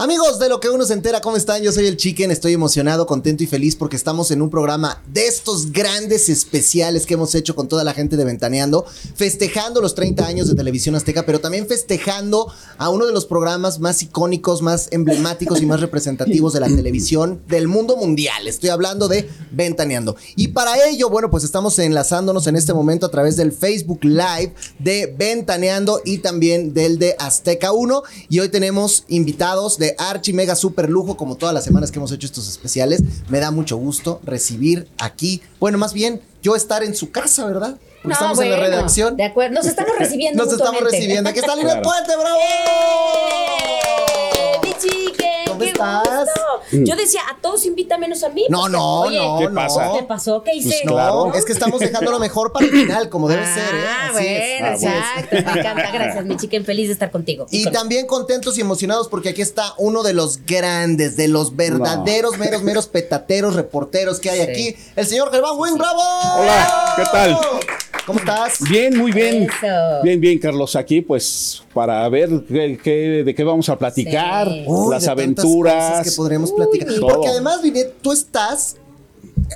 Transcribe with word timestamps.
Amigos 0.00 0.38
de 0.38 0.48
lo 0.48 0.60
que 0.60 0.70
uno 0.70 0.84
se 0.84 0.92
entera, 0.92 1.20
¿cómo 1.20 1.36
están? 1.36 1.60
Yo 1.60 1.72
soy 1.72 1.88
el 1.88 1.96
Chicken, 1.96 2.30
estoy 2.30 2.52
emocionado, 2.52 3.04
contento 3.04 3.42
y 3.42 3.48
feliz 3.48 3.74
porque 3.74 3.96
estamos 3.96 4.30
en 4.30 4.40
un 4.42 4.48
programa 4.48 5.02
de 5.12 5.26
estos 5.26 5.72
grandes 5.72 6.28
especiales 6.28 7.04
que 7.04 7.14
hemos 7.14 7.34
hecho 7.34 7.56
con 7.56 7.66
toda 7.66 7.82
la 7.82 7.92
gente 7.94 8.16
de 8.16 8.24
Ventaneando, 8.24 8.86
festejando 9.16 9.80
los 9.80 9.96
30 9.96 10.24
años 10.24 10.46
de 10.46 10.54
Televisión 10.54 10.94
Azteca, 10.94 11.26
pero 11.26 11.40
también 11.40 11.66
festejando 11.66 12.46
a 12.76 12.90
uno 12.90 13.06
de 13.06 13.12
los 13.12 13.26
programas 13.26 13.80
más 13.80 14.00
icónicos, 14.00 14.62
más 14.62 14.86
emblemáticos 14.92 15.60
y 15.62 15.66
más 15.66 15.80
representativos 15.80 16.52
de 16.52 16.60
la 16.60 16.68
televisión 16.68 17.42
del 17.48 17.66
mundo 17.66 17.96
mundial. 17.96 18.46
Estoy 18.46 18.70
hablando 18.70 19.08
de 19.08 19.28
Ventaneando. 19.50 20.14
Y 20.36 20.46
para 20.46 20.76
ello, 20.86 21.10
bueno, 21.10 21.28
pues 21.28 21.42
estamos 21.42 21.76
enlazándonos 21.80 22.46
en 22.46 22.54
este 22.54 22.72
momento 22.72 23.06
a 23.06 23.10
través 23.10 23.34
del 23.34 23.50
Facebook 23.50 24.04
Live 24.04 24.54
de 24.78 25.12
Ventaneando 25.18 26.02
y 26.04 26.18
también 26.18 26.72
del 26.72 27.00
de 27.00 27.16
Azteca 27.18 27.72
1. 27.72 28.04
Y 28.28 28.38
hoy 28.38 28.48
tenemos 28.48 29.02
invitados 29.08 29.76
de 29.76 29.87
archi 29.98 30.32
mega 30.32 30.54
super 30.54 30.90
lujo, 30.90 31.16
como 31.16 31.36
todas 31.36 31.54
las 31.54 31.64
semanas 31.64 31.90
que 31.90 31.98
hemos 31.98 32.12
hecho 32.12 32.26
estos 32.26 32.48
especiales. 32.48 33.02
Me 33.28 33.40
da 33.40 33.50
mucho 33.50 33.76
gusto 33.76 34.20
recibir 34.24 34.88
aquí, 34.98 35.42
bueno, 35.60 35.78
más 35.78 35.92
bien 35.92 36.20
yo 36.42 36.56
estar 36.56 36.82
en 36.82 36.94
su 36.94 37.10
casa, 37.10 37.46
¿verdad? 37.46 37.78
Porque 38.02 38.12
estamos 38.14 38.38
en 38.40 38.50
la 38.50 38.56
redacción. 38.58 39.16
De 39.16 39.24
acuerdo, 39.24 39.54
nos 39.54 39.66
estamos 39.66 39.92
recibiendo. 39.98 40.38
Nos 40.44 40.52
estamos 40.54 40.80
recibiendo. 40.80 41.28
Aquí 41.30 41.38
está 41.40 41.56
Lina 41.56 41.80
Puente, 41.82 42.16
bravo. 42.16 42.38
¡Eh! 42.38 44.58
¡Mi 44.62 44.72
chique! 44.74 45.30
¿Cómo 45.46 45.58
¡Qué 45.60 45.70
estás? 45.70 46.02
gusto! 46.08 46.40
Yo 46.70 46.96
decía, 46.96 47.22
a 47.30 47.36
todos 47.40 47.64
invita 47.64 47.96
menos 47.98 48.22
a 48.22 48.28
mí. 48.28 48.44
No, 48.50 48.58
porque, 48.60 48.72
no, 48.76 49.00
oye, 49.00 49.18
no, 49.18 49.38
¿Qué 49.38 49.48
no. 49.48 49.54
pasa? 49.54 49.90
¿Qué 49.98 50.02
pasó? 50.04 50.42
¿Qué 50.42 50.54
hice? 50.54 50.82
No, 50.84 50.92
Claro. 50.92 51.32
es 51.34 51.44
que 51.46 51.52
estamos 51.52 51.80
dejando 51.80 52.10
lo 52.10 52.18
mejor 52.18 52.52
para 52.52 52.66
el 52.66 52.70
final, 52.72 53.08
como 53.08 53.26
debe 53.28 53.42
ah, 53.44 53.54
ser, 53.54 53.74
¿eh? 53.74 53.88
Así 53.88 54.12
bueno, 54.12 54.28
es. 54.28 54.60
Ah, 54.60 54.76
bueno. 54.78 54.96
exacto. 54.98 55.36
Me 55.54 55.60
encanta. 55.60 55.90
Gracias, 55.92 56.24
mi 56.26 56.36
chicken. 56.36 56.64
Feliz 56.66 56.88
de 56.88 56.92
estar 56.92 57.10
contigo. 57.10 57.46
Y 57.50 57.64
con- 57.64 57.72
también 57.72 58.06
contentos 58.06 58.58
y 58.58 58.60
emocionados 58.60 59.08
porque 59.08 59.30
aquí 59.30 59.40
está 59.42 59.72
uno 59.78 60.02
de 60.02 60.12
los 60.12 60.44
grandes, 60.44 61.16
de 61.16 61.28
los 61.28 61.56
verdaderos, 61.56 62.36
meros, 62.38 62.62
meros 62.62 62.86
petateros, 62.86 63.54
reporteros 63.54 64.20
que 64.20 64.28
hay 64.30 64.44
Sí. 64.44 64.50
aquí, 64.50 64.76
el 64.94 65.06
señor 65.06 65.30
Germán 65.32 65.52
Wing, 65.56 65.78
¡bravo! 65.78 66.02
Hola, 66.38 66.92
¿qué 66.96 67.02
tal? 67.10 67.38
¿Cómo 68.06 68.18
estás? 68.18 68.58
Bien, 68.70 68.96
muy 68.96 69.12
bien. 69.12 69.44
Eso. 69.44 70.02
Bien, 70.02 70.20
bien, 70.20 70.38
Carlos, 70.38 70.74
aquí 70.76 71.00
pues 71.00 71.62
para 71.74 72.08
ver 72.08 72.28
qué, 72.48 72.78
qué- 72.82 73.22
de 73.24 73.34
qué 73.34 73.44
vamos 73.44 73.68
a 73.68 73.78
platicar, 73.78 74.48
Sí. 74.48 74.64
Uy, 74.66 74.90
las 74.92 75.04
de 75.04 75.10
aventuras. 75.10 75.90
cosas 75.90 76.10
que 76.10 76.16
podremos 76.16 76.52
platicar. 76.52 76.88
Todo. 76.94 77.08
Porque 77.08 77.28
además, 77.28 77.62
Linet, 77.62 77.94
tú 78.02 78.12
estás. 78.12 78.76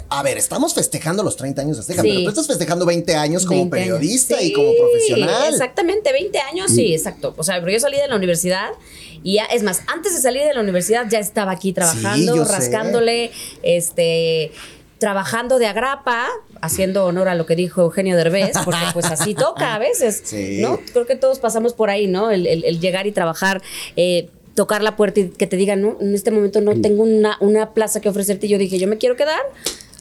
A 0.08 0.22
ver, 0.22 0.38
estamos 0.38 0.72
festejando 0.74 1.22
los 1.22 1.36
30 1.36 1.62
años 1.62 1.76
de 1.76 1.80
Azteca, 1.82 2.02
Sí. 2.02 2.08
pero 2.08 2.22
tú 2.24 2.28
estás 2.30 2.46
festejando 2.46 2.86
20 2.86 3.14
años 3.14 3.44
como 3.44 3.60
20 3.62 3.76
años. 3.80 3.98
periodista 3.98 4.40
y 4.42 4.52
como 4.52 4.70
profesional. 4.76 5.52
Exactamente, 5.52 6.12
20 6.12 6.38
años, 6.38 6.70
sí, 6.70 6.94
exacto. 6.94 7.34
O 7.36 7.42
sea, 7.42 7.58
pero 7.60 7.72
yo 7.72 7.80
salí 7.80 7.98
de 7.98 8.08
la 8.08 8.16
universidad 8.16 8.70
y 9.22 9.34
ya, 9.34 9.44
es 9.46 9.62
más, 9.62 9.82
antes 9.92 10.14
de 10.14 10.20
salir 10.22 10.44
de 10.44 10.54
la 10.54 10.60
universidad 10.60 11.06
ya 11.10 11.18
estaba 11.18 11.52
aquí 11.52 11.72
trabajando, 11.72 12.44
sé. 12.46 12.52
rascándole, 12.52 13.30
este 13.62 14.52
trabajando 14.98 15.58
de 15.58 15.66
agrapa, 15.66 16.28
haciendo 16.62 17.04
honor 17.04 17.28
a 17.28 17.34
lo 17.34 17.44
que 17.44 17.56
dijo 17.56 17.82
Eugenio 17.82 18.16
Derbez, 18.16 18.52
porque 18.64 18.80
pues 18.94 19.06
así 19.06 19.34
toca 19.36 19.74
a 19.74 19.78
veces, 19.78 20.22
Sí. 20.24 20.60
¿no? 20.62 20.78
Creo 20.92 21.06
que 21.06 21.16
todos 21.16 21.38
pasamos 21.40 21.74
por 21.74 21.90
ahí, 21.90 22.06
¿no? 22.06 22.30
El, 22.30 22.46
el- 22.46 22.64
el 22.64 22.80
llegar 22.80 23.06
y 23.06 23.12
trabajar, 23.12 23.60
eh, 23.96 24.28
tocar 24.54 24.82
la 24.82 24.96
puerta 24.96 25.20
y 25.20 25.28
que 25.30 25.46
te 25.46 25.56
digan, 25.56 25.82
no, 25.82 25.98
en 26.00 26.14
este 26.14 26.30
momento 26.30 26.60
no 26.60 26.80
tengo 26.80 27.02
una, 27.02 27.36
una 27.40 27.74
plaza 27.74 28.00
que 28.00 28.08
ofrecerte. 28.08 28.46
Y 28.46 28.50
yo 28.50 28.58
dije, 28.58 28.78
yo 28.78 28.86
me 28.88 28.96
quiero 28.98 29.16
quedar 29.16 29.40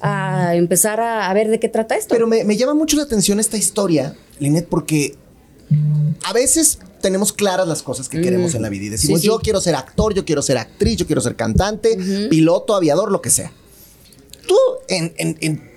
a 0.01 0.55
empezar 0.55 0.99
a, 0.99 1.29
a 1.29 1.33
ver 1.33 1.47
de 1.49 1.59
qué 1.59 1.67
trata 1.69 1.95
esto. 1.95 2.13
Pero 2.13 2.27
me, 2.27 2.43
me 2.43 2.55
llama 2.57 2.73
mucho 2.73 2.95
la 2.97 3.03
atención 3.03 3.39
esta 3.39 3.57
historia, 3.57 4.15
Linet, 4.39 4.67
porque 4.67 5.15
a 6.23 6.33
veces 6.33 6.79
tenemos 7.01 7.31
claras 7.33 7.67
las 7.67 7.81
cosas 7.81 8.09
que 8.09 8.19
queremos 8.21 8.53
en 8.55 8.61
la 8.61 8.69
vida 8.69 8.85
y 8.85 8.89
decimos, 8.89 9.19
Mm. 9.19 9.21
Sí, 9.21 9.21
sí. 9.21 9.27
yo 9.27 9.39
quiero 9.39 9.61
ser 9.61 9.73
actor, 9.75 10.13
yo 10.13 10.25
quiero 10.25 10.41
ser 10.41 10.57
actriz, 10.57 10.97
yo 10.97 11.05
quiero 11.07 11.21
ser 11.21 11.35
cantante, 11.35 11.97
piloto, 12.29 12.75
aviador, 12.75 13.11
lo 13.11 13.21
que 13.21 13.29
sea. 13.29 13.51
Tú, 14.47 14.57
en, 14.89 15.13
en- 15.17 15.37
en 15.39 15.70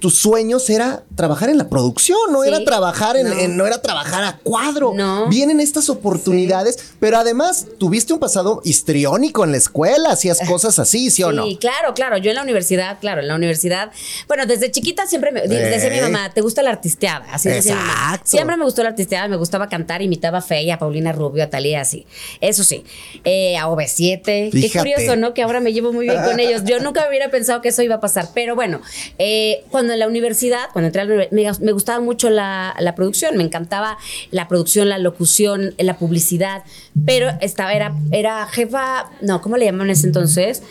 tus 0.00 0.14
sueños 0.16 0.68
era 0.70 1.04
trabajar 1.14 1.48
en 1.50 1.58
la 1.58 1.68
producción, 1.68 2.18
no 2.30 2.42
Sí. 2.42 2.48
era 2.48 2.64
trabajar 2.64 3.16
en, 3.16 3.28
No. 3.28 3.38
en- 3.38 3.56
no 3.56 3.66
era 3.66 3.80
trabajar 3.82 4.22
a 4.24 4.38
cuadro. 4.38 4.92
No. 4.94 5.28
Vienen 5.28 5.60
estas 5.60 5.88
oportunidades, 5.88 6.78
pero 7.00 7.18
además 7.18 7.66
tuviste 7.78 8.12
un 8.12 8.18
pasado 8.18 8.60
histriónico 8.64 9.44
en 9.44 9.52
la 9.52 9.56
escuela, 9.58 10.10
hacías 10.10 10.38
cosas 10.46 10.78
así, 10.78 11.10
¿sí 11.10 11.22
o 11.22 11.32
no? 11.32 11.44
Sí, 11.46 11.56
claro, 11.56 11.94
claro. 11.94 12.16
Yo 12.18 12.30
en 12.30 12.36
la 12.36 12.42
universidad, 12.42 12.98
claro, 13.00 13.20
en 13.20 13.28
la 13.28 13.34
universidad. 13.34 13.90
Bueno, 14.28 14.46
desde 14.46 14.70
chiquita 14.70 15.06
siempre 15.06 15.32
me 15.32 15.42
decía 15.42 15.90
mi 15.90 15.96
Ey. 15.96 16.02
mamá, 16.02 16.32
¿te 16.32 16.40
gusta 16.40 16.62
la 16.62 16.70
artisteada? 16.70 17.24
Así 17.32 17.48
decía 17.48 17.74
mi 17.74 17.80
mamá. 17.82 18.20
Siempre 18.24 18.56
me 18.56 18.64
gustó 18.64 18.82
la 18.82 18.90
artisteada, 18.90 19.28
me 19.28 19.36
gustaba 19.36 19.68
cantar, 19.68 20.02
imitaba 20.02 20.38
a 20.38 20.42
Feya, 20.42 20.74
a 20.74 20.78
Paulina 20.78 21.12
Rubio, 21.12 21.44
a 21.44 21.50
Talía, 21.50 21.80
así. 21.80 22.06
Eso 22.40 22.64
sí. 22.64 22.84
Eh, 23.24 23.56
a 23.56 23.68
OV7. 23.68 24.50
Qué 24.50 24.70
curioso, 24.78 25.16
¿no? 25.16 25.34
Que 25.34 25.42
ahora 25.42 25.60
me 25.60 25.72
llevo 25.72 25.92
muy 25.92 26.08
bien 26.08 26.22
con 26.22 26.38
ellos. 26.40 26.62
Yo 26.64 26.80
nunca 26.80 27.06
hubiera 27.08 27.30
pensado 27.30 27.60
que 27.62 27.68
eso 27.70 27.82
iba 27.82 27.96
a 27.96 28.00
pasar. 28.00 28.28
Pero 28.34 28.54
bueno, 28.54 28.80
eh, 29.18 29.64
cuando 29.70 29.85
en 29.92 29.98
la 29.98 30.06
universidad, 30.06 30.68
cuando 30.72 30.86
entré 30.86 31.02
a 31.02 31.04
la 31.04 31.14
universidad, 31.14 31.58
me, 31.60 31.66
me 31.66 31.72
gustaba 31.72 32.00
mucho 32.00 32.30
la, 32.30 32.74
la 32.78 32.94
producción, 32.94 33.36
me 33.36 33.44
encantaba 33.44 33.98
la 34.30 34.48
producción, 34.48 34.88
la 34.88 34.98
locución, 34.98 35.74
la 35.78 35.98
publicidad, 35.98 36.62
pero 37.04 37.30
estaba, 37.40 37.72
era, 37.74 37.94
era 38.10 38.46
jefa, 38.46 39.10
no, 39.20 39.40
¿cómo 39.42 39.56
le 39.56 39.66
llamaban 39.66 39.88
en 39.88 39.92
ese 39.92 40.06
entonces? 40.06 40.62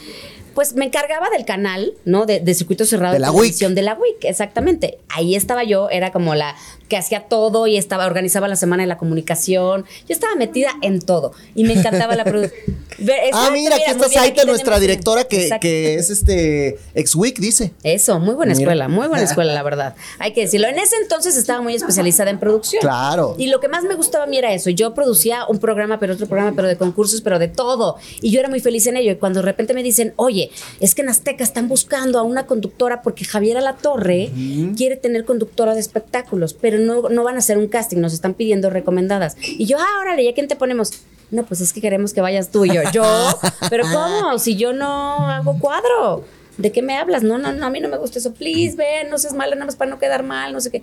Pues 0.54 0.74
me 0.74 0.86
encargaba 0.86 1.30
del 1.30 1.44
canal, 1.44 1.94
¿no? 2.06 2.26
De, 2.26 2.40
de 2.40 2.54
circuito 2.54 2.86
cerrado 2.86 3.14
De 3.14 3.20
la 3.20 3.30
televisión, 3.30 3.76
de 3.76 3.82
la 3.82 3.94
WIC, 3.94 4.24
exactamente. 4.24 5.00
Ahí 5.10 5.36
estaba 5.36 5.66
yo, 5.66 5.90
era 5.90 6.14
como 6.14 6.34
la 6.34 6.56
que 6.88 6.98
hacía 6.98 7.22
todo 7.22 7.68
y 7.68 7.78
estaba, 7.78 8.06
organizaba 8.06 8.48
la 8.48 8.56
semana 8.56 8.84
de 8.84 8.88
la 8.88 8.98
comunicación. 8.98 9.86
Yo 10.08 10.14
estaba 10.14 10.36
metida 10.36 10.70
en 10.82 11.02
todo 11.02 11.34
y 11.56 11.64
me 11.64 11.74
encantaba 11.74 12.16
la 12.16 12.24
producción. 12.24 12.76
Ah, 13.34 13.50
mira, 13.52 13.76
aquí 13.76 13.92
está 13.92 14.08
Saita, 14.08 14.46
nuestra 14.46 14.80
directora, 14.80 15.26
que, 15.26 15.50
que 15.60 15.96
es 15.96 16.10
este 16.10 16.80
ex-week, 16.94 17.40
dice. 17.40 17.74
Eso, 17.84 18.20
muy 18.20 18.36
buena 18.36 18.54
Mira. 18.54 18.64
escuela, 18.64 18.88
muy 18.88 19.08
buena 19.08 19.24
escuela, 19.24 19.54
la 19.54 19.64
verdad. 19.70 19.96
Hay 20.18 20.32
que 20.32 20.42
decirlo. 20.42 20.68
En 20.68 20.80
ese 20.80 20.96
entonces 21.02 21.36
estaba 21.36 21.62
muy 21.62 21.76
especializada 21.76 22.30
en 22.32 22.40
producción. 22.40 22.80
Claro. 22.82 23.36
Y 23.38 23.48
lo 23.48 23.60
que 23.60 23.68
más 23.68 23.84
me 23.84 23.96
gustaba 23.96 24.24
a 24.24 24.28
mí 24.28 24.38
era 24.38 24.54
eso. 24.54 24.70
Yo 24.70 24.94
producía 24.94 25.46
un 25.48 25.60
programa, 25.60 26.00
pero 26.00 26.14
otro 26.14 26.26
programa, 26.28 26.54
pero 26.56 26.70
de 26.70 26.78
concursos, 26.78 27.20
pero 27.22 27.38
de 27.38 27.50
todo. 27.50 27.98
Y 28.22 28.32
yo 28.32 28.40
era 28.40 28.48
muy 28.48 28.62
feliz 28.62 28.88
en 28.88 28.96
ello. 28.96 29.12
Y 29.12 29.16
cuando 29.16 29.40
de 29.42 29.46
repente 29.46 29.74
me 29.74 29.84
dicen, 29.84 30.14
oye, 30.16 30.50
es 30.80 30.96
que 30.96 31.02
en 31.02 31.10
Azteca 31.10 31.44
están 31.44 31.68
buscando 31.68 32.18
a 32.18 32.24
una 32.24 32.46
conductora 32.46 33.02
porque 33.02 33.26
Javier 33.26 33.58
Alatorre 33.58 34.32
quiere 34.78 34.96
tener 34.96 35.26
conductora 35.26 35.74
de 35.74 35.82
espectáculos, 35.82 36.54
pero 36.54 36.75
no, 36.78 37.10
no 37.10 37.24
van 37.24 37.36
a 37.36 37.40
hacer 37.40 37.58
un 37.58 37.68
casting, 37.68 37.98
nos 37.98 38.14
están 38.14 38.34
pidiendo 38.34 38.70
recomendadas. 38.70 39.36
Y 39.42 39.66
yo, 39.66 39.78
ah, 39.80 40.00
órale, 40.02 40.24
¿y 40.24 40.28
a 40.28 40.34
quién 40.34 40.48
te 40.48 40.56
ponemos? 40.56 40.92
No, 41.32 41.44
pues 41.44 41.62
es 41.62 41.74
que 41.74 41.82
queremos 41.82 42.14
que 42.14 42.22
vayas 42.22 42.52
tú 42.52 42.66
y 42.66 42.74
yo. 42.74 42.82
¿Yo? 42.94 43.04
¿Pero 43.70 43.86
cómo? 43.92 44.38
Si 44.40 44.56
yo 44.56 44.74
no 44.74 45.30
hago 45.30 45.60
cuadro. 45.60 46.24
¿De 46.58 46.72
qué 46.72 46.82
me 46.82 46.98
hablas? 46.98 47.24
No, 47.24 47.38
no, 47.38 47.52
no, 47.52 47.66
a 47.66 47.70
mí 47.70 47.80
no 47.82 47.90
me 47.90 47.98
gusta 47.98 48.20
eso. 48.20 48.34
Please, 48.34 48.76
ven, 48.78 49.10
no 49.10 49.18
seas 49.18 49.34
mala, 49.34 49.56
nada 49.56 49.66
más 49.66 49.76
para 49.76 49.90
no 49.92 50.00
quedar 50.00 50.24
mal, 50.24 50.54
no 50.54 50.62
sé 50.62 50.72
qué. 50.72 50.82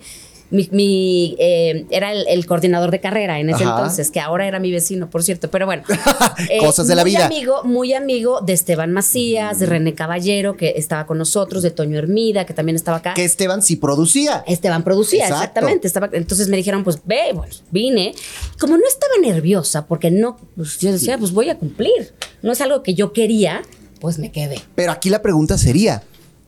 Mi, 0.51 0.69
mi, 0.71 1.35
eh, 1.39 1.85
era 1.89 2.11
el, 2.11 2.25
el 2.27 2.45
coordinador 2.45 2.91
de 2.91 2.99
carrera 2.99 3.39
en 3.39 3.49
ese 3.49 3.63
Ajá. 3.63 3.77
entonces, 3.77 4.11
que 4.11 4.19
ahora 4.19 4.47
era 4.47 4.59
mi 4.59 4.71
vecino, 4.71 5.09
por 5.09 5.23
cierto. 5.23 5.49
Pero 5.49 5.65
bueno. 5.65 5.81
eh, 6.49 6.57
Cosas 6.59 6.87
de 6.87 6.95
la 6.95 7.01
muy 7.01 7.11
vida. 7.11 7.25
Amigo, 7.25 7.63
muy 7.63 7.93
amigo 7.93 8.41
de 8.41 8.53
Esteban 8.53 8.91
Macías, 8.91 9.59
de 9.59 9.65
René 9.65 9.95
Caballero, 9.95 10.55
que 10.55 10.73
estaba 10.77 11.07
con 11.07 11.17
nosotros, 11.17 11.63
de 11.63 11.71
Toño 11.71 11.97
Hermida, 11.97 12.45
que 12.45 12.53
también 12.53 12.75
estaba 12.75 12.97
acá. 12.97 13.15
Que 13.15 13.23
Esteban 13.23 13.63
sí 13.63 13.75
producía. 13.77 14.43
Esteban 14.47 14.83
producía, 14.83 15.23
Exacto. 15.23 15.41
exactamente. 15.43 15.87
Estaba, 15.87 16.09
entonces 16.13 16.49
me 16.49 16.57
dijeron, 16.57 16.83
pues 16.83 16.99
ve, 17.03 17.31
bueno, 17.33 17.53
vine. 17.71 18.13
Como 18.59 18.77
no 18.77 18.83
estaba 18.87 19.13
nerviosa, 19.21 19.87
porque 19.87 20.11
no, 20.11 20.37
pues 20.55 20.77
yo 20.77 20.91
decía, 20.91 21.17
pues 21.17 21.31
voy 21.31 21.49
a 21.49 21.57
cumplir. 21.57 22.13
No 22.43 22.51
es 22.51 22.61
algo 22.61 22.83
que 22.83 22.93
yo 22.93 23.11
quería, 23.13 23.63
pues 24.03 24.19
me 24.19 24.33
quedé. 24.33 24.59
Pero 24.75 24.91
aquí 24.91 25.09
la 25.09 25.21
pregunta 25.21 25.57
sería, 25.57 26.03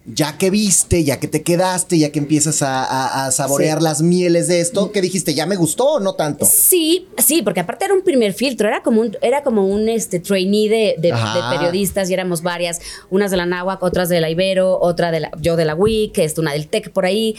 ya 0.05 0.38
que 0.38 0.49
viste, 0.49 1.05
ya 1.05 1.21
que 1.21 1.29
te 1.29 1.41
quedaste, 1.41 1.97
ya 1.97 2.11
que 2.11 2.19
empiezas 2.19 2.61
a, 2.61 2.83
a- 2.83 3.25
a 3.27 3.31
saborear 3.31 3.77
Sí. 3.77 3.83
las 3.85 4.01
mieles 4.01 4.49
de 4.49 4.59
esto, 4.59 4.91
¿qué 4.91 5.01
dijiste? 5.01 5.33
¿Ya 5.33 5.45
me 5.45 5.55
gustó 5.55 5.93
o 5.93 5.99
no 6.01 6.16
tanto? 6.16 6.45
Sí, 6.45 7.07
sí, 7.17 7.41
porque 7.43 7.61
aparte 7.61 7.85
era 7.85 7.93
un 7.93 8.01
primer 8.03 8.33
filtro, 8.33 8.67
era 8.67 8.83
como 8.83 8.99
un, 8.99 9.16
era 9.21 9.41
como 9.41 9.66
un 9.66 9.88
este, 9.88 10.19
trainee 10.19 10.67
de, 10.67 10.95
de- 10.99 11.13
Ajá. 11.13 11.49
de 11.49 11.57
periodistas 11.57 12.09
y 12.09 12.13
éramos 12.13 12.41
varias, 12.41 12.81
unas 13.09 13.31
de 13.31 13.37
la 13.37 13.46
Náhuac, 13.46 13.81
otras 13.81 14.09
de 14.09 14.19
la 14.19 14.29
Ibero, 14.29 14.78
otra 14.81 15.11
de 15.11 15.22
la, 15.22 15.31
yo 15.40 15.55
de 15.55 15.63
la 15.63 15.75
WIC, 15.75 16.17
este, 16.19 16.41
una 16.41 16.52
del 16.52 16.67
TEC 16.67 16.91
por 16.91 17.05
ahí. 17.05 17.37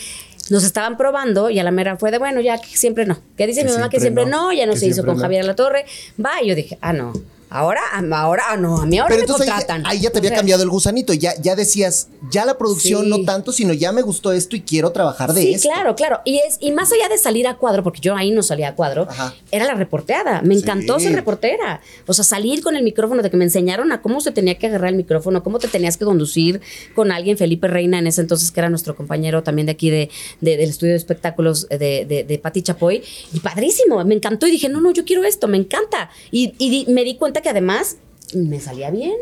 Nos 0.48 0.64
estaban 0.64 0.96
probando 0.96 1.50
y 1.50 1.58
a 1.58 1.62
la 1.64 1.72
mera 1.72 1.96
fue 1.98 2.10
de, 2.10 2.18
bueno, 2.18 2.40
ya 2.40 2.56
que 2.58 2.74
siempre 2.76 3.04
no. 3.04 3.18
Que 3.36 3.46
dice 3.48 3.60
Que 3.62 3.66
mi 3.68 3.72
mamá 3.74 3.90
que 3.90 4.00
siempre 4.00 4.24
no, 4.24 4.44
no, 4.44 4.52
ya 4.54 4.64
no 4.64 4.76
se 4.76 4.86
hizo 4.86 5.04
con 5.04 5.16
no. 5.16 5.20
Javier 5.20 5.44
La 5.44 5.56
Torre. 5.56 5.84
Va, 6.24 6.40
y 6.42 6.48
yo 6.48 6.54
dije, 6.54 6.78
ah, 6.80 6.92
no. 6.92 7.12
Ahora, 7.48 7.80
ahora, 8.12 8.42
ah, 8.50 8.56
no, 8.56 8.78
a 8.80 8.86
mí 8.86 8.98
ahora 8.98 9.08
Pero 9.14 9.18
me 9.18 9.22
entonces 9.22 9.46
ahí, 9.48 9.54
contratan. 9.54 9.86
ahí 9.86 10.00
ya 10.00 10.10
te 10.10 10.16
O 10.16 10.20
había 10.20 10.30
sea, 10.30 10.38
cambiado 10.38 10.62
el 10.64 10.68
gusanito, 10.68 11.12
ya, 11.12 11.32
ya 11.40 11.54
decías, 11.54 12.08
ya 12.30 12.44
la 12.44 12.58
producción 12.58 13.04
Sí. 13.04 13.08
no 13.10 13.22
tanto, 13.24 13.52
sino 13.52 13.72
ya 13.72 13.92
me 13.92 14.02
gustó 14.02 14.32
esto 14.32 14.56
y 14.56 14.62
quiero 14.62 14.90
trabajar 14.90 15.32
de 15.32 15.42
Sí, 15.42 15.54
esto. 15.54 15.68
claro, 15.68 15.94
claro. 15.94 16.20
Y 16.24 16.38
es 16.38 16.56
y 16.60 16.72
más 16.72 16.90
allá 16.92 17.08
de 17.08 17.18
salir 17.18 17.46
a 17.46 17.54
cuadro, 17.56 17.82
porque 17.84 18.00
yo 18.00 18.16
ahí 18.16 18.30
no 18.32 18.42
salía 18.42 18.68
a 18.70 18.74
cuadro, 18.74 19.06
Ajá. 19.08 19.34
era 19.52 19.64
la 19.64 19.74
reporteada. 19.74 20.42
Me 20.42 20.54
Sí. 20.54 20.62
encantó 20.62 20.98
ser 20.98 21.14
reportera. 21.14 21.80
O 22.06 22.12
sea, 22.12 22.24
salir 22.24 22.62
con 22.62 22.74
el 22.76 22.82
micrófono, 22.82 23.22
de 23.22 23.30
que 23.30 23.36
me 23.36 23.44
enseñaron 23.44 23.92
a 23.92 24.02
cómo 24.02 24.20
se 24.20 24.32
tenía 24.32 24.58
que 24.58 24.66
agarrar 24.66 24.90
el 24.90 24.96
micrófono, 24.96 25.42
cómo 25.42 25.58
te 25.58 25.68
tenías 25.68 25.96
que 25.96 26.04
conducir 26.04 26.60
con 26.94 27.12
alguien, 27.12 27.36
Felipe 27.38 27.68
Reina, 27.68 27.98
en 27.98 28.06
ese 28.08 28.20
entonces, 28.22 28.50
que 28.50 28.58
era 28.60 28.70
nuestro 28.70 28.96
compañero 28.96 29.42
también 29.44 29.66
de 29.66 29.72
aquí 29.72 29.90
de, 29.90 30.10
de- 30.40 30.56
del 30.56 30.70
estudio 30.70 30.92
de 30.92 30.98
espectáculos 30.98 31.68
de, 31.68 32.04
de, 32.06 32.24
de 32.26 32.38
Pati 32.38 32.62
Chapoy. 32.62 33.02
Y 33.32 33.40
padrísimo, 33.40 34.04
me 34.04 34.14
encantó. 34.16 34.46
Y 34.46 34.50
dije, 34.50 34.68
no, 34.68 34.80
no, 34.80 34.90
yo 34.92 35.04
quiero 35.04 35.22
esto, 35.24 35.46
me 35.48 35.58
encanta. 35.58 36.10
Y, 36.32 36.54
y 36.58 36.70
di- 36.70 36.92
me 36.92 37.04
di 37.04 37.16
cuenta 37.16 37.35
que 37.40 37.48
además 37.48 37.96
me 38.34 38.60
salía 38.60 38.90
bien. 38.90 39.16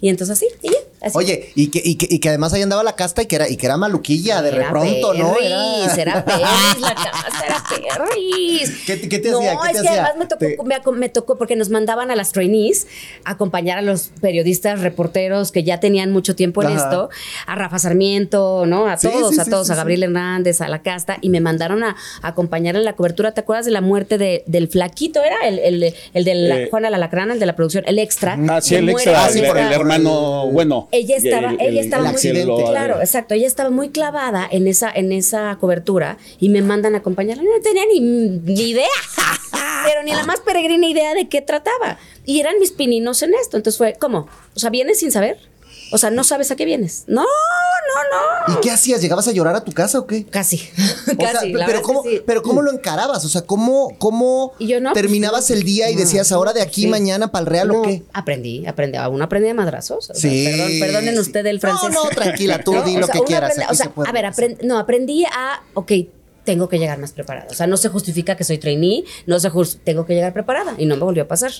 Y 0.00 0.08
entonces 0.08 0.36
así, 0.36 0.46
y 0.62 0.68
ya, 0.68 0.78
así. 1.06 1.16
Oye, 1.18 1.50
y 1.54 1.68
que, 1.70 1.80
y, 1.84 1.96
que, 1.96 2.06
y 2.10 2.18
que 2.18 2.28
además 2.28 2.52
ahí 2.52 2.62
andaba 2.62 2.82
la 2.82 2.94
casta 2.96 3.22
y 3.22 3.26
que 3.26 3.36
era, 3.36 3.48
y 3.48 3.56
que 3.56 3.66
era 3.66 3.76
maluquilla 3.76 4.42
de 4.42 4.48
Era 4.50 4.58
repronto, 4.64 5.14
¿no? 5.14 5.34
perris, 5.34 5.98
era 5.98 6.24
perris, 6.24 6.80
la 6.80 6.94
casa 6.94 7.44
era 7.46 7.64
perris. 7.68 8.70
¿Qué 8.86 8.96
te- 8.96 9.08
qué 9.08 9.18
te 9.18 9.30
no, 9.30 9.38
hacía? 9.38 9.52
¿Qué 9.62 9.66
es 9.66 9.76
te 9.76 9.82
que 9.82 9.88
hacía? 9.88 10.04
además 10.04 10.16
me 10.18 10.26
tocó, 10.26 10.64
Te- 10.64 10.92
me, 10.92 11.08
tocó 11.08 11.38
porque 11.38 11.56
nos 11.56 11.70
mandaban 11.70 12.10
a 12.10 12.16
las 12.16 12.32
trainees 12.32 12.86
a 13.24 13.32
acompañar 13.32 13.78
a 13.78 13.82
los 13.82 14.10
periodistas, 14.20 14.80
reporteros 14.80 15.52
que 15.52 15.62
ya 15.64 15.80
tenían 15.80 16.12
mucho 16.12 16.34
tiempo 16.36 16.62
en 16.62 16.68
Ajá. 16.68 16.84
esto, 16.84 17.10
a 17.46 17.54
Rafa 17.54 17.78
Sarmiento, 17.78 18.64
¿no? 18.66 18.86
A 18.88 18.96
todos, 18.96 19.34
sí, 19.34 19.40
a 19.40 19.44
todos, 19.44 19.66
sí, 19.66 19.72
a 19.72 19.74
sí. 19.74 19.78
Gabriel 19.78 20.04
Hernández, 20.04 20.60
a 20.60 20.68
la 20.68 20.82
casta, 20.82 21.18
y 21.20 21.28
me 21.30 21.40
mandaron 21.40 21.82
a, 21.84 21.96
a 22.22 22.28
acompañar 22.28 22.76
en 22.76 22.84
la 22.84 22.94
cobertura. 22.96 23.32
¿Te 23.32 23.40
acuerdas 23.40 23.64
de 23.66 23.72
la 23.72 23.80
muerte 23.80 24.18
de- 24.18 24.44
del 24.46 24.68
flaquito? 24.68 25.22
¿Era? 25.22 25.36
El, 25.46 25.58
el, 25.58 25.94
el 26.14 26.24
de 26.24 26.34
la, 26.34 26.54
Eh, 26.60 26.68
Juana 26.70 26.90
la 26.90 26.98
Lacrana, 26.98 27.34
el 27.34 27.40
de 27.40 27.46
la 27.46 27.56
producción, 27.56 27.84
el 27.86 27.98
extra. 27.98 28.38
Ah, 28.48 28.60
sí, 28.60 28.74
el 28.76 28.84
muere 28.84 29.10
extra, 29.10 29.28
el 29.28 29.38
el- 29.66 29.72
hermano, 29.72 30.46
bueno. 30.48 30.88
Ella 30.96 31.16
estaba, 31.16 31.50
el- 31.50 31.60
ella 31.60 31.68
el- 31.68 31.78
estaba 31.78 32.02
muy 32.12 32.64
claro, 32.70 33.00
exacto, 33.00 33.34
ella 33.34 33.46
estaba 33.46 33.70
muy 33.70 33.90
clavada 33.90 34.48
en 34.50 34.66
esa, 34.68 34.90
en 34.90 35.12
esa 35.12 35.56
cobertura 35.60 36.18
y 36.38 36.48
me 36.48 36.62
mandan 36.62 36.94
a 36.94 36.98
acompañarla. 36.98 37.42
No 37.42 37.50
tenía 37.62 37.84
ni, 37.92 38.00
ni 38.00 38.70
idea, 38.70 38.86
pero 39.84 40.02
ni 40.02 40.12
la 40.12 40.24
más 40.24 40.40
peregrina 40.40 40.86
idea 40.88 41.14
de 41.14 41.28
qué 41.28 41.40
trataba. 41.42 41.98
Y 42.24 42.40
eran 42.40 42.58
mis 42.58 42.72
pininos 42.72 43.22
en 43.22 43.34
esto. 43.34 43.56
Entonces 43.56 43.76
fue, 43.78 43.94
¿cómo? 44.00 44.28
O 44.54 44.58
sea, 44.58 44.70
vienes 44.70 44.98
sin 45.00 45.12
saber. 45.12 45.38
O 45.94 45.98
sea, 45.98 46.10
no 46.10 46.24
sabes 46.24 46.50
a 46.50 46.56
qué 46.56 46.64
vienes. 46.64 47.04
No, 47.06 47.22
no, 47.22 48.48
no. 48.48 48.54
¿Y 48.54 48.60
qué 48.60 48.70
hacías? 48.72 49.00
¿Llegabas 49.00 49.28
a 49.28 49.32
llorar 49.32 49.54
a 49.54 49.62
tu 49.64 49.70
casa 49.70 50.00
o 50.00 50.06
qué? 50.06 50.24
Casi, 50.24 50.56
O 51.16 51.22
sea, 51.22 51.32
casi. 51.34 51.52
pero, 51.52 51.82
¿cómo, 51.82 52.02
que 52.02 52.10
sí. 52.16 52.22
pero 52.26 52.42
¿cómo 52.42 52.62
lo 52.62 52.72
encarabas? 52.72 53.24
O 53.24 53.28
sea, 53.28 53.42
¿cómo, 53.42 53.94
cómo 53.98 54.52
Y 54.58 54.66
yo 54.66 54.80
no, 54.80 54.90
pues, 54.92 55.00
terminabas 55.02 55.50
el 55.50 55.62
día 55.62 55.90
y 55.90 55.94
decías 55.94 56.32
ahora 56.32 56.52
de 56.52 56.62
aquí 56.62 56.82
sí. 56.82 56.86
mañana 56.88 57.30
para 57.30 57.42
el 57.42 57.46
real 57.46 57.68
No, 57.68 57.80
o 57.80 57.82
qué? 57.82 58.02
Aprendí, 58.12 58.66
aprendí. 58.66 58.98
Aún 58.98 59.22
aprendí 59.22 59.48
de 59.48 59.54
madrazos. 59.54 60.10
O 60.10 60.14
sea, 60.14 60.30
Sí, 60.30 60.44
perdón, 60.50 60.70
perdonen 60.80 61.14
sí. 61.14 61.20
usted 61.20 61.46
el 61.46 61.60
francés. 61.60 61.90
No, 61.92 62.02
no, 62.04 62.10
tranquila, 62.10 62.58
tú 62.64 62.72
di 62.84 62.96
lo 62.96 63.06
que 63.06 63.18
uno 63.18 63.26
quieras, 63.26 63.52
aprende- 63.52 63.64
aquí 63.64 63.72
o 63.72 63.76
sea, 63.76 63.86
se 63.86 63.90
puede 63.92 64.08
a 64.08 64.12
ver, 64.12 64.24
aprend- 64.24 64.62
no, 64.62 64.78
aprendí 64.78 65.24
a, 65.26 65.62
ok, 65.74 65.92
tengo 66.44 66.68
que 66.68 66.78
llegar 66.78 66.98
más 66.98 67.12
preparada. 67.12 67.46
O 67.50 67.54
sea, 67.54 67.66
no 67.68 67.76
se 67.76 67.88
justifica 67.88 68.36
que 68.36 68.42
soy 68.44 68.58
trainee, 68.58 69.04
no 69.26 69.38
se 69.38 69.50
tengo 69.84 70.04
que 70.06 70.14
llegar 70.14 70.32
preparada. 70.32 70.74
Y 70.76 70.86
no 70.86 70.96
me 70.96 71.04
volvió 71.04 71.22
a 71.22 71.28
pasar. 71.28 71.52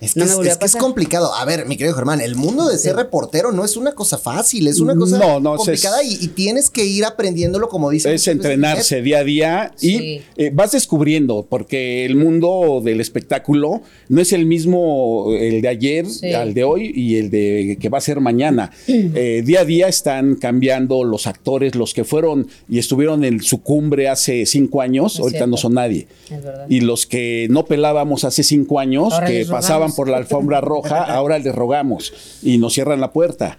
Es 0.00 0.14
que, 0.14 0.20
no 0.20 0.26
es, 0.42 0.56
que 0.56 0.78
complicado. 0.78 1.34
A 1.34 1.44
ver, 1.44 1.66
mi 1.66 1.76
querido 1.76 1.94
Germán, 1.96 2.20
el 2.20 2.36
mundo 2.36 2.68
de 2.68 2.78
ser 2.78 2.94
reportero 2.96 3.50
no 3.52 3.64
es 3.64 3.76
una 3.76 3.92
cosa 3.92 4.16
fácil, 4.16 4.68
es 4.68 4.78
una 4.80 4.94
cosa 4.94 5.18
No, 5.18 5.40
no, 5.40 5.54
es- 5.54 5.58
complicada 5.58 6.02
y, 6.04 6.14
y 6.20 6.28
tienes 6.28 6.70
que 6.70 6.84
ir 6.84 7.04
aprendiéndolo, 7.04 7.68
como 7.68 7.90
dice. 7.90 8.14
Es 8.14 8.28
entrenarse 8.28 9.02
día 9.02 9.18
a 9.18 9.24
día 9.24 9.72
y 9.80 9.98
Sí. 9.98 10.22
eh, 10.36 10.50
vas 10.52 10.72
descubriendo, 10.72 11.46
porque 11.48 12.04
el 12.04 12.14
mundo 12.14 12.80
del 12.84 13.00
espectáculo 13.00 13.82
no 14.08 14.20
es 14.20 14.32
el 14.32 14.46
mismo 14.46 15.32
el 15.38 15.62
de 15.62 15.68
ayer 15.68 16.06
Sí. 16.06 16.32
al 16.32 16.54
de 16.54 16.64
hoy 16.64 16.92
y 16.94 17.16
el 17.16 17.30
de 17.30 17.76
que 17.80 17.88
va 17.88 17.98
a 17.98 18.02
ser 18.02 18.20
mañana. 18.20 18.70
Eh, 19.20 19.42
día 19.44 19.60
a 19.60 19.64
día 19.64 19.88
están 19.88 20.34
cambiando 20.36 21.02
los 21.02 21.26
actores, 21.26 21.74
los 21.74 21.92
que 21.94 22.04
fueron 22.04 22.46
y 22.68 22.78
estuvieron 22.78 23.24
en 23.24 23.42
su 23.42 23.62
cumbre 23.62 24.08
hace 24.08 24.44
cinco 24.46 24.80
años, 24.80 25.14
Es 25.14 25.20
ahorita 25.20 25.38
cierto. 25.38 25.50
no 25.50 25.56
son 25.56 25.74
nadie. 25.74 26.06
Es 26.30 26.42
verdad. 26.44 26.66
Y 26.68 26.80
los 26.80 27.06
que 27.06 27.46
no 27.50 27.64
pelábamos 27.66 28.24
hace 28.24 28.42
cinco 28.42 28.78
años, 28.78 29.12
Ahora 29.12 29.26
que 29.26 29.38
les 29.40 29.48
por 29.94 30.08
la 30.08 30.16
alfombra 30.18 30.60
roja, 30.60 31.02
ahora 31.04 31.38
les 31.38 31.54
rogamos 31.54 32.38
y 32.42 32.58
nos 32.58 32.74
cierran 32.74 33.00
la 33.00 33.12
puerta. 33.12 33.58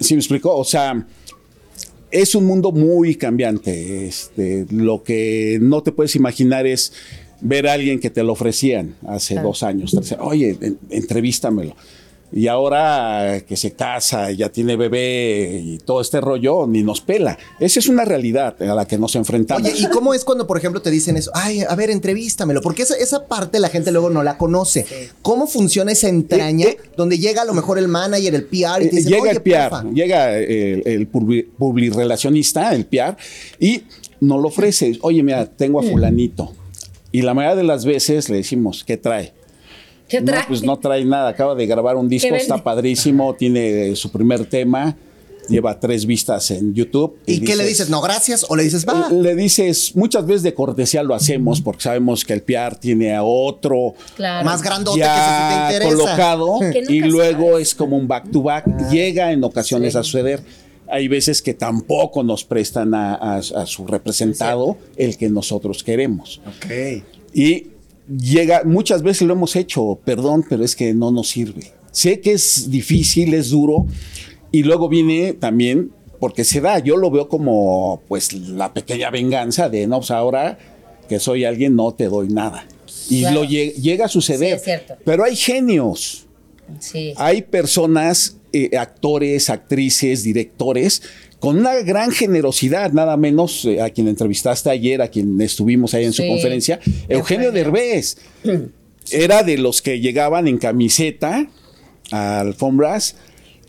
¿Sí 0.00 0.14
me 0.14 0.20
explicó? 0.20 0.56
O 0.56 0.64
sea, 0.64 1.06
es 2.10 2.34
un 2.34 2.44
mundo 2.46 2.72
muy 2.72 3.16
cambiante. 3.16 4.06
Este, 4.06 4.66
lo 4.70 5.02
que 5.02 5.58
no 5.60 5.82
te 5.82 5.92
puedes 5.92 6.14
imaginar 6.16 6.66
es 6.66 6.92
ver 7.40 7.66
a 7.68 7.72
alguien 7.74 8.00
que 8.00 8.10
te 8.10 8.22
lo 8.22 8.32
ofrecían 8.32 8.94
hace 9.06 9.34
Claro. 9.34 9.48
dos 9.48 9.62
años. 9.62 9.90
tres- 9.92 10.16
Oye, 10.20 10.56
en- 10.60 10.78
entrevístamelo. 10.90 11.76
Y 12.36 12.48
ahora 12.48 13.42
que 13.46 13.56
se 13.56 13.74
casa, 13.74 14.32
ya 14.32 14.48
tiene 14.48 14.74
bebé 14.74 15.60
y 15.62 15.78
todo 15.78 16.00
este 16.00 16.20
rollo, 16.20 16.66
ni 16.66 16.82
nos 16.82 17.00
pela. 17.00 17.38
Esa 17.60 17.78
es 17.78 17.86
una 17.88 18.04
realidad 18.04 18.60
a 18.60 18.74
la 18.74 18.86
que 18.86 18.98
nos 18.98 19.14
enfrentamos. 19.14 19.70
Oye, 19.70 19.80
¿y 19.80 19.86
cómo 19.88 20.14
es 20.14 20.24
cuando, 20.24 20.44
por 20.44 20.58
ejemplo, 20.58 20.82
te 20.82 20.90
dicen 20.90 21.16
eso? 21.16 21.30
Ay, 21.32 21.60
a 21.60 21.72
ver, 21.76 21.90
entrevístamelo, 21.90 22.60
porque 22.60 22.82
esa, 22.82 22.96
esa 22.96 23.28
parte 23.28 23.60
la 23.60 23.68
gente 23.68 23.92
luego 23.92 24.10
no 24.10 24.24
la 24.24 24.36
conoce. 24.36 24.84
¿Cómo 25.22 25.46
funciona 25.46 25.92
esa 25.92 26.08
entraña 26.08 26.66
Eh, 26.66 26.70
eh. 26.82 26.90
donde 26.96 27.18
llega 27.18 27.42
a 27.42 27.44
lo 27.44 27.54
mejor 27.54 27.78
el 27.78 27.86
manager, 27.86 28.34
el 28.34 28.44
PR 28.46 28.82
y 28.82 28.88
te 28.88 28.96
Eh, 28.96 28.98
dice, 28.98 29.08
llega 29.10 29.22
oye, 29.22 29.30
el 29.30 29.40
PR, 29.42 29.70
porfa"? 29.70 29.90
llega 29.92 30.36
el, 30.36 30.82
el 30.86 31.12
publi- 31.12 31.46
publirelacionista, 31.56 32.74
el 32.74 32.86
PR, 32.86 33.16
y 33.60 33.82
nos 34.20 34.40
lo 34.42 34.48
ofrece. 34.48 34.98
Oye, 35.02 35.22
mira, 35.22 35.46
tengo 35.46 35.78
a 35.78 35.82
fulanito. 35.84 36.52
Y 37.12 37.22
la 37.22 37.32
mayoría 37.32 37.56
de 37.56 37.62
las 37.62 37.84
veces 37.84 38.28
le 38.28 38.38
decimos, 38.38 38.82
¿qué 38.84 38.96
trae? 38.96 39.32
¿Qué 40.08 40.20
No, 40.20 40.26
trae? 40.32 40.44
pues 40.48 40.62
no 40.62 40.78
trae 40.78 41.04
nada. 41.04 41.28
Acaba 41.30 41.54
de 41.54 41.66
grabar 41.66 41.96
un 41.96 42.08
disco, 42.10 42.34
está 42.34 42.62
padrísimo, 42.62 43.34
tiene 43.34 43.90
eh, 43.90 43.96
su 43.96 44.10
primer 44.10 44.44
tema, 44.46 44.96
lleva 45.48 45.78
tres 45.78 46.06
vistas 46.06 46.50
en 46.50 46.72
YouTube. 46.74 47.16
¿Y 47.26 47.40
qué 47.40 47.54
le 47.56 47.66
dices? 47.66 47.90
¿No, 47.90 48.00
gracias? 48.00 48.46
¿O 48.48 48.56
le 48.56 48.62
dices, 48.64 48.86
va? 48.86 49.08
Le 49.10 49.34
dices, 49.34 49.94
muchas 49.94 50.24
veces 50.26 50.42
de 50.42 50.54
cortesía 50.54 51.02
lo 51.02 51.14
hacemos 51.14 51.60
porque 51.60 51.82
sabemos 51.82 52.24
que 52.24 52.32
el 52.32 52.42
PR 52.42 52.76
tiene 52.80 53.14
a 53.14 53.22
otro 53.22 53.94
Claro. 54.16 54.44
Más 54.44 54.62
grandote 54.62 55.00
que 55.00 55.04
si 55.06 55.54
te 55.56 55.74
interesa. 55.74 55.96
colocado 55.96 56.58
y 56.88 57.00
luego 57.00 57.50
sabes. 57.52 57.68
es 57.68 57.74
como 57.74 57.96
un 57.98 58.08
back 58.08 58.30
to 58.30 58.42
back. 58.42 58.64
Llega 58.90 59.32
en 59.32 59.44
ocasiones 59.44 59.96
a 59.96 60.02
suceder. 60.02 60.40
Hay 60.86 61.08
veces 61.08 61.40
que 61.42 61.54
tampoco 61.54 62.22
nos 62.22 62.44
prestan 62.44 62.94
a, 62.94 63.14
a- 63.14 63.36
a 63.38 63.66
su 63.66 63.86
representado 63.86 64.76
el 64.96 65.16
que 65.16 65.28
nosotros 65.30 65.82
queremos. 65.82 66.40
Ok. 66.46 67.02
Y 67.34 67.68
llega, 68.08 68.62
muchas 68.64 69.02
veces 69.02 69.26
lo 69.26 69.34
hemos 69.34 69.56
hecho, 69.56 69.98
perdón, 70.04 70.44
pero 70.48 70.64
es 70.64 70.76
que 70.76 70.94
no 70.94 71.10
nos 71.10 71.28
sirve. 71.28 71.72
Sé 71.92 72.20
que 72.20 72.32
es 72.32 72.70
difícil, 72.70 73.34
es 73.34 73.50
duro, 73.50 73.86
y 74.50 74.62
luego 74.62 74.88
viene 74.88 75.32
también, 75.32 75.90
porque 76.20 76.44
se 76.44 76.60
da, 76.60 76.78
yo 76.78 76.96
lo 76.96 77.10
veo 77.10 77.28
como 77.28 78.02
pues 78.08 78.32
la 78.32 78.72
pequeña 78.72 79.10
venganza 79.10 79.68
de, 79.68 79.86
no, 79.86 79.98
pues 79.98 80.10
ahora 80.10 80.58
que 81.08 81.18
soy 81.20 81.44
alguien 81.44 81.76
no 81.76 81.92
te 81.92 82.04
doy 82.06 82.28
nada. 82.28 82.66
Y 83.10 83.20
Claro. 83.20 83.42
lo 83.42 83.44
lle- 83.48 83.74
llega 83.74 84.06
a 84.06 84.08
suceder. 84.08 84.48
Sí, 84.50 84.54
es 84.56 84.62
cierto. 84.64 84.94
Pero 85.04 85.24
hay 85.24 85.36
genios, 85.36 86.26
Sí. 86.80 87.12
hay 87.16 87.42
personas, 87.42 88.38
eh, 88.52 88.76
actores, 88.78 89.50
actrices, 89.50 90.22
directores, 90.22 91.02
con 91.44 91.58
una 91.58 91.74
gran 91.82 92.10
generosidad, 92.10 92.92
nada 92.92 93.18
menos 93.18 93.66
eh, 93.66 93.82
a 93.82 93.90
quien 93.90 94.08
entrevistaste 94.08 94.70
ayer, 94.70 95.02
a 95.02 95.08
quien 95.08 95.38
estuvimos 95.42 95.92
ahí 95.92 96.06
en 96.06 96.14
su 96.14 96.26
conferencia, 96.26 96.80
Eugenio 97.06 97.48
Eugenio. 97.48 97.52
Derbez. 97.52 98.16
Era 99.10 99.42
de 99.42 99.58
los 99.58 99.82
que 99.82 100.00
llegaban 100.00 100.48
en 100.48 100.56
camiseta 100.56 101.46
a 102.10 102.40
alfombras 102.40 103.16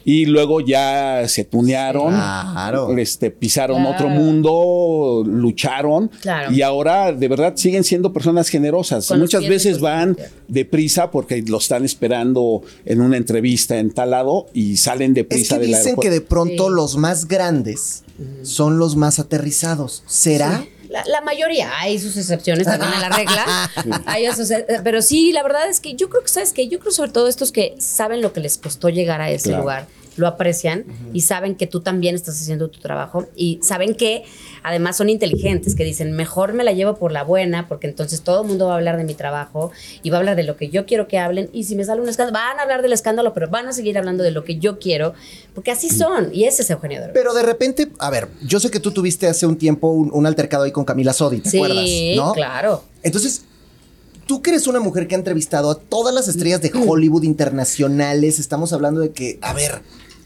y 0.08 0.26
luego 0.28 0.62
ya 0.62 1.28
se 1.28 1.44
tunearon, 1.44 2.14
Claro. 2.14 2.96
este, 2.98 3.32
pisaron 3.32 3.82
Claro. 3.82 3.96
otro 3.96 4.10
mundo, 4.10 5.24
lucharon 5.26 6.10
Claro. 6.22 6.54
y 6.54 6.62
ahora 6.62 7.12
de 7.12 7.28
verdad 7.28 7.54
siguen 7.56 7.84
siendo 7.84 8.14
personas 8.14 8.50
generosas. 8.50 9.08
Con 9.08 9.20
Muchas 9.20 9.42
pies 9.42 9.50
veces 9.66 9.82
van 9.82 10.16
deprisa 10.48 11.10
porque 11.12 11.42
lo 11.48 11.58
están 11.58 11.84
esperando 11.86 12.62
en 12.86 13.02
una 13.02 13.18
entrevista 13.18 13.78
en 13.80 13.92
tal 13.92 14.12
lado 14.12 14.46
y 14.54 14.78
salen 14.78 15.12
Es 15.12 15.16
deprisa 15.16 15.56
que 15.56 15.62
del 15.62 15.72
dicen 15.72 15.96
que 16.00 16.10
de 16.10 16.22
pronto 16.22 16.68
Sí. 16.70 16.74
los 16.76 16.98
más 16.98 17.28
grandes 17.28 18.04
son 18.44 18.78
los 18.78 18.96
más 18.96 19.20
aterrizados. 19.20 20.04
¿Será? 20.06 20.64
La, 20.96 21.04
la 21.06 21.22
mayoría, 21.22 21.72
hay 21.78 22.00
sus 22.00 22.16
excepciones 22.16 22.66
también 22.66 22.94
a 22.94 23.00
la 23.00 23.10
regla. 23.10 23.72
Hay 24.06 24.26
pero 24.84 25.02
sí, 25.02 25.34
la 25.34 25.44
verdad 25.44 25.68
es 25.70 25.82
que 25.82 25.96
yo 25.96 26.10
creo 26.10 26.22
que, 26.24 26.30
¿sabes 26.30 26.54
qué? 26.54 26.70
Yo 26.70 26.80
creo 26.80 26.92
sobre 26.94 27.12
todo 27.12 27.28
estos 27.28 27.52
que 27.52 27.76
saben 27.80 28.22
lo 28.22 28.32
que 28.32 28.40
les 28.40 28.58
costó 28.58 28.88
llegar 28.90 29.20
a 29.20 29.30
ese 29.30 29.50
Claro. 29.50 29.64
lugar, 29.64 29.88
lo 30.18 30.28
aprecian 30.28 30.86
y 31.14 31.22
saben 31.22 31.56
que 31.56 31.68
tú 31.68 31.82
también 31.82 32.16
estás 32.16 32.40
haciendo 32.42 32.70
tu 32.70 32.80
trabajo 32.80 33.28
y 33.36 33.60
saben 33.62 33.96
que 33.96 34.24
además 34.64 34.98
son 34.98 35.10
inteligentes, 35.10 35.76
que 35.76 35.84
dicen, 35.84 36.14
mejor 36.14 36.54
me 36.54 36.64
la 36.64 36.72
llevo 36.74 36.96
por 36.96 37.12
la 37.12 37.24
buena, 37.24 37.68
porque 37.68 37.88
entonces 37.88 38.22
todo 38.22 38.42
el 38.44 38.48
mundo 38.48 38.68
va 38.68 38.74
a 38.74 38.76
hablar 38.78 38.98
de 38.98 39.04
mi 39.04 39.14
trabajo 39.14 39.72
y 40.04 40.10
va 40.10 40.18
a 40.18 40.20
hablar 40.20 40.36
de 40.36 40.44
lo 40.44 40.56
que 40.58 40.70
yo 40.70 40.86
quiero 40.86 41.08
que 41.08 41.20
hablen 41.20 41.50
y 41.54 41.66
si 41.66 41.76
me 41.76 41.84
sale 41.84 42.02
un 42.02 42.10
escándalo, 42.10 42.34
van 42.40 42.60
a 42.60 42.64
hablar 42.64 42.82
del 42.82 42.94
escándalo, 42.94 43.34
pero 43.34 43.50
van 43.50 43.68
a 43.68 43.74
seguir 43.74 43.98
hablando 43.98 44.24
de 44.24 44.32
lo 44.32 44.44
que 44.44 44.58
yo 44.58 44.80
quiero, 44.80 45.14
porque 45.54 45.72
así 45.72 45.90
son 45.90 46.30
y 46.34 46.46
ese 46.46 46.62
es 46.64 46.70
Eugenio 46.70 47.00
Derbez. 47.00 47.14
Pero 47.14 47.34
de 47.34 47.44
repente, 47.44 47.90
a 48.00 48.10
ver, 48.10 48.28
yo 48.46 48.60
sé 48.60 48.72
que 48.72 48.80
tú 48.80 48.92
tuviste 48.92 49.28
hace 49.28 49.46
un 49.46 49.58
tiempo 49.58 49.90
un, 49.90 50.10
un 50.14 50.26
altercado 50.26 50.64
ahí 50.64 50.72
con 50.72 50.86
Camila 50.86 51.14
Sodi, 51.14 51.42
¿te 51.42 51.50
Sí, 51.50 51.58
acuerdas? 51.58 51.86
¿No? 52.16 52.34
claro. 52.34 52.84
Entonces, 53.04 53.44
tú 54.26 54.42
que 54.42 54.50
eres 54.50 54.66
una 54.66 54.80
mujer 54.80 55.08
que 55.08 55.14
ha 55.14 55.18
entrevistado 55.20 55.70
a 55.70 55.76
todas 55.76 56.14
las 56.16 56.28
estrellas 56.28 56.62
de 56.62 56.72
Hollywood 56.74 57.24
internacionales, 57.24 58.40
estamos 58.40 58.74
hablando 58.74 59.02
de 59.02 59.12
que, 59.12 59.38
a 59.42 59.54
ver, 59.54 59.82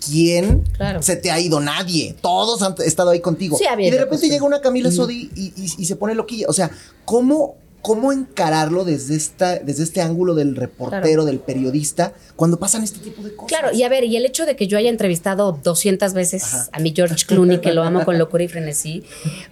¿quién 0.05 0.63
Claro. 0.77 1.01
se 1.01 1.15
te 1.15 1.31
ha 1.31 1.39
ido? 1.39 1.59
Nadie. 1.59 2.15
Todos 2.21 2.61
han 2.61 2.75
estado 2.85 3.09
ahí 3.11 3.19
contigo. 3.19 3.57
Sí, 3.57 3.65
y 3.77 3.89
de 3.91 3.97
repente 3.99 4.29
llega 4.29 4.45
una 4.45 4.61
Camila 4.61 4.91
Sodi 4.91 5.29
y, 5.35 5.53
y- 5.55 5.73
y 5.77 5.85
se 5.85 5.95
pone 5.95 6.15
loquilla. 6.15 6.45
O 6.49 6.53
sea, 6.53 6.71
¿cómo, 7.05 7.55
cómo 7.81 8.11
encararlo 8.11 8.83
desde, 8.83 9.15
esta, 9.15 9.57
desde 9.59 9.83
este 9.83 10.01
ángulo 10.01 10.35
del 10.35 10.55
reportero, 10.57 11.01
Claro. 11.01 11.25
del 11.25 11.39
periodista, 11.39 12.13
cuando 12.35 12.59
pasan 12.59 12.83
este 12.83 12.99
tipo 12.99 13.21
de 13.23 13.33
cosas? 13.35 13.57
Claro, 13.57 13.73
y 13.75 13.83
a 13.83 13.89
ver, 13.89 14.03
y 14.03 14.17
el 14.17 14.25
hecho 14.25 14.45
de 14.45 14.55
que 14.57 14.67
yo 14.67 14.77
haya 14.77 14.89
entrevistado 14.89 15.57
200 15.63 16.13
veces 16.13 16.69
a 16.71 16.79
mi 16.79 16.93
George 16.93 17.25
Clooney, 17.25 17.59
que 17.61 17.71
lo 17.71 17.83
amo 17.83 18.03
con 18.03 18.17
locura 18.17 18.43
y 18.43 18.47
frenesí, 18.49 19.03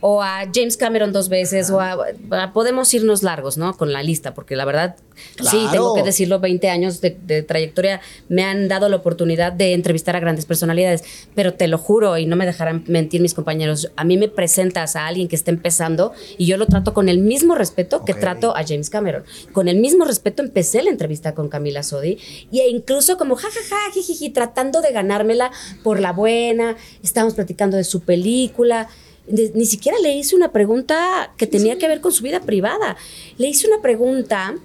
o 0.02 0.22
a 0.22 0.40
James 0.54 0.76
Cameron 0.78 1.14
dos 1.14 1.30
veces, 1.30 1.70
o 1.70 1.80
a, 1.80 1.96
a- 2.32 2.54
podemos 2.54 2.94
irnos 2.94 3.24
largos, 3.24 3.58
¿no? 3.58 3.76
Con 3.78 3.94
la 3.94 4.04
lista, 4.04 4.34
porque 4.34 4.56
la 4.58 4.66
verdad, 4.66 4.96
sí, 5.42 5.66
tengo 5.72 5.94
que 5.94 6.04
decirlo, 6.04 6.40
20 6.40 6.70
años 6.70 7.02
de, 7.02 7.18
de 7.26 7.44
trayectoria 7.44 8.02
me 8.30 8.44
han 8.44 8.68
dado 8.68 8.90
la 8.90 8.98
oportunidad 8.98 9.54
de 9.54 9.74
entrevistar 9.74 10.16
a 10.16 10.20
grandes 10.20 10.46
personalidades, 10.46 11.04
pero 11.36 11.54
te 11.54 11.68
lo 11.68 11.78
juro 11.78 12.18
y 12.18 12.26
no 12.26 12.36
me 12.36 12.46
dejarán 12.46 12.84
mentir 12.88 13.22
mis 13.22 13.34
compañeros, 13.34 13.92
a 13.96 14.04
mí 14.04 14.18
me 14.18 14.28
presentas 14.28 14.96
a 14.96 15.08
alguien 15.08 15.28
que 15.28 15.36
está 15.36 15.52
empezando 15.52 16.14
y 16.38 16.46
yo 16.46 16.58
lo 16.58 16.66
trato 16.66 16.94
con 16.94 17.10
el 17.10 17.20
mismo 17.20 17.56
respeto 17.56 18.04
que 18.06 18.14
trato 18.14 18.56
a 18.56 18.64
James 18.66 18.90
Cameron. 18.90 19.24
Con 19.52 19.68
el 19.68 19.78
mismo 19.78 20.06
respeto 20.06 20.42
empecé 20.42 20.84
la 20.84 20.90
entrevista 20.90 21.34
con 21.34 21.50
Camila 21.50 21.84
Sodi 21.84 22.18
e 22.52 22.70
incluso 22.70 23.18
como 23.18 23.36
jajaja, 23.36 23.92
jijiji, 23.94 24.30
tratando 24.30 24.82
de 24.82 24.92
ganármela 24.92 25.52
por 25.84 26.00
la 26.00 26.12
buena, 26.12 26.76
estábamos 27.04 27.36
platicando 27.36 27.78
de 27.78 27.84
su 27.84 28.02
película. 28.02 28.90
ni 29.30 29.66
siquiera 29.66 29.98
le 30.00 30.14
hice 30.14 30.36
una 30.36 30.52
pregunta 30.52 31.34
que 31.38 31.48
tenía 31.48 31.78
que 31.78 31.88
ver 31.88 32.02
con 32.02 32.12
su 32.12 32.24
vida 32.24 32.42
privada. 32.42 32.98
Le 33.38 33.48
hice 33.48 33.68
una 33.68 33.82
pregunta 33.82 34.56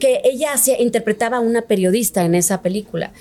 que 0.00 0.20
ella 0.24 0.52
hacía, 0.52 0.80
interpretaba 0.82 1.36
a 1.36 1.40
una 1.40 1.62
periodista 1.62 2.24
en 2.24 2.34
esa 2.34 2.60
película. 2.62 3.12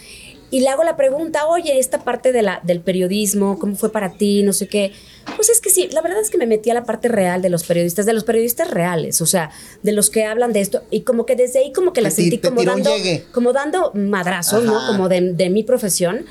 Y 0.51 0.61
le 0.61 0.69
hago 0.69 0.83
la 0.83 0.97
pregunta, 0.97 1.45
oye, 1.45 1.77
esta 1.77 2.03
parte 2.03 2.31
de 2.31 2.41
la, 2.41 2.59
del 2.63 2.79
periodismo, 2.81 3.59
¿cómo 3.59 3.75
fue 3.75 3.91
para 3.91 4.13
ti? 4.13 4.41
No 4.41 4.51
sé 4.51 4.67
qué. 4.67 4.93
Pues 5.35 5.47
es 5.49 5.61
que 5.61 5.69
sí, 5.69 5.89
la 5.91 6.01
verdad 6.01 6.19
es 6.21 6.31
que 6.31 6.39
me 6.39 6.47
metí 6.47 6.71
a 6.71 6.73
la 6.73 6.85
parte 6.85 7.07
real 7.07 7.43
de 7.43 7.49
los 7.49 7.63
periodistas, 7.65 8.07
de 8.07 8.13
los 8.13 8.23
periodistas 8.23 8.71
reales, 8.71 9.21
o 9.21 9.27
sea, 9.27 9.51
de 9.83 9.91
los 9.91 10.09
que 10.09 10.25
hablan 10.25 10.51
de 10.51 10.61
esto. 10.61 10.81
Y 10.89 11.01
como 11.01 11.27
que 11.27 11.35
desde 11.35 11.59
ahí 11.59 11.71
como 11.71 11.93
que 11.93 12.01
la 12.01 12.09
Te 12.09 12.15
sentí 12.15 12.39
como 12.39 12.63
dando, 12.63 12.89
como 13.31 13.53
dando 13.53 13.91
madrazos, 13.93 14.63
¿no? 14.63 14.87
Como 14.87 15.07
de, 15.07 15.33
de 15.33 15.49
mi 15.51 15.61
profesión. 15.61 16.25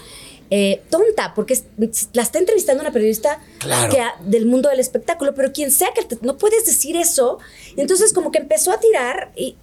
Eh, 0.51 0.81
tonta, 0.91 1.35
porque 1.37 1.53
es- 1.55 2.09
la 2.15 2.23
está 2.23 2.39
entrevistando 2.41 2.81
una 2.83 2.91
periodista 2.91 3.39
Claro. 3.59 3.93
que 3.95 4.03
del 4.29 4.47
mundo 4.47 4.69
del 4.71 4.81
espectáculo, 4.81 5.33
pero 5.35 5.53
quien 5.53 5.71
sea 5.71 5.89
que 5.95 6.03
te- 6.05 6.19
no 6.23 6.39
puedes 6.39 6.65
decir 6.67 6.97
eso. 6.97 7.39
Entonces 7.77 8.13
como 8.15 8.33
que 8.33 8.39
empezó 8.39 8.73
a 8.73 8.81
tirar 8.81 9.31
y 9.37 9.55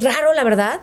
raro, 0.00 0.34
la 0.34 0.44
verdad. 0.44 0.80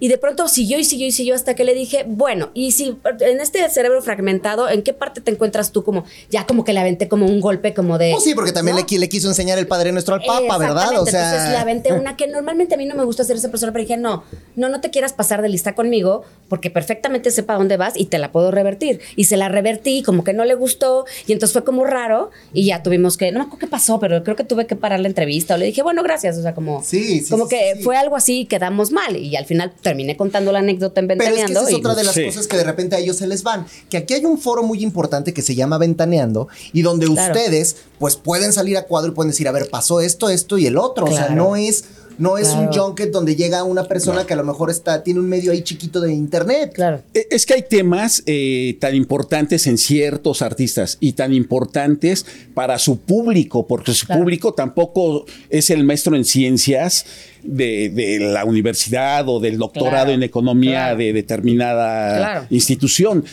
Y 0.00 0.08
de 0.08 0.18
pronto 0.18 0.48
siguió 0.48 0.78
y 0.78 0.84
siguió 0.84 1.06
y 1.06 1.12
siguió 1.12 1.34
hasta 1.34 1.54
que 1.54 1.64
le 1.64 1.74
dije, 1.74 2.04
bueno, 2.06 2.50
y 2.54 2.72
si 2.72 2.96
en 3.20 3.40
este 3.40 3.68
cerebro 3.68 4.02
fragmentado, 4.02 4.68
¿en 4.68 4.82
qué 4.82 4.92
parte 4.92 5.20
te 5.20 5.30
encuentras 5.30 5.72
tú 5.72 5.84
como, 5.84 6.04
ya 6.30 6.46
como 6.46 6.64
que 6.64 6.72
le 6.72 6.80
aventé 6.80 7.06
como 7.08 7.26
un 7.26 7.40
golpe 7.40 7.74
como 7.74 7.98
de... 7.98 8.14
Oh, 8.16 8.20
sí, 8.20 8.34
porque 8.34 8.52
también 8.52 8.76
¿no? 8.76 8.84
le, 8.88 8.98
le 8.98 9.08
quiso 9.08 9.28
enseñar 9.28 9.58
el 9.58 9.66
Padre 9.66 9.92
Nuestro 9.92 10.14
al 10.14 10.22
Papa, 10.22 10.58
¿verdad? 10.58 11.00
O 11.00 11.06
sea, 11.06 11.28
entonces 11.28 11.50
le 11.50 11.58
aventé 11.58 11.92
una 11.92 12.16
que 12.16 12.26
normalmente 12.26 12.74
a 12.74 12.78
mí 12.78 12.86
no 12.86 12.94
me 12.94 13.04
gusta 13.04 13.24
ser 13.24 13.36
esa 13.36 13.50
persona, 13.50 13.72
pero 13.72 13.82
dije, 13.82 13.96
no, 13.96 14.24
no, 14.56 14.68
no 14.68 14.80
te 14.80 14.90
quieras 14.90 15.12
pasar 15.12 15.42
de 15.42 15.48
lista 15.48 15.74
conmigo, 15.74 16.24
porque 16.48 16.70
perfectamente 16.70 17.30
sepa 17.30 17.54
dónde 17.54 17.76
vas 17.76 17.94
y 17.96 18.06
te 18.06 18.18
la 18.18 18.32
puedo 18.32 18.50
revertir. 18.50 19.00
Y 19.16 19.24
se 19.24 19.36
la 19.36 19.48
revertí, 19.48 20.02
como 20.02 20.24
que 20.24 20.32
no 20.32 20.44
le 20.44 20.54
gustó, 20.54 21.04
y 21.26 21.32
entonces 21.32 21.52
fue 21.52 21.64
como 21.64 21.84
raro, 21.84 22.30
y 22.52 22.66
ya 22.66 22.82
tuvimos 22.82 23.16
que, 23.16 23.30
no 23.32 23.40
me 23.40 23.44
acuerdo 23.44 23.58
qué 23.58 23.66
pasó, 23.66 24.00
pero 24.00 24.22
creo 24.24 24.36
que 24.36 24.44
tuve 24.44 24.66
que 24.66 24.76
parar 24.76 25.00
la 25.00 25.08
entrevista, 25.08 25.54
o 25.54 25.58
le 25.58 25.66
dije, 25.66 25.82
bueno, 25.82 26.02
gracias, 26.02 26.38
o 26.38 26.42
sea, 26.42 26.54
como, 26.54 26.82
Sí, 26.82 27.20
sí, 27.20 27.30
como 27.30 27.46
sí, 27.46 27.56
que 27.56 27.80
fue 27.82 27.96
algo 27.96 28.16
así, 28.16 28.46
quedamos 28.46 28.92
mal, 28.92 29.16
y 29.16 29.36
al 29.36 29.44
final 29.44 29.72
terminé 29.90 30.16
contando 30.16 30.52
la 30.52 30.60
anécdota 30.60 31.00
en 31.00 31.08
Pero 31.08 31.20
es 31.22 31.28
que 31.28 31.34
Ventaneando. 31.34 31.60
esa 31.60 31.70
es 31.70 31.76
otra 31.76 31.94
de 31.96 32.04
las 32.04 32.14
Sí. 32.14 32.24
cosas 32.26 32.46
que 32.46 32.56
de 32.56 32.64
repente 32.64 32.94
a 32.96 33.00
ellos 33.00 33.16
se 33.16 33.26
les 33.26 33.42
van. 33.42 33.66
Que 33.88 33.96
aquí 33.96 34.14
hay 34.14 34.24
un 34.24 34.38
foro 34.38 34.62
muy 34.62 34.82
importante 34.84 35.34
que 35.34 35.42
se 35.42 35.54
llama 35.56 35.78
Ventaneando 35.78 36.46
y 36.72 36.82
donde 36.82 37.06
Claro. 37.06 37.32
ustedes 37.32 37.76
pues 37.98 38.16
pueden 38.16 38.52
salir 38.52 38.76
a 38.78 38.84
cuadro 38.86 39.10
y 39.10 39.14
pueden 39.14 39.30
decir, 39.32 39.48
a 39.48 39.52
ver, 39.52 39.68
pasó 39.68 40.00
esto, 40.00 40.30
esto 40.30 40.56
y 40.58 40.66
el 40.66 40.78
otro. 40.78 41.06
O 41.06 41.10
sea, 41.10 41.28
no 41.30 41.56
es, 41.56 41.84
no 42.18 42.36
es 42.38 42.48
un 42.48 42.66
junket 42.72 43.10
donde 43.10 43.34
llega 43.36 43.62
una 43.64 43.84
persona 43.84 44.26
que 44.26 44.34
a 44.34 44.36
lo 44.36 44.44
mejor 44.44 44.70
está, 44.70 45.02
tiene 45.02 45.20
un 45.20 45.28
medio 45.28 45.52
ahí 45.52 45.62
chiquito 45.62 46.00
de 46.00 46.12
internet. 46.12 46.72
Claro. 46.74 47.02
Eh, 47.14 47.26
Es 47.30 47.46
que 47.46 47.54
hay 47.54 47.62
temas 47.68 48.22
eh, 48.26 48.76
tan 48.80 48.94
importantes 48.94 49.66
en 49.66 49.78
ciertos 49.78 50.42
artistas 50.42 50.96
y 51.00 51.12
tan 51.14 51.32
importantes 51.32 52.26
para 52.54 52.78
su 52.78 52.98
público, 53.00 53.66
porque 53.66 53.92
su 53.94 54.06
Claro. 54.06 54.20
público 54.22 54.52
tampoco 54.54 55.24
es 55.48 55.70
el 55.70 55.84
maestro 55.84 56.14
en 56.16 56.24
ciencias 56.24 57.06
de, 57.42 57.88
de 57.90 58.18
la 58.20 58.44
universidad 58.44 59.28
o 59.28 59.40
del 59.40 59.56
doctorado 59.58 59.90
Claro, 59.90 60.10
en 60.12 60.22
economía 60.22 60.70
claro. 60.86 60.98
de 60.98 61.12
determinada 61.12 62.16
Claro. 62.18 62.46
institución. 62.50 63.24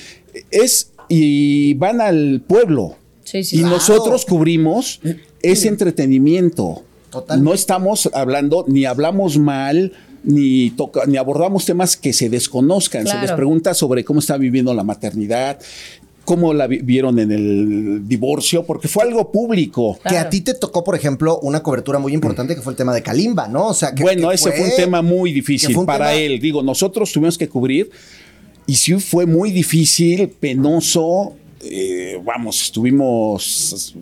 Es 0.51 0.91
y 1.10 1.74
van 1.75 2.01
al 2.01 2.41
pueblo. 2.46 2.96
Sí, 3.24 3.43
sí, 3.43 3.60
y 3.60 3.63
nosotros 3.63 4.25
cubrimos 4.25 5.01
ese 5.41 5.67
entretenimiento. 5.67 6.84
No 7.43 7.53
estamos 7.53 8.09
hablando, 8.13 8.65
ni 8.67 8.86
hablamos 8.86 9.38
mal, 9.38 9.93
ni, 10.24 10.71
toca, 10.71 11.05
ni 11.05 11.17
abordamos 11.17 11.65
temas 11.65 11.95
que 11.97 12.13
se 12.13 12.29
desconozcan. 12.29 13.05
Se 13.07 13.13
les 13.21 13.31
pregunta 13.31 13.74
sobre 13.74 14.03
cómo 14.03 14.19
está 14.19 14.38
viviendo 14.38 14.74
la 14.74 14.83
maternidad, 14.83 15.59
cómo 16.25 16.53
la 16.53 16.67
vi- 16.67 16.79
vieron 16.79 17.17
en 17.19 17.31
el 17.31 18.01
divorcio, 18.07 18.63
porque 18.65 18.89
fue 18.89 19.03
algo 19.03 19.31
público. 19.31 19.97
Que 20.09 20.17
a 20.17 20.29
ti 20.29 20.41
te 20.41 20.53
tocó, 20.53 20.83
por 20.83 20.95
ejemplo, 20.95 21.39
una 21.41 21.63
cobertura 21.63 22.00
muy 22.00 22.13
importante 22.13 22.53
que 22.55 22.62
fue 22.62 22.74
el 22.74 22.77
tema 22.77 22.93
de 22.93 23.01
Kalimba, 23.01 23.47
¿no? 23.47 23.67
O 23.67 23.74
sea, 23.74 23.93
que, 23.95 24.03
bueno, 24.03 24.27
que 24.29 24.36
ese 24.36 24.51
fue 24.51 24.65
un 24.65 24.75
tema 24.75 25.01
muy 25.01 25.31
difícil 25.31 25.74
para 25.86 26.09
tema- 26.09 26.13
él. 26.15 26.39
Digo, 26.41 26.62
nosotros 26.63 27.12
tuvimos 27.13 27.38
que 27.38 27.47
cubrir 27.47 27.89
y 28.65 28.75
sí 28.75 28.95
fue 28.95 29.25
muy 29.25 29.51
difícil, 29.51 30.27
penoso. 30.27 31.33
Eh, 31.61 32.19
vamos, 32.23 32.61
estuvimos 32.63 33.95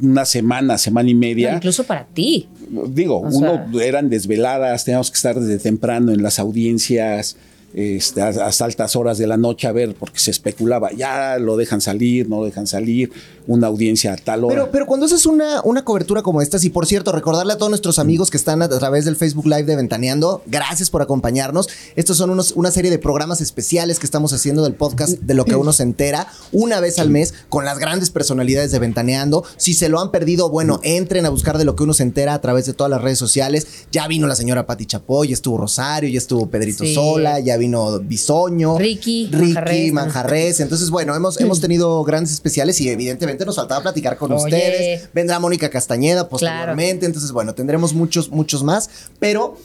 una 0.00 0.24
semana, 0.24 0.78
semana 0.78 1.08
y 1.10 1.14
No, 1.14 1.20
media. 1.20 1.54
incluso 1.54 1.84
para 1.84 2.04
ti. 2.06 2.48
Digo, 2.88 3.16
O 3.18 3.28
uno 3.28 3.66
sea- 3.72 3.84
eran 3.84 4.08
desveladas, 4.08 4.84
teníamos 4.84 5.10
que 5.10 5.16
estar 5.16 5.38
desde 5.38 5.58
temprano 5.58 6.12
en 6.12 6.22
las 6.22 6.38
audiencias, 6.38 7.36
este, 7.74 8.20
a- 8.22 8.50
altas 8.60 8.96
horas 8.96 9.18
de 9.18 9.26
la 9.26 9.36
noche 9.36 9.66
a 9.66 9.72
ver, 9.72 9.94
porque 9.94 10.18
se 10.18 10.30
especulaba, 10.30 10.90
ya 10.92 11.38
lo 11.38 11.56
dejan 11.56 11.80
salir, 11.80 12.28
no 12.28 12.40
lo 12.40 12.44
dejan 12.46 12.66
salir, 12.66 13.10
una 13.46 13.66
audiencia 13.68 14.12
a 14.12 14.16
tal 14.16 14.44
hora. 14.44 14.54
Pero, 14.54 14.70
pero 14.70 14.86
cuando 14.86 15.06
haces 15.06 15.26
una, 15.26 15.60
una 15.62 15.84
cobertura 15.84 16.22
como 16.22 16.42
esta, 16.42 16.58
y 16.60 16.70
por 16.70 16.86
cierto, 16.86 17.12
recordarle 17.12 17.52
a 17.52 17.58
todos 17.58 17.70
nuestros 17.70 17.98
amigos 17.98 18.30
que 18.30 18.36
están 18.36 18.62
a 18.62 18.68
través 18.68 19.04
del 19.04 19.16
Facebook 19.16 19.46
Live 19.46 19.64
de 19.64 19.76
Ventaneando, 19.76 20.42
gracias 20.46 20.90
por 20.90 21.02
acompañarnos. 21.02 21.68
Estos 21.96 22.16
son 22.16 22.30
unos, 22.30 22.52
una 22.52 22.70
serie 22.70 22.90
de 22.90 22.98
programas 22.98 23.40
especiales 23.40 23.98
que 23.98 24.06
estamos 24.06 24.32
haciendo 24.32 24.62
del 24.62 24.74
podcast 24.74 25.18
de 25.20 25.34
lo 25.34 25.44
que 25.44 25.56
uno 25.56 25.72
se 25.72 25.82
entera 25.82 26.26
una 26.52 26.80
vez 26.80 26.98
al 26.98 27.10
mes 27.10 27.34
con 27.48 27.64
las 27.64 27.78
grandes 27.78 28.10
personalidades 28.10 28.72
de 28.72 28.78
Ventaneando. 28.78 29.44
Si 29.56 29.74
se 29.74 29.88
lo 29.88 30.00
han 30.00 30.10
perdido, 30.10 30.50
bueno, 30.50 30.80
entren 30.82 31.26
a 31.26 31.30
buscar 31.30 31.56
de 31.58 31.64
lo 31.64 31.76
que 31.76 31.82
uno 31.84 31.94
se 31.94 32.02
entera 32.02 32.34
a 32.34 32.40
través 32.40 32.66
de 32.66 32.72
todas 32.74 32.90
las 32.90 33.00
redes 33.00 33.18
sociales. 33.18 33.66
Ya 33.90 34.06
vino 34.06 34.26
la 34.26 34.36
señora 34.36 34.66
Pati 34.66 34.86
Chapoy, 34.86 35.28
ya 35.28 35.34
estuvo 35.34 35.56
Rosario, 35.58 36.08
ya 36.10 36.18
estuvo 36.18 36.46
Pedrito 36.48 36.84
Sí. 36.84 36.94
Sola, 36.94 37.40
ya 37.40 37.56
vino 37.60 38.00
Bisoño, 38.00 38.76
Ricky, 38.76 39.28
Ricky 39.30 39.44
Manjarres, 39.44 39.92
Manjarres. 39.92 40.60
Entonces, 40.60 40.90
bueno, 40.90 41.14
hemos, 41.14 41.40
hemos 41.40 41.60
tenido 41.60 42.02
grandes 42.02 42.32
especiales 42.32 42.80
y 42.80 42.88
evidentemente 42.88 43.46
nos 43.46 43.56
faltaba 43.56 43.80
platicar 43.82 44.16
con 44.16 44.32
Oye. 44.32 44.42
ustedes. 44.42 45.08
Vendrá 45.14 45.38
Mónica 45.38 45.70
Castañeda 45.70 46.28
posteriormente. 46.28 47.06
Entonces, 47.06 47.30
bueno, 47.30 47.54
tendremos 47.54 47.94
muchos, 47.94 48.30
muchos 48.30 48.64
más. 48.64 48.90
Pero 49.20 49.56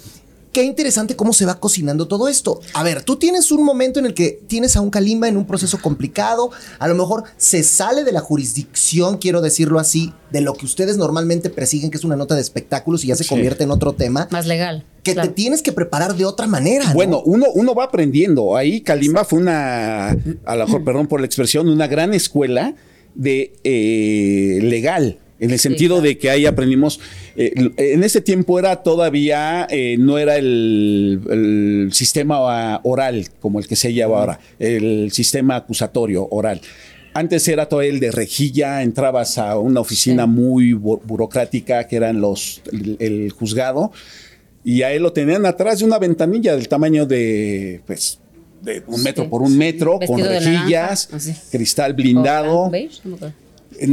qué 0.56 0.64
interesante 0.64 1.18
cómo 1.18 1.34
se 1.34 1.46
va 1.46 1.60
cocinando 1.60 2.08
todo 2.08 2.30
esto. 2.30 2.62
A 2.74 2.82
ver, 2.82 3.04
tú 3.04 3.18
tienes 3.18 3.52
un 3.52 3.66
momento 3.66 4.00
en 4.00 4.06
el 4.06 4.14
que 4.14 4.40
tienes 4.48 4.78
a 4.78 4.80
un 4.82 4.90
Kalimba 4.90 5.28
en 5.28 5.36
un 5.36 5.46
proceso 5.46 5.82
complicado. 5.82 6.50
A 6.80 6.88
lo 6.88 6.96
mejor 6.96 7.26
se 7.36 7.62
sale 7.62 8.06
de 8.06 8.14
la 8.14 8.22
jurisdicción, 8.22 9.18
quiero 9.18 9.42
decirlo 9.42 9.80
así, 9.80 10.14
de 10.32 10.40
lo 10.40 10.54
que 10.54 10.66
ustedes 10.66 10.96
normalmente 10.96 11.50
persiguen, 11.50 11.92
que 11.92 11.98
es 11.98 12.06
una 12.06 12.16
nota 12.16 12.36
de 12.36 12.42
espectáculos 12.42 13.04
y 13.04 13.08
ya 13.08 13.18
se 13.18 13.26
Sí. 13.26 13.30
convierte 13.30 13.66
en 13.66 13.72
otro 13.72 13.92
tema. 13.92 14.30
Más 14.32 14.48
legal. 14.48 14.86
Que 15.04 15.12
claro. 15.12 15.28
te 15.28 15.36
tienes 15.36 15.62
que 15.62 15.74
preparar 15.74 16.16
de 16.16 16.24
otra 16.24 16.48
manera. 16.48 16.86
¿no? 16.86 16.94
Bueno, 16.94 17.22
uno, 17.26 17.48
uno 17.54 17.76
va 17.76 17.84
aprendiendo. 17.84 18.56
Ahí 18.56 18.80
Kalimba 18.80 19.26
fue 19.26 19.40
una, 19.40 20.12
a 20.46 20.56
lo 20.56 20.66
mejor, 20.68 20.86
perdón 20.86 21.08
por 21.08 21.20
la 21.20 21.26
expresión, 21.26 21.68
una 21.68 21.88
gran 21.88 22.14
escuela 22.14 22.76
de 23.14 23.52
eh, 23.66 24.60
legal. 24.62 25.20
En 25.40 25.52
el 25.52 25.60
sentido 25.60 25.96
claro. 25.96 26.08
de 26.08 26.18
que 26.18 26.30
ahí 26.30 26.46
aprendimos, 26.46 27.00
eh, 27.36 27.52
en 27.76 28.04
ese 28.06 28.22
tiempo 28.22 28.58
era 28.58 28.84
todavía, 28.84 29.68
eh, 29.70 29.98
no 30.00 30.18
era 30.18 30.38
el, 30.38 31.20
el 31.30 31.90
sistema 31.94 32.80
oral 32.84 33.28
como 33.42 33.60
el 33.60 33.68
que 33.68 33.76
se 33.76 33.92
lleva 33.92 34.20
ahora, 34.20 34.40
el 34.60 35.12
sistema 35.12 35.58
acusatorio 35.58 36.26
oral. 36.32 36.62
Antes 37.14 37.48
era 37.48 37.68
todo 37.68 37.82
el 37.82 38.00
de 38.00 38.12
rejilla, 38.12 38.82
entrabas 38.82 39.38
a 39.38 39.58
una 39.60 39.82
oficina 39.82 40.24
Sí. 40.24 40.30
muy 40.30 40.72
bu- 40.74 41.02
burocrática 41.04 41.86
que 41.88 41.96
eran 41.98 42.22
los, 42.22 42.62
el, 42.72 42.96
el 43.00 43.32
juzgado, 43.32 43.92
y 44.64 44.82
a 44.84 44.92
él 44.94 45.04
lo 45.04 45.12
tenían 45.14 45.46
atrás 45.46 45.80
de 45.80 45.86
una 45.86 46.00
ventanilla 46.00 46.56
del 46.56 46.68
tamaño 46.68 47.06
de, 47.06 47.82
pues, 47.86 48.20
de 48.62 48.84
un 48.88 48.98
Sí, 48.98 49.04
metro 49.04 49.30
por 49.30 49.42
un 49.42 49.58
metro, 49.58 50.00
con 50.06 50.18
Vestido 50.22 50.30
rejillas, 50.30 51.10
cristal 51.52 51.94
blindado, 51.94 52.70
beige, 52.70 53.00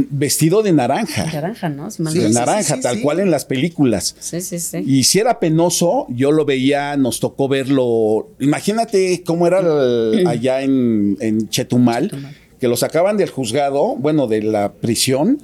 vestido 0.09 0.61
de 0.63 0.71
naranja. 0.71 1.25
Naranja, 1.25 1.69
¿no? 1.69 1.89
Si 1.91 2.01
mal 2.01 2.13
Sí, 2.13 2.19
de 2.19 2.27
sí, 2.29 2.33
naranja, 2.33 2.75
sí, 2.75 2.81
tal 2.81 2.95
sí. 2.97 3.01
cual 3.01 3.19
en 3.19 3.31
las 3.31 3.45
películas. 3.45 4.15
Sí, 4.19 4.41
sí, 4.41 4.59
sí. 4.59 4.77
Y 4.85 5.03
si 5.03 5.19
era 5.19 5.39
penoso, 5.39 6.05
yo 6.09 6.31
lo 6.31 6.45
veía, 6.45 6.95
nos 6.97 7.19
tocó 7.19 7.47
verlo. 7.47 8.29
Imagínate 8.39 9.23
cómo 9.25 9.47
era 9.47 9.59
el- 9.59 10.25
allá 10.27 10.61
en, 10.61 11.17
en 11.19 11.49
Chetumal, 11.49 12.09
Chetumal. 12.09 12.35
que 12.59 12.67
lo 12.67 12.77
sacaban 12.77 13.17
del 13.17 13.29
juzgado, 13.29 13.95
bueno, 13.95 14.27
de 14.27 14.41
la 14.43 14.73
prisión, 14.73 15.41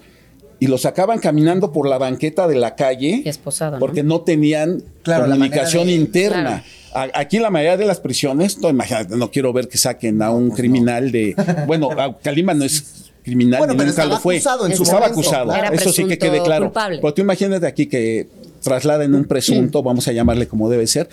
y 0.61 0.67
lo 0.67 0.77
sacaban 0.77 1.19
caminando 1.19 1.71
por 1.71 1.87
la 1.87 1.97
banqueta 1.97 2.47
de 2.47 2.55
la 2.55 2.75
calle. 2.75 3.21
Y 3.25 3.29
esposado, 3.29 3.73
¿no? 3.73 3.79
Porque 3.79 4.03
no 4.03 4.21
tenían 4.21 4.83
Claro, 5.03 5.25
comunicación 5.25 5.87
de- 5.87 5.93
interna. 5.93 6.63
A- 6.93 7.07
Aquí 7.13 7.37
en 7.37 7.43
la 7.43 7.49
mayoría 7.51 7.77
de 7.77 7.85
las 7.85 7.99
prisiones, 7.99 8.57
no, 8.57 8.67
imagínate, 8.69 9.15
no 9.15 9.29
quiero 9.31 9.53
ver 9.53 9.67
que 9.69 9.77
saquen 9.77 10.21
a 10.21 10.31
un 10.31 10.49
criminal 10.51 11.11
de. 11.11 11.35
Bueno, 11.67 11.89
a 11.97 12.17
Kalima 12.19 12.53
no 12.53 12.65
es 12.65 13.08
criminal, 13.29 13.59
Bueno, 13.59 13.73
ni 13.73 13.77
pero 13.77 13.89
nunca 13.89 14.05
lo 14.05 14.19
fue. 14.19 14.35
acusado 14.35 14.65
en 14.65 14.75
su 14.75 14.83
estaba 14.83 15.01
momento, 15.07 15.19
acusado. 15.21 15.55
Era 15.55 15.69
Eso 15.69 15.91
sí 15.93 16.05
que 16.05 16.17
quede 16.17 16.41
claro. 16.43 16.65
culpable. 16.65 16.99
Pero 17.01 17.13
tú 17.13 17.21
imagínate 17.21 17.65
aquí 17.67 17.85
que 17.85 18.27
traslada 18.61 19.03
en 19.05 19.15
un 19.15 19.25
presunto, 19.25 19.81
vamos 19.83 20.07
a 20.07 20.11
llamarle 20.11 20.47
como 20.47 20.69
debe 20.69 20.87
ser, 20.87 21.09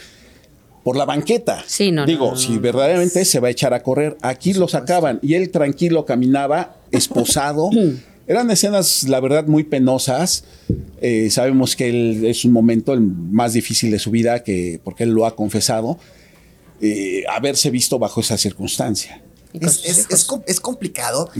por 0.82 0.96
la 0.96 1.04
banqueta. 1.04 1.62
Sí, 1.66 1.90
no, 1.92 2.06
Digo, 2.06 2.30
no, 2.30 2.36
si 2.36 2.52
no. 2.54 2.60
verdaderamente 2.60 3.24
se 3.24 3.40
va 3.40 3.48
a 3.48 3.50
echar 3.50 3.74
a 3.74 3.82
correr, 3.82 4.16
aquí 4.22 4.54
lo 4.54 4.68
sacaban 4.68 5.18
y 5.22 5.34
él 5.34 5.50
tranquilo 5.50 6.04
caminaba, 6.04 6.76
esposado. 6.92 7.70
Eran 8.28 8.50
escenas, 8.50 9.04
la 9.04 9.20
verdad, 9.20 9.46
muy 9.46 9.62
penosas. 9.62 10.44
Eh, 11.00 11.28
sabemos 11.30 11.76
que 11.76 11.88
él 11.88 12.24
es 12.24 12.44
un 12.44 12.50
momento 12.52 12.92
el 12.92 13.00
más 13.00 13.52
difícil 13.52 13.92
de 13.92 14.00
su 14.00 14.10
vida, 14.10 14.42
que, 14.42 14.80
porque 14.82 15.04
él 15.04 15.10
lo 15.10 15.26
ha 15.26 15.36
confesado, 15.36 15.96
eh, 16.80 17.22
haberse 17.32 17.70
visto 17.70 18.00
bajo 18.00 18.20
esa 18.20 18.36
circunstancia. 18.36 19.22
Es, 19.60 20.60
complicado, 20.60 21.30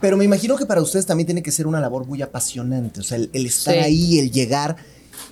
pero 0.00 0.16
me 0.16 0.24
imagino 0.24 0.56
que 0.56 0.66
para 0.66 0.80
ustedes 0.80 1.06
también 1.06 1.26
tiene 1.26 1.42
que 1.42 1.52
ser 1.52 1.66
una 1.66 1.80
labor 1.80 2.06
muy 2.06 2.22
apasionante. 2.22 3.00
O 3.00 3.02
sea, 3.02 3.16
el, 3.18 3.30
el 3.32 3.46
estar 3.46 3.74
Sí. 3.74 3.80
ahí, 3.80 4.18
el 4.18 4.30
llegar. 4.30 4.76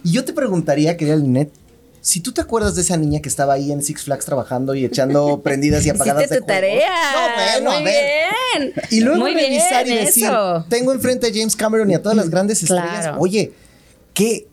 Y 0.05 0.13
yo 0.13 0.25
te 0.25 0.33
preguntaría, 0.33 0.97
querida 0.97 1.17
Linet, 1.17 1.51
si 2.01 2.21
tú 2.21 2.33
te 2.33 2.41
acuerdas 2.41 2.75
de 2.77 2.83
esa 2.83 2.97
niña 2.97 3.21
que 3.21 3.29
estaba 3.29 3.55
ahí 3.55 3.73
en 3.73 3.83
Six 3.83 4.03
Flags 4.05 4.25
trabajando 4.25 4.75
y 4.75 4.85
echando 4.85 5.41
prendidas 5.45 5.85
y 5.85 5.91
apagadas 5.91 6.23
Hiciste 6.25 6.35
de 6.37 6.41
tu 6.41 6.47
juegos? 6.47 6.63
tarea. 6.63 6.91
No, 7.15 7.35
bueno, 7.35 7.71
Muy 7.71 7.81
a 7.81 7.85
ver. 7.85 7.95
bien. 8.61 8.73
Y 8.91 9.01
luego 9.01 9.21
Muy 9.21 9.35
revisar 9.35 9.85
bien, 9.85 9.99
y 10.03 10.05
decir, 10.07 10.25
eso. 10.25 10.65
tengo 10.69 10.93
enfrente 10.93 11.27
a 11.27 11.31
James 11.33 11.57
Cameron 11.57 11.91
y 11.91 11.95
a 11.95 12.03
todas 12.03 12.17
las 12.17 12.31
grandes 12.31 12.63
estrellas. 12.63 13.01
Claro. 13.03 13.17
Oye, 13.21 13.53
qué, 14.15 14.47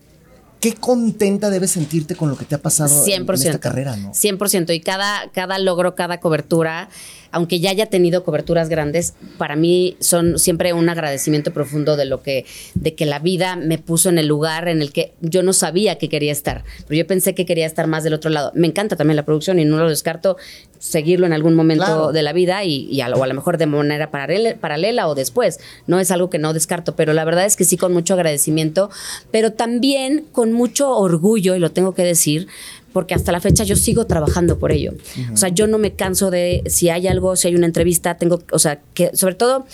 qué 0.60 0.74
contenta 0.74 1.50
debes 1.50 1.72
sentirte 1.72 2.16
con 2.16 2.30
lo 2.30 2.38
que 2.38 2.46
te 2.46 2.56
ha 2.56 2.62
pasado 2.62 3.06
en- 3.06 3.26
100%. 3.26 3.42
en 3.42 3.48
esta 3.48 3.60
carrera, 3.60 3.96
¿no? 3.96 4.12
100%. 4.14 4.74
Y 4.74 4.82
cada, 4.82 5.30
cada 5.32 5.60
logro, 5.60 5.94
cada 5.96 6.20
cobertura, 6.20 6.90
aunque 7.36 7.60
ya 7.60 7.70
haya 7.70 7.88
tenido 7.88 8.24
coberturas 8.24 8.70
grandes, 8.70 9.14
para 9.38 9.58
mí 9.58 9.98
son 10.00 10.40
siempre 10.40 10.72
un 10.72 10.88
agradecimiento 10.88 11.52
profundo 11.52 11.98
de 11.98 12.06
lo 12.06 12.24
que, 12.24 12.46
de 12.76 12.96
que 12.96 13.06
la 13.06 13.20
vida 13.20 13.58
me 13.58 13.78
puso 13.78 14.08
en 14.08 14.18
el 14.18 14.28
lugar 14.28 14.70
en 14.70 14.82
el 14.82 14.94
que 14.94 15.12
yo 15.20 15.44
no 15.44 15.52
sabía 15.52 15.98
que 15.98 16.08
quería 16.08 16.32
estar. 16.32 16.64
Pero 16.88 16.98
yo 16.98 17.06
pensé 17.06 17.36
que 17.36 17.46
quería 17.46 17.66
estar 17.66 17.88
más 17.88 18.06
del 18.06 18.14
otro 18.14 18.30
lado. 18.30 18.54
Me 18.56 18.68
encanta 18.68 18.96
también 18.96 19.18
la 19.18 19.26
producción 19.26 19.60
y 19.60 19.66
no 19.66 19.78
lo 19.78 19.90
descarto 19.90 20.38
seguirlo 20.80 21.26
en 21.26 21.34
algún 21.34 21.56
momento 21.56 21.86
Claro. 21.86 22.12
de 22.14 22.24
la 22.24 22.32
vida 22.32 22.64
y, 22.64 22.88
y 22.90 23.02
a, 23.02 23.10
lo, 23.10 23.18
o 23.18 23.24
a 23.24 23.28
lo 23.28 23.34
mejor 23.34 23.58
de 23.58 23.66
manera 23.66 24.12
paralela, 24.12 24.56
paralela 24.56 25.10
o 25.10 25.14
después. 25.16 25.60
No 25.88 26.00
es 26.00 26.12
algo 26.12 26.30
que 26.30 26.38
no 26.40 26.54
descarto, 26.54 26.96
pero 26.96 27.12
la 27.12 27.26
verdad 27.26 27.46
es 27.46 27.58
que 27.58 27.66
sí 27.66 27.76
con 27.76 27.92
mucho 27.92 28.14
agradecimiento, 28.14 28.90
pero 29.30 29.52
también 29.52 30.26
con 30.32 30.54
mucho 30.54 30.90
orgullo, 30.96 31.54
y 31.56 31.60
lo 31.60 31.72
tengo 31.72 31.94
que 31.94 32.04
decir, 32.04 32.48
porque 32.96 33.14
hasta 33.14 33.34
la 33.34 33.42
fecha 33.42 33.66
yo 33.66 33.76
sigo 33.76 34.06
trabajando 34.06 34.58
por 34.58 34.72
ello. 34.72 34.94
O 35.34 35.36
sea, 35.36 35.50
yo 35.50 35.68
no 35.68 35.78
me 35.78 35.96
canso 35.96 36.32
de 36.32 36.64
si 36.68 36.88
hay 36.88 37.10
algo, 37.10 37.36
si 37.36 37.50
hay 37.50 37.56
una 37.56 37.66
entrevista, 37.66 38.16
tengo, 38.16 38.40
o 38.54 38.58
sea, 38.58 38.80
que 38.94 39.12
sobre 39.18 39.36
todo 39.36 39.66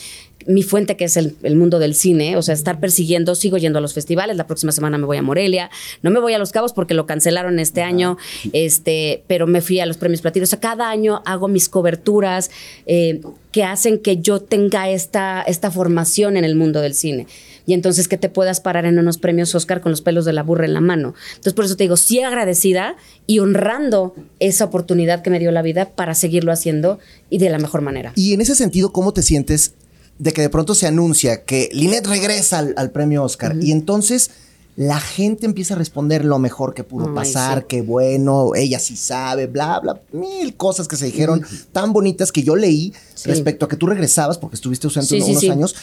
mi 0.48 0.64
fuente 0.64 0.98
que 0.98 1.06
es 1.06 1.18
el, 1.18 1.36
el 1.44 1.56
mundo 1.56 1.80
del 1.80 1.96
cine, 1.96 2.38
o 2.38 2.42
sea, 2.42 2.54
estar 2.54 2.80
persiguiendo, 2.80 3.36
sigo 3.36 3.58
yendo 3.58 3.80
a 3.80 3.82
los 3.82 3.94
festivales, 3.94 4.38
la 4.38 4.48
próxima 4.48 4.72
semana 4.72 4.98
me 4.98 5.06
voy 5.06 5.18
a 5.18 5.22
Morelia, 5.22 5.70
no 6.02 6.12
me 6.12 6.20
voy 6.20 6.34
a 6.34 6.40
Los 6.40 6.52
Cabos 6.52 6.74
porque 6.74 6.94
lo 6.94 7.06
cancelaron 7.06 7.60
este 7.60 7.82
año, 7.82 8.18
este, 8.54 9.24
pero 9.28 9.48
me 9.48 9.62
fui 9.62 9.80
a 9.80 9.86
los 9.86 9.98
premios 9.98 10.22
platinos, 10.22 10.50
o 10.50 10.52
sea, 10.52 10.60
cada 10.60 10.90
año 10.90 11.22
hago 11.26 11.48
mis 11.48 11.70
coberturas 11.70 12.52
eh, 12.86 13.22
que 13.52 13.64
hacen 13.64 14.00
que 14.00 14.18
yo 14.18 14.40
tenga 14.40 14.90
esta, 14.90 15.42
esta 15.42 15.72
formación 15.72 16.38
en 16.38 16.46
el 16.46 16.56
mundo 16.56 16.82
del 16.82 16.94
cine. 16.94 17.28
Y 17.66 17.74
entonces 17.74 18.08
que 18.08 18.18
te 18.18 18.30
puedas 18.30 18.60
parar 18.60 18.86
en 18.86 18.98
unos 18.98 19.18
premios 19.18 19.54
Oscar 19.54 19.82
con 19.82 19.92
los 19.92 20.02
pelos 20.02 20.26
de 20.26 20.34
la 20.34 20.44
burra 20.44 20.66
en 20.66 20.74
la 20.74 20.82
mano. 20.82 21.14
Entonces 21.30 21.54
por 21.54 21.66
eso 21.66 21.76
te 21.76 21.84
digo, 21.84 21.96
sí 21.96 22.22
agradecida 22.22 22.96
y 23.28 23.40
honrando 23.40 24.16
esa 24.40 24.66
oportunidad 24.66 25.22
que 25.22 25.30
me 25.30 25.40
dio 25.40 25.52
la 25.52 25.62
vida 25.62 25.90
para 25.90 26.16
seguirlo 26.16 26.52
haciendo 26.52 27.00
y 27.30 27.38
de 27.38 27.50
la 27.50 27.60
mejor 27.60 27.82
manera. 27.82 28.14
Y 28.16 28.34
en 28.34 28.42
ese 28.42 28.56
sentido, 28.56 28.92
¿cómo 28.92 29.14
te 29.14 29.22
sientes 29.22 29.76
de 30.22 30.34
que 30.34 30.42
de 30.42 30.50
pronto 30.50 30.76
se 30.76 30.86
anuncia 30.86 31.44
que 31.46 31.70
Linet 31.74 32.06
regresa 32.06 32.60
al, 32.60 32.74
al 32.78 32.92
premio 32.92 33.24
Oscar? 33.24 33.56
Y 33.60 33.72
entonces 33.72 34.30
la 34.76 35.00
gente 35.00 35.46
empieza 35.48 35.74
a 35.74 35.78
responder 35.78 36.24
lo 36.24 36.38
mejor 36.38 36.74
que 36.76 36.84
pudo 36.84 37.14
pasar, 37.14 37.60
sí. 37.60 37.66
qué 37.68 37.82
bueno, 37.82 38.52
ella 38.56 38.80
sí 38.80 38.96
sabe, 38.96 39.48
bla, 39.48 39.80
bla, 39.80 40.00
mil 40.12 40.56
cosas 40.56 40.88
que 40.88 40.96
se 40.96 41.06
dijeron 41.08 41.44
tan 41.72 41.92
bonitas 41.92 42.32
que 42.32 42.44
yo 42.44 42.56
leí 42.56 42.94
Sí. 43.16 43.30
respecto 43.30 43.66
a 43.66 43.68
que 43.70 43.76
tú 43.76 43.88
regresabas 43.88 44.38
porque 44.38 44.56
estuviste 44.56 44.88
ausente 44.88 45.20
Sí, 45.20 45.32
unos, 45.32 45.44
años. 45.50 45.76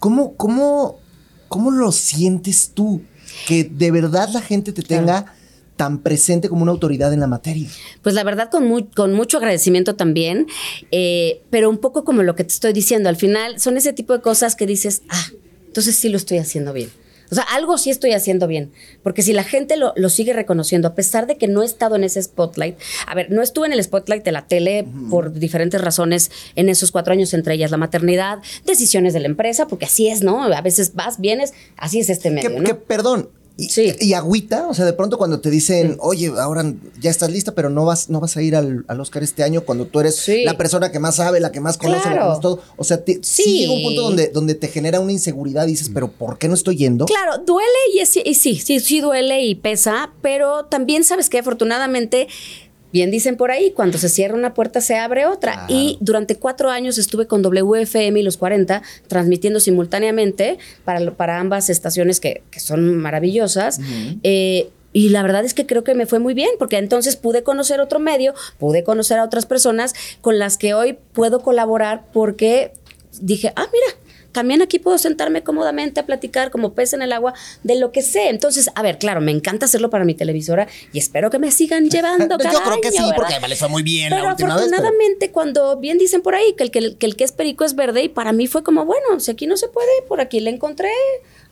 ¿Cómo, 0.00 0.34
cómo, 0.34 0.98
¿Cómo 1.48 1.70
lo 1.70 1.92
sientes 1.92 2.72
tú? 2.74 3.00
Que 3.46 3.64
de 3.64 3.90
verdad 3.92 4.28
la 4.32 4.40
gente 4.40 4.72
te 4.72 4.82
tenga 4.82 5.32
tan 5.76 6.02
presente 6.02 6.48
como 6.48 6.62
una 6.62 6.72
autoridad 6.72 7.12
en 7.12 7.20
la 7.20 7.26
materia. 7.26 7.68
Pues 8.02 8.14
la 8.14 8.24
verdad, 8.24 8.50
con, 8.50 8.82
con 8.94 9.12
mucho 9.12 9.36
agradecimiento 9.38 9.94
también, 9.94 10.46
eh, 10.90 11.42
pero 11.50 11.70
un 11.70 11.78
poco 11.78 12.04
como 12.04 12.22
lo 12.22 12.34
que 12.34 12.44
te 12.44 12.52
estoy 12.52 12.72
diciendo, 12.72 13.08
al 13.08 13.16
final 13.16 13.60
son 13.60 13.76
ese 13.76 13.92
tipo 13.92 14.12
de 14.12 14.20
cosas 14.20 14.56
que 14.56 14.66
dices, 14.66 15.02
ah, 15.08 15.26
entonces 15.66 15.96
sí 15.96 16.08
lo 16.08 16.16
estoy 16.16 16.38
haciendo 16.38 16.72
bien. 16.72 16.90
O 17.30 17.34
sea, 17.34 17.44
algo 17.44 17.76
sí 17.76 17.90
estoy 17.90 18.12
haciendo 18.12 18.46
bien, 18.46 18.70
porque 19.02 19.20
si 19.22 19.32
la 19.32 19.42
gente 19.42 19.76
lo, 19.76 19.92
lo 19.96 20.08
sigue 20.10 20.32
reconociendo, 20.32 20.86
a 20.86 20.94
pesar 20.94 21.26
de 21.26 21.36
que 21.36 21.48
no 21.48 21.62
he 21.62 21.66
estado 21.66 21.96
en 21.96 22.04
ese 22.04 22.22
spotlight, 22.22 22.78
a 23.06 23.14
ver, 23.16 23.30
no 23.30 23.42
estuve 23.42 23.66
en 23.66 23.72
el 23.72 23.82
spotlight 23.82 24.24
de 24.24 24.30
la 24.30 24.46
tele 24.46 24.86
por 25.10 25.32
diferentes 25.32 25.80
razones 25.80 26.30
en 26.54 26.68
esos 26.68 26.92
cuatro 26.92 27.12
años, 27.12 27.34
entre 27.34 27.54
ellas 27.54 27.72
la 27.72 27.78
maternidad, 27.78 28.38
decisiones 28.64 29.12
de 29.12 29.20
la 29.20 29.26
empresa, 29.26 29.66
porque 29.66 29.86
así 29.86 30.08
es, 30.08 30.22
¿no? 30.22 30.44
A 30.44 30.60
veces 30.60 30.94
vas, 30.94 31.18
vienes, 31.18 31.52
así 31.76 31.98
es 31.98 32.10
este 32.10 32.30
medio, 32.30 32.48
Que, 32.48 32.60
¿no? 32.60 32.64
que, 32.64 32.74
perdón. 32.74 33.28
Y, 33.58 33.70
Sí. 33.70 33.94
y 34.00 34.12
agüita, 34.12 34.66
o 34.68 34.74
sea, 34.74 34.84
de 34.84 34.92
pronto 34.92 35.16
cuando 35.16 35.40
te 35.40 35.48
dicen, 35.48 35.96
oye, 36.00 36.30
ahora 36.38 36.74
ya 37.00 37.10
estás 37.10 37.30
lista, 37.30 37.54
pero 37.54 37.70
no 37.70 37.86
vas, 37.86 38.10
no 38.10 38.20
vas 38.20 38.36
a 38.36 38.42
ir 38.42 38.54
al, 38.54 38.84
al 38.86 39.00
Oscar 39.00 39.22
este 39.22 39.42
año 39.44 39.62
cuando 39.62 39.86
tú 39.86 40.00
eres 40.00 40.16
Sí. 40.16 40.44
la 40.44 40.58
persona 40.58 40.92
que 40.92 40.98
más 40.98 41.16
sabe, 41.16 41.40
la 41.40 41.52
que 41.52 41.60
más 41.60 41.78
conoce, 41.78 42.00
la 42.00 42.02
que 42.04 42.10
Claro. 42.16 42.28
más 42.32 42.40
todo. 42.40 42.60
O 42.76 42.84
sea, 42.84 43.02
te- 43.02 43.20
sí. 43.22 43.42
Sí. 43.44 43.58
llega 43.60 43.72
un 43.72 43.82
punto 43.82 44.02
donde, 44.02 44.28
donde 44.28 44.54
te 44.56 44.68
genera 44.68 45.00
una 45.00 45.12
inseguridad 45.12 45.64
y 45.66 45.70
dices, 45.70 45.90
pero 45.94 46.08
¿por 46.12 46.36
qué 46.36 46.48
no 46.48 46.54
estoy 46.54 46.76
yendo? 46.76 47.06
Claro, 47.06 47.38
duele 47.46 47.68
y, 47.94 48.00
es- 48.00 48.16
y 48.22 48.34
sí, 48.34 48.56
sí, 48.56 48.78
sí 48.80 49.00
duele 49.00 49.42
y 49.44 49.54
pesa, 49.54 50.12
pero 50.20 50.66
también 50.66 51.02
sabes 51.04 51.30
que 51.30 51.38
afortunadamente, 51.38 52.28
bien 52.96 53.10
dicen 53.10 53.36
por 53.36 53.50
ahí, 53.50 53.72
cuando 53.72 53.98
se 53.98 54.08
cierra 54.08 54.34
una 54.34 54.54
puerta 54.54 54.80
se 54.80 54.96
abre 54.96 55.26
otra. 55.26 55.66
Y 55.68 55.98
durante 56.00 56.36
cuatro 56.36 56.70
años 56.70 56.96
estuve 56.96 57.26
con 57.26 57.42
WFM 57.42 58.18
y 58.18 58.22
los 58.22 58.38
40 58.38 58.80
transmitiendo 59.06 59.60
simultáneamente 59.60 60.56
para, 60.82 61.10
para 61.10 61.38
ambas 61.38 61.68
estaciones 61.68 62.20
que, 62.20 62.42
que 62.50 62.58
son 62.58 62.96
maravillosas. 62.96 63.80
Eh, 64.22 64.70
y 64.94 65.10
la 65.10 65.22
verdad 65.22 65.44
es 65.44 65.52
que 65.52 65.66
creo 65.66 65.84
que 65.84 65.94
me 65.94 66.06
fue 66.06 66.20
muy 66.20 66.32
bien, 66.32 66.48
porque 66.58 66.78
entonces 66.78 67.16
pude 67.16 67.42
conocer 67.42 67.80
otro 67.80 67.98
medio, 67.98 68.32
pude 68.58 68.82
conocer 68.82 69.18
a 69.18 69.24
otras 69.24 69.44
personas 69.44 69.92
con 70.22 70.38
las 70.38 70.56
que 70.56 70.72
hoy 70.72 70.96
puedo 71.12 71.40
colaborar 71.40 72.06
porque 72.14 72.72
dije, 73.20 73.52
ah, 73.56 73.66
mira, 73.70 74.00
también 74.36 74.60
aquí 74.60 74.78
puedo 74.78 74.98
sentarme 74.98 75.42
cómodamente 75.42 75.98
a 75.98 76.04
platicar 76.04 76.50
como 76.50 76.74
pez 76.74 76.92
en 76.92 77.00
el 77.00 77.10
agua 77.14 77.32
de 77.62 77.76
lo 77.78 77.90
que 77.90 78.02
sé. 78.02 78.28
Entonces, 78.28 78.68
a 78.74 78.82
ver, 78.82 78.98
claro, 78.98 79.22
me 79.22 79.32
encanta 79.32 79.64
hacerlo 79.64 79.88
para 79.88 80.04
mi 80.04 80.14
televisora 80.14 80.68
y 80.92 80.98
espero 80.98 81.30
que 81.30 81.38
me 81.38 81.50
sigan 81.50 81.88
llevando 81.90 82.36
cada 82.36 82.52
Yo 82.52 82.60
creo 82.60 82.80
que 82.82 82.88
año, 82.88 82.96
sí, 82.98 83.02
¿verdad? 83.04 83.16
porque 83.16 83.32
además 83.32 83.50
le 83.50 83.56
fue 83.56 83.68
muy 83.70 83.82
bien 83.82 84.10
Pero 84.10 84.24
la 84.24 84.30
última 84.32 84.48
vez. 84.54 84.64
pero- 84.66 84.76
afortunadamente, 84.76 85.32
cuando 85.32 85.78
bien 85.78 85.96
dicen 85.96 86.20
por 86.20 86.34
ahí 86.34 86.52
que 86.54 86.64
el, 86.64 86.70
que 86.70 86.78
el 86.80 86.96
que 86.98 87.06
el 87.06 87.16
que 87.16 87.24
es 87.24 87.32
perico 87.32 87.64
es 87.64 87.74
verde, 87.74 88.02
y 88.04 88.08
para 88.10 88.32
mí 88.34 88.46
fue 88.46 88.62
como, 88.62 88.84
bueno, 88.84 89.18
si 89.20 89.30
aquí 89.30 89.46
no 89.46 89.56
se 89.56 89.68
puede, 89.68 89.88
por 90.06 90.20
aquí 90.20 90.40
le 90.40 90.50
encontré 90.50 90.90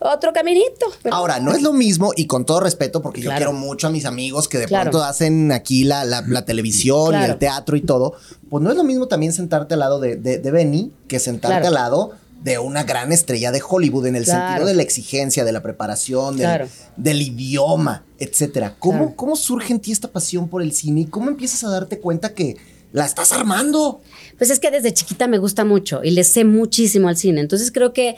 otro 0.00 0.32
caminito. 0.34 0.86
Ahora, 1.10 1.40
no 1.40 1.52
es 1.52 1.62
lo 1.62 1.72
mismo, 1.72 2.12
y 2.14 2.26
con 2.26 2.44
todo 2.44 2.60
respeto, 2.60 3.00
porque 3.00 3.22
yo 3.22 3.30
quiero 3.34 3.52
mucho 3.54 3.86
a 3.86 3.90
mis 3.90 4.04
amigos 4.04 4.48
que 4.48 4.58
de 4.58 4.66
Claro. 4.66 4.90
pronto 4.90 5.04
hacen 5.06 5.50
aquí 5.52 5.84
la, 5.84 6.04
la- 6.04 6.22
la 6.28 6.44
televisión 6.44 7.14
y 7.20 7.24
el 7.24 7.38
teatro 7.38 7.76
y 7.76 7.80
todo, 7.80 8.14
pues 8.50 8.62
no 8.62 8.70
es 8.70 8.76
lo 8.76 8.84
mismo 8.84 9.08
también 9.08 9.32
sentarte 9.32 9.74
al 9.74 9.80
lado 9.80 10.00
de, 10.00 10.16
de, 10.16 10.38
de 10.38 10.50
Benny 10.50 10.92
que 11.08 11.18
sentarte 11.18 11.68
al 11.68 11.74
lado 11.74 12.12
de 12.44 12.58
una 12.58 12.84
gran 12.84 13.10
estrella 13.10 13.50
de 13.50 13.62
Hollywood 13.66 14.06
en 14.06 14.16
el 14.16 14.24
Claro. 14.24 14.46
sentido 14.48 14.66
de 14.68 14.74
la 14.74 14.82
exigencia, 14.82 15.44
de 15.44 15.52
la 15.52 15.62
preparación, 15.62 16.36
del, 16.36 16.44
Claro. 16.46 16.68
del 16.96 17.22
idioma, 17.22 18.04
etcétera. 18.18 18.76
¿Cómo, 18.78 18.98
Claro. 18.98 19.16
¿Cómo 19.16 19.34
surge 19.36 19.72
en 19.72 19.80
ti 19.80 19.90
esta 19.92 20.08
pasión 20.12 20.48
por 20.48 20.60
el 20.62 20.72
cine 20.72 21.00
y 21.00 21.06
cómo 21.06 21.30
empiezas 21.30 21.64
a 21.64 21.70
darte 21.70 21.98
cuenta 22.00 22.34
que 22.34 22.56
la 22.92 23.06
estás 23.06 23.32
armando? 23.32 24.02
Pues 24.36 24.50
es 24.50 24.60
que 24.60 24.70
desde 24.70 24.92
chiquita 24.92 25.26
me 25.26 25.38
gusta 25.38 25.64
mucho 25.64 26.04
y 26.04 26.10
le 26.10 26.22
sé 26.22 26.44
muchísimo 26.44 27.08
al 27.08 27.16
cine. 27.16 27.40
Entonces 27.40 27.72
creo 27.72 27.92
que 27.94 28.16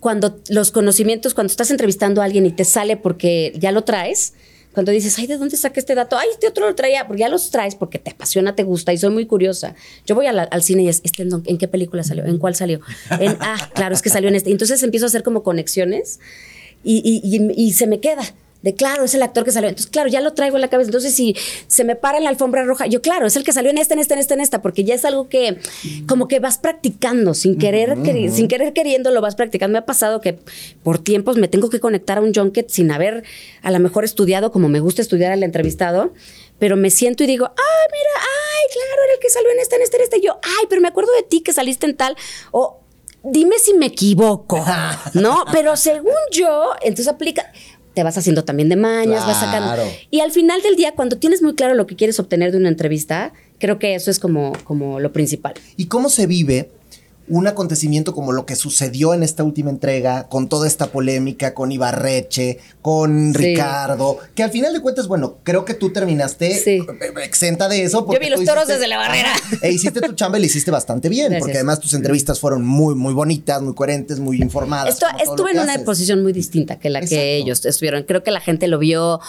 cuando 0.00 0.38
los 0.48 0.70
conocimientos, 0.70 1.32
cuando 1.34 1.50
estás 1.50 1.70
entrevistando 1.70 2.20
a 2.20 2.26
alguien 2.26 2.44
y 2.46 2.52
te 2.52 2.64
sale 2.66 2.96
porque 2.98 3.52
ya 3.58 3.72
lo 3.72 3.84
traes, 3.84 4.34
cuando 4.72 4.92
dices, 4.92 5.18
ay, 5.18 5.26
¿de 5.26 5.36
dónde 5.36 5.56
saqué 5.56 5.80
este 5.80 5.94
dato? 5.94 6.16
Ay, 6.16 6.28
este 6.32 6.46
otro 6.46 6.66
lo 6.68 6.74
traía, 6.74 7.06
porque 7.06 7.20
ya 7.20 7.28
los 7.28 7.50
traes 7.50 7.74
porque 7.74 7.98
te 7.98 8.10
apasiona, 8.10 8.54
te 8.54 8.62
gusta 8.62 8.92
y 8.92 8.98
soy 8.98 9.10
muy 9.10 9.26
curiosa. 9.26 9.74
Yo 10.06 10.14
voy 10.14 10.26
al 10.26 10.62
cine 10.62 10.84
y 10.84 10.88
es, 10.88 11.00
¿este 11.04 11.22
en, 11.22 11.28
dónde- 11.30 11.50
¿en 11.50 11.58
qué 11.58 11.66
película 11.68 12.02
salió? 12.04 12.24
¿En 12.24 12.38
cuál 12.38 12.54
salió? 12.54 12.80
En, 13.18 13.36
ah, 13.40 13.70
claro, 13.74 13.94
es 13.94 14.02
que 14.02 14.10
salió 14.10 14.28
en 14.28 14.36
este. 14.36 14.50
Entonces 14.50 14.82
empiezo 14.82 15.06
a 15.06 15.08
hacer 15.08 15.22
como 15.24 15.42
conexiones 15.42 16.20
y 16.84 17.72
se 17.76 17.86
me 17.86 18.00
queda. 18.00 18.22
De 18.62 18.74
claro, 18.74 19.04
es 19.04 19.14
el 19.14 19.22
actor 19.22 19.44
que 19.44 19.52
salió. 19.52 19.68
Entonces, 19.70 19.90
claro, 19.90 20.08
ya 20.10 20.20
lo 20.20 20.34
traigo 20.34 20.56
en 20.56 20.60
la 20.60 20.68
cabeza. 20.68 20.88
Entonces, 20.88 21.14
si 21.14 21.34
se 21.66 21.82
me 21.84 21.96
para 21.96 22.18
en 22.18 22.24
la 22.24 22.30
alfombra 22.30 22.62
roja, 22.64 22.86
yo, 22.86 23.00
claro, 23.00 23.26
es 23.26 23.34
el 23.36 23.42
que 23.42 23.52
salió 23.52 23.70
en 23.70 23.78
esta, 23.78 23.94
en 23.94 24.00
esta, 24.00 24.14
en 24.14 24.20
esta, 24.20 24.34
en 24.34 24.40
esta, 24.40 24.60
porque 24.60 24.84
ya 24.84 24.94
es 24.94 25.04
algo 25.06 25.28
que 25.30 25.58
como 26.06 26.28
que 26.28 26.40
vas 26.40 26.58
practicando, 26.58 27.32
sin 27.32 27.56
querer, 27.58 27.96
queri- 27.96 28.30
sin 28.30 28.48
querer 28.48 28.72
queriendo, 28.74 29.10
lo 29.12 29.20
vas 29.22 29.34
practicando. 29.34 29.72
Me 29.72 29.78
ha 29.78 29.86
pasado 29.86 30.20
que 30.20 30.38
por 30.82 30.98
tiempos 30.98 31.36
me 31.38 31.48
tengo 31.48 31.70
que 31.70 31.80
conectar 31.80 32.18
a 32.18 32.20
un 32.20 32.34
junket 32.34 32.68
sin 32.68 32.90
haber 32.90 33.24
a 33.62 33.70
lo 33.70 33.78
mejor 33.80 34.04
estudiado 34.04 34.52
como 34.52 34.68
me 34.68 34.80
gusta 34.80 35.00
estudiar 35.00 35.32
al 35.32 35.42
entrevistado, 35.42 36.12
pero 36.58 36.76
me 36.76 36.90
siento 36.90 37.24
y 37.24 37.26
digo, 37.26 37.46
ay, 37.46 37.86
mira, 37.90 38.10
ay, 38.20 38.64
claro, 38.74 39.02
era 39.04 39.14
el 39.14 39.20
que 39.20 39.30
salió 39.30 39.50
en 39.52 39.60
esta, 39.60 39.76
en 39.76 39.82
esta, 39.82 39.96
en 39.96 40.02
esta. 40.02 40.16
Y 40.18 40.22
yo, 40.22 40.38
ay, 40.42 40.66
pero 40.68 40.82
me 40.82 40.88
acuerdo 40.88 41.10
de 41.16 41.22
ti 41.22 41.40
que 41.40 41.54
saliste 41.54 41.86
en 41.86 41.96
tal. 41.96 42.14
O 42.50 42.76
dime 43.22 43.58
si 43.58 43.72
me 43.74 43.86
equivoco, 43.86 44.62
¿no? 45.14 45.44
Pero 45.52 45.76
según 45.76 46.12
yo, 46.32 46.72
entonces 46.82 47.08
aplica. 47.08 47.50
Te 47.94 48.02
vas 48.02 48.16
haciendo 48.16 48.44
también 48.44 48.68
de 48.68 48.76
mañas, 48.76 49.26
vas 49.26 49.40
sacando. 49.40 49.82
Y 50.10 50.20
al 50.20 50.30
final 50.30 50.62
del 50.62 50.76
día, 50.76 50.94
cuando 50.94 51.18
tienes 51.18 51.42
muy 51.42 51.54
claro 51.54 51.74
lo 51.74 51.86
que 51.86 51.96
quieres 51.96 52.18
obtener 52.20 52.52
de 52.52 52.58
una 52.58 52.68
entrevista, 52.68 53.32
creo 53.58 53.78
que 53.78 53.94
eso 53.94 54.10
es 54.10 54.18
como, 54.18 54.52
como 54.64 55.00
lo 55.00 55.12
principal. 55.12 55.54
¿Y 55.76 55.86
cómo 55.86 56.08
se 56.08 56.26
vive 56.26 56.70
un 57.30 57.46
acontecimiento 57.46 58.14
como 58.14 58.32
lo 58.32 58.44
que 58.44 58.56
sucedió 58.56 59.14
en 59.14 59.22
esta 59.22 59.42
última 59.44 59.70
entrega, 59.70 60.28
con 60.28 60.48
toda 60.48 60.66
esta 60.66 60.86
polémica, 60.88 61.54
con 61.54 61.72
Ibarreche, 61.72 62.58
con 62.82 63.32
Sí. 63.32 63.38
Ricardo, 63.38 64.18
que 64.34 64.42
al 64.42 64.50
final 64.50 64.72
de 64.72 64.80
cuentas, 64.80 65.06
bueno, 65.08 65.38
creo 65.42 65.64
que 65.64 65.74
tú 65.74 65.92
terminaste 65.92 66.52
Sí. 66.58 66.80
exenta 67.22 67.68
de 67.68 67.84
eso. 67.84 68.04
porque 68.04 68.18
vi 68.18 68.30
los 68.30 68.44
toros 68.44 68.66
desde 68.68 68.86
la 68.88 68.96
barrera. 68.98 69.30
E 69.62 69.70
hiciste 69.72 70.00
tu 70.00 70.12
chamba 70.12 70.38
y 70.38 70.40
le 70.42 70.46
hiciste 70.48 70.70
bastante 70.70 71.08
bien, 71.08 71.26
Gracias. 71.28 71.40
porque 71.40 71.56
además 71.58 71.80
tus 71.80 71.94
entrevistas 71.94 72.38
fueron 72.40 72.66
muy, 72.66 72.94
muy 72.94 73.14
bonitas, 73.14 73.62
muy 73.62 73.74
coherentes, 73.74 74.18
muy 74.18 74.42
informadas. 74.42 74.94
Esto- 74.94 75.06
estuve 75.22 75.52
en 75.52 75.60
una 75.60 75.72
haces. 75.74 75.84
posición 75.86 76.22
muy 76.22 76.32
distinta 76.32 76.78
que 76.78 76.90
la 76.90 76.98
Exacto. 76.98 77.14
que 77.16 77.36
ellos 77.36 77.64
estuvieron. 77.64 78.02
Creo 78.02 78.22
que 78.22 78.30
la 78.32 78.40
gente 78.40 78.66
lo 78.68 78.78
vio. 78.78 79.20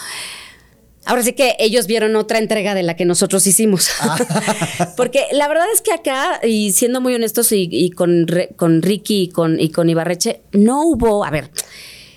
Ahora 1.04 1.22
sí 1.22 1.32
que 1.32 1.56
ellos 1.58 1.86
vieron 1.86 2.14
otra 2.16 2.38
entrega 2.38 2.74
de 2.74 2.82
la 2.84 2.94
que 2.96 3.04
nosotros 3.04 3.46
hicimos. 3.46 3.88
Ah. 4.00 4.92
Porque 4.96 5.24
la 5.32 5.48
verdad 5.48 5.66
es 5.74 5.80
que 5.80 5.92
acá, 5.92 6.40
y 6.46 6.72
siendo 6.72 7.00
muy 7.00 7.14
honestos, 7.14 7.50
y, 7.52 7.68
y 7.70 7.90
con, 7.90 8.26
con 8.56 8.82
Ricky 8.82 9.22
y 9.22 9.28
con, 9.28 9.58
y 9.60 9.70
con 9.70 9.88
Ibarreche, 9.90 10.42
no 10.52 10.84
hubo, 10.86 11.24
a 11.24 11.30
ver, 11.30 11.50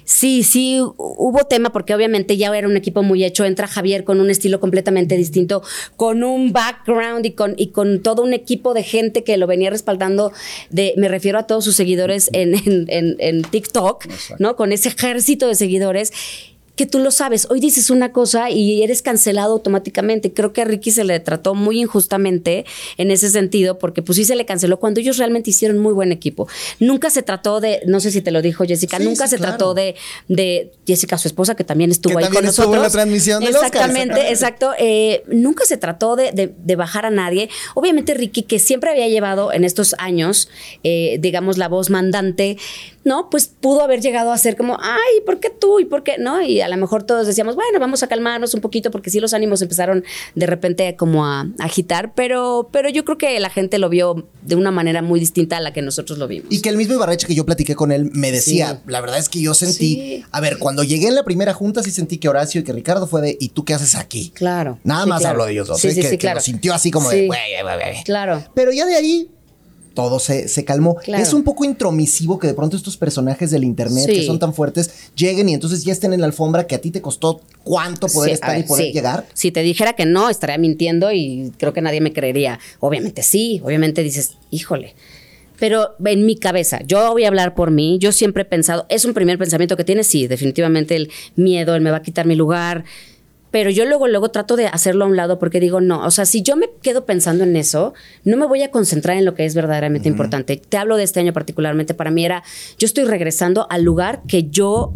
sí, 0.03 0.43
sí 0.43 0.79
hubo 0.97 1.45
tema, 1.45 1.71
porque 1.71 1.95
obviamente 1.95 2.37
ya 2.37 2.55
era 2.55 2.67
un 2.67 2.77
equipo 2.77 3.01
muy 3.01 3.23
hecho. 3.23 3.43
Entra 3.43 3.67
Javier 3.67 4.03
con 4.03 4.19
un 4.21 4.29
estilo 4.29 4.59
completamente 4.59 5.17
distinto, 5.17 5.63
con 5.95 6.23
un 6.23 6.53
background 6.53 7.25
y 7.25 7.31
con, 7.31 7.55
y 7.57 7.67
con 7.71 8.03
todo 8.03 8.21
un 8.21 8.33
equipo 8.33 8.75
de 8.75 8.83
gente 8.83 9.23
que 9.23 9.37
lo 9.37 9.47
venía 9.47 9.71
respaldando. 9.71 10.31
De, 10.69 10.93
me 10.97 11.07
refiero 11.07 11.39
a 11.39 11.47
todos 11.47 11.63
sus 11.63 11.75
seguidores 11.75 12.29
en, 12.33 12.53
en, 12.53 12.85
en- 12.89 13.15
en 13.19 13.41
TikTok, 13.41 14.05
¿no? 14.37 14.55
Con 14.55 14.71
ese 14.71 14.89
ejército 14.89 15.47
de 15.47 15.55
seguidores 15.55 16.13
que 16.75 16.85
tú 16.85 16.99
lo 16.99 17.11
sabes, 17.11 17.47
hoy 17.49 17.59
dices 17.59 17.89
una 17.89 18.11
cosa 18.11 18.49
y 18.49 18.83
eres 18.83 19.01
cancelado 19.01 19.53
automáticamente. 19.53 20.33
Creo 20.33 20.51
que 20.53 20.61
a 20.61 20.65
Ricky 20.65 20.91
se 20.91 21.03
le 21.05 21.19
trató 21.19 21.55
muy 21.55 21.79
injustamente 21.81 22.65
en 22.97 23.11
ese 23.11 23.29
sentido, 23.29 23.79
porque 23.79 24.01
pues 24.01 24.17
sí 24.17 24.25
se 24.25 24.35
le 24.35 24.45
canceló 24.45 24.77
cuando 24.79 24.99
ellos 24.99 25.17
realmente 25.17 25.49
hicieron 25.51 25.77
muy 25.79 25.93
buen 25.93 26.11
equipo. 26.11 26.47
Nunca 26.79 27.09
se 27.09 27.21
trató 27.23 27.61
de, 27.61 27.81
no 27.85 27.99
sé 27.99 28.11
si 28.11 28.21
te 28.21 28.31
lo 28.31 28.41
dijo 28.41 28.65
Jessica, 28.65 28.97
Sí, 28.97 29.05
nunca 29.05 29.25
sí, 29.27 29.31
se 29.31 29.37
claro. 29.37 29.53
trató 29.53 29.73
de, 29.73 29.95
de 30.27 30.71
Jessica, 30.85 31.17
su 31.17 31.27
esposa, 31.27 31.55
que 31.55 31.63
también 31.63 31.91
estuvo 31.91 32.13
Que 32.17 32.19
ahí 32.19 32.23
también 32.25 32.43
con 32.43 32.49
estuvo 32.49 32.65
en 32.65 32.71
nosotros. 32.81 32.93
la 32.93 32.99
transmisión 32.99 33.43
Oscar, 33.43 33.65
Exactamente, 33.65 34.29
exacto. 34.31 34.71
Eh, 34.77 35.23
nunca 35.27 35.65
se 35.65 35.77
trató 35.77 36.15
de, 36.15 36.31
de- 36.33 36.53
de 36.57 36.75
bajar 36.75 37.05
a 37.05 37.09
nadie. 37.09 37.49
Obviamente 37.73 38.13
Ricky, 38.13 38.43
que 38.43 38.59
siempre 38.59 38.91
había 38.91 39.07
llevado 39.07 39.53
en 39.53 39.63
estos 39.63 39.95
años, 39.97 40.49
eh, 40.83 41.17
digamos, 41.21 41.57
la 41.57 41.67
voz 41.69 41.89
mandante, 41.89 42.57
¿no? 43.03 43.29
Pues 43.29 43.47
pudo 43.47 43.81
haber 43.81 44.01
llegado 44.01 44.31
a 44.31 44.37
ser 44.37 44.57
como, 44.57 44.77
ay, 44.81 45.21
¿por 45.25 45.39
qué 45.39 45.49
tú? 45.49 45.79
¿Y 45.79 45.85
por 45.85 46.03
qué? 46.03 46.17
¿No? 46.17 46.41
Y 46.41 46.61
a 46.65 46.67
lo 46.67 46.77
mejor 46.77 47.03
todos 47.03 47.27
decíamos, 47.27 47.55
bueno, 47.55 47.79
vamos 47.79 48.03
a 48.03 48.07
calmarnos 48.07 48.53
un 48.53 48.61
poquito 48.61 48.91
porque 48.91 49.09
sí 49.09 49.19
los 49.19 49.33
ánimos 49.33 49.61
empezaron 49.61 50.03
de 50.35 50.45
repente 50.47 50.95
como 50.95 51.25
a 51.25 51.47
agitar, 51.59 52.13
pero, 52.15 52.69
pero 52.71 52.89
yo 52.89 53.05
creo 53.05 53.17
que 53.17 53.39
la 53.39 53.49
gente 53.49 53.77
lo 53.77 53.87
vio 53.89 54.27
de 54.41 54.55
una 54.55 54.71
manera 54.71 55.01
muy 55.01 55.19
distinta 55.19 55.57
a 55.57 55.61
la 55.61 55.71
que 55.73 55.81
nosotros 55.81 56.17
lo 56.17 56.27
vimos. 56.27 56.47
Y 56.51 56.61
que 56.61 56.69
el 56.69 56.77
mismo 56.77 56.95
Ibarreche 56.95 57.27
que 57.27 57.35
yo 57.35 57.45
platiqué 57.45 57.75
con 57.75 57.91
él 57.91 58.09
me 58.13 58.31
decía, 58.31 58.81
Sí. 58.83 58.91
la 58.91 59.01
verdad 59.01 59.19
es 59.19 59.29
que 59.29 59.39
yo 59.41 59.53
sentí, 59.53 59.95
Sí. 59.95 60.25
a 60.31 60.41
ver, 60.41 60.57
cuando 60.57 60.83
llegué 60.83 61.07
en 61.07 61.15
la 61.15 61.23
primera 61.23 61.53
junta 61.53 61.83
sí 61.83 61.91
sentí 61.91 62.17
que 62.17 62.27
Horacio 62.29 62.61
y 62.61 62.63
que 62.63 62.73
Ricardo 62.73 63.07
fue 63.07 63.21
de, 63.21 63.37
¿y 63.39 63.49
tú 63.49 63.63
qué 63.63 63.73
haces 63.73 63.95
aquí? 63.95 64.31
Claro. 64.35 64.79
Nada 64.83 65.03
Sí, 65.03 65.09
más 65.09 65.19
claro. 65.21 65.31
habló 65.33 65.45
de 65.45 65.51
ellos 65.53 65.67
dos, 65.67 65.79
Sí, 65.79 65.87
¿eh? 65.89 65.91
sí, 65.91 66.01
que, 66.01 66.07
sí, 66.07 66.11
que 66.11 66.17
claro. 66.17 66.37
lo 66.37 66.41
sintió 66.41 66.73
así 66.73 66.89
como 66.91 67.09
de, 67.09 67.27
güey, 67.27 67.39
güey, 67.61 67.75
güey. 67.77 68.03
Claro. 68.03 68.43
Pero 68.55 68.71
ya 68.71 68.85
de 68.85 68.95
ahí 68.95 69.29
todo 69.95 70.19
se, 70.19 70.47
se 70.47 70.63
calmó. 70.63 70.95
Claro. 70.97 71.23
Es 71.23 71.33
un 71.33 71.43
poco 71.43 71.65
intromisivo 71.65 72.37
que 72.37 72.45
de 72.45 72.53
pronto 72.53 72.77
estos 72.77 72.97
personajes 72.97 73.49
del 73.49 73.63
internet 73.63 74.05
que 74.05 74.23
son 74.25 74.37
tan 74.37 74.53
fuertes 74.53 75.09
lleguen 75.15 75.49
y 75.49 75.55
entonces 75.55 75.83
ya 75.83 75.93
estén 75.93 76.13
en 76.13 76.19
la 76.19 76.27
alfombra 76.27 76.67
que 76.67 76.75
a 76.75 76.79
ti 76.81 76.91
te 76.91 77.01
costó 77.01 77.41
cuánto 77.63 78.05
poder 78.07 78.29
Sí, 78.29 78.33
estar 78.35 78.51
ver, 78.51 78.59
y 78.59 78.67
poder 78.67 78.85
sí. 78.85 78.91
llegar. 78.93 79.25
Si 79.33 79.51
te 79.51 79.61
dijera 79.63 79.93
que 79.93 80.05
no, 80.05 80.29
estaría 80.29 80.59
mintiendo 80.59 81.11
y 81.11 81.51
creo 81.57 81.73
que 81.73 81.81
nadie 81.81 82.01
me 82.01 82.13
creería. 82.13 82.59
Obviamente 82.79 83.23
sí, 83.23 83.59
obviamente 83.63 84.03
dices, 84.03 84.33
híjole. 84.51 84.93
Pero 85.57 85.95
en 86.03 86.25
mi 86.25 86.35
cabeza, 86.35 86.81
yo 86.85 87.11
voy 87.13 87.23
a 87.23 87.29
hablar 87.29 87.55
por 87.55 87.71
mí, 87.71 87.97
yo 87.99 88.11
siempre 88.11 88.41
he 88.41 88.45
pensado, 88.45 88.85
es 88.89 89.05
un 89.05 89.13
primer 89.13 89.37
pensamiento 89.37 89.77
que 89.77 89.85
tienes, 89.85 90.05
sí, 90.05 90.27
definitivamente 90.27 90.97
el 90.97 91.09
miedo, 91.37 91.75
él 91.75 91.81
me 91.81 91.91
va 91.91 91.97
a 91.97 92.01
quitar 92.01 92.25
mi 92.25 92.35
lugar, 92.35 92.83
pero 93.55 93.69
yo 93.69 93.85
luego, 93.85 94.09
luego 94.09 94.31
trato 94.31 94.57
de 94.57 94.67
hacerlo 94.67 95.05
a 95.05 95.07
un 95.07 95.15
lado 95.15 95.39
porque 95.39 95.61
digo, 95.61 95.79
no, 95.79 96.05
o 96.05 96.11
sea, 96.11 96.25
si 96.25 96.41
yo 96.41 96.57
me 96.57 96.67
quedo 96.81 97.05
pensando 97.05 97.45
en 97.45 97.55
eso, 97.55 97.93
no 98.25 98.35
me 98.35 98.45
voy 98.45 98.63
a 98.63 98.69
concentrar 98.69 99.15
en 99.15 99.23
lo 99.23 99.33
que 99.33 99.45
es 99.45 99.55
verdaderamente 99.55 100.09
importante. 100.09 100.57
Te 100.57 100.75
hablo 100.75 100.97
de 100.97 101.03
este 101.03 101.21
año 101.21 101.31
particularmente, 101.31 101.93
para 101.93 102.11
mí 102.11 102.25
era, 102.25 102.43
yo 102.77 102.85
estoy 102.85 103.05
regresando 103.05 103.65
al 103.69 103.83
lugar 103.83 104.23
que 104.27 104.49
yo 104.49 104.91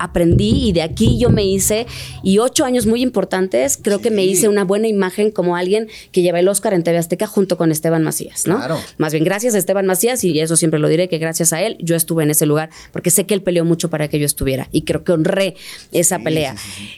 aprendí 0.00 0.70
y 0.70 0.72
de 0.72 0.82
aquí 0.82 1.20
yo 1.20 1.30
me 1.30 1.44
hice, 1.44 1.86
y 2.24 2.38
ocho 2.38 2.64
años 2.64 2.84
muy 2.84 3.00
importantes, 3.00 3.78
creo 3.80 4.00
que 4.00 4.10
me 4.10 4.24
hice 4.24 4.48
una 4.48 4.64
buena 4.64 4.88
imagen 4.88 5.30
como 5.30 5.54
alguien 5.54 5.86
que 6.10 6.22
lleva 6.22 6.40
el 6.40 6.48
Oscar 6.48 6.74
en 6.74 6.82
TV 6.82 6.98
Azteca 6.98 7.28
junto 7.28 7.56
con 7.56 7.70
Esteban 7.70 8.02
Macías, 8.02 8.44
¿no? 8.44 8.56
Claro. 8.56 8.80
Más 8.98 9.12
bien 9.12 9.22
gracias 9.22 9.54
a 9.54 9.58
Esteban 9.58 9.86
Macías, 9.86 10.24
y 10.24 10.40
eso 10.40 10.56
siempre 10.56 10.80
lo 10.80 10.88
diré, 10.88 11.08
que 11.08 11.18
gracias 11.18 11.52
a 11.52 11.62
él 11.62 11.76
yo 11.78 11.94
estuve 11.94 12.24
en 12.24 12.30
ese 12.30 12.44
lugar, 12.44 12.70
porque 12.90 13.10
sé 13.10 13.24
que 13.24 13.34
él 13.34 13.42
peleó 13.42 13.64
mucho 13.64 13.88
para 13.88 14.08
que 14.08 14.18
yo 14.18 14.26
estuviera, 14.26 14.68
y 14.72 14.82
creo 14.82 15.04
que 15.04 15.12
honré 15.12 15.54
esa 15.92 16.18
pelea. 16.18 16.56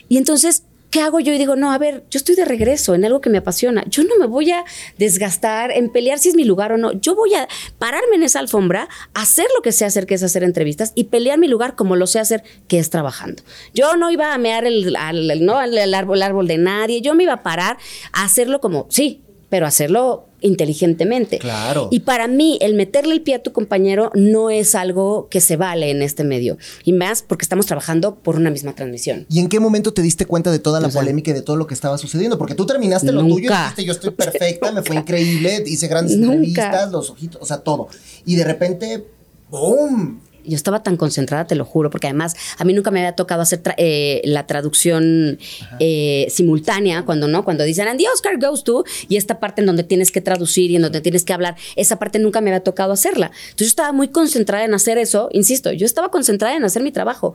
Y 0.09 0.17
entonces... 0.17 0.63
¿Qué 0.93 1.01
hago 1.01 1.19
yo? 1.19 1.33
Y 1.33 1.39
digo, 1.39 1.55
no, 1.55 1.71
a 1.71 1.79
ver, 1.79 2.03
yo 2.11 2.19
estoy 2.19 2.35
de 2.35 2.45
regreso 2.45 2.93
en 2.93 3.03
algo 3.03 3.19
que 3.19 3.31
me 3.31 3.39
apasiona. 3.39 3.83
Yo 3.87 4.03
no 4.03 4.15
me 4.19 4.27
voy 4.27 4.51
a 4.51 4.63
desgastar 4.99 5.71
en 5.71 5.91
pelear 5.91 6.19
si 6.19 6.29
es 6.29 6.35
mi 6.35 6.43
lugar 6.43 6.71
o 6.71 6.77
no. 6.77 6.91
Yo 6.91 7.15
voy 7.15 7.33
a 7.33 7.47
pararme 7.79 8.17
en 8.17 8.21
esa 8.21 8.37
alfombra, 8.37 8.87
hacer 9.15 9.47
lo 9.55 9.63
que 9.63 9.71
sé 9.71 9.85
hacer, 9.85 10.05
que 10.05 10.13
es 10.13 10.21
hacer 10.21 10.43
entrevistas, 10.43 10.91
y 10.93 11.05
pelear 11.05 11.39
mi 11.39 11.47
lugar 11.47 11.73
como 11.75 11.95
lo 11.95 12.05
sé 12.05 12.19
hacer, 12.19 12.43
que 12.67 12.77
es 12.77 12.91
trabajando. 12.91 13.41
Yo 13.73 13.95
no 13.97 14.11
iba 14.11 14.35
a 14.35 14.37
mear 14.37 14.65
el, 14.65 14.95
no, 15.43 15.59
el, 15.63 15.93
árbol, 15.95 16.21
árbol 16.21 16.47
de 16.47 16.59
nadie. 16.59 17.01
Yo 17.01 17.15
me 17.15 17.23
iba 17.23 17.33
a 17.33 17.41
parar 17.41 17.79
a 18.11 18.25
hacerlo 18.25 18.61
como, 18.61 18.85
sí, 18.91 19.23
pero 19.49 19.65
hacerlo 19.65 20.27
inteligentemente. 20.43 21.39
Claro. 21.39 21.87
Y 21.91 22.01
para 22.01 22.27
mí, 22.27 22.57
el 22.61 22.75
meterle 22.75 23.13
el 23.15 23.21
pie 23.21 23.35
a 23.35 23.43
tu 23.43 23.51
compañero 23.51 24.11
no 24.13 24.49
es 24.49 24.75
algo 24.75 25.27
que 25.29 25.41
se 25.41 25.55
vale 25.57 25.89
en 25.89 26.01
este 26.01 26.23
medio. 26.23 26.57
Y 26.83 26.93
más 26.93 27.23
porque 27.23 27.43
estamos 27.43 27.65
trabajando 27.65 28.15
por 28.15 28.35
una 28.35 28.49
misma 28.49 28.75
transmisión. 28.75 29.25
¿Y 29.29 29.39
en 29.39 29.49
qué 29.49 29.59
momento 29.59 29.93
te 29.93 30.01
diste 30.01 30.25
cuenta 30.25 30.51
de 30.51 30.59
toda 30.59 30.79
la 30.79 30.87
O 30.87 30.91
sea, 30.91 31.01
polémica 31.01 31.31
y 31.31 31.33
de 31.33 31.41
todo 31.41 31.55
lo 31.55 31.67
que 31.67 31.73
estaba 31.73 31.97
sucediendo? 31.97 32.37
Porque 32.37 32.55
tú 32.55 32.65
terminaste 32.65 33.11
lo 33.11 33.21
tuyo 33.21 33.49
y 33.51 33.53
dijiste, 33.53 33.85
yo 33.85 33.93
estoy 33.93 34.11
perfecta, 34.11 34.71
me 34.71 34.83
fue 34.83 34.95
increíble, 35.03 35.63
hice 35.65 35.87
grandes 35.87 36.17
Nunca. 36.17 36.33
entrevistas, 36.33 36.91
los 36.91 37.09
ojitos, 37.09 37.41
o 37.41 37.45
sea, 37.45 37.57
todo. 37.57 37.87
Y 38.25 38.35
de 38.35 38.43
repente, 38.43 39.05
¡boom! 39.49 40.19
Yo 40.45 40.55
estaba 40.55 40.83
tan 40.83 40.97
concentrada, 40.97 41.45
te 41.47 41.55
lo 41.55 41.65
juro, 41.65 41.89
porque 41.89 42.07
además 42.07 42.35
a 42.57 42.63
mí 42.65 42.73
nunca 42.73 42.91
me 42.91 42.99
había 42.99 43.13
tocado 43.13 43.41
hacer 43.41 43.63
tra- 43.63 43.75
eh, 43.77 44.21
la 44.25 44.45
traducción 44.45 45.39
eh, 45.79 46.27
simultánea, 46.29 47.03
cuando 47.03 47.27
no, 47.27 47.43
cuando 47.45 47.63
dicen, 47.63 47.87
and 47.87 47.99
the 47.99 48.07
Oscar 48.13 48.37
goes 48.39 48.63
to, 48.63 48.83
y 49.07 49.15
esta 49.17 49.39
parte 49.39 49.61
en 49.61 49.67
donde 49.67 49.83
tienes 49.83 50.11
que 50.11 50.21
traducir 50.21 50.69
y 50.71 50.75
en 50.75 50.81
donde 50.81 51.01
tienes 51.01 51.23
que 51.23 51.33
hablar, 51.33 51.55
esa 51.75 51.97
parte 51.99 52.19
nunca 52.19 52.41
me 52.41 52.49
había 52.49 52.63
tocado 52.63 52.91
hacerla. 52.93 53.31
Entonces 53.45 53.67
yo 53.67 53.71
estaba 53.71 53.91
muy 53.93 54.09
concentrada 54.09 54.65
en 54.65 54.73
hacer 54.73 54.97
eso, 54.97 55.29
insisto, 55.31 55.71
yo 55.71 55.85
estaba 55.85 56.09
concentrada 56.09 56.55
en 56.55 56.63
hacer 56.65 56.83
mi 56.83 56.91
trabajo. 56.91 57.33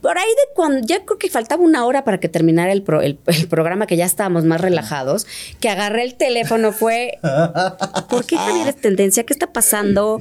Por 0.00 0.18
ahí 0.18 0.28
de 0.28 0.52
cuando, 0.54 0.86
ya 0.86 1.02
creo 1.04 1.18
que 1.18 1.30
faltaba 1.30 1.62
una 1.62 1.86
hora 1.86 2.04
para 2.04 2.20
que 2.20 2.28
terminara 2.28 2.72
el, 2.72 2.82
pro- 2.82 3.00
el- 3.00 3.18
el 3.26 3.48
programa, 3.48 3.86
que 3.86 3.96
ya 3.96 4.04
estábamos 4.04 4.44
más 4.44 4.60
relajados, 4.60 5.26
que 5.60 5.70
agarré 5.70 6.04
el 6.04 6.14
teléfono, 6.14 6.72
fue, 6.72 7.18
¿por 8.10 8.26
qué 8.26 8.36
Javier 8.36 8.68
es 8.68 8.76
tendencia? 8.76 9.24
¿Qué 9.24 9.32
está 9.32 9.52
pasando? 9.52 10.20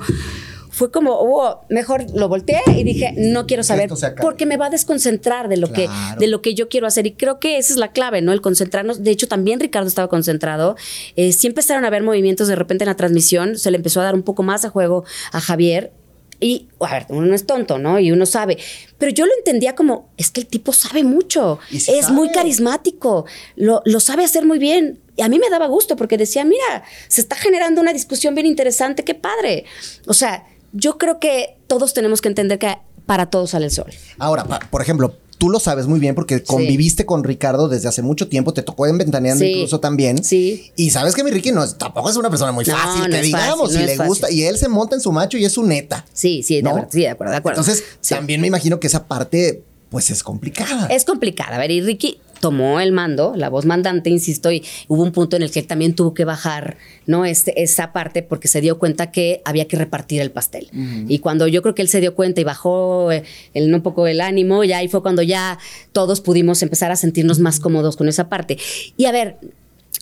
Fue 0.73 0.89
como, 0.89 1.11
oh, 1.13 1.61
mejor 1.69 2.03
lo 2.15 2.27
volteé 2.27 2.59
y 2.75 2.83
dije, 2.83 3.13
no 3.15 3.45
quiero 3.45 3.61
saber, 3.61 3.91
porque 4.19 4.47
me 4.47 4.57
va 4.57 4.65
a 4.65 4.69
desconcentrar 4.71 5.47
de 5.47 5.57
lo, 5.57 5.71
que, 5.71 5.87
de 6.17 6.25
lo 6.25 6.41
que 6.41 6.55
yo 6.55 6.67
quiero 6.67 6.87
hacer. 6.87 7.05
Y 7.05 7.11
creo 7.11 7.39
que 7.39 7.59
esa 7.59 7.73
es 7.73 7.77
la 7.77 7.91
clave, 7.91 8.23
¿no? 8.23 8.31
El 8.31 8.41
concentrarnos. 8.41 9.03
De 9.03 9.11
hecho, 9.11 9.27
también 9.27 9.59
Ricardo 9.59 9.87
estaba 9.87 10.07
concentrado. 10.07 10.75
Eh, 11.15 11.31
sí 11.31 11.45
empezaron 11.45 11.83
a 11.83 11.89
haber 11.89 12.01
movimientos 12.01 12.47
de 12.47 12.55
repente 12.55 12.85
en 12.85 12.89
la 12.89 12.95
transmisión, 12.95 13.55
se 13.59 13.69
le 13.69 13.77
empezó 13.77 14.01
a 14.01 14.05
dar 14.05 14.15
un 14.15 14.23
poco 14.23 14.41
más 14.41 14.65
a 14.65 14.69
juego 14.69 15.05
a 15.31 15.39
Javier. 15.39 15.91
Y, 16.39 16.69
a 16.79 16.91
ver, 16.91 17.05
uno 17.09 17.27
no 17.27 17.35
es 17.35 17.45
tonto, 17.45 17.77
¿no? 17.77 17.99
Y 17.99 18.11
uno 18.11 18.25
sabe. 18.25 18.57
Pero 18.97 19.11
yo 19.11 19.27
lo 19.27 19.31
entendía 19.37 19.75
como, 19.75 20.09
es 20.17 20.31
que 20.31 20.41
el 20.41 20.47
tipo 20.47 20.73
sabe 20.73 21.03
mucho, 21.03 21.59
es 21.71 22.09
muy 22.09 22.31
carismático, 22.31 23.25
lo, 23.55 23.81
lo 23.85 23.99
sabe 23.99 24.25
hacer 24.25 24.43
muy 24.43 24.57
bien. 24.57 24.99
Y 25.15 25.21
a 25.21 25.29
mí 25.29 25.37
me 25.37 25.49
daba 25.49 25.67
gusto 25.67 25.95
porque 25.95 26.17
decía, 26.17 26.43
mira, 26.43 26.83
se 27.07 27.21
está 27.21 27.35
generando 27.35 27.79
una 27.79 27.93
discusión 27.93 28.33
bien 28.33 28.47
interesante, 28.47 29.03
qué 29.05 29.13
padre. 29.13 29.65
O 30.07 30.13
sea, 30.13 30.45
yo 30.73 30.97
creo 30.97 31.19
que 31.19 31.55
todos 31.67 31.93
tenemos 31.93 32.21
que 32.21 32.27
entender 32.27 32.59
que 32.59 32.75
para 33.05 33.29
todos 33.29 33.51
sale 33.51 33.65
el 33.65 33.71
sol. 33.71 33.91
Ahora, 34.17 34.43
pa- 34.45 34.59
por 34.71 34.81
ejemplo, 34.81 35.15
tú 35.37 35.49
lo 35.49 35.59
sabes 35.59 35.87
muy 35.87 35.99
bien 35.99 36.15
porque 36.15 36.41
conviviste 36.43 37.05
con 37.05 37.23
Ricardo 37.23 37.67
desde 37.67 37.87
hace 37.89 38.01
mucho 38.01 38.27
tiempo, 38.29 38.53
te 38.53 38.61
tocó 38.61 38.87
en 38.87 38.97
Ventaneando 38.97 39.43
Sí. 39.43 39.51
incluso 39.51 39.79
también. 39.79 40.23
Sí. 40.23 40.71
Y 40.75 40.89
sabes 40.91 41.13
que 41.15 41.23
mi 41.23 41.31
Ricky 41.31 41.51
no 41.51 41.63
es, 41.63 41.77
tampoco 41.77 42.09
es 42.09 42.15
una 42.15 42.29
persona 42.29 42.51
muy 42.51 42.63
No, 42.65 42.75
fácil, 42.75 43.03
no 43.03 43.09
que 43.09 43.17
es 43.17 43.23
digamos, 43.23 43.59
fácil, 43.59 43.75
no 43.75 43.81
y 43.87 43.91
es 43.91 43.97
le 43.99 44.05
gusta, 44.07 44.27
fácil. 44.27 44.39
y 44.39 44.43
él 44.43 44.57
se 44.57 44.67
monta 44.69 44.95
en 44.95 45.01
su 45.01 45.11
macho 45.11 45.37
y 45.37 45.45
es 45.45 45.51
su 45.51 45.63
neta. 45.63 46.05
Sí, 46.13 46.43
sí, 46.43 46.55
de, 46.57 46.63
¿no? 46.63 46.69
acuerdo, 46.71 46.89
sí, 46.91 46.99
de 47.01 47.09
acuerdo, 47.09 47.31
de 47.31 47.37
acuerdo. 47.37 47.61
Entonces, 47.61 47.83
también 48.07 48.39
me 48.41 48.47
imagino 48.47 48.79
que 48.79 48.87
esa 48.87 49.05
parte, 49.05 49.63
pues 49.89 50.09
es 50.11 50.23
complicada. 50.23 50.87
Es 50.87 51.03
complicada. 51.03 51.55
A 51.57 51.59
ver, 51.59 51.71
y 51.71 51.81
Ricky, 51.81 52.19
tomó 52.43 52.81
el 52.81 52.91
mando, 52.91 53.35
la 53.37 53.47
voz 53.47 53.65
mandante, 53.65 54.09
insisto, 54.09 54.51
y 54.51 54.65
hubo 54.89 55.01
un 55.01 55.13
punto 55.13 55.37
en 55.37 55.43
el 55.43 55.49
que 55.49 55.61
él 55.61 55.65
también 55.65 55.95
tuvo 55.95 56.13
que 56.13 56.25
bajar, 56.25 56.75
¿no? 57.07 57.23
Este, 57.23 57.63
esa 57.63 57.93
parte 57.93 58.21
porque 58.21 58.49
se 58.49 58.59
dio 58.59 58.77
cuenta 58.77 59.11
que 59.11 59.41
había 59.45 59.65
que 59.65 59.77
repartir 59.77 60.19
el 60.19 60.29
pastel. 60.29 60.67
Y 61.07 61.19
cuando 61.19 61.47
yo 61.47 61.61
creo 61.61 61.73
que 61.73 61.81
él 61.81 61.87
se 61.87 62.01
dio 62.01 62.15
cuenta 62.15 62.41
y 62.41 62.43
bajó 62.43 63.13
eh, 63.13 63.23
el, 63.53 63.73
un 63.73 63.81
poco 63.81 64.07
el 64.07 64.19
ánimo, 64.19 64.65
ya 64.65 64.79
ahí 64.79 64.89
fue 64.89 65.01
cuando 65.01 65.21
ya 65.21 65.57
todos 65.93 66.19
pudimos 66.19 66.61
empezar 66.63 66.91
a 66.91 66.97
sentirnos 66.97 67.39
más 67.39 67.61
cómodos 67.61 67.95
con 67.95 68.09
esa 68.09 68.27
parte. 68.27 68.57
Y 68.97 69.05
a 69.05 69.13
ver, 69.13 69.37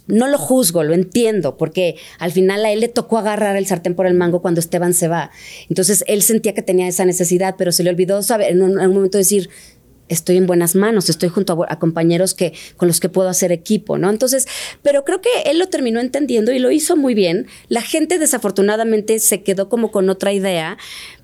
no 0.08 0.28
lo 0.28 0.40
juzgo, 0.40 0.84
lo 0.84 0.96
entiendo, 0.96 1.58
porque 1.58 1.98
al 2.18 2.32
final 2.32 2.66
a 2.66 2.72
él 2.72 2.80
le 2.80 2.88
tocó 2.88 3.20
agarrar 3.20 3.56
el 3.56 3.68
sartén 3.68 3.94
por 3.94 4.08
el 4.08 4.16
mango 4.16 4.42
cuando 4.42 4.62
Esteban 4.62 4.96
se 4.96 5.08
va. 5.08 5.30
Entonces 5.70 6.04
él 6.08 6.24
sentía 6.24 6.56
que 6.56 6.64
tenía 6.64 6.88
esa 6.88 7.06
necesidad, 7.06 7.54
pero 7.56 7.72
se 7.72 7.84
le 7.84 7.92
olvidó 7.92 8.24
saber 8.24 8.50
en 8.50 8.64
un, 8.64 8.80
en 8.80 8.88
un 8.88 8.96
momento 8.96 9.20
decir, 9.20 9.52
estoy 10.12 10.38
en 10.38 10.46
buenas 10.46 10.76
manos, 10.76 11.10
estoy 11.10 11.30
junto 11.30 11.66
a, 11.68 11.80
compañeros 11.80 12.34
que, 12.34 12.54
con 12.78 12.88
los 12.88 13.00
que 13.00 13.10
puedo 13.10 13.30
hacer 13.30 13.52
equipo, 13.52 13.98
¿no? 13.98 14.10
Entonces, 14.10 14.48
pero 14.84 15.04
creo 15.04 15.22
que 15.22 15.30
él 15.46 15.58
lo 15.58 15.68
terminó 15.68 16.00
entendiendo 16.00 16.52
y 16.52 16.60
lo 16.60 16.70
hizo 16.70 16.98
muy 16.98 17.14
bien. 17.14 17.48
La 17.70 17.82
gente 17.82 18.20
desafortunadamente 18.20 19.20
se 19.20 19.42
quedó 19.42 19.70
como 19.70 19.92
con 19.92 20.10
otra 20.10 20.34
idea, 20.34 20.78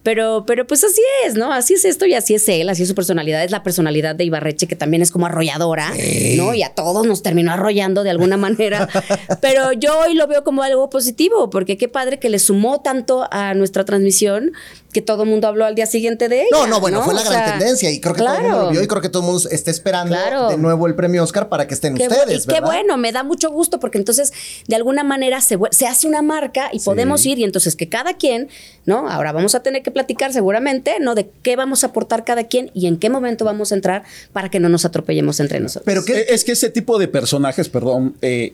pero, 0.07 0.45
pero 0.47 0.65
pues 0.65 0.85
así 0.85 1.01
es, 1.25 1.35
¿no? 1.35 1.51
Así 1.51 1.73
es 1.73 1.83
esto 1.83 2.05
y 2.05 2.13
así 2.13 2.33
es 2.33 2.47
él, 2.47 2.69
así 2.69 2.83
es 2.83 2.87
su 2.87 2.95
personalidad. 2.95 3.43
Es 3.43 3.51
la 3.51 3.61
personalidad 3.61 4.15
de 4.15 4.23
Ibarreche, 4.23 4.65
que 4.65 4.77
también 4.77 5.01
es 5.01 5.11
como 5.11 5.25
arrolladora, 5.25 5.91
¿no? 6.37 6.53
Y 6.53 6.63
a 6.63 6.69
todos 6.69 7.05
nos 7.05 7.23
terminó 7.23 7.51
arrollando 7.51 8.03
de 8.03 8.11
alguna 8.11 8.37
manera. 8.37 8.87
pero 9.41 9.73
yo 9.73 9.99
hoy 9.99 10.13
lo 10.13 10.25
veo 10.25 10.45
como 10.45 10.63
algo 10.63 10.89
positivo, 10.89 11.49
porque 11.49 11.75
qué 11.75 11.89
padre 11.89 12.19
que 12.19 12.29
le 12.29 12.39
sumó 12.39 12.79
tanto 12.79 13.27
a 13.31 13.53
nuestra 13.53 13.83
transmisión 13.83 14.53
que 14.93 15.01
todo 15.01 15.23
el 15.23 15.29
mundo 15.29 15.47
habló 15.47 15.65
al 15.65 15.75
día 15.75 15.85
siguiente 15.85 16.29
de 16.29 16.43
ella. 16.43 16.47
No, 16.51 16.67
no, 16.67 16.79
bueno, 16.79 16.99
¿no? 16.99 17.03
fue 17.03 17.13
la 17.13 17.21
o 17.21 17.23
gran 17.25 17.43
sea, 17.43 17.57
tendencia 17.57 17.91
y 17.91 17.99
creo 17.99 18.15
que 18.15 18.21
claro. 18.21 18.37
todo 18.37 18.45
el 18.45 18.51
mundo 18.51 18.65
lo 18.65 18.71
vio 18.71 18.83
y 18.83 18.87
creo 18.87 19.01
que 19.01 19.09
todo 19.09 19.23
el 19.23 19.27
mundo 19.27 19.49
está 19.51 19.71
esperando 19.71 20.15
claro. 20.15 20.47
de 20.47 20.57
nuevo 20.57 20.87
el 20.87 20.95
premio 20.95 21.21
Oscar 21.21 21.49
para 21.49 21.67
que 21.67 21.73
estén 21.73 21.95
qué 21.95 22.07
ustedes. 22.07 22.45
Y 22.45 22.47
qué 22.47 22.61
bueno, 22.61 22.97
me 22.97 23.11
da 23.11 23.23
mucho 23.23 23.51
gusto 23.51 23.79
porque 23.79 23.97
entonces 23.97 24.31
de 24.67 24.75
alguna 24.75 25.03
manera 25.03 25.41
se, 25.41 25.59
se 25.71 25.85
hace 25.85 26.07
una 26.07 26.21
marca 26.21 26.69
y 26.71 26.79
sí. 26.79 26.85
podemos 26.85 27.25
ir 27.25 27.37
y 27.39 27.43
entonces 27.43 27.75
que 27.75 27.89
cada 27.89 28.13
quien, 28.13 28.47
¿no? 28.85 29.09
Ahora 29.09 29.33
vamos 29.33 29.53
a 29.53 29.61
tener 29.61 29.83
que 29.83 29.91
platicar 29.97 30.31
seguramente, 30.31 30.95
¿no? 30.99 31.15
De 31.15 31.29
qué 31.41 31.55
vamos 31.55 31.83
a 31.83 31.87
aportar 31.87 32.23
cada 32.23 32.43
quien 32.43 32.69
y 32.73 32.87
en 32.87 32.97
qué 32.97 33.09
momento 33.09 33.45
vamos 33.45 33.71
a 33.71 33.75
entrar 33.75 34.03
para 34.31 34.49
que 34.49 34.59
no 34.59 34.69
nos 34.69 34.85
atropellemos 34.85 35.39
entre 35.39 35.59
nosotros. 35.59 35.85
Pero 35.85 36.05
que, 36.05 36.27
es 36.29 36.43
que 36.43 36.51
ese 36.51 36.69
tipo 36.69 36.99
de 36.99 37.07
personajes, 37.07 37.69
perdón, 37.69 38.15
eh, 38.21 38.53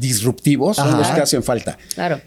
disruptivos 0.00 0.78
Ajá. 0.78 0.90
son 0.90 0.98
los 1.00 1.08
que 1.10 1.20
hacen 1.20 1.42
falta. 1.42 1.76
Claro 1.94 2.20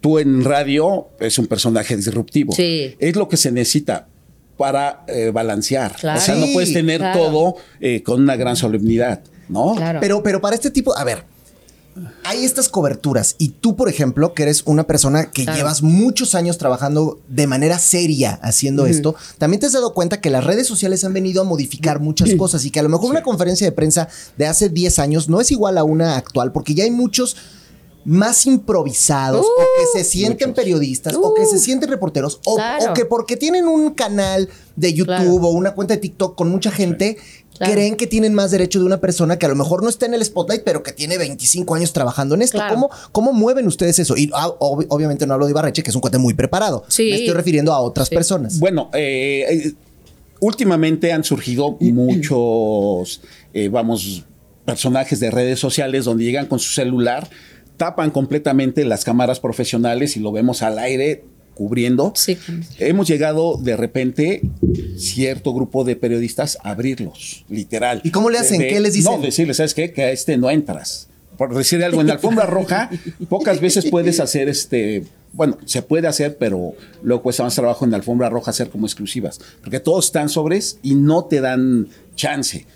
tú 0.00 0.18
en 0.18 0.44
radio 0.44 1.08
es 1.20 1.38
un 1.38 1.46
personaje 1.46 1.96
disruptivo. 1.96 2.52
Sí. 2.52 2.96
Es 2.98 3.16
lo 3.16 3.28
que 3.28 3.36
se 3.36 3.50
necesita 3.50 4.06
para 4.56 5.04
eh, 5.06 5.30
balancear. 5.32 5.94
Claro. 5.96 6.18
O 6.18 6.22
sea, 6.22 6.34
no 6.34 6.46
puedes 6.52 6.72
tener 6.72 7.00
claro. 7.00 7.18
todo 7.18 7.56
eh, 7.80 8.02
con 8.02 8.22
una 8.22 8.36
gran 8.36 8.56
solemnidad, 8.56 9.22
¿no? 9.48 9.74
Claro. 9.74 10.00
Pero, 10.00 10.22
pero 10.22 10.40
para 10.40 10.54
este 10.54 10.70
tipo, 10.70 10.96
a 10.96 11.04
ver, 11.04 11.24
hay 12.24 12.44
estas 12.44 12.68
coberturas 12.68 13.34
y 13.38 13.50
tú, 13.50 13.76
por 13.76 13.88
ejemplo, 13.88 14.34
que 14.34 14.42
eres 14.44 14.62
una 14.66 14.86
persona 14.86 15.30
que 15.30 15.44
Claro. 15.44 15.58
llevas 15.58 15.82
muchos 15.82 16.34
años 16.34 16.58
trabajando 16.58 17.20
de 17.28 17.46
manera 17.46 17.78
seria 17.78 18.38
haciendo 18.42 18.86
esto, 18.86 19.14
también 19.38 19.60
te 19.60 19.66
has 19.66 19.72
dado 19.72 19.94
cuenta 19.94 20.20
que 20.20 20.30
las 20.30 20.44
redes 20.44 20.66
sociales 20.66 21.04
han 21.04 21.12
venido 21.12 21.42
a 21.42 21.44
modificar 21.44 22.00
muchas 22.00 22.34
cosas 22.34 22.64
y 22.64 22.70
que 22.70 22.80
a 22.80 22.82
lo 22.82 22.88
mejor 22.88 23.10
una 23.10 23.22
conferencia 23.22 23.66
de 23.66 23.72
prensa 23.72 24.08
de 24.36 24.46
hace 24.46 24.68
10 24.68 24.98
años 24.98 25.28
no 25.28 25.40
es 25.40 25.50
igual 25.50 25.78
a 25.78 25.84
una 25.84 26.16
actual 26.16 26.52
porque 26.52 26.74
ya 26.74 26.84
hay 26.84 26.90
muchos 26.90 27.36
más 28.04 28.46
improvisados 28.46 29.44
o 29.44 29.48
que 29.92 29.98
se 29.98 30.04
sienten 30.08 30.50
muchos. 30.50 30.64
periodistas 30.64 31.14
o 31.14 31.34
que 31.34 31.44
se 31.44 31.58
sienten 31.58 31.90
reporteros 31.90 32.40
o, 32.46 32.54
Claro. 32.56 32.90
o 32.90 32.94
que 32.94 33.04
porque 33.04 33.36
tienen 33.36 33.66
un 33.68 33.92
canal 33.92 34.48
de 34.76 34.94
YouTube 34.94 35.06
Claro. 35.16 35.32
o 35.34 35.50
una 35.50 35.74
cuenta 35.74 35.94
de 35.94 36.00
TikTok 36.00 36.34
con 36.36 36.48
mucha 36.48 36.70
gente 36.70 37.18
Claro. 37.58 37.72
creen 37.74 37.96
que 37.96 38.06
tienen 38.06 38.34
más 38.34 38.50
derecho 38.50 38.78
de 38.78 38.84
una 38.86 39.00
persona 39.00 39.38
que 39.38 39.46
a 39.46 39.48
lo 39.48 39.54
mejor 39.56 39.82
no 39.82 39.88
está 39.88 40.06
en 40.06 40.14
el 40.14 40.24
spotlight 40.24 40.62
pero 40.64 40.82
que 40.82 40.92
tiene 40.92 41.18
25 41.18 41.74
años 41.74 41.92
trabajando 41.92 42.34
en 42.36 42.42
esto. 42.42 42.58
Claro. 42.58 42.74
¿Cómo, 42.74 42.90
¿Cómo 43.12 43.32
mueven 43.32 43.66
ustedes 43.66 43.98
eso? 43.98 44.16
Y 44.16 44.30
ah, 44.34 44.48
ob- 44.60 44.86
obviamente 44.88 45.26
no 45.26 45.34
hablo 45.34 45.46
de 45.46 45.50
Ibarreche, 45.50 45.82
que 45.82 45.90
es 45.90 45.94
un 45.94 46.00
cuate 46.00 46.18
muy 46.18 46.34
preparado. 46.34 46.84
Sí. 46.88 47.10
Me 47.10 47.16
estoy 47.16 47.34
refiriendo 47.34 47.72
a 47.72 47.80
otras 47.80 48.08
Sí. 48.08 48.14
personas. 48.14 48.58
Bueno, 48.60 48.90
eh, 48.94 49.44
eh, 49.50 49.72
últimamente 50.40 51.12
han 51.12 51.24
surgido 51.24 51.76
muchos, 51.80 53.20
eh, 53.54 53.68
vamos, 53.68 54.24
personajes 54.64 55.18
de 55.20 55.30
redes 55.30 55.58
sociales 55.58 56.04
donde 56.04 56.24
llegan 56.24 56.46
con 56.46 56.58
su 56.58 56.72
celular, 56.72 57.28
tapan 57.76 58.10
completamente 58.10 58.84
las 58.84 59.04
cámaras 59.04 59.40
profesionales 59.40 60.16
y 60.16 60.20
lo 60.20 60.30
vemos 60.32 60.62
al 60.62 60.78
aire 60.78 61.24
cubriendo. 61.58 62.12
Sí. 62.14 62.38
Hemos 62.78 63.08
llegado 63.08 63.58
de 63.60 63.76
repente, 63.76 64.42
cierto 64.96 65.52
grupo 65.52 65.82
de 65.82 65.96
periodistas, 65.96 66.56
a 66.62 66.70
abrirlos, 66.70 67.44
literal. 67.48 68.00
¿Y 68.04 68.12
cómo 68.12 68.30
le 68.30 68.38
hacen? 68.38 68.60
¿Qué 68.60 68.78
les 68.78 68.94
dicen? 68.94 69.12
No, 69.12 69.20
decirles, 69.20 69.56
¿sabes 69.56 69.74
qué? 69.74 69.92
Que 69.92 70.04
a 70.04 70.10
este 70.12 70.38
no 70.38 70.48
entras. 70.50 71.08
Por 71.36 71.52
decir 71.52 71.82
algo, 71.82 72.00
en 72.00 72.06
la 72.06 72.12
alfombra 72.14 72.46
roja, 72.46 72.90
pocas 73.28 73.60
veces 73.60 73.86
puedes 73.90 74.20
hacer 74.20 74.48
este. 74.48 75.04
Bueno, 75.32 75.58
se 75.66 75.82
puede 75.82 76.06
hacer, 76.06 76.36
pero 76.38 76.74
luego 77.02 77.22
cuesta 77.24 77.42
más 77.42 77.56
trabajo 77.56 77.84
en 77.84 77.90
la 77.90 77.96
alfombra 77.96 78.30
roja 78.30 78.52
hacer 78.52 78.70
como 78.70 78.86
exclusivas. 78.86 79.40
Porque 79.60 79.80
todos 79.80 80.06
están 80.06 80.28
sobres 80.28 80.78
y 80.82 80.94
no 80.94 81.24
te 81.24 81.40
dan 81.40 81.88
chance. 82.14 82.66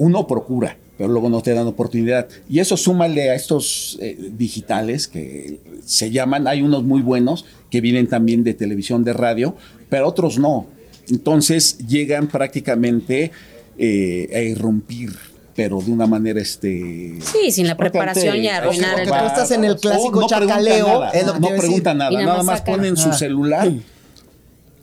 Uno 0.00 0.26
procura, 0.26 0.76
pero 0.96 1.08
luego 1.10 1.28
no 1.28 1.42
te 1.42 1.52
dan 1.54 1.66
oportunidad. 1.66 2.28
Y 2.48 2.60
eso 2.60 2.76
súmale 2.76 3.30
a 3.30 3.34
estos 3.34 3.98
eh, 4.00 4.16
digitales 4.36 5.08
que 5.08 5.58
se 5.84 6.10
llaman, 6.10 6.46
hay 6.46 6.62
unos 6.62 6.84
muy 6.84 7.02
buenos 7.02 7.44
que 7.70 7.80
vienen 7.80 8.06
también 8.06 8.44
de 8.44 8.54
televisión, 8.54 9.02
de 9.04 9.12
radio, 9.12 9.56
pero 9.88 10.06
otros 10.08 10.38
no. 10.38 10.66
Entonces 11.10 11.78
llegan 11.88 12.28
prácticamente 12.28 13.32
eh, 13.78 14.28
a 14.34 14.40
irrumpir, 14.40 15.10
pero 15.56 15.80
de 15.80 15.90
una 15.90 16.06
manera 16.06 16.40
este. 16.40 17.14
Sí, 17.20 17.50
sin 17.50 17.66
la 17.66 17.76
preparación 17.76 18.36
y 18.36 18.48
arruinar 18.48 19.00
el 19.00 19.08
tú 19.08 19.14
estás 19.14 19.50
en 19.50 19.64
el 19.64 19.76
clásico 19.76 20.20
no 20.20 20.26
preguntan 20.26 20.48
chacaleo, 20.48 20.86
nada, 20.86 21.10
es 21.10 21.26
lo 21.26 21.32
que 21.34 21.40
te 21.40 21.40
no 21.40 21.46
iba 21.46 21.48
a 21.48 21.52
decir. 21.54 21.68
preguntan 21.68 21.98
nada, 21.98 22.10
nada 22.12 22.24
nada 22.26 22.42
más 22.42 22.58
sacan. 22.58 22.74
ponen 22.76 22.96
su 22.96 23.08
Ah. 23.08 23.14
celular 23.14 23.72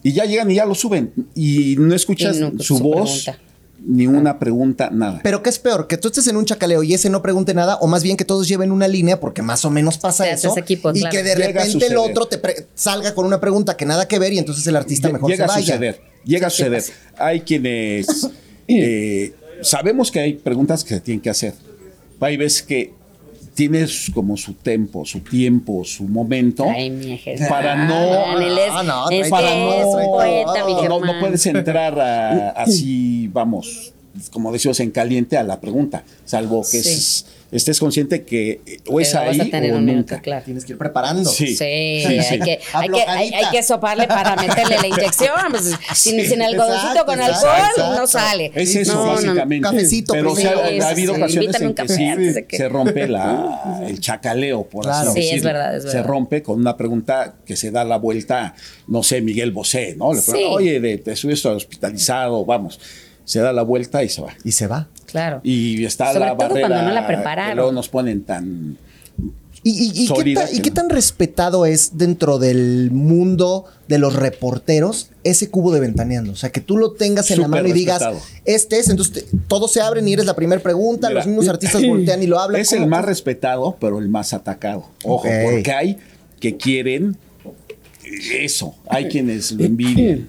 y 0.03 0.11
ya 0.11 0.25
llegan 0.25 0.49
y 0.51 0.55
ya 0.55 0.65
lo 0.65 0.75
suben 0.75 1.11
y 1.35 1.75
no 1.77 1.93
escuchas 1.95 2.37
Y 2.37 2.39
no, 2.41 2.51
su 2.57 2.77
su 2.77 2.79
voz 2.79 3.23
pregunta. 3.23 3.44
Ni 3.87 4.07
una 4.07 4.39
pregunta, 4.39 4.89
nada. 4.91 5.19
Pero 5.23 5.43
¿qué 5.43 5.49
es 5.49 5.59
peor? 5.59 5.87
¿Que 5.87 5.97
tú 5.97 6.07
estés 6.07 6.27
en 6.27 6.37
un 6.37 6.45
chacaleo 6.45 6.81
y 6.83 6.93
ese 6.93 7.09
no 7.09 7.21
pregunte 7.21 7.53
nada? 7.53 7.75
¿O 7.77 7.87
más 7.87 8.03
bien 8.03 8.17
que 8.17 8.25
todos 8.25 8.47
lleven 8.47 8.71
una 8.71 8.87
línea? 8.87 9.19
Porque 9.19 9.41
más 9.41 9.63
o 9.63 9.69
menos 9.69 9.97
pasa 9.97 10.29
eso. 10.29 10.55
y 10.57 10.75
claro. 10.75 10.93
que 11.11 11.23
de 11.23 11.35
Llega 11.35 11.61
a 11.61 11.65
repente 11.65 11.87
el 11.87 11.97
otro 11.97 12.25
te 12.27 12.39
salga 12.73 13.13
con 13.13 13.25
una 13.25 13.39
pregunta 13.39 13.77
que 13.77 13.85
nada 13.85 14.07
que 14.07 14.17
ver 14.17 14.33
y 14.33 14.39
entonces 14.39 14.65
el 14.67 14.75
artista 14.75 15.09
mejor 15.09 15.29
llega 15.29 15.45
se 15.47 15.51
a 15.51 15.55
vaya. 15.55 15.73
suceder, 15.73 16.01
llega 16.23 16.47
a 16.47 16.49
suceder. 16.49 16.83
Hay 17.17 17.41
quienes 17.41 18.07
eh, 18.67 19.33
sabemos 19.61 20.11
que 20.11 20.19
hay 20.19 20.33
preguntas 20.33 20.83
que 20.83 20.95
se 20.95 21.01
tienen 21.01 21.21
que 21.21 21.29
hacer. 21.29 21.53
Hay 22.19 22.37
veces 22.37 22.63
que 22.63 22.93
tienes 23.55 24.11
como 24.13 24.37
su 24.37 24.53
tempo, 24.53 25.05
su 25.05 25.21
tiempo, 25.21 25.83
su 25.83 26.03
momento 26.03 26.65
Ay, 26.69 26.89
mi 26.91 27.13
ejército. 27.13 27.49
para 27.49 27.75
no 27.87 27.95
Ah, 27.95 28.83
no, 28.83 29.09
es 29.09 29.29
todo, 29.29 29.73
es 29.73 29.91
trae 29.91 30.05
poeta, 30.05 30.65
mi 30.65 30.73
no, 30.87 30.99
no 30.99 31.19
puedes 31.19 31.45
entrar 31.45 31.99
a- 31.99 32.49
así, 32.51 33.27
vamos, 33.33 33.93
como 34.31 34.51
decimos, 34.51 34.79
en 34.81 34.91
caliente 34.91 35.37
a 35.37 35.43
la 35.43 35.59
pregunta, 35.59 36.03
salvo 36.25 36.61
que 36.61 36.81
Sí. 36.83 36.89
es- 36.89 37.25
estés 37.51 37.79
consciente 37.79 38.23
que 38.23 38.61
o 38.87 38.99
es 38.99 39.09
Pero 39.11 39.25
vas 39.25 39.39
ahí 39.39 39.47
a 39.47 39.51
tener 39.51 39.73
o 39.73 39.77
un 39.77 39.85
minuto, 39.85 40.13
nunca. 40.13 40.21
claro. 40.21 40.43
Tienes 40.45 40.65
que 40.65 40.73
ir 40.73 40.77
preparando. 40.77 41.29
Sí. 41.29 41.47
Sí, 41.47 41.55
Sí, 41.55 41.63
hay, 41.65 42.21
sí. 42.23 42.39
Que, 42.39 42.59
hay, 42.73 42.89
que, 42.89 43.01
hay, 43.01 43.33
hay 43.33 43.51
que 43.51 43.63
soparle 43.63 44.07
para 44.07 44.35
meterle 44.35 44.77
la 44.77 44.87
inyección. 44.87 45.31
Pues, 45.51 45.71
sin, 45.95 46.25
sin 46.27 46.41
algodoncito 46.41 46.87
exacto, 46.91 47.05
con 47.05 47.21
alcohol 47.21 47.49
exacto. 47.69 47.95
no 47.95 48.07
sale. 48.07 48.51
Es 48.55 48.75
eso, 48.75 48.93
No, 48.93 48.99
no, 48.99 49.05
no. 49.05 49.13
básicamente. 49.13 49.63
Cafecito 49.69 50.13
Pero 50.13 50.31
o 50.31 50.35
sea, 50.35 50.51
ha 50.51 50.89
habido 50.89 51.13
sí, 51.15 51.21
ocasiones 51.21 51.55
en 51.61 51.67
un 51.67 51.73
que 51.73 51.81
café 51.83 51.95
sí 51.95 52.05
antes 52.05 52.35
de 52.35 52.45
que- 52.45 52.57
se 52.57 52.69
rompe 52.69 53.07
la, 53.07 53.81
el 53.87 53.99
chacaleo, 53.99 54.63
por 54.67 54.83
Claro. 54.85 55.11
así 55.11 55.21
Sí, 55.21 55.27
es 55.27 55.31
decirlo. 55.35 55.53
verdad, 55.53 55.77
es 55.77 55.83
Se 55.83 55.87
verdad. 55.89 56.05
rompe 56.09 56.43
con 56.43 56.59
una 56.59 56.75
pregunta 56.77 57.35
que 57.45 57.55
se 57.55 57.71
da 57.71 57.83
la 57.85 57.97
vuelta, 57.97 58.55
no 58.87 59.03
sé, 59.03 59.21
Miguel 59.21 59.51
Bosé, 59.51 59.95
¿no? 59.97 60.13
Le 60.13 60.21
Sí. 60.21 60.31
pregunta, 60.31 60.55
oye, 60.57 60.79
de, 60.79 60.97
te 60.97 61.15
subiste 61.15 61.47
hospitalizado, 61.47 62.43
vamos. 62.45 62.79
Se 63.25 63.39
da 63.39 63.51
la 63.51 63.63
vuelta 63.63 64.03
y 64.03 64.09
se 64.09 64.21
va. 64.21 64.33
Y 64.43 64.51
se 64.53 64.67
va. 64.67 64.87
Claro. 65.07 65.41
Y 65.43 65.83
está 65.83 66.07
Sobre 66.13 66.19
la 66.25 66.37
todo 66.37 66.47
barrera 66.49 66.67
cuando 66.67 66.87
no 66.87 66.93
la 66.93 67.01
que 67.07 67.13
prepararon. 67.13 67.55
luego 67.57 67.71
nos 67.71 67.89
ponen 67.89 68.23
tan... 68.23 68.77
¿Y, 69.63 69.71
y- 69.71 70.03
y 70.03 70.07
qué, 70.13 70.35
tan, 70.35 70.47
y 70.53 70.57
que 70.57 70.61
qué 70.61 70.69
no. 70.69 70.75
tan 70.75 70.89
respetado 70.91 71.65
es 71.65 71.97
dentro 71.97 72.37
del 72.37 72.91
mundo 72.91 73.65
de 73.87 73.97
los 73.97 74.13
reporteros 74.13 75.09
ese 75.23 75.49
cubo 75.49 75.71
de 75.71 75.79
ventaneando? 75.79 76.33
O 76.33 76.35
sea, 76.35 76.51
que 76.51 76.61
tú 76.61 76.77
lo 76.77 76.91
tengas 76.91 77.31
en 77.31 77.41
la 77.41 77.47
mano 77.47 77.67
y 77.67 77.71
digas, 77.73 77.99
respetado. 77.99 78.21
este 78.45 78.77
es, 78.77 78.89
entonces 78.89 79.25
te- 79.25 79.37
todos 79.47 79.71
se 79.71 79.81
abren 79.81 80.07
y 80.07 80.13
eres 80.13 80.27
la 80.27 80.35
primera 80.35 80.61
pregunta, 80.61 81.07
Mira, 81.07 81.21
los 81.21 81.25
mismos 81.27 81.47
artistas 81.49 81.81
voltean 81.83 82.21
y 82.21 82.27
lo 82.27 82.39
hablan. 82.39 82.61
Es 82.61 82.73
el 82.73 82.85
más 82.85 83.05
respetado, 83.05 83.75
pero 83.81 83.97
el 83.97 84.07
más 84.07 84.33
atacado. 84.33 84.85
Ojo, 85.03 85.27
porque 85.43 85.71
hay 85.71 85.97
que 86.39 86.57
quieren 86.57 87.17
eso. 88.35 88.75
Hay 88.87 89.05
quienes 89.07 89.51
lo 89.51 89.63
envidian. 89.65 90.27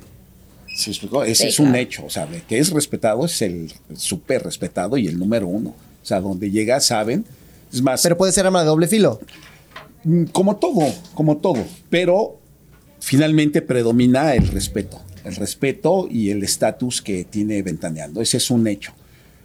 ¿Se 0.76 0.90
explicó? 0.90 1.24
Ese 1.24 1.44
Sí, 1.44 1.48
es 1.48 1.58
un 1.58 1.66
claro. 1.66 1.78
hecho. 1.80 2.04
O 2.04 2.10
sea, 2.10 2.26
de 2.26 2.42
que 2.42 2.58
es 2.58 2.70
respetado, 2.70 3.24
es 3.24 3.40
el 3.42 3.72
súper 3.96 4.42
respetado 4.44 4.96
y 4.98 5.06
el 5.08 5.18
número 5.18 5.46
uno. 5.48 5.70
O 5.70 6.06
sea, 6.06 6.20
donde 6.20 6.50
llega, 6.50 6.78
saben. 6.80 7.24
Es 7.72 7.80
más, 7.82 8.02
Pero 8.02 8.16
puede 8.16 8.32
ser 8.32 8.46
arma 8.46 8.60
de 8.60 8.66
doble 8.66 8.86
filo. 8.86 9.18
mm, 10.04 10.24
como 10.26 10.56
todo, 10.56 10.82
como 11.14 11.38
todo. 11.38 11.64
Pero 11.90 12.38
finalmente 13.00 13.62
predomina 13.62 14.34
el 14.34 14.48
respeto. 14.48 15.00
El 15.24 15.34
respeto 15.36 16.06
y 16.10 16.30
el 16.30 16.42
estatus 16.44 17.00
que 17.02 17.24
tiene 17.24 17.62
Ventaneando. 17.62 18.20
Ese 18.20 18.36
es 18.36 18.50
un 18.50 18.66
hecho. 18.68 18.92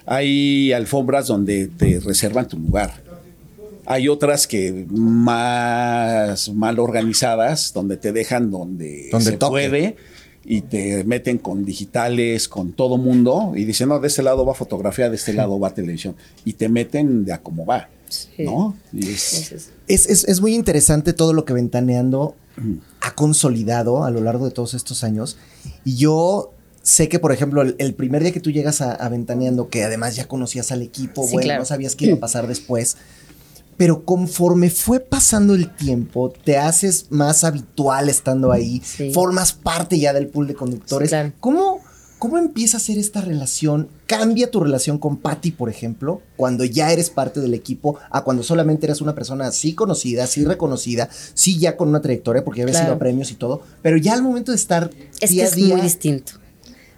Hay 0.06 0.74
alfombras 0.74 1.28
donde 1.28 1.68
te 1.68 2.00
reservan 2.00 2.48
tu 2.48 2.58
lugar. 2.60 3.02
Hay 3.86 4.08
otras 4.08 4.46
que 4.48 4.86
más 4.90 6.50
mal 6.50 6.78
organizadas, 6.80 7.74
donde 7.74 7.98
te 7.98 8.12
dejan 8.12 8.52
donde, 8.52 9.10
Donde 9.12 9.32
se 9.32 9.38
toque. 9.38 9.50
puede 9.52 9.96
y 10.44 10.62
te 10.62 11.04
meten 11.04 11.38
con 11.38 11.66
digitales, 11.66 12.48
con 12.50 12.72
todo 12.74 12.98
mundo 12.98 13.54
y 13.56 13.64
dicen, 13.66 13.90
no, 13.90 14.00
de 14.00 14.08
este 14.08 14.24
lado 14.24 14.46
va 14.46 14.54
fotografía, 14.54 15.10
de 15.10 15.16
este 15.16 15.34
lado 15.34 15.60
va 15.60 15.74
televisión. 15.74 16.16
Y 16.46 16.54
te 16.54 16.68
meten 16.70 17.26
de 17.26 17.34
a 17.34 17.42
cómo 17.42 17.66
va, 17.66 17.90
¿no? 18.40 18.76
Y 18.92 19.10
es- 19.10 19.52
Es, 19.88 20.06
es- 20.08 20.24
es 20.26 20.42
muy 20.42 20.56
interesante 20.56 21.14
todo 21.14 21.34
lo 21.34 21.46
que 21.46 21.54
Ventaneando 21.54 22.36
ha 23.02 23.16
consolidado 23.16 24.04
a 24.04 24.12
lo 24.12 24.22
largo 24.22 24.46
de 24.46 24.52
todos 24.52 24.74
estos 24.74 25.04
años. 25.04 25.38
Y 25.86 25.96
yo 25.96 26.52
sé 26.84 27.08
que, 27.10 27.20
por 27.20 27.32
ejemplo, 27.32 27.62
el, 27.62 27.76
el 27.78 27.94
primer 27.94 28.24
día 28.24 28.32
que 28.32 28.40
tú 28.40 28.52
llegas 28.52 28.82
a, 28.82 28.94
a 28.94 29.10
Ventaneando, 29.10 29.70
que 29.70 29.84
además 29.84 30.16
ya 30.16 30.28
conocías 30.28 30.72
al 30.72 30.82
equipo, 30.82 31.26
Sí, 31.26 31.34
bueno, 31.34 31.46
claro. 31.46 31.62
no 31.62 31.66
sabías 31.66 31.96
qué 31.96 32.06
iba 32.08 32.16
a 32.16 32.20
pasar 32.20 32.48
después. 32.48 32.98
Pero 33.82 34.06
conforme 34.06 34.70
fue 34.70 35.00
pasando 35.00 35.56
el 35.56 35.76
tiempo, 35.76 36.32
te 36.46 36.56
haces 36.60 37.08
más 37.10 37.44
habitual 37.44 38.10
estando 38.10 38.52
ahí, 38.52 38.80
Sí. 38.86 39.12
formas 39.12 39.54
parte 39.54 39.98
ya 40.00 40.14
del 40.14 40.28
pool 40.28 40.46
de 40.46 40.54
conductores. 40.54 41.10
Sí, 41.10 41.14
claro. 41.16 41.34
¿Cómo, 41.40 41.80
¿Cómo 42.20 42.38
empieza 42.38 42.78
a 42.78 42.80
ser 42.80 43.00
esta 43.00 43.22
relación? 43.22 43.88
¿Cambia 44.06 44.52
tu 44.52 44.60
relación 44.60 45.00
con 45.00 45.18
Patty, 45.18 45.50
por 45.50 45.68
ejemplo, 45.68 46.22
cuando 46.38 46.64
ya 46.64 46.92
eres 46.92 47.10
parte 47.10 47.40
del 47.40 47.56
equipo, 47.56 47.98
a 48.12 48.24
cuando 48.24 48.44
solamente 48.44 48.86
eres 48.86 49.02
una 49.02 49.16
persona 49.16 49.48
así 49.48 49.74
conocida, 49.74 50.26
así 50.26 50.46
reconocida, 50.46 51.10
sí 51.34 51.58
ya 51.58 51.76
con 51.76 51.90
una 51.90 52.02
trayectoria, 52.04 52.46
porque 52.46 52.60
ya 52.60 52.66
habías 52.66 52.78
Claro. 52.78 52.90
ido 52.92 52.96
a 52.98 53.00
premios 53.00 53.32
y 53.32 53.34
todo, 53.34 53.64
pero 53.82 53.98
ya 53.98 54.14
al 54.14 54.22
momento 54.22 54.52
de 54.52 54.58
estar 54.58 54.92
Es 55.20 55.32
día 55.32 55.42
que 55.42 55.42
a 55.42 55.50
es 55.50 55.56
día, 55.56 55.74
muy 55.76 55.82
distinto. 55.82 56.34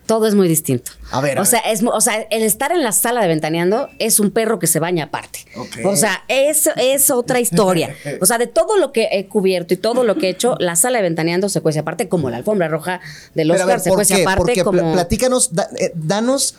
Todo 0.05 0.27
es 0.27 0.35
muy 0.35 0.47
distinto. 0.49 0.91
A 1.11 1.21
ver, 1.21 1.37
a 1.37 1.41
o 1.41 1.45
sea, 1.45 1.59
es, 1.59 1.81
o 1.81 2.01
sea, 2.01 2.21
el 2.29 2.43
estar 2.43 2.71
en 2.73 2.83
la 2.83 2.91
sala 2.91 3.21
de 3.21 3.27
ventaneando 3.29 3.89
es 3.99 4.19
un 4.19 4.31
perro 4.31 4.59
que 4.59 4.67
se 4.67 4.79
baña 4.79 5.05
aparte. 5.05 5.45
O 5.85 5.95
sea, 5.95 6.23
es, 6.27 6.69
es 6.75 7.09
otra 7.09 7.39
historia. 7.39 7.95
O 8.21 8.25
sea, 8.25 8.37
de 8.37 8.47
todo 8.47 8.77
lo 8.77 8.91
que 8.91 9.07
he 9.11 9.27
cubierto 9.27 9.73
y 9.73 9.77
todo 9.77 10.03
lo 10.03 10.15
que 10.17 10.27
he 10.27 10.29
hecho, 10.29 10.55
la 10.59 10.75
sala 10.75 10.97
de 10.97 11.03
ventaneando 11.03 11.47
se 11.49 11.61
cuece 11.61 11.79
aparte 11.79 12.09
como 12.09 12.29
la 12.29 12.37
alfombra 12.37 12.67
roja 12.67 12.99
del 13.33 13.51
Oscar 13.51 13.67
ver, 13.67 13.79
se 13.79 13.89
¿por 13.89 13.97
cuece 13.97 14.15
qué? 14.15 14.21
aparte 14.23 14.39
Porque 14.39 14.63
como... 14.63 14.93
platícanos, 14.93 15.53
da- 15.55 15.69
eh, 15.79 15.91
danos 15.95 16.55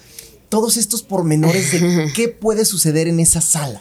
todos 0.49 0.77
estos 0.77 1.03
pormenores 1.03 1.73
de 1.73 2.11
qué 2.17 2.29
puede 2.29 2.65
suceder 2.65 3.09
en 3.09 3.21
esa 3.21 3.41
sala. 3.41 3.81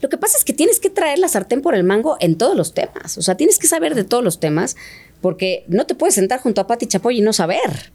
Lo 0.00 0.08
que 0.08 0.16
pasa 0.16 0.36
es 0.38 0.44
que 0.44 0.52
tienes 0.52 0.78
que 0.80 0.90
traer 0.90 1.18
la 1.18 1.26
sartén 1.28 1.60
por 1.60 1.74
el 1.74 1.82
mango 1.82 2.16
en 2.20 2.36
todos 2.38 2.56
los 2.56 2.72
temas. 2.72 3.18
O 3.18 3.22
sea, 3.22 3.36
tienes 3.36 3.58
que 3.58 3.66
saber 3.66 3.94
de 3.96 4.04
todos 4.04 4.22
los 4.22 4.38
temas 4.38 4.76
porque 5.20 5.64
no 5.68 5.84
te 5.86 5.94
puedes 5.94 6.14
sentar 6.14 6.40
junto 6.40 6.60
a 6.60 6.66
Pati 6.66 6.86
Chapoy 6.86 7.18
y 7.18 7.20
no 7.20 7.32
saber. 7.32 7.90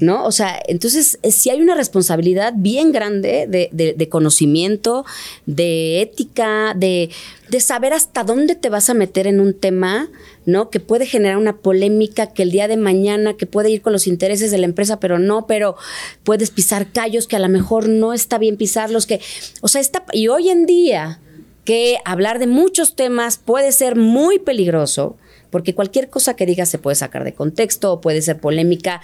¿No? 0.00 0.24
O 0.26 0.32
sea, 0.32 0.60
entonces 0.68 1.18
si 1.30 1.50
hay 1.50 1.60
una 1.60 1.74
responsabilidad 1.74 2.52
bien 2.56 2.92
grande 2.92 3.46
de, 3.48 3.68
de- 3.72 3.94
de 3.94 4.08
conocimiento, 4.08 5.04
de 5.46 6.02
ética, 6.02 6.74
de, 6.76 7.10
de 7.48 7.60
saber 7.60 7.92
hasta 7.92 8.24
dónde 8.24 8.54
te 8.56 8.68
vas 8.68 8.90
a 8.90 8.94
meter 8.94 9.26
en 9.26 9.40
un 9.40 9.54
tema, 9.54 10.10
¿no? 10.44 10.70
Que 10.70 10.78
puede 10.80 11.06
generar 11.06 11.38
una 11.38 11.56
polémica 11.56 12.28
que 12.32 12.42
el 12.42 12.50
día 12.50 12.68
de 12.68 12.76
mañana, 12.76 13.36
que 13.36 13.46
puede 13.46 13.70
ir 13.70 13.80
con 13.82 13.92
los 13.92 14.06
intereses 14.06 14.50
de 14.50 14.58
la 14.58 14.66
empresa, 14.66 15.00
pero 15.00 15.18
no, 15.18 15.46
pero 15.46 15.76
puedes 16.24 16.50
pisar 16.50 16.92
callos 16.92 17.26
que 17.26 17.36
a 17.36 17.40
lo 17.40 17.48
mejor 17.48 17.88
no 17.88 18.12
está 18.12 18.38
bien 18.38 18.56
pisarlos, 18.56 19.06
que, 19.06 19.20
o 19.60 19.68
sea, 19.68 19.80
está, 19.80 20.04
y 20.12 20.28
hoy 20.28 20.50
en 20.50 20.66
día 20.66 21.20
que 21.64 21.96
hablar 22.04 22.38
de 22.38 22.46
muchos 22.46 22.94
temas 22.94 23.38
puede 23.38 23.72
ser 23.72 23.96
muy 23.96 24.38
peligroso, 24.38 25.16
porque 25.50 25.74
cualquier 25.74 26.10
cosa 26.10 26.34
que 26.34 26.46
digas 26.46 26.68
se 26.68 26.78
puede 26.78 26.94
sacar 26.94 27.24
de 27.24 27.34
contexto 27.34 27.92
o 27.92 28.00
puede 28.00 28.22
ser 28.22 28.38
polémica 28.38 29.00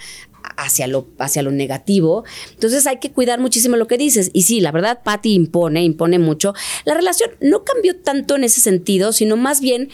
hacia 0.57 0.87
lo, 0.87 1.07
hacia 1.19 1.41
lo 1.41 1.51
negativo. 1.51 2.23
Entonces 2.51 2.85
hay 2.87 2.97
que 2.97 3.11
cuidar 3.11 3.39
muchísimo 3.39 3.75
lo 3.77 3.87
que 3.87 3.97
dices. 3.97 4.29
Y 4.33 4.43
sí, 4.43 4.59
la 4.61 4.71
verdad, 4.71 5.01
Patty 5.03 5.33
impone, 5.33 5.83
impone 5.83 6.19
mucho. 6.19 6.53
La 6.85 6.93
relación 6.93 7.31
no 7.41 7.63
cambió 7.63 7.95
tanto 7.97 8.35
en 8.35 8.43
ese 8.43 8.61
sentido, 8.61 9.13
sino 9.13 9.37
más 9.37 9.61
bien 9.61 9.89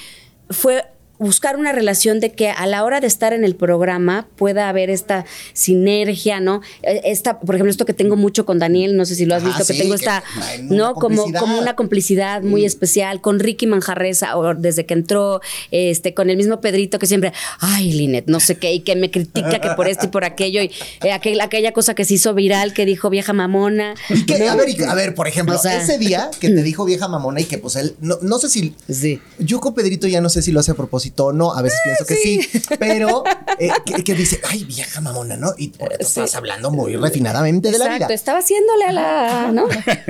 fue 0.49 0.83
buscar 1.19 1.57
una 1.57 1.71
relación 1.71 2.19
de 2.19 2.31
que 2.31 2.49
a 2.49 2.65
la 2.65 2.83
hora 2.83 2.99
de 3.01 3.07
estar 3.07 3.33
en 3.33 3.43
el 3.43 3.55
programa 3.55 4.27
pueda 4.37 4.69
haber 4.69 4.89
esta 4.89 5.25
sinergia, 5.53 6.39
¿no? 6.39 6.61
Eh, 6.83 7.01
Esta, 7.05 7.39
por 7.39 7.55
ejemplo, 7.55 7.69
esto 7.71 7.85
que 7.85 7.93
tengo 7.93 8.15
mucho 8.15 8.45
con 8.45 8.57
Daniel, 8.59 8.95
no 8.95 9.05
sé 9.05 9.15
si 9.15 9.25
lo 9.25 9.35
has 9.35 9.43
Ajá, 9.43 9.57
visto, 9.57 9.71
que 9.73 9.79
tengo 9.79 9.95
que 9.95 9.99
esta, 9.99 10.23
una 10.67 10.75
¿no? 10.77 10.93
Como, 10.95 11.31
como 11.33 11.59
una 11.59 11.75
complicidad 11.75 12.41
muy 12.41 12.65
especial 12.65 13.21
con 13.21 13.39
Ricky 13.39 13.67
Manjarresa, 13.67 14.37
o 14.37 14.55
desde 14.55 14.85
que 14.85 14.93
entró, 14.93 15.41
este, 15.71 16.13
con 16.13 16.29
el 16.29 16.37
mismo 16.37 16.61
Pedrito 16.61 16.99
que 16.99 17.05
siempre, 17.05 17.33
ay, 17.59 17.91
Linet, 17.91 18.27
no 18.27 18.39
sé 18.39 18.55
qué, 18.57 18.73
y 18.73 18.79
que 18.79 18.95
me 18.95 19.11
critica 19.11 19.59
que 19.59 19.69
por 19.71 19.87
esto 19.87 20.05
y 20.05 20.09
por 20.09 20.23
aquello, 20.23 20.61
y 20.61 20.71
eh, 21.03 21.11
aquel- 21.11 21.41
aquella 21.41 21.73
cosa 21.73 21.93
que 21.95 22.05
se 22.05 22.13
hizo 22.15 22.33
viral 22.33 22.73
que 22.73 22.85
dijo 22.85 23.09
vieja 23.09 23.33
mamona. 23.33 23.93
Y 24.09 24.25
que, 24.25 24.39
¿no? 24.39 24.51
a, 24.51 24.55
ver, 24.55 24.69
y- 24.69 24.83
a 24.83 24.93
ver, 24.95 25.13
por 25.15 25.27
ejemplo, 25.27 25.55
O 25.55 25.59
sea- 25.59 25.81
ese 25.81 25.97
día 25.97 26.31
que 26.39 26.49
te 26.49 26.63
dijo 26.63 26.85
vieja 26.85 27.07
mamona 27.07 27.41
y 27.41 27.45
que 27.45 27.57
pues 27.57 27.75
él, 27.75 27.95
no, 27.99 28.17
no 28.21 28.39
sé 28.39 28.49
si, 28.49 28.73
Sí. 28.89 29.19
yo 29.37 29.59
con 29.59 29.73
Pedrito 29.73 30.07
ya 30.07 30.21
no 30.21 30.29
sé 30.29 30.41
si 30.41 30.51
lo 30.51 30.59
hace 30.59 30.71
a 30.71 30.75
propósito 30.75 31.08
o 31.17 31.33
no, 31.33 31.53
a 31.53 31.61
veces 31.61 31.79
pienso 31.83 32.05
que 32.05 32.15
sí, 32.15 32.41
pero 32.79 33.23
eh, 33.59 33.69
que, 33.85 34.03
que 34.03 34.13
dice, 34.15 34.39
ay, 34.49 34.63
vieja 34.63 35.01
mamona, 35.01 35.35
¿no? 35.37 35.53
Y 35.57 35.69
por 35.69 35.91
eso 35.93 36.01
estás 36.01 36.35
hablando 36.35 36.71
muy 36.71 36.95
refinadamente 36.95 37.71
de 37.71 37.77
la 37.77 37.85
Exacto, 37.85 38.05
vida. 38.07 38.13
estaba 38.15 38.39
haciéndole 38.39 38.85
a 38.85 38.91
la, 38.91 39.51
¿no? 39.51 39.65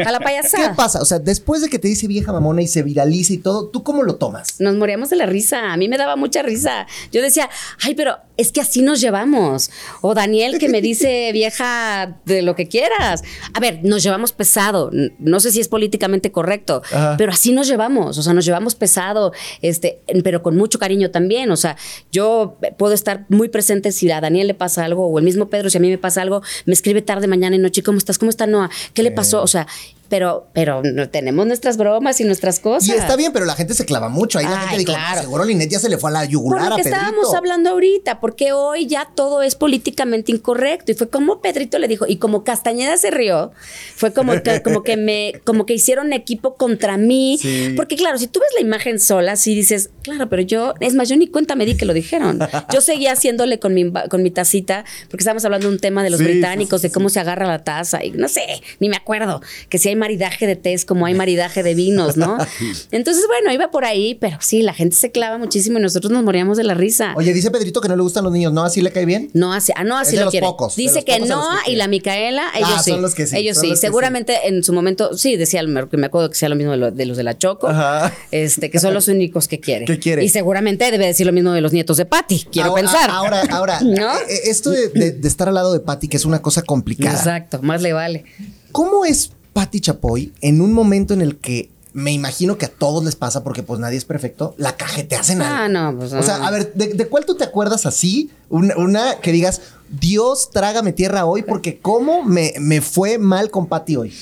A 0.06 0.12
la 0.12 0.18
¿Qué 0.20 0.24
payasada. 0.24 0.76
pasa? 0.76 1.02
O 1.02 1.06
sea, 1.06 1.20
después 1.20 1.62
de 1.62 1.70
que 1.70 1.80
te 1.80 1.88
dice 1.88 2.08
vieja 2.08 2.32
mamona 2.32 2.62
y 2.62 2.68
se 2.68 2.84
viraliza 2.84 3.34
y 3.34 3.38
todo, 3.38 3.68
¿tú 3.68 3.84
cómo 3.84 4.04
lo 4.04 4.16
tomas? 4.16 4.60
Nos 4.60 4.76
moríamos 4.76 5.10
de 5.10 5.16
la 5.16 5.26
risa. 5.26 5.72
A 5.72 5.78
mí 5.78 5.88
me 5.88 5.98
daba 5.98 6.16
mucha 6.16 6.42
risa. 6.42 6.88
Yo 7.12 7.22
decía, 7.22 7.50
ay, 7.84 7.96
pero 7.96 8.18
es 8.38 8.52
que 8.52 8.62
así 8.62 8.82
nos 8.82 9.02
llevamos. 9.02 9.70
O 10.02 10.14
Daniel 10.14 10.60
que 10.60 10.70
me 10.70 10.82
dice 10.82 11.30
vieja 11.34 12.18
de 12.26 12.42
lo 12.42 12.56
que 12.56 12.68
quieras. 12.68 13.24
A 13.54 13.60
ver, 13.60 13.80
nos 13.84 14.04
llevamos 14.04 14.32
pesado. 14.32 14.92
No 15.20 15.40
sé 15.40 15.52
si 15.52 15.60
es 15.60 15.68
políticamente 15.68 16.32
correcto, 16.32 16.82
Ajá. 16.92 17.16
pero 17.18 17.32
así 17.32 17.52
nos 17.52 17.68
llevamos. 17.68 18.18
O 18.18 18.24
sea, 18.24 18.34
nos 18.34 18.46
llevamos 18.46 18.76
pesado, 18.76 19.34
este, 19.62 20.02
pero 20.24 20.42
con 20.42 20.56
mucho 20.58 20.80
cariño 20.80 20.89
también. 21.12 21.52
O 21.52 21.58
sea, 21.58 21.78
yo 22.12 22.58
puedo 22.78 22.94
estar 22.94 23.26
muy 23.30 23.50
presente 23.50 23.92
si 23.92 24.10
a 24.12 24.22
Daniel 24.22 24.48
le 24.48 24.54
pasa 24.54 24.86
algo, 24.86 25.08
o 25.08 25.20
el 25.20 25.26
mismo 25.26 25.50
Pedro, 25.50 25.70
si 25.70 25.78
a 25.78 25.82
mí 25.82 25.90
me 25.90 25.98
pasa 25.98 26.22
algo, 26.22 26.42
me 26.66 26.74
escribe 26.74 27.02
tarde, 27.02 27.28
mañana 27.28 27.56
y 27.56 27.60
noche. 27.60 27.84
¿Cómo 27.84 27.98
estás? 27.98 28.18
¿Cómo 28.18 28.30
está 28.30 28.48
Noah? 28.48 28.70
¿Qué 28.94 29.04
le 29.04 29.12
pasó? 29.12 29.42
O 29.42 29.48
sea, 29.48 29.68
pero, 30.10 30.48
pero 30.54 30.82
tenemos 31.12 31.46
nuestras 31.46 31.78
bromas 31.78 32.20
y 32.20 32.24
nuestras 32.24 32.60
cosas. 32.60 32.90
Y 32.90 32.94
está 32.94 33.16
bien, 33.16 33.32
pero 33.32 33.46
la 33.46 33.56
gente 33.56 33.76
se 33.76 33.86
clava 33.86 34.10
mucho. 34.10 34.40
Ahí 34.40 34.46
la 34.46 34.62
Ay, 34.62 34.68
gente 34.70 34.78
dijo, 34.80 34.94
claro. 34.94 35.22
seguro 35.22 35.46
Linet 35.46 35.70
ya 35.70 35.80
se 35.80 35.88
le 35.88 36.00
fue 36.00 36.10
a 36.10 36.14
la 36.14 36.20
Por 36.22 36.30
yugular 36.30 36.68
lo 36.70 36.74
a 36.74 36.78
Pedrito. 36.78 36.96
estábamos 36.96 37.34
hablando 37.36 37.70
ahorita, 37.70 38.20
porque 38.20 38.52
hoy 38.52 38.88
ya 38.88 39.08
todo 39.16 39.44
es 39.44 39.54
políticamente 39.56 40.32
incorrecto. 40.32 40.92
Y 40.92 40.96
fue 40.96 41.10
como 41.10 41.42
Pedrito 41.42 41.78
le 41.78 41.88
dijo, 41.88 42.06
y 42.08 42.18
como 42.18 42.44
Castañeda 42.44 42.98
se 42.98 43.12
rió, 43.12 43.52
fue 43.96 44.12
como 44.12 44.42
que, 44.42 44.62
como 44.64 44.82
que 44.82 44.98
me, 44.98 45.34
como 45.44 45.68
que 45.68 45.76
hicieron 45.76 46.12
equipo 46.12 46.56
contra 46.56 46.98
mí. 46.98 47.38
Sí. 47.40 47.74
Porque 47.76 47.96
claro, 47.96 48.18
si 48.18 48.26
tú 48.26 48.40
ves 48.40 48.50
la 48.56 48.62
imagen 48.62 49.00
sola, 49.00 49.36
sí 49.36 49.54
dices, 49.54 49.92
claro, 50.10 50.30
pero 50.30 50.42
yo, 50.42 50.74
es 50.80 50.94
más, 50.96 51.10
yo 51.10 51.16
ni 51.18 51.28
cuenta 51.28 51.56
me 51.56 51.66
di 51.66 51.76
que 51.76 51.86
lo 51.86 51.94
dijeron. 51.94 52.40
Yo 52.74 52.82
seguía 52.82 53.14
haciéndole 53.14 53.60
con 53.60 53.74
mi, 53.74 53.92
con 54.10 54.22
mi 54.24 54.32
tacita, 54.32 54.86
porque 55.10 55.22
estábamos 55.22 55.44
hablando 55.46 55.68
de 55.68 55.74
un 55.74 55.80
tema 55.80 56.04
de 56.04 56.10
los 56.10 56.20
Sí, 56.20 56.26
sí, 56.26 56.32
británicos, 56.32 56.82
de 56.82 56.92
cómo 56.92 57.10
se 57.10 57.20
agarra 57.20 57.48
la 57.48 57.64
taza, 57.64 58.04
y 58.04 58.12
no 58.12 58.28
sé, 58.28 58.42
ni 58.80 58.90
me 58.90 58.96
acuerdo, 58.98 59.42
que 59.70 59.78
si 59.78 59.90
hay 59.90 59.96
maridaje 59.96 60.46
de 60.48 60.56
tés, 60.56 60.86
como 60.86 61.06
hay 61.06 61.14
maridaje 61.14 61.64
de 61.64 61.74
vinos, 61.76 62.18
¿no? 62.18 62.38
Entonces, 62.92 63.24
bueno, 63.28 63.52
iba 63.54 63.72
por 63.72 63.86
ahí, 63.86 64.16
pero 64.16 64.38
sí, 64.42 64.62
la 64.62 64.74
gente 64.74 64.96
se 64.96 65.12
clava 65.12 65.38
muchísimo 65.38 65.80
y 65.80 65.82
nosotros 65.82 66.12
nos 66.12 66.24
moríamos 66.24 66.58
de 66.58 66.64
la 66.64 66.74
risa. 66.74 67.14
Oye, 67.16 67.34
dice 67.34 67.52
Pedrito 67.52 67.82
que 67.82 67.88
no 67.90 67.96
le 67.96 68.02
gustan 68.04 68.24
los 68.24 68.34
niños, 68.34 68.54
¿no? 68.54 68.64
¿Así 68.64 68.82
le 68.82 68.92
cae 68.92 69.06
bien? 69.06 69.30
No 69.34 69.54
así, 69.54 69.72
ah, 69.76 69.84
no 69.84 69.96
Es 70.00 70.08
así 70.08 70.16
de 70.16 70.22
lo 70.22 70.26
los 70.26 70.32
quiere. 70.32 70.46
pocos, 70.48 70.76
Dice 70.76 71.04
que 71.04 71.14
pocos 71.14 71.32
a 71.32 71.36
los 71.36 71.46
no 71.46 71.50
que 71.66 71.72
y 71.72 71.76
la 71.76 71.88
Micaela, 71.88 72.44
ellos 72.56 72.70
Ah, 72.76 72.82
sí. 72.84 72.92
son 72.92 73.02
los 73.02 73.16
que 73.16 73.26
sí, 73.28 73.38
Ellos 73.38 73.58
sí. 73.58 73.70
que 73.72 73.76
Seguramente 73.78 74.36
en 74.48 74.64
su 74.64 74.74
momento, 74.74 75.18
sí, 75.18 75.36
decía, 75.36 75.64
me 75.64 75.84
me 75.92 76.06
acuerdo 76.08 76.30
que 76.30 76.36
sea 76.36 76.50
lo 76.50 76.56
mismo 76.56 76.72
de, 76.72 76.78
lo- 76.78 76.92
de 76.92 77.06
los 77.06 77.18
de 77.18 77.24
la 77.24 77.38
Choco, 77.38 77.68
Ajá. 77.68 78.14
este, 78.32 78.70
que 78.70 78.80
son 78.80 78.94
los 78.94 79.08
únicos 79.08 79.48
que 79.48 79.60
quiere. 79.60 79.86
¿Qué 80.00 80.04
quiere? 80.04 80.24
Y 80.24 80.30
seguramente 80.30 80.90
debe 80.92 81.06
decir 81.08 81.26
lo 81.26 81.34
mismo 81.34 81.52
de 81.52 81.62
los 81.62 81.74
nietos 81.74 81.98
de 81.98 82.06
Patty, 82.06 82.46
quiero 82.52 82.70
Ahora- 82.70 82.82
pensar. 82.82 83.10
Ahora, 83.12 83.42
ahora, 83.52 83.80
¿No? 83.84 84.14
eh, 84.18 84.22
eh, 84.30 84.40
esto 84.46 84.70
de, 84.72 84.90
de- 84.90 85.12
de 85.12 85.28
estar 85.28 85.48
al 85.50 85.56
lado 85.56 85.74
de 85.74 85.80
Patty, 85.80 86.08
que 86.08 86.18
es 86.18 86.26
una 86.26 86.42
cosa 86.42 86.62
complicada. 86.62 87.16
Exacto, 87.18 87.62
más 87.62 87.82
le 87.82 87.94
vale. 87.94 88.26
¿Cómo 88.72 89.06
es 89.06 89.32
Patty 89.54 89.80
Chapoy 89.82 90.32
en 90.42 90.62
un 90.62 90.74
momento 90.74 91.14
en 91.14 91.22
el 91.22 91.38
que 91.38 91.70
me 91.92 92.12
imagino 92.12 92.58
que 92.58 92.66
a 92.66 92.70
todos 92.70 93.04
les 93.04 93.16
pasa, 93.16 93.44
porque 93.44 93.64
pues 93.64 93.80
nadie 93.80 93.98
es 93.98 94.06
perfecto, 94.06 94.54
la 94.58 94.78
cajeteas 94.78 95.32
en 95.32 95.42
algo? 95.42 95.56
Ah, 95.56 95.68
no, 95.68 95.98
pues 95.98 96.14
O 96.14 96.22
sea, 96.22 96.38
no. 96.38 96.46
a 96.46 96.52
ver, 96.52 96.72
¿de, 96.74 96.94
de 96.94 97.08
cuál 97.08 97.26
tú 97.26 97.36
te 97.36 97.44
acuerdas 97.44 97.86
así? 97.88 98.30
Una, 98.50 98.78
una 98.78 99.16
que 99.20 99.32
digas, 99.32 99.62
Dios 99.90 100.52
trágame 100.52 100.94
tierra 100.94 101.26
hoy, 101.26 101.42
porque 101.42 101.80
cómo 101.80 102.24
me, 102.24 102.54
me 102.60 102.82
fue 102.82 103.18
mal 103.18 103.50
con 103.50 103.66
Patty 103.68 103.96
hoy. 103.96 104.14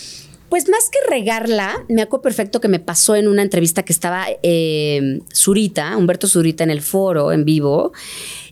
Pues 0.49 0.69
más 0.69 0.89
que 0.89 0.99
regarla, 1.09 1.83
me 1.89 2.01
acuerdo 2.01 2.23
perfecto 2.23 2.61
que 2.61 2.67
me 2.69 2.79
pasó 2.79 3.15
en 3.15 3.27
una 3.27 3.41
entrevista 3.41 3.83
que 3.83 3.91
estaba 3.93 4.25
eh, 4.43 5.19
Zurita, 5.33 5.97
Humberto 5.97 6.27
Zurita 6.27 6.63
en 6.63 6.71
el 6.71 6.81
foro, 6.81 7.31
en 7.31 7.43
vivo. 7.45 7.91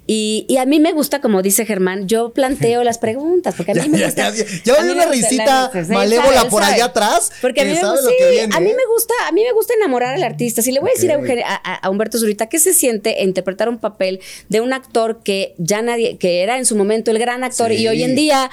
Y, 0.08 0.46
y 0.48 0.58
a 0.58 0.66
mí 0.68 0.80
me 0.80 0.91
gusta, 0.91 1.20
como 1.20 1.41
dice 1.41 1.66
Germán, 1.66 2.08
yo 2.08 2.32
planteo 2.32 2.84
las 2.84 3.00
preguntas, 3.00 3.56
porque 3.58 3.72
a 3.72 3.76
mí 3.76 3.82
Ya, 3.82 3.88
me 3.88 4.06
gusta. 4.06 4.34
ya, 4.64 4.76
una 4.91 5.06
risita 5.08 5.72
malévola 5.88 6.34
sabe, 6.41 6.50
por 6.52 6.62
sabe. 6.62 6.76
allá 6.76 6.86
atrás, 6.86 7.32
Porque 7.41 7.62
a 7.62 7.66
mí, 7.66 7.72
me, 7.74 7.82
lo 7.82 7.96
que 8.16 8.30
viene, 8.32 8.56
a 8.56 8.60
mí 8.60 8.70
¿eh? 8.70 8.76
me 8.76 8.86
gusta, 8.93 9.14
a 9.28 9.32
mí 9.32 9.41
me 9.43 9.52
gusta 9.54 9.74
enamorar 9.74 10.14
al 10.14 10.24
artista. 10.24 10.62
Si 10.62 10.72
le 10.72 10.80
voy 10.80 10.91
a 10.91 10.93
decir 10.93 11.12
a, 11.12 11.16
Ok. 11.18 11.22
Eugenio- 11.24 11.46
a- 11.48 11.56
a- 11.56 11.76
a 11.76 11.89
Humberto 11.89 12.20
Zurita 12.20 12.48
qué 12.50 12.60
se 12.60 12.74
siente 12.74 13.24
interpretar 13.24 13.68
un 13.68 13.80
papel 13.80 14.20
de 14.48 14.62
un 14.62 14.74
actor 14.74 15.22
que 15.24 15.56
ya 15.58 15.82
nadie, 15.82 16.18
que 16.18 16.43
era 16.43 16.60
en 16.60 16.66
su 16.68 16.76
momento 16.76 17.10
el 17.10 17.18
gran 17.18 17.43
actor 17.43 17.70
Sí. 17.72 17.78
y 17.78 17.88
hoy 17.88 18.04
en 18.04 18.14
día 18.16 18.52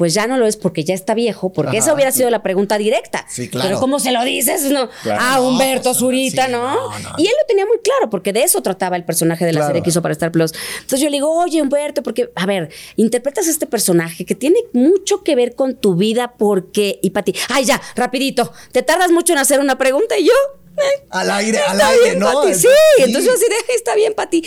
pues 0.00 0.14
ya 0.14 0.26
no 0.26 0.38
lo 0.38 0.46
es 0.46 0.56
porque 0.56 0.82
ya 0.82 0.94
está 0.94 1.12
viejo, 1.12 1.52
porque 1.52 1.76
Ajá. 1.76 1.78
esa 1.84 1.92
hubiera 1.92 2.10
sido 2.10 2.30
la 2.30 2.42
pregunta 2.42 2.78
directa. 2.78 3.26
Sí, 3.28 3.50
claro. 3.50 3.68
Pero 3.68 3.80
¿cómo 3.80 3.98
se 4.00 4.12
lo 4.12 4.24
dices? 4.24 4.62
No, 4.70 4.88
Claro. 5.02 5.20
a 5.22 5.40
Humberto 5.42 5.90
pues, 5.90 5.98
Zurita, 5.98 6.46
sí, 6.46 6.52
¿no? 6.52 6.74
no, 6.74 6.98
no. 7.00 7.10
Y 7.18 7.26
él 7.26 7.32
lo 7.38 7.46
tenía 7.46 7.66
muy 7.66 7.76
claro, 7.84 8.08
porque 8.08 8.32
de 8.32 8.42
eso 8.44 8.62
trataba 8.62 8.96
el 8.96 9.04
personaje 9.04 9.44
de 9.44 9.52
la 9.52 9.58
Claro. 9.58 9.68
serie 9.68 9.82
que 9.82 9.90
hizo 9.90 10.00
para 10.00 10.12
Star 10.12 10.32
Plus. 10.32 10.54
Entonces 10.76 11.00
yo 11.00 11.10
le 11.10 11.18
digo, 11.18 11.30
oye, 11.30 11.60
Humberto, 11.60 12.02
porque, 12.02 12.30
a 12.34 12.46
ver, 12.46 12.70
interpretas 12.96 13.46
a 13.46 13.50
este 13.50 13.66
personaje 13.66 14.24
que 14.24 14.34
tiene 14.34 14.60
mucho 14.72 15.22
que 15.22 15.34
ver 15.36 15.54
con 15.54 15.74
tu 15.76 15.96
vida, 15.96 16.32
porque, 16.38 16.98
y 17.02 17.10
para 17.10 17.24
ti, 17.26 17.34
ay, 17.50 17.66
ya, 17.66 17.78
rapidito, 17.96 18.50
te 18.72 18.82
tardas 18.82 19.10
mucho 19.10 19.34
en 19.34 19.38
hacer 19.40 19.60
una 19.60 19.76
pregunta 19.76 20.16
y 20.16 20.24
yo, 20.24 20.32
eh, 20.78 21.04
Al 21.10 21.30
aire, 21.30 21.58
al 21.58 21.76
está 21.76 21.88
aire, 21.90 22.04
bien, 22.04 22.18
¿no? 22.20 22.32
Pati. 22.32 22.54
Sí. 22.54 22.68
entonces 22.98 23.26
yo 23.26 23.32
así 23.34 23.44
de, 23.68 23.74
está 23.74 23.94
bien, 23.94 24.14
Pati. 24.14 24.42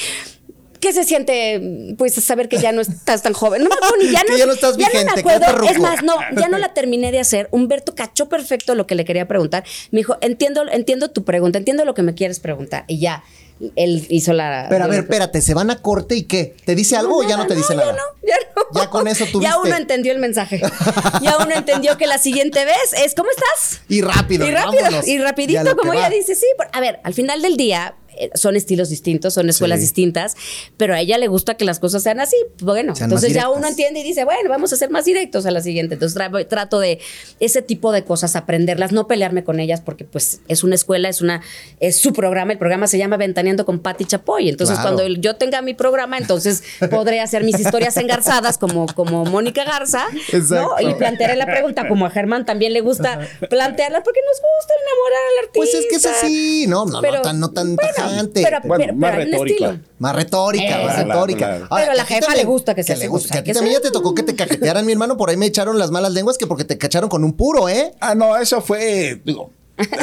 ¿Qué 0.84 0.92
se 0.92 1.06
siente, 1.06 1.96
pues, 1.98 2.14
saber 2.14 2.50
que 2.50 2.58
ya 2.58 2.74
no 2.74 2.82
estás 2.82 3.22
tan 3.22 3.32
joven? 3.32 3.64
No 3.64 3.70
me 3.70 3.76
acuerdo 3.76 3.96
ni 4.04 4.12
ya 4.12 4.22
no, 4.30 4.36
ya 4.36 4.46
no 4.46 4.52
estás 4.52 4.76
ya 4.76 4.90
vigente, 4.90 5.06
no 5.06 5.16
me 5.16 5.22
acuerdo. 5.22 5.64
Es 5.70 5.80
más, 5.80 6.04
no, 6.04 6.16
ya 6.36 6.50
no 6.50 6.58
la 6.58 6.74
terminé 6.74 7.14
de 7.14 7.22
hacer. 7.22 7.48
Humberto 7.52 7.96
cachó 7.96 8.28
perfecto 8.28 8.76
lo 8.76 8.86
que 8.86 8.96
le 8.96 9.06
quería 9.06 9.26
preguntar. 9.26 9.64
Me 9.92 10.00
dijo, 10.02 10.18
entiendo, 10.20 10.66
entiendo 10.70 11.10
tu 11.10 11.24
pregunta, 11.24 11.58
entiendo 11.58 11.86
lo 11.86 11.94
que 11.94 12.02
me 12.02 12.16
quieres 12.16 12.42
preguntar. 12.42 12.84
Y 12.90 13.00
ya, 13.00 13.24
él 13.76 14.06
hizo 14.10 14.34
la. 14.34 14.68
Pero 14.70 14.84
a 14.86 14.88
ver, 14.88 15.00
espérate, 15.02 15.42
¿se 15.42 15.54
van 15.54 15.70
a 15.72 15.82
corte 15.82 16.16
y 16.16 16.24
qué? 16.24 16.56
¿Te 16.66 16.76
dice 16.76 16.96
algo 16.98 17.18
o 17.18 17.28
ya 17.28 17.38
no 17.38 17.48
te 17.48 17.56
dice 17.56 17.76
nada? 17.76 17.92
Ya 17.92 17.98
no, 17.98 18.28
ya 18.28 18.36
no. 18.56 18.80
Ya 18.82 18.90
con 18.90 19.08
eso 19.08 19.26
Ya 19.26 19.32
tuviste. 19.32 19.58
uno 19.66 19.76
entendió 19.76 20.12
el 20.12 20.20
mensaje. 20.20 20.62
Ya 21.22 21.38
uno 21.38 21.56
entendió 21.56 21.98
que 21.98 22.08
la 22.08 22.18
siguiente 22.18 22.66
vez 22.66 22.94
es, 23.06 23.16
¿cómo 23.16 23.30
estás? 23.30 23.82
Y 23.88 24.02
rápido, 24.02 24.48
Y 24.48 24.52
rápido, 24.52 24.84
vámonos. 24.84 25.08
y 25.08 25.18
rapidito, 25.20 25.76
como 25.78 25.94
ella 25.94 26.10
dice, 26.10 26.36
sí. 26.36 26.46
por- 26.58 26.68
A 26.74 26.80
ver, 26.82 27.00
al 27.04 27.14
final 27.14 27.42
del 27.42 27.56
día 27.56 27.96
eh, 28.16 28.30
son 28.36 28.56
estilos 28.56 28.90
distintos, 28.90 29.34
son 29.34 29.50
escuelas 29.50 29.80
Sí. 29.80 29.86
distintas, 29.86 30.36
pero 30.78 30.94
a 30.94 31.00
ella 31.00 31.18
le 31.18 31.28
gusta 31.28 31.56
que 31.56 31.66
las 31.66 31.80
cosas 31.80 32.04
sean 32.04 32.20
así. 32.20 32.36
Bueno, 32.62 32.96
Sean 32.96 33.10
entonces 33.10 33.34
ya 33.34 33.50
uno 33.50 33.68
entiende 33.68 34.02
y 34.02 34.04
dice, 34.04 34.24
bueno, 34.24 34.48
vamos 34.50 34.72
a 34.72 34.76
ser 34.76 34.92
más 34.92 35.06
directos 35.06 35.46
a 35.48 35.52
la 35.52 35.62
siguiente. 35.62 35.96
Entonces 35.96 36.16
tra- 36.20 36.48
trato 36.48 36.80
de 36.80 37.00
ese 37.40 37.62
tipo 37.64 37.92
de 37.92 38.04
cosas, 38.04 38.36
aprenderlas, 38.36 38.92
no 38.92 39.08
pelearme 39.08 39.44
con 39.44 39.60
ellas, 39.60 39.82
porque 39.82 40.04
pues 40.04 40.42
es 40.48 40.64
una 40.64 40.76
escuela, 40.76 41.10
es 41.10 41.22
una 41.22 41.42
es 41.80 41.96
su 41.96 42.14
programa. 42.14 42.52
El 42.52 42.60
programa 42.60 42.86
se 42.86 43.00
llama 43.00 43.18
Ventaneando 43.44 43.66
con 43.66 43.80
Patti 43.80 44.06
Chapoy. 44.06 44.48
Entonces, 44.48 44.78
Claro. 44.80 44.96
cuando 44.96 45.20
yo 45.20 45.36
tenga 45.36 45.62
mi 45.62 45.74
programa, 45.74 46.18
entonces 46.18 46.64
podré 46.90 47.20
hacer 47.20 47.44
mis 47.44 47.60
historias 47.60 47.98
engarzadas 47.98 48.58
como, 48.58 48.86
como 48.96 49.26
Mónica 49.26 49.66
Garza, 49.66 50.06
Exacto. 50.32 50.76
¿no? 50.82 50.90
Y 50.90 50.94
plantearé 50.96 51.36
la 51.36 51.46
pregunta, 51.46 51.88
como 51.90 52.06
a 52.06 52.10
Germán 52.10 52.46
también 52.46 52.72
le 52.74 52.80
gusta 52.82 53.20
plantearla, 53.50 54.02
porque 54.02 54.20
nos 54.26 54.38
gusta 54.40 54.74
enamorar 54.82 55.20
al 55.32 55.46
artista. 55.46 55.60
Pues 55.60 55.74
es 55.74 55.86
que 55.90 55.96
es 55.98 56.06
así, 56.06 56.66
no, 56.68 56.86
no, 56.86 57.02
no 57.02 57.22
tan, 57.22 57.40
no 57.40 57.50
tan 57.52 57.76
bueno, 57.76 57.92
tajante. 57.96 58.42
Pero, 58.44 58.60
Bueno, 58.64 58.84
pero- 58.86 58.96
más 58.98 59.12
pero 59.12 59.24
retórica. 59.26 59.66
estilo. 59.68 59.84
Más 60.00 60.16
retórica, 60.16 60.78
más 60.86 60.98
retórica. 61.06 61.38
claro. 61.58 61.68
Pero 61.76 61.92
a 61.92 61.96
la 61.96 62.06
jefa 62.06 62.36
le 62.36 62.44
gusta 62.46 62.76
que 62.76 62.84
sea 62.84 62.96
le 62.96 63.08
gusta. 63.10 63.34
Que 63.34 63.40
a 63.40 63.44
ti 63.44 63.54
también 63.54 63.76
ya 63.76 63.82
te 63.82 63.92
tocó 63.92 64.14
que 64.16 64.24
te 64.24 64.36
cajetearan, 64.36 64.86
mi 64.86 64.92
hermano. 64.94 65.18
Por 65.18 65.30
ahí 65.30 65.38
me 65.38 65.46
echaron 65.48 65.78
las 65.80 65.92
malas 65.92 66.14
lenguas 66.14 66.38
que 66.38 66.48
porque 66.48 66.64
te 66.64 66.78
cacharon 66.78 67.10
con 67.10 67.24
un 67.24 67.34
puro, 67.34 67.68
¿eh? 67.68 67.94
Ah, 68.00 68.16
no, 68.16 68.38
eso 68.38 68.62
fue, 68.62 69.22
digo, 69.26 69.52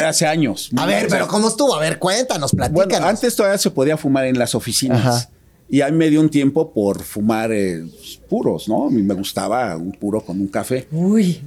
hace 0.04 0.26
años. 0.26 0.70
A 0.76 0.86
ver, 0.86 1.06
pero 1.08 1.28
¿cómo 1.28 1.48
estuvo? 1.48 1.74
A 1.74 1.80
ver, 1.80 1.98
cuéntanos, 1.98 2.52
platícanos. 2.52 2.88
Bueno, 2.90 3.06
antes 3.06 3.34
todavía 3.36 3.58
se 3.58 3.70
podía 3.70 3.96
fumar 3.96 4.26
en 4.26 4.38
las 4.38 4.54
oficinas. 4.54 4.98
Ajá. 5.06 5.30
Y 5.68 5.82
a 5.82 5.88
mí 5.88 5.96
me 5.96 6.10
dio 6.10 6.20
un 6.20 6.28
tiempo 6.28 6.72
por 6.72 7.02
fumar 7.04 7.52
eh, 7.52 7.84
puros, 8.28 8.68
¿no? 8.68 8.88
A 8.88 8.90
mí 8.90 9.02
me 9.02 9.14
gustaba 9.14 9.76
un 9.76 9.92
puro 9.92 10.20
con 10.20 10.40
un 10.40 10.48
café. 10.48 10.88
Uy. 10.90 11.40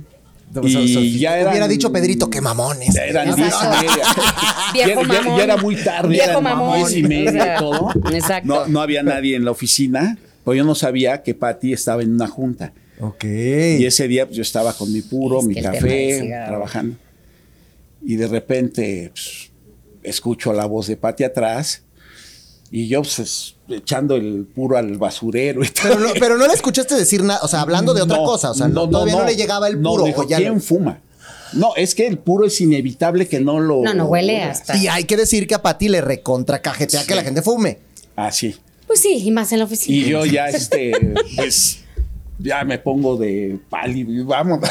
Y 0.62 1.18
ya 1.20 1.34
Hubiera 1.34 1.56
eran- 1.56 1.70
dicho 1.70 1.92
Pedrito, 1.92 2.30
qué 2.30 2.40
mamones. 2.40 2.94
Ya 2.94 3.06
eran 3.06 3.36
diez 3.36 3.54
y 3.62 3.68
media. 3.86 4.06
Viejo 4.74 5.02
ya, 5.02 5.08
ya- 5.08 5.22
mamón. 5.24 5.38
ya 5.40 5.44
era 5.44 5.58
muy 5.58 5.76
tarde, 5.76 6.10
Viejo 6.10 6.30
eran 6.30 6.44
mamón. 6.44 6.78
diez 6.78 6.96
y 6.96 7.04
media 7.04 7.30
O 7.30 7.34
sea, 7.34 7.56
y 7.56 7.60
todo. 7.60 7.90
exacto. 8.14 8.48
No, 8.48 8.68
no 8.68 8.82
había 8.82 9.02
nadie 9.04 9.36
en 9.36 9.46
la 9.46 9.52
oficina, 9.52 10.18
pero 10.46 10.54
yo 10.56 10.64
no 10.64 10.76
sabía 10.76 11.24
que 11.24 11.34
Patty 11.34 11.74
estaba 11.74 12.04
en 12.04 12.14
una 12.14 12.28
junta. 12.28 12.72
Ok. 13.02 13.24
Y 13.24 13.86
ese 13.86 14.08
día 14.08 14.26
pues, 14.28 14.38
yo 14.38 14.42
estaba 14.44 14.74
con 14.74 14.94
mi 14.94 15.02
puro, 15.02 15.40
Es 15.40 15.46
mi 15.46 15.56
que 15.56 15.62
café, 15.64 16.30
trabajando. 16.48 16.96
Y 18.06 18.16
de 18.16 18.28
repente 18.28 19.12
pues, 19.14 19.52
escucho 20.04 20.54
la 20.54 20.66
voz 20.66 20.88
de 20.88 20.98
Pati 20.98 21.24
atrás 21.24 21.84
y 22.72 22.88
yo 22.88 23.02
pues, 23.02 23.20
es- 23.20 23.56
echando 23.70 24.16
el 24.16 24.46
puro 24.54 24.78
al 24.78 24.98
basurero 24.98 25.64
y 25.64 25.70
todo. 25.70 25.84
Pero 25.90 26.00
no, 26.00 26.10
pero 26.20 26.38
no 26.38 26.48
le 26.48 26.54
escuchaste 26.54 26.96
decir 26.96 27.24
nada, 27.24 27.40
o 27.44 27.48
sea, 27.48 27.62
hablando 27.62 27.94
de 27.94 28.02
otra 28.02 28.18
No, 28.18 28.24
cosa, 28.26 28.52
o 28.52 28.54
sea, 28.54 28.68
no, 28.68 28.90
todavía 28.90 29.16
no, 29.16 29.26
le 29.26 29.36
llegaba 29.36 29.68
el 29.68 29.80
puro. 29.82 30.04
dijo, 30.06 30.22
o 30.22 30.28
ya 30.28 30.38
¿Quién 30.38 30.56
lo- 30.56 30.60
fuma? 30.60 31.00
No, 31.54 31.76
es 31.76 31.94
que 31.94 32.08
el 32.08 32.18
puro 32.18 32.48
es 32.48 32.60
inevitable 32.62 33.28
que 33.28 33.40
no 33.40 33.60
lo. 33.60 33.84
No, 33.84 33.94
no, 33.94 34.06
huele 34.06 34.42
hasta- 34.42 34.76
y 34.76 34.88
hay 34.88 35.04
que 35.04 35.16
decir 35.16 35.46
que 35.48 35.54
a 35.54 35.62
Pati 35.62 35.88
le 35.88 36.02
recontra 36.02 36.62
cajetea 36.62 37.06
que 37.06 37.14
la 37.16 37.24
gente 37.24 37.42
fume. 37.44 37.78
Así. 38.16 38.56
Pues 38.88 39.00
sí, 39.00 39.22
y 39.24 39.30
más 39.32 39.52
en 39.54 39.60
la 39.60 39.66
oficina. 39.66 39.96
Y 39.96 40.10
yo 40.10 40.26
ya, 40.26 40.48
este, 40.50 40.92
pues, 41.36 41.80
ya 42.40 42.64
me 42.64 42.78
pongo 42.80 43.16
de 43.18 43.58
pálido 43.70 44.12
y 44.12 44.22
vámonos. 44.24 44.70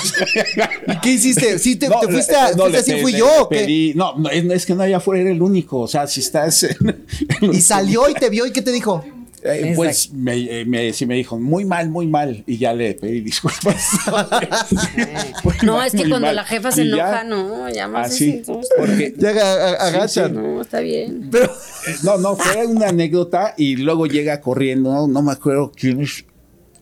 ¿Y 0.89 1.01
qué 1.01 1.11
hiciste? 1.13 1.59
¿Sí 1.59 1.77
te, 1.77 1.89
No, 1.89 2.01
te 2.01 2.09
fuiste 2.09 2.35
a, 2.37 2.53
no, 2.53 2.65
fuiste 2.65 2.79
así 2.79 2.93
pe- 2.93 3.03
fui 3.03 3.13
le 3.13 3.19
yo 3.19 3.49
pedí- 3.51 3.95
no, 3.95 4.17
no, 4.19 4.29
es, 4.31 4.45
es 4.45 4.67
que 4.67 4.75
no 4.75 4.83
allá 4.83 4.99
afuera 4.99 5.23
era 5.23 5.31
el 5.31 5.41
único. 5.43 5.81
O 5.81 5.89
sea, 5.89 6.07
si 6.07 6.21
estás. 6.21 6.63
en- 6.65 7.05
en- 7.41 7.55
Y 7.55 7.61
salió 7.61 8.09
y 8.09 8.15
te 8.15 8.29
vio 8.31 8.47
y 8.47 8.53
qué 8.53 8.63
te 8.63 8.73
dijo. 8.73 9.05
Eh, 9.45 9.73
pues 9.75 10.13
me, 10.13 10.37
eh, 10.37 10.65
me- 10.65 10.93
sí 10.93 11.05
me 11.05 11.17
dijo, 11.17 11.37
muy 11.37 11.65
mal, 11.65 11.89
muy 11.91 12.07
mal. 12.07 12.45
Y 12.47 12.59
ya 12.59 12.73
le 12.73 12.95
pedí 12.95 13.21
disculpas. 13.23 13.77
No, 15.65 15.77
mal, 15.79 15.87
es 15.87 15.93
que 15.93 16.09
cuando 16.09 16.29
mal. 16.29 16.37
la 16.37 16.45
jefa 16.45 16.71
se 16.71 16.87
ya, 16.89 16.95
enoja, 16.95 17.25
no, 17.25 17.69
ya 17.71 17.89
más 17.89 18.09
Así. 18.13 18.27
bien. 18.27 18.45
Porque, 18.79 19.15
Ya 19.17 19.31
aga- 19.31 19.69
aga- 19.69 19.87
agachan. 19.89 20.35
No, 20.35 20.63
está 20.63 20.81
bien. 20.81 21.29
Pero, 21.31 21.45
eh, 21.45 21.95
no, 22.05 22.19
no, 22.19 22.37
fue 22.37 22.67
una 22.67 22.89
anécdota 22.89 23.55
y 23.57 23.77
luego 23.77 24.07
llega 24.07 24.41
corriendo, 24.41 24.93
no, 24.93 25.07
no 25.09 25.23
me 25.23 25.33
acuerdo 25.33 25.73
quiénes, 25.75 26.25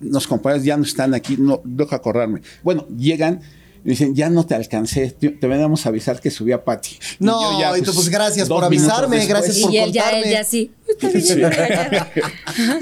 los 0.00 0.26
compañeros 0.26 0.64
ya 0.64 0.76
no 0.76 0.84
están 0.84 1.14
aquí, 1.14 1.36
no, 1.38 1.60
dejo 1.64 1.94
acordarme. 1.94 2.42
Bueno, 2.62 2.86
llegan 2.88 3.40
y 3.84 3.90
dicen, 3.90 4.14
ya 4.14 4.28
no 4.28 4.44
te 4.44 4.54
alcancé, 4.54 5.10
te, 5.10 5.30
te 5.30 5.46
veníamos 5.46 5.86
a 5.86 5.88
avisar 5.88 6.20
que 6.20 6.30
subía 6.30 6.62
Pati. 6.64 6.98
Y 7.18 7.24
No, 7.24 7.52
yo 7.52 7.60
ya, 7.60 7.78
y 7.78 7.82
tú, 7.82 7.92
pues, 7.94 8.08
gracias 8.10 8.46
por 8.48 8.62
avisarme, 8.64 9.16
después- 9.16 9.28
gracias 9.28 9.58
por 9.58 9.72
Y 9.72 9.78
él 9.78 9.92
ya, 9.92 10.10
él 10.10 10.22
contarme. 10.24 10.32
ya 10.32 10.44
sí. 10.44 10.70
Bien, 11.00 11.22
Sí. 11.22 11.42
a. 11.44 12.10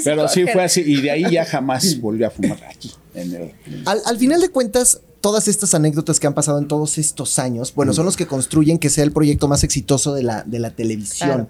Pero 0.04 0.26
sí 0.28 0.44
fue 0.52 0.62
así, 0.64 0.80
y 0.84 1.00
de 1.00 1.10
ahí 1.10 1.24
ya 1.30 1.44
jamás 1.44 2.00
volví 2.00 2.24
a 2.24 2.30
fumar 2.30 2.58
aquí. 2.68 2.92
En 3.14 3.32
el, 3.34 3.52
al, 3.86 4.00
al 4.06 4.18
final 4.18 4.40
de 4.40 4.48
cuentas, 4.48 5.00
todas 5.20 5.46
estas 5.48 5.74
anécdotas 5.74 6.18
que 6.20 6.26
han 6.26 6.34
pasado 6.34 6.58
en 6.58 6.68
todos 6.68 6.98
estos 6.98 7.38
años, 7.38 7.72
bueno, 7.74 7.92
son 7.92 8.04
los 8.04 8.16
que 8.16 8.26
construyen 8.26 8.78
que 8.78 8.90
sea 8.90 9.04
el 9.04 9.12
proyecto 9.12 9.46
más 9.48 9.62
exitoso 9.64 10.14
de 10.14 10.22
la, 10.22 10.42
de 10.44 10.58
la 10.58 10.70
televisión. 10.70 11.28
Claro. 11.28 11.48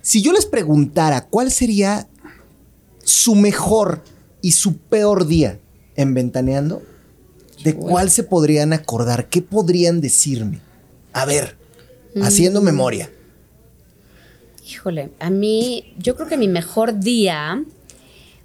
Si 0.00 0.22
yo 0.22 0.32
les 0.32 0.46
preguntara 0.46 1.26
cuál 1.26 1.50
sería 1.52 2.08
su 3.04 3.34
mejor 3.34 4.02
y 4.42 4.52
su 4.52 4.76
peor 4.76 5.26
día 5.26 5.58
en 5.96 6.12
Ventaneando, 6.14 6.82
¿de 7.64 7.74
cuál 7.74 8.10
se 8.10 8.24
podrían 8.24 8.72
acordar? 8.74 9.28
¿Qué 9.28 9.40
podrían 9.40 10.00
decirme? 10.02 10.60
A 11.14 11.24
ver, 11.24 11.56
haciendo 12.20 12.60
Mm. 12.60 12.64
memoria. 12.64 13.10
Híjole, 14.68 15.10
a 15.18 15.30
mí, 15.30 15.94
yo 15.98 16.14
creo 16.16 16.28
que 16.28 16.36
mi 16.36 16.48
mejor 16.48 16.98
día, 17.00 17.62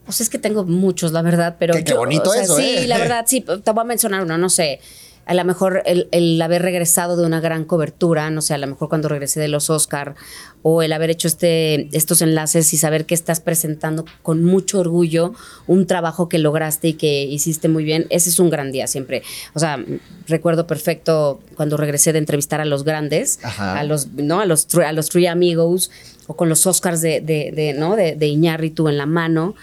o 0.07 0.11
sea, 0.11 0.23
es 0.23 0.29
que 0.29 0.39
tengo 0.39 0.65
muchos, 0.65 1.11
la 1.11 1.21
verdad, 1.21 1.55
pero. 1.59 1.73
Qué- 1.73 1.83
qué 1.83 1.91
yo, 1.91 1.97
bonito 1.97 2.29
o 2.29 2.33
sea, 2.33 2.43
eso, 2.43 2.57
Sí, 2.57 2.63
¿eh? 2.79 2.87
la 2.87 2.97
verdad, 2.97 3.25
sí, 3.27 3.41
te 3.41 3.71
voy 3.71 3.81
a 3.81 3.83
mencionar 3.85 4.23
uno, 4.23 4.37
no 4.37 4.49
sé. 4.49 4.79
A 5.27 5.33
lo 5.33 5.43
mejor 5.45 5.83
el, 5.85 6.07
el 6.11 6.41
haber 6.41 6.61
regresado 6.61 7.17
de 7.17 7.25
una 7.25 7.39
gran 7.39 7.65
cobertura, 7.65 8.29
no 8.29 8.41
sé, 8.41 8.53
a 8.53 8.57
lo 8.57 8.67
mejor 8.67 8.89
cuando 8.89 9.09
regresé 9.09 9.39
de 9.39 9.47
los 9.49 9.69
Oscar, 9.69 10.15
o 10.63 10.81
el 10.81 10.91
haber 10.93 11.09
hecho 11.09 11.27
este, 11.27 11.89
estos 11.95 12.21
enlaces 12.21 12.73
y 12.73 12.77
saber 12.77 13.05
que 13.05 13.13
estás 13.13 13.39
presentando 13.39 14.05
con 14.23 14.43
mucho 14.43 14.79
orgullo 14.79 15.33
un 15.67 15.85
trabajo 15.85 16.29
que 16.29 16.39
lograste 16.39 16.89
y 16.89 16.93
que 16.93 17.23
hiciste 17.23 17.69
muy 17.69 17.83
bien, 17.83 18.07
ese 18.09 18.29
es 18.29 18.39
un 18.39 18.49
gran 18.49 18.71
día 18.71 18.87
siempre. 18.87 19.21
O 19.53 19.59
sea, 19.59 19.83
recuerdo 20.27 20.65
perfecto 20.65 21.39
cuando 21.55 21.77
regresé 21.77 22.13
de 22.13 22.19
entrevistar 22.19 22.61
a 22.61 22.65
los 22.65 22.83
grandes, 22.83 23.39
Ajá. 23.43 23.77
a 23.77 23.83
los, 23.83 24.07
¿no? 24.13 24.39
A 24.39 24.45
los, 24.45 24.67
a 24.75 24.91
los 24.93 25.09
Three 25.09 25.27
Amigos, 25.27 25.91
o 26.27 26.35
con 26.35 26.49
los 26.49 26.65
Oscars 26.67 27.01
de, 27.01 27.21
de, 27.21 27.51
de, 27.55 27.73
¿no? 27.73 27.95
de, 27.95 28.15
de 28.15 28.27
Iñárritu 28.27 28.87
en 28.87 28.97
la 28.97 29.05
mano. 29.05 29.55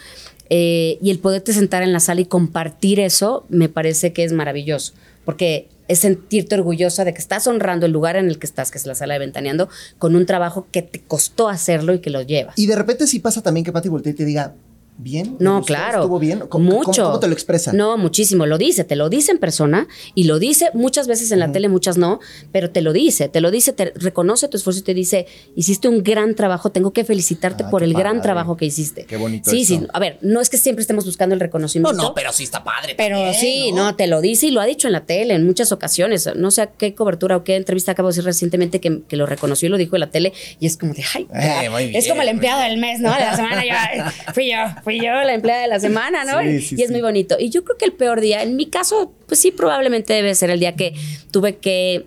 Eh, 0.51 0.99
y 1.01 1.11
el 1.11 1.19
poderte 1.19 1.53
sentar 1.53 1.83
en 1.83 1.93
la 1.93 2.01
sala 2.01 2.21
y 2.21 2.27
compartir 2.27 3.01
eso 3.01 3.47
me 3.49 3.69
parece 3.69 4.13
que 4.13 4.25
es 4.25 4.33
maravilloso, 4.33 4.93
porque 5.25 5.69
es 5.89 6.01
sentirte 6.01 6.55
orgullosa 6.55 7.05
de 7.05 7.13
que 7.13 7.21
estás 7.21 7.47
honrando 7.47 7.87
el 7.87 7.93
lugar 7.93 8.17
en 8.17 8.29
el 8.29 8.39
que 8.39 8.47
estás, 8.47 8.71
que 8.71 8.79
es 8.79 8.87
la 8.87 8.95
sala 8.95 9.15
de 9.15 9.21
Ventaneando, 9.21 9.69
con 9.99 10.17
un 10.17 10.27
trabajo 10.27 10.67
que 10.71 10.83
te 10.83 11.01
costó 11.01 11.49
hacerlo 11.49 11.95
y 11.95 12.01
que 12.01 12.11
lo 12.11 12.23
llevas. 12.23 12.59
Y 12.59 12.67
de 12.67 12.77
repente 12.77 13.07
sí 13.07 13.19
pasa 13.19 13.43
también 13.43 13.65
que 13.65 13.73
Pati 13.73 13.89
voltee 13.89 14.13
y 14.13 14.17
te 14.17 14.25
diga, 14.25 14.55
¿bien? 14.97 15.39
¿Te 15.39 15.45
No, 15.45 15.59
gustó? 15.59 15.67
claro. 15.75 16.01
¿Estuvo 16.01 16.19
bien? 16.19 16.41
¿Cómo, 16.49 16.71
mucho. 16.71 16.93
¿cómo, 17.03 17.09
cómo 17.09 17.21
te 17.21 17.27
lo 17.29 17.33
expresa? 17.33 17.73
No, 17.73 17.97
muchísimo. 17.99 18.47
Lo 18.47 18.59
dice, 18.59 18.85
te 18.85 18.97
lo 18.97 19.09
dice 19.09 19.33
en 19.33 19.39
persona 19.39 19.89
y 20.15 20.25
lo 20.25 20.39
dice 20.39 20.71
muchas 20.75 21.07
veces 21.09 21.31
en 21.33 21.39
la 21.41 21.51
tele, 21.53 21.69
muchas 21.69 21.97
no, 21.99 22.21
pero 22.53 22.71
te 22.71 22.81
lo 22.81 22.93
dice, 22.93 23.29
te 23.29 23.41
lo 23.41 23.51
dice, 23.51 23.73
te 23.73 23.93
reconoce 23.97 24.49
tu 24.49 24.57
esfuerzo 24.57 24.81
y 24.81 24.83
te 24.85 24.95
dice, 24.95 25.27
hiciste 25.57 25.89
un 25.89 26.03
gran 26.03 26.35
trabajo, 26.35 26.71
tengo 26.71 26.93
que 26.93 27.05
felicitarte 27.05 27.65
Ay, 27.65 27.71
por 27.71 27.83
el 27.83 27.95
gran 27.95 28.23
trabajo 28.23 28.57
que 28.57 28.67
hiciste. 28.67 29.05
Qué 29.05 29.17
bonito 29.17 29.51
Sí, 29.51 29.63
eso. 29.63 29.81
sí. 29.81 29.87
A 29.93 29.99
ver, 29.99 30.19
no 30.23 30.41
es 30.41 30.49
que 30.51 30.57
siempre 30.59 30.83
estemos 30.83 31.05
buscando 31.05 31.35
el 31.35 31.39
No, 31.39 31.45
reconocimiento. 31.45 31.93
no, 32.01 32.15
pero 32.15 32.33
sí 32.33 32.45
está 32.45 32.63
padre. 32.65 32.95
Pero 32.97 33.17
también, 33.17 33.35
sí, 33.35 33.73
no, 33.73 33.97
te 33.97 34.07
lo 34.07 34.21
dice 34.21 34.47
y 34.47 34.51
lo 34.51 34.61
ha 34.61 34.67
dicho 34.67 34.87
en 34.89 34.93
la 34.93 35.05
tele 35.07 35.35
en 35.35 35.45
muchas 35.47 35.73
ocasiones. 35.73 36.29
No 36.37 36.51
sé 36.51 36.63
a 36.63 36.67
qué 36.69 36.95
cobertura 36.95 37.37
o 37.37 37.45
qué 37.45 37.57
entrevista 37.57 37.93
acabo 37.93 38.09
de 38.09 38.13
decir 38.13 38.25
recientemente 38.25 38.81
que, 38.81 39.03
que 39.09 39.17
lo 39.17 39.27
reconoció 39.27 39.67
y 39.67 39.71
lo 39.71 39.77
dijo 39.77 39.97
en 39.97 40.01
la 40.01 40.11
tele 40.11 40.33
y 40.61 40.67
es 40.67 40.77
como 40.77 40.95
de, 40.95 41.03
ay, 41.15 41.27
Eh, 41.35 41.69
muy 41.71 41.85
bien, 41.89 41.97
es 41.97 42.09
como 42.09 42.23
el 42.23 42.29
empleado 42.29 42.63
del 42.63 42.79
mes, 42.79 43.01
¿no? 43.01 43.13
De 43.13 43.21
la 43.21 43.37
semana 43.37 43.63
yo, 43.65 44.33
fui 44.33 44.51
yo. 44.51 44.57
Fui 44.85 44.99
yo 44.99 45.13
la 45.13 45.33
empleada 45.33 45.63
de 45.63 45.69
la 45.69 45.81
semana, 45.81 46.25
¿no? 46.25 46.41
Sí, 46.43 46.61
sí, 46.61 46.77
y 46.79 46.83
es 46.83 46.89
sí. 46.89 46.93
muy 46.93 47.01
bonito. 47.01 47.37
Y 47.39 47.49
yo 47.49 47.65
creo 47.65 47.79
que 47.79 47.87
el 47.87 47.93
peor 47.93 48.21
día, 48.21 48.43
en 48.43 48.55
mi 48.55 48.67
caso, 48.67 49.13
pues 49.27 49.41
sí, 49.41 49.51
probablemente 49.51 50.13
debe 50.13 50.35
ser 50.35 50.51
el 50.51 50.61
día 50.61 50.77
que 50.77 50.95
tuve 51.31 51.57
que 51.57 52.05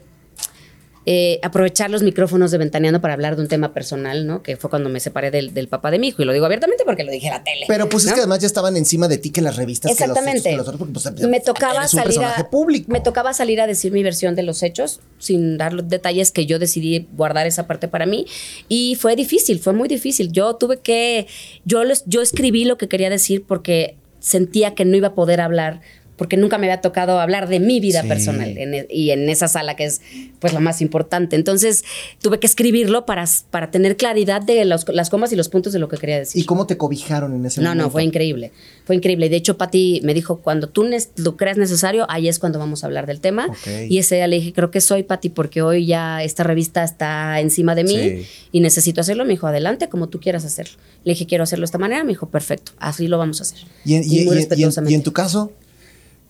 eh, 1.10 1.40
aprovechar 1.42 1.90
los 1.90 2.04
micrófonos 2.04 2.52
de 2.52 2.58
Ventaneando 2.58 3.00
para 3.00 3.14
hablar 3.14 3.38
de 3.38 3.42
un 3.42 3.48
tema 3.48 3.74
personal, 3.74 4.28
¿no? 4.28 4.44
Que 4.44 4.58
fue 4.58 4.70
cuando 4.70 4.90
me 4.90 5.00
separé 5.00 5.32
del, 5.32 5.54
del 5.54 5.70
papá 5.70 5.90
de 5.90 6.00
mi 6.00 6.10
hijo. 6.10 6.22
Y 6.22 6.26
lo 6.26 6.34
digo 6.34 6.46
abiertamente 6.46 6.84
porque 6.84 7.06
lo 7.06 7.14
dije 7.14 7.30
a 7.30 7.38
la 7.38 7.44
tele. 7.46 7.64
Pero 7.66 7.88
pues 7.88 8.04
es 8.06 8.12
que 8.12 8.20
además 8.20 8.40
ya 8.40 8.48
estaban 8.48 8.76
encima 8.76 9.08
de 9.08 9.18
ti 9.18 9.30
que 9.30 9.40
las 9.42 9.56
revistas 9.56 9.96
que 9.96 10.06
los 10.06 10.18
Exactamente. 10.18 10.50
que 10.50 10.58
los 10.58 10.68
otros, 10.68 10.78
porque, 10.80 10.94
pues, 10.94 11.22
me 11.30 11.40
tocaba 11.40 11.88
salir 11.88 12.20
a, 12.22 12.50
público. 12.50 12.92
me 12.92 13.00
tocaba 13.00 13.34
salir 13.34 13.62
a 13.62 13.68
decir 13.68 13.94
mi 13.94 14.04
versión 14.04 14.36
de 14.36 14.44
los 14.44 14.64
hechos 14.64 15.00
sin 15.18 15.58
dar 15.58 15.72
los 15.72 15.88
detalles 15.88 16.32
que 16.34 16.46
yo 16.46 16.60
decidí 16.60 17.08
guardar 17.14 17.48
esa 17.48 17.68
parte 17.68 17.88
para 17.88 18.06
mí 18.06 18.26
y 18.68 18.96
fue 19.00 19.16
difícil, 19.16 19.60
fue 19.60 19.72
muy 19.72 19.88
difícil. 19.88 20.34
Yo 20.34 20.56
tuve 20.58 20.80
que 20.82 21.28
yo 21.64 21.86
les- 21.86 22.04
yo 22.06 22.22
escribí 22.22 22.66
lo 22.66 22.78
que 22.78 22.90
quería 22.90 23.10
decir 23.10 23.46
porque 23.48 23.96
sentía 24.20 24.76
que 24.76 24.84
no 24.84 24.98
iba 24.98 25.08
a 25.08 25.16
poder 25.16 25.40
hablar 25.40 25.80
porque 26.18 26.36
nunca 26.36 26.58
me 26.58 26.68
había 26.68 26.82
tocado 26.82 27.20
hablar 27.20 27.48
de 27.48 27.60
mi 27.60 27.80
vida 27.80 28.02
Sí. 28.02 28.08
personal 28.08 28.58
en 28.58 28.74
e- 28.74 28.88
y 28.90 29.12
en 29.12 29.30
esa 29.30 29.48
sala 29.48 29.76
que 29.76 29.86
es 29.86 30.02
pues 30.40 30.52
la 30.54 30.60
más 30.60 30.82
importante. 30.82 31.36
Entonces 31.36 31.84
tuve 32.22 32.40
que 32.40 32.48
escribirlo 32.48 33.06
para, 33.06 33.26
para 33.52 33.72
tener 33.72 33.96
claridad 33.98 34.42
de 34.42 34.66
los- 34.66 34.88
las 34.90 35.10
comas 35.10 35.32
y 35.32 35.36
los 35.36 35.48
puntos 35.50 35.74
de 35.74 35.80
lo 35.80 35.88
que 35.90 35.98
quería 35.98 36.18
decir. 36.20 36.42
¿Y 36.42 36.46
cómo 36.46 36.68
te 36.68 36.76
cobijaron 36.78 37.34
en 37.34 37.46
ese 37.46 37.62
No, 37.62 37.70
momento? 37.70 37.84
no, 37.86 37.90
fue 37.92 38.04
increíble. 38.04 38.52
Fue 38.86 38.96
increíble. 38.96 39.28
Y 39.28 39.30
de 39.30 39.36
hecho, 39.38 39.58
Pati 39.58 40.02
me 40.04 40.14
dijo, 40.14 40.38
cuando 40.42 40.70
tú 40.70 40.86
lo 41.18 41.38
creas 41.38 41.58
necesario, 41.58 42.06
ahí 42.10 42.28
es 42.28 42.40
cuando 42.40 42.60
vamos 42.60 42.84
a 42.84 42.88
hablar 42.88 43.06
del 43.08 43.20
tema. 43.20 43.48
Y 43.90 43.98
ese 44.00 44.16
día 44.16 44.28
le 44.28 44.38
dije, 44.38 44.54
creo 44.54 44.72
que 44.72 44.82
soy 44.82 45.04
Pati 45.04 45.30
porque 45.30 45.62
hoy 45.62 45.86
ya 45.86 46.24
esta 46.24 46.44
revista 46.44 46.84
está 46.84 47.40
encima 47.40 47.76
de 47.76 47.84
mí 47.84 47.98
Sí. 47.98 48.26
y 48.52 48.60
necesito 48.62 49.02
hacerlo. 49.02 49.24
Me 49.26 49.32
dijo, 49.32 49.48
adelante, 49.48 49.88
como 49.90 50.08
tú 50.10 50.20
quieras 50.20 50.46
hacerlo. 50.46 50.74
Le 51.04 51.14
dije, 51.14 51.26
quiero 51.28 51.44
hacerlo 51.44 51.62
de 51.64 51.66
esta 51.68 51.78
manera. 51.78 52.04
Me 52.04 52.10
dijo, 52.10 52.28
perfecto, 52.30 52.72
así 52.80 53.08
lo 53.08 53.18
vamos 53.18 53.40
a 53.40 53.44
hacer. 53.44 53.60
¿Y 53.86 53.96
en, 53.96 54.04
y- 54.04 54.08
muy 54.08 54.16
y- 54.16 54.18
y 54.18 54.28
en- 54.28 54.34
respetuosamente. 54.36 54.92
y 54.92 54.96
en 54.96 55.04
tu 55.04 55.14
caso? 55.14 55.52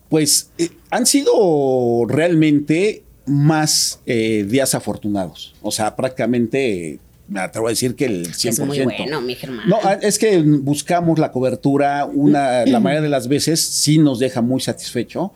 Pues 0.09 0.51
eh, 0.57 0.69
han 0.89 1.05
sido 1.05 2.05
realmente 2.07 3.03
más 3.25 3.99
eh, 4.05 4.45
días 4.47 4.73
afortunados. 4.73 5.53
O 5.61 5.71
sea, 5.71 5.95
prácticamente 5.95 6.99
me 7.27 7.41
atrevo 7.41 7.67
a 7.67 7.71
decir 7.71 7.95
que 7.95 8.05
el 8.05 8.27
100%. 8.27 8.49
Es 8.49 8.59
muy 8.59 8.79
bueno, 8.81 9.21
mi 9.21 9.35
Germán. 9.35 9.67
No, 9.67 9.77
ah, 9.83 9.97
es 10.01 10.17
que 10.17 10.39
buscamos 10.41 11.19
la 11.19 11.31
cobertura, 11.31 12.05
una, 12.05 12.65
la 12.65 12.79
mayoría 12.79 13.01
de 13.01 13.09
las 13.09 13.27
veces 13.27 13.59
sí 13.59 13.97
nos 13.97 14.19
deja 14.19 14.41
muy 14.41 14.61
satisfecho, 14.61 15.33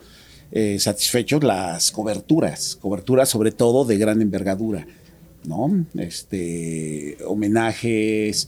eh, 0.52 0.80
satisfechos 0.80 1.44
las 1.44 1.92
coberturas, 1.92 2.78
coberturas 2.82 3.30
sobre 3.30 3.52
todo 3.52 3.86
de 3.86 3.98
gran 3.98 4.22
envergadura, 4.22 4.88
¿no? 5.44 5.86
Este, 5.98 7.18
homenajes, 7.26 8.48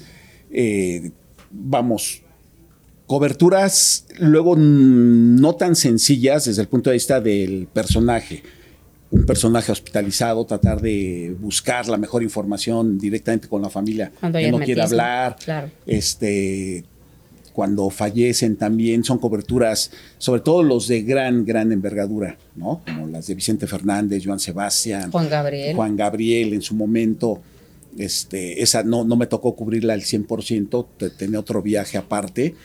eh, 0.51 1.11
vamos, 1.51 2.22
coberturas 3.07 4.05
luego 4.19 4.55
mm, 4.55 5.35
no 5.39 5.55
tan 5.55 5.75
sencillas 5.75 6.45
desde 6.45 6.61
el 6.61 6.67
punto 6.67 6.89
de 6.89 6.95
vista 6.95 7.21
del 7.21 7.67
personaje. 7.71 8.43
Un 9.11 9.25
personaje 9.27 9.71
hospitalizado, 9.71 10.43
tratar 10.45 10.81
de 10.81 11.35
buscar 11.39 11.87
la 11.87 11.97
mejor 11.97 12.23
información 12.23 12.97
directamente 12.97 13.47
con 13.47 13.61
la 13.61 13.69
familia 13.69 14.11
Cuando 14.19 14.39
que 14.39 14.51
no 14.51 14.57
quiere 14.59 14.81
hablar. 14.81 15.35
claro. 15.43 15.69
Este, 15.85 16.83
cuando 17.53 17.91
fallecen 17.91 18.55
también 18.55 19.03
son 19.03 19.19
coberturas, 19.19 19.91
sobre 20.17 20.41
todo 20.41 20.63
los 20.63 20.87
de 20.87 21.03
gran, 21.03 21.45
gran 21.45 21.71
envergadura, 21.71 22.35
¿no? 22.55 22.81
Como 22.83 23.05
las 23.05 23.27
de 23.27 23.35
Vicente 23.35 23.67
Fernández, 23.67 24.23
Joan 24.25 24.39
Sebastián, 24.39 25.11
Juan 25.11 25.29
Gabriel. 25.29 25.75
Juan 25.75 25.95
Gabriel 25.95 26.53
en 26.53 26.63
su 26.63 26.73
momento. 26.73 27.39
Este, 27.95 28.63
esa 28.63 28.81
no, 28.81 29.03
no 29.03 29.15
me 29.15 29.27
tocó 29.27 29.55
cubrirla 29.55 29.93
al 29.93 30.01
100%, 30.01 30.87
te- 30.97 31.11
tenía 31.11 31.39
otro 31.39 31.61
viaje 31.61 31.95
aparte, 31.99 32.55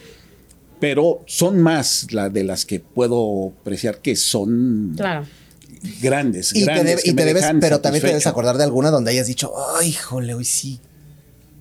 pero 0.80 1.22
son 1.26 1.60
más 1.60 2.12
la 2.12 2.28
de 2.28 2.44
las 2.44 2.64
que 2.64 2.80
puedo 2.80 3.52
apreciar 3.60 3.98
que 3.98 4.16
son 4.16 4.94
Claro. 4.96 5.26
grandes, 6.00 6.52
Y 6.54 6.60
te, 6.60 6.64
grandes. 6.64 7.06
y 7.06 7.12
debes, 7.12 7.44
pero 7.60 7.80
también 7.80 8.02
te 8.02 8.08
debes 8.08 8.26
acordar 8.26 8.56
de 8.58 8.64
alguna 8.64 8.90
donde 8.90 9.10
hayas 9.10 9.26
dicho, 9.26 9.52
ay, 9.78 9.88
híjole, 9.90 10.34
hoy 10.34 10.44
sí. 10.44 10.80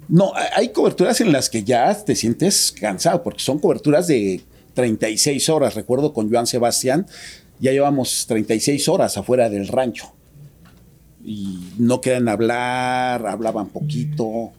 No, 0.10 0.32
hay 0.56 0.70
coberturas 0.70 1.20
en 1.22 1.32
las 1.34 1.50
que 1.50 1.64
ya 1.64 1.94
te 2.04 2.16
sientes 2.16 2.74
cansado, 2.80 3.24
porque 3.24 3.42
son 3.42 3.60
coberturas 3.60 4.08
de 4.08 4.42
36 4.74 5.50
horas. 5.50 5.76
Recuerdo 5.76 6.14
con 6.14 6.32
Joan 6.32 6.48
Sebastián, 6.48 7.06
ya 7.60 7.72
llevamos 7.72 8.26
36 8.28 8.88
horas 8.88 9.18
afuera 9.18 9.50
del 9.50 9.68
rancho. 9.68 10.14
Y 11.26 11.74
no 11.78 12.00
querían 12.00 12.30
hablar, 12.30 13.28
hablaban 13.28 13.68
poquito. 13.68 14.52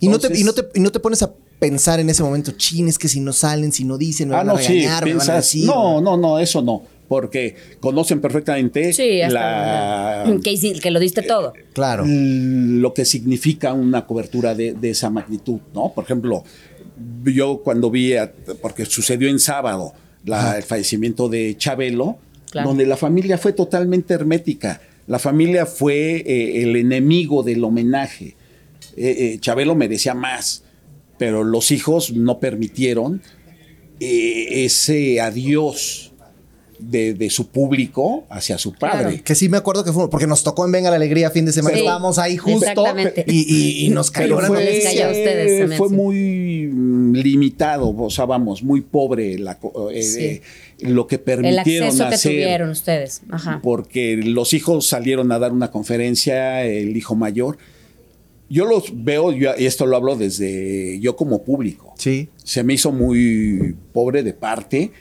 Y, 0.00 0.08
no 0.08 0.18
te, 0.18 0.38
y, 0.38 0.44
no 0.44 0.54
te, 0.54 0.66
y 0.74 0.80
no 0.80 0.90
te 0.90 1.00
pones 1.00 1.22
a 1.22 1.32
pensar 1.58 2.00
en 2.00 2.10
ese 2.10 2.22
momento, 2.22 2.52
chin, 2.52 2.88
es 2.88 2.98
que 2.98 3.08
si 3.08 3.20
no 3.20 3.32
salen, 3.32 3.72
si 3.72 3.84
no 3.84 3.96
dicen, 3.98 4.28
me 4.28 4.34
Ah, 4.34 4.38
van 4.38 4.46
no, 4.48 4.54
a 4.56 4.58
sí, 4.62 4.74
regañar, 4.74 5.14
van 5.16 5.30
a 5.30 5.36
decir. 5.36 5.64
No, 5.66 6.00
no, 6.00 6.16
no, 6.16 6.38
eso 6.38 6.62
no. 6.62 6.82
Porque 7.08 7.54
conocen 7.78 8.20
perfectamente 8.20 8.92
Sí, 8.92 9.20
la, 9.28 10.24
que, 10.82 10.90
lo 10.90 10.98
diste 10.98 11.22
todo. 11.22 11.52
Claro. 11.72 12.04
lo 12.06 12.92
que 12.92 13.04
significa 13.04 13.72
una 13.72 14.06
cobertura 14.06 14.54
de, 14.56 14.72
de 14.74 14.90
esa 14.90 15.08
magnitud, 15.08 15.60
¿no? 15.72 15.92
Por 15.94 16.02
ejemplo, 16.04 16.42
yo 17.24 17.60
cuando 17.62 17.90
vi, 17.90 18.14
a- 18.14 18.32
porque 18.60 18.84
sucedió 18.86 19.28
en 19.28 19.38
sábado, 19.38 19.92
la- 20.24 20.56
el 20.56 20.64
fallecimiento 20.64 21.28
de 21.28 21.54
Chabelo, 21.56 22.18
Claro. 22.50 22.68
donde 22.68 22.86
la 22.86 22.96
familia 22.96 23.38
fue 23.38 23.52
totalmente 23.52 24.14
hermética. 24.14 24.80
La 25.06 25.18
familia 25.18 25.66
fue 25.66 26.16
eh, 26.26 26.62
el 26.62 26.74
enemigo 26.76 27.42
del 27.42 27.62
homenaje. 27.62 28.34
Eh, 28.96 29.34
eh, 29.34 29.38
Chabelo 29.40 29.74
merecía 29.74 30.14
más, 30.14 30.62
pero 31.18 31.44
los 31.44 31.70
hijos 31.70 32.12
no 32.12 32.38
permitieron 32.40 33.22
eh, 34.00 34.64
ese 34.64 35.20
adiós 35.20 36.12
de, 36.78 37.14
de 37.14 37.30
su 37.30 37.48
público 37.48 38.26
hacia 38.28 38.58
su 38.58 38.74
padre. 38.74 39.08
Claro. 39.08 39.24
Que 39.24 39.34
sí 39.34 39.48
me 39.48 39.56
acuerdo 39.56 39.82
que 39.82 39.92
fue, 39.92 40.10
porque 40.10 40.26
nos 40.26 40.42
tocó 40.44 40.66
en 40.66 40.72
Venga 40.72 40.90
la 40.90 40.96
Alegría 40.96 41.30
fin 41.30 41.46
de 41.46 41.52
semana, 41.52 41.74
Sí, 41.74 41.80
estábamos 41.80 42.18
ahí 42.18 42.36
justo 42.36 42.66
exactamente. 42.66 43.24
y, 43.26 43.46
y- 43.82 43.86
y 43.86 43.88
nos 43.88 44.10
cayó 44.10 44.38
la 44.42 44.48
fue, 44.48 44.58
cayó 44.58 44.68
a 44.68 44.74
noticia. 44.74 45.08
ustedes 45.08 45.76
fue 45.78 45.88
muy 45.88 46.68
mm, 46.70 47.14
limitado, 47.14 47.96
o 47.96 48.10
sea, 48.10 48.26
vamos, 48.26 48.62
muy 48.62 48.82
pobre 48.82 49.38
la 49.38 49.58
co- 49.58 49.90
eh, 49.90 50.02
Sí. 50.02 50.20
eh, 50.20 50.42
lo 50.80 51.06
que 51.06 51.14
El 51.14 51.22
permitieron 51.22 51.88
acceso 51.88 52.08
que 52.10 52.14
hacer. 52.14 52.32
tuvieron 52.32 52.68
ustedes. 52.68 53.22
Ajá. 53.30 53.60
Porque 53.62 54.18
los 54.22 54.52
hijos 54.52 54.86
salieron 54.86 55.32
a 55.32 55.38
dar 55.38 55.52
una 55.52 55.70
conferencia, 55.70 56.62
el 56.66 56.94
hijo 56.94 57.14
mayor. 57.14 57.56
Yo 58.48 58.64
los 58.64 58.92
veo, 59.04 59.32
yo- 59.32 59.52
y 59.58 59.66
esto 59.66 59.86
lo 59.86 59.96
hablo 59.96 60.14
desde 60.16 60.98
yo 61.00 61.16
como 61.16 61.42
público. 61.42 61.94
Sí. 61.98 62.28
Se 62.42 62.62
me 62.62 62.74
hizo 62.74 62.92
muy 62.92 63.74
pobre 63.92 64.22
de 64.22 64.32
parte 64.34 64.92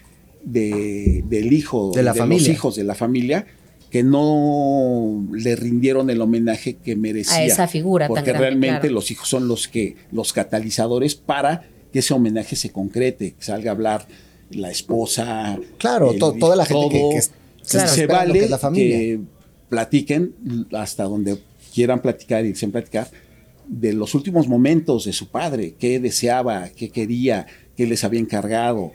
de, 0.43 1.23
del 1.27 1.53
hijo, 1.53 1.91
De 1.93 2.03
la 2.03 2.11
los 2.11 2.17
familia. 2.19 2.51
hijos 2.51 2.75
de 2.75 2.83
la 2.83 2.95
familia, 2.95 3.45
que 3.91 4.03
no 4.03 5.25
le 5.31 5.55
rindieron 5.55 6.09
el 6.09 6.21
homenaje 6.21 6.75
que 6.77 6.95
merecía. 6.95 7.35
A 7.37 7.45
esa 7.45 7.67
figura 7.67 8.07
tan 8.07 8.15
Porque 8.15 8.31
grande, 8.31 8.45
realmente 8.47 8.79
claro. 8.81 8.95
los 8.95 9.11
hijos 9.11 9.27
son 9.29 9.47
los 9.47 9.67
que, 9.67 9.95
los 10.11 10.33
catalizadores 10.33 11.15
para 11.15 11.67
que 11.93 11.99
ese 11.99 12.13
homenaje 12.13 12.55
se 12.55 12.71
concrete, 12.71 13.33
que 13.37 13.43
salga 13.43 13.71
a 13.71 13.73
hablar 13.73 14.07
la 14.49 14.69
esposa. 14.71 15.57
Claro, 15.77 16.11
el 16.13 16.19
to- 16.19 16.33
toda 16.33 16.55
la 16.55 16.65
gente 16.65 16.89
que- 16.89 17.09
que 17.11 17.17
es- 17.17 17.31
Claro. 17.69 17.89
se 17.89 18.05
vale 18.07 18.33
que 18.33 18.45
es 18.45 18.49
la 18.49 18.57
familia. 18.59 18.97
que 18.97 19.19
platiquen 19.69 20.33
hasta 20.73 21.03
donde 21.05 21.37
quieran 21.73 22.01
platicar 22.01 22.45
y 22.45 22.49
deseen 22.49 22.71
platicar 22.71 23.09
de 23.67 23.93
los 23.93 24.13
últimos 24.15 24.47
momentos 24.47 25.05
de 25.05 25.13
su 25.13 25.27
padre, 25.27 25.75
qué 25.79 25.99
deseaba, 25.99 26.69
qué 26.69 26.89
quería, 26.89 27.47
qué 27.75 27.85
les 27.87 28.03
había 28.03 28.19
encargado. 28.19 28.91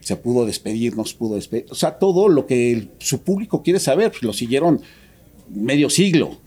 Se 0.00 0.16
pudo 0.16 0.46
despedir, 0.46 0.96
no 0.96 1.04
se 1.04 1.16
pudo 1.16 1.34
despedir. 1.36 1.66
O 1.70 1.74
sea, 1.74 1.98
todo 1.98 2.28
lo 2.28 2.46
que 2.46 2.72
el- 2.72 2.90
su 2.98 3.20
público 3.22 3.62
quiere 3.62 3.80
saber, 3.80 4.10
pues 4.10 4.22
lo 4.22 4.32
siguieron 4.32 4.80
medio 5.50 5.90
siglo. 5.90 6.38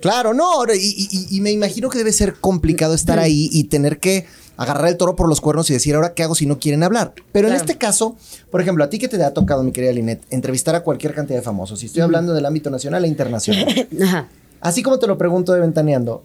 Claro, 0.00 0.32
no, 0.32 0.64
y, 0.74 1.08
y- 1.30 1.40
me 1.40 1.50
imagino 1.52 1.90
que 1.90 1.98
debe 1.98 2.12
ser 2.12 2.34
complicado 2.34 2.94
estar 2.94 3.18
ahí 3.18 3.48
y 3.52 3.64
tener 3.64 3.98
que 3.98 4.26
agarrar 4.56 4.88
el 4.88 4.96
toro 4.96 5.14
por 5.16 5.28
los 5.28 5.40
cuernos 5.40 5.68
y 5.70 5.74
decir, 5.74 5.94
ahora 5.94 6.14
qué 6.14 6.22
hago 6.22 6.34
si 6.34 6.46
no 6.46 6.58
quieren 6.58 6.82
hablar. 6.82 7.14
Pero 7.32 7.48
en 7.48 7.54
este 7.54 7.76
caso, 7.76 8.16
por 8.50 8.60
ejemplo, 8.60 8.82
a 8.84 8.90
ti 8.90 8.98
que 8.98 9.08
te 9.08 9.22
ha 9.22 9.32
tocado, 9.34 9.62
mi 9.62 9.72
querida 9.72 9.92
Linet, 9.92 10.22
entrevistar 10.30 10.74
a 10.74 10.82
cualquier 10.82 11.14
cantidad 11.14 11.38
de 11.38 11.42
famosos, 11.44 11.82
y 11.82 11.86
estoy 11.86 12.02
hablando 12.02 12.32
del 12.34 12.44
ámbito 12.46 12.70
nacional 12.70 13.04
e 13.04 13.08
internacional. 13.08 13.88
Ajá. 14.02 14.28
Así 14.60 14.82
como 14.82 14.98
te 14.98 15.06
lo 15.06 15.16
pregunto 15.18 15.52
de 15.52 15.60
Ventaneando, 15.60 16.22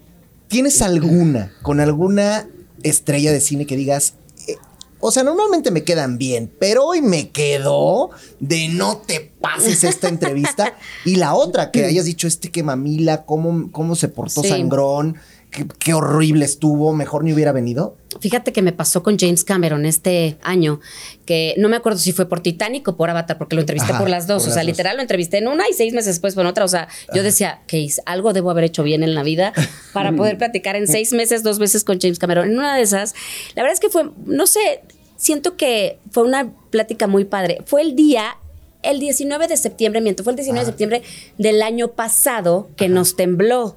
¿tienes 0.48 0.82
alguna, 0.82 1.52
con 1.62 1.80
alguna 1.80 2.48
estrella 2.82 3.32
de 3.32 3.40
cine 3.40 3.66
que 3.66 3.76
digas, 3.76 4.14
eh, 4.48 4.56
o 5.00 5.10
sea, 5.10 5.22
normalmente 5.22 5.70
me 5.70 5.84
quedan 5.84 6.18
bien, 6.18 6.52
pero 6.58 6.84
hoy 6.86 7.02
me 7.02 7.30
quedó 7.30 8.10
de 8.40 8.68
no 8.68 8.98
te 8.98 9.20
pases 9.40 9.84
esta 9.84 10.08
entrevista? 10.08 10.74
Y 11.04 11.16
la 11.16 11.34
otra, 11.34 11.70
que 11.70 11.84
hayas 11.86 12.04
dicho, 12.04 12.26
este 12.26 12.50
que 12.50 12.62
mamila, 12.62 13.24
cómo, 13.24 13.70
cómo 13.72 13.94
se 13.96 14.08
portó 14.08 14.42
Sí. 14.42 14.48
sangrón, 14.48 15.16
qué, 15.56 15.66
qué 15.78 15.94
horrible 15.94 16.44
estuvo, 16.44 16.92
mejor 16.92 17.24
ni 17.24 17.32
hubiera 17.32 17.52
venido. 17.52 17.96
Fíjate 18.20 18.52
que 18.52 18.62
me 18.62 18.72
pasó 18.72 19.02
con 19.02 19.18
James 19.18 19.44
Cameron 19.44 19.84
este 19.84 20.38
año, 20.42 20.80
que 21.24 21.54
no 21.58 21.68
me 21.68 21.76
acuerdo 21.76 21.98
si 21.98 22.12
fue 22.12 22.28
por 22.28 22.40
Titanic 22.40 22.86
o 22.88 22.96
por 22.96 23.10
Avatar, 23.10 23.38
porque 23.38 23.56
lo 23.56 23.62
entrevisté 23.62 23.92
Ajá, 23.92 24.00
por 24.00 24.08
las 24.08 24.26
dos. 24.26 24.42
por 24.42 24.50
o 24.50 24.54
sea, 24.54 24.62
dos. 24.62 24.70
literal 24.70 24.96
lo 24.96 25.02
entrevisté 25.02 25.38
en 25.38 25.48
una 25.48 25.68
y 25.68 25.72
seis 25.72 25.92
meses 25.92 26.14
después 26.14 26.34
por 26.34 26.46
otra. 26.46 26.64
O 26.64 26.68
sea, 26.68 26.88
yo 27.14 27.22
decía, 27.22 27.62
que 27.66 27.86
algo 28.04 28.32
debo 28.32 28.50
haber 28.50 28.64
hecho 28.64 28.82
bien 28.82 29.02
en 29.02 29.14
la 29.14 29.22
vida 29.22 29.52
para 29.92 30.12
poder 30.16 30.38
platicar 30.38 30.76
en 30.76 30.86
seis 30.86 31.12
meses, 31.12 31.42
dos 31.42 31.58
veces 31.58 31.84
con 31.84 31.98
James 32.00 32.18
Cameron. 32.18 32.50
En 32.50 32.58
una 32.58 32.76
de 32.76 32.82
esas, 32.82 33.14
la 33.54 33.62
verdad 33.62 33.74
es 33.74 33.80
que 33.80 33.88
fue, 33.88 34.10
no 34.24 34.46
sé, 34.46 34.82
siento 35.16 35.56
que 35.56 35.98
fue 36.10 36.22
una 36.22 36.52
plática 36.70 37.06
muy 37.06 37.24
padre. 37.24 37.58
Fue 37.66 37.82
el 37.82 37.96
día, 37.96 38.36
el 38.82 39.00
19 39.00 39.48
de 39.48 39.56
septiembre, 39.56 40.00
miento, 40.00 40.22
fue 40.22 40.32
el 40.32 40.36
19 40.36 40.64
de 40.64 40.70
septiembre 40.70 41.02
del 41.38 41.62
año 41.62 41.88
pasado 41.88 42.68
que 42.76 42.88
nos 42.88 43.16
tembló. 43.16 43.76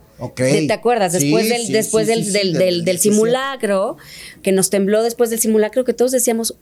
¿Te, 0.67 0.74
acuerdas? 0.74 1.13
Sí, 1.13 1.20
Después 1.26 1.49
del, 1.49 1.65
sí, 1.67 1.74
después 1.74 2.07
sí, 2.07 2.13
del, 2.13 2.34
del, 2.34 2.53
del- 2.53 2.86
del- 2.86 2.99
simulacro, 2.99 3.97
que 4.43 4.51
nos 4.51 4.70
tembló 4.70 5.01
después 5.03 5.30
del 5.30 5.39
simulacro, 5.39 5.84
que 5.86 5.93
todos 5.93 6.11
decíamos, 6.11 6.55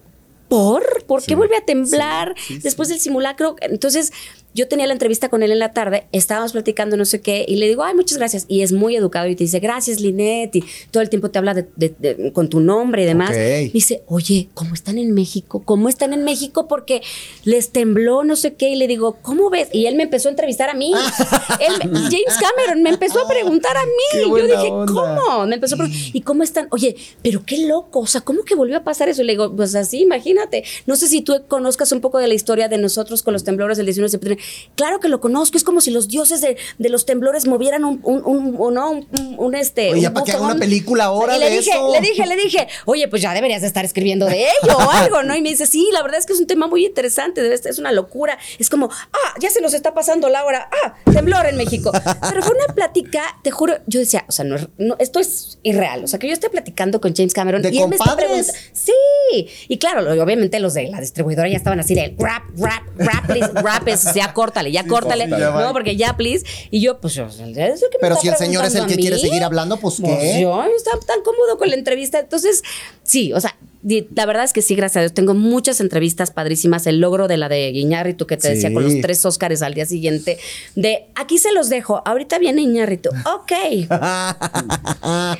¿por? 0.47 1.03
¿Por 1.05 1.23
qué 1.23 1.35
vuelve 1.35 1.57
a 1.57 1.65
temblar 1.65 2.35
después 2.61 2.89
del 2.89 2.99
simulacro? 2.99 3.55
Entonces, 3.61 4.11
yo 4.57 4.67
tenía 4.67 4.87
la 4.87 4.93
entrevista 4.93 5.29
con 5.29 5.43
él 5.43 5.51
en 5.51 5.59
la 5.59 5.71
tarde, 5.71 6.07
estábamos 6.11 6.51
platicando 6.51 6.97
no 6.97 7.05
sé 7.05 7.21
qué, 7.21 7.45
y 7.47 7.55
le 7.57 7.67
digo, 7.67 7.83
ay, 7.83 7.93
muchas 7.93 8.17
gracias. 8.17 8.45
Y 8.47 8.61
es 8.63 8.71
muy 8.73 8.95
educado 8.95 9.27
y 9.27 9.35
te 9.35 9.43
dice, 9.43 9.59
gracias, 9.59 9.99
Linet, 10.01 10.55
y 10.55 10.63
todo 10.91 11.03
el 11.03 11.09
tiempo 11.09 11.29
te 11.29 11.37
habla 11.37 11.53
de- 11.53 11.67
de- 11.75 11.95
de- 11.99 12.33
con 12.33 12.49
tu 12.49 12.59
nombre 12.59 13.03
y 13.03 13.05
demás. 13.05 13.29
Ok. 13.29 13.35
Me 13.37 13.69
dice, 13.71 14.03
oye, 14.07 14.49
¿cómo 14.55 14.73
están 14.73 14.97
en 14.97 15.13
México? 15.13 15.61
¿Cómo 15.63 15.89
están 15.89 16.11
en 16.13 16.23
México? 16.23 16.67
Porque 16.67 17.01
les 17.45 17.69
tembló 17.69 18.23
no 18.23 18.35
sé 18.35 18.55
qué. 18.55 18.69
Y 18.69 18.75
le 18.75 18.87
digo, 18.87 19.17
¿cómo 19.21 19.49
ves? 19.51 19.69
Y 19.71 19.85
él 19.85 19.95
me 19.95 20.03
empezó 20.03 20.27
a 20.27 20.31
entrevistar 20.31 20.69
a 20.69 20.73
mí. 20.73 20.91
Él 21.59 21.89
me- 21.91 21.99
James 21.99 22.37
Cameron 22.41 22.81
me 22.83 22.89
empezó 22.89 23.19
a 23.23 23.27
preguntar 23.27 23.77
a 23.77 23.85
mí. 23.85 24.21
Yo 24.27 24.35
dije, 24.35 24.69
onda. 24.71 24.91
¿cómo? 24.91 25.45
Me 25.45 25.55
empezó 25.55 25.75
a 25.75 25.77
preguntar, 25.77 26.09
¿y 26.13 26.21
cómo 26.21 26.41
están? 26.43 26.67
Oye, 26.71 26.95
pero 27.21 27.43
qué 27.45 27.65
loco. 27.67 27.99
O 27.99 28.07
sea, 28.07 28.21
¿cómo 28.21 28.43
que 28.43 28.55
volvió 28.55 28.77
a 28.77 28.83
pasar 28.83 29.07
eso? 29.09 29.21
Y 29.21 29.25
le 29.25 29.33
digo, 29.33 29.55
pues 29.55 29.75
así, 29.75 30.01
imagínate. 30.01 30.63
No 30.87 30.95
sé 30.95 31.07
si 31.07 31.21
tú 31.21 31.33
conozcas 31.47 31.91
un 31.91 32.01
poco 32.01 32.17
de 32.19 32.27
la 32.27 32.33
historia 32.33 32.67
de 32.69 32.77
nosotros 32.77 33.21
con 33.23 33.33
los 33.33 33.43
temblores 33.43 33.77
del 33.77 33.85
19 33.85 34.07
de 34.07 34.11
septiembre. 34.11 34.43
Claro 34.75 34.99
que 34.99 35.07
lo 35.09 35.19
conozco. 35.19 35.57
Es 35.57 35.63
como 35.63 35.81
si 35.81 35.91
los 35.91 36.07
dioses 36.07 36.41
de, 36.41 36.57
de 36.77 36.89
los 36.89 37.05
temblores 37.05 37.47
movieran 37.47 37.83
un, 37.83 37.99
un, 38.03 38.21
un, 38.25 38.55
un- 38.59 38.73
¿no? 38.73 38.91
un, 39.37 39.55
este. 39.55 39.91
Oye, 39.93 40.09
para 40.11 40.23
que 40.25 40.31
haga 40.33 40.41
una 40.43 40.55
película 40.55 41.05
ahora 41.05 41.37
y 41.37 41.39
le 41.39 41.49
de 41.49 41.57
dije, 41.57 41.71
eso. 41.71 41.91
Le 41.91 42.01
dije, 42.01 42.25
le 42.27 42.35
dije, 42.35 42.67
oye, 42.85 43.07
pues 43.07 43.21
ya 43.21 43.33
deberías 43.33 43.61
de 43.61 43.67
estar 43.67 43.83
escribiendo 43.85 44.25
de 44.27 44.43
ello 44.43 44.77
o 44.77 44.91
algo, 44.91 45.23
¿no? 45.23 45.35
Y 45.35 45.41
me 45.41 45.49
dice, 45.49 45.65
sí, 45.65 45.89
la 45.93 46.01
verdad 46.03 46.19
es 46.19 46.25
que 46.25 46.33
es 46.33 46.39
un 46.39 46.47
tema 46.47 46.67
muy 46.67 46.85
interesante, 46.85 47.41
debe 47.41 47.55
estar- 47.55 47.71
es 47.71 47.79
una 47.79 47.91
locura. 47.91 48.37
Es 48.59 48.69
como, 48.69 48.89
ah, 48.91 49.33
ya 49.39 49.49
se 49.49 49.61
nos 49.61 49.73
está 49.73 49.93
pasando 49.93 50.29
la 50.29 50.45
hora, 50.45 50.69
ah, 50.85 50.93
temblor 51.11 51.45
en 51.47 51.57
México. 51.57 51.91
Pero 52.29 52.43
fue 52.43 52.55
una 52.55 52.73
plática, 52.75 53.23
te 53.43 53.51
juro, 53.51 53.75
yo 53.87 53.99
decía, 53.99 54.25
o 54.27 54.31
sea, 54.31 54.45
no, 54.45 54.57
no, 54.77 54.95
esto 54.99 55.19
es 55.19 55.57
irreal. 55.63 56.03
O 56.03 56.07
sea, 56.07 56.19
que 56.19 56.27
yo 56.27 56.33
esté 56.33 56.49
platicando 56.49 57.01
con 57.01 57.15
James 57.15 57.33
Cameron 57.33 57.61
¿De 57.61 57.69
y 57.73 57.79
él 57.79 57.87
me 57.89 57.95
está 57.95 58.15
preguntando. 58.15 58.53
Sí, 58.73 59.47
y 59.67 59.77
claro, 59.77 60.01
obviamente 60.23 60.59
los 60.59 60.73
de 60.73 60.87
la 60.89 60.99
distribuidora 61.01 61.47
ya 61.49 61.57
estaban 61.57 61.79
así 61.79 61.95
de 61.95 62.15
rap, 62.17 62.43
rap, 62.57 62.83
rap, 62.97 63.29
rap, 63.63 63.87
es, 63.87 64.13
ya 64.13 64.26
córtale, 64.33 64.71
ya 64.71 64.85
córtale, 64.85 65.25
sí, 65.25 65.31
ya 65.31 65.49
va. 65.49 65.63
no, 65.65 65.73
porque 65.73 65.95
ya, 65.95 66.15
please. 66.17 66.45
Y 66.71 66.81
yo, 66.81 66.99
pues, 66.99 67.13
yo, 67.13 67.25
es 67.27 67.39
el 67.39 67.53
que 67.53 67.61
me 67.61 67.77
Pero 68.01 68.15
está 68.15 68.21
si 68.21 68.27
el 68.29 68.35
señor 68.35 68.65
es 68.65 68.75
el 68.75 68.85
que 68.87 68.95
quiere 68.95 69.17
seguir 69.17 69.43
hablando, 69.43 69.77
pues, 69.77 69.95
pues 70.01 70.17
¿qué? 70.19 70.41
yo 70.41 70.63
estaba 70.75 70.99
tan 71.01 71.21
cómodo 71.21 71.57
con 71.57 71.69
la 71.69 71.75
entrevista. 71.75 72.19
Entonces, 72.19 72.63
sí, 73.03 73.33
o 73.33 73.39
sea, 73.39 73.55
la 73.83 74.25
verdad 74.25 74.43
es 74.43 74.53
que 74.53 74.61
sí, 74.61 74.75
gracias 74.75 74.97
a 74.97 74.99
Dios. 75.01 75.13
Tengo 75.13 75.33
muchas 75.33 75.79
entrevistas 75.79 76.31
padrísimas. 76.31 76.87
El 76.87 76.99
logro 76.99 77.27
de 77.27 77.37
la 77.37 77.47
de 77.47 77.69
Iñárritu, 77.69 78.27
que 78.27 78.35
te 78.35 78.47
Sí. 78.49 78.53
decía 78.55 78.73
con 78.73 78.83
los 78.83 78.99
tres 79.01 79.23
Óscares 79.25 79.61
al 79.61 79.73
día 79.75 79.85
siguiente. 79.85 80.39
De 80.75 81.05
aquí 81.15 81.37
se 81.37 81.53
los 81.53 81.69
dejo. 81.69 82.01
Ahorita 82.05 82.37
viene 82.39 82.61
Iñárritu. 82.63 83.09
Ok. 83.25 83.51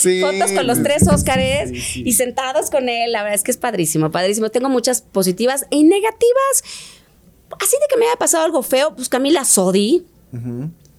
Sí. 0.00 0.20
Fotos 0.20 0.52
con 0.52 0.66
los 0.66 0.82
tres 0.82 1.06
Óscares 1.08 1.96
y 1.96 2.12
sentados 2.14 2.68
con 2.70 2.88
él. 2.88 3.12
La 3.12 3.22
verdad 3.22 3.36
es 3.36 3.44
que 3.44 3.50
es 3.52 3.56
padrísimo, 3.56 4.10
padrísimo. 4.10 4.50
Tengo 4.50 4.68
muchas 4.68 5.02
positivas 5.02 5.66
y 5.70 5.84
negativas. 5.84 6.64
Así 7.60 7.76
de 7.80 7.86
que 7.88 7.96
me 7.98 8.06
haya 8.06 8.16
pasado 8.16 8.44
algo 8.44 8.62
feo, 8.62 8.94
pues 8.94 9.08
Camila 9.08 9.44
Sodi. 9.44 10.04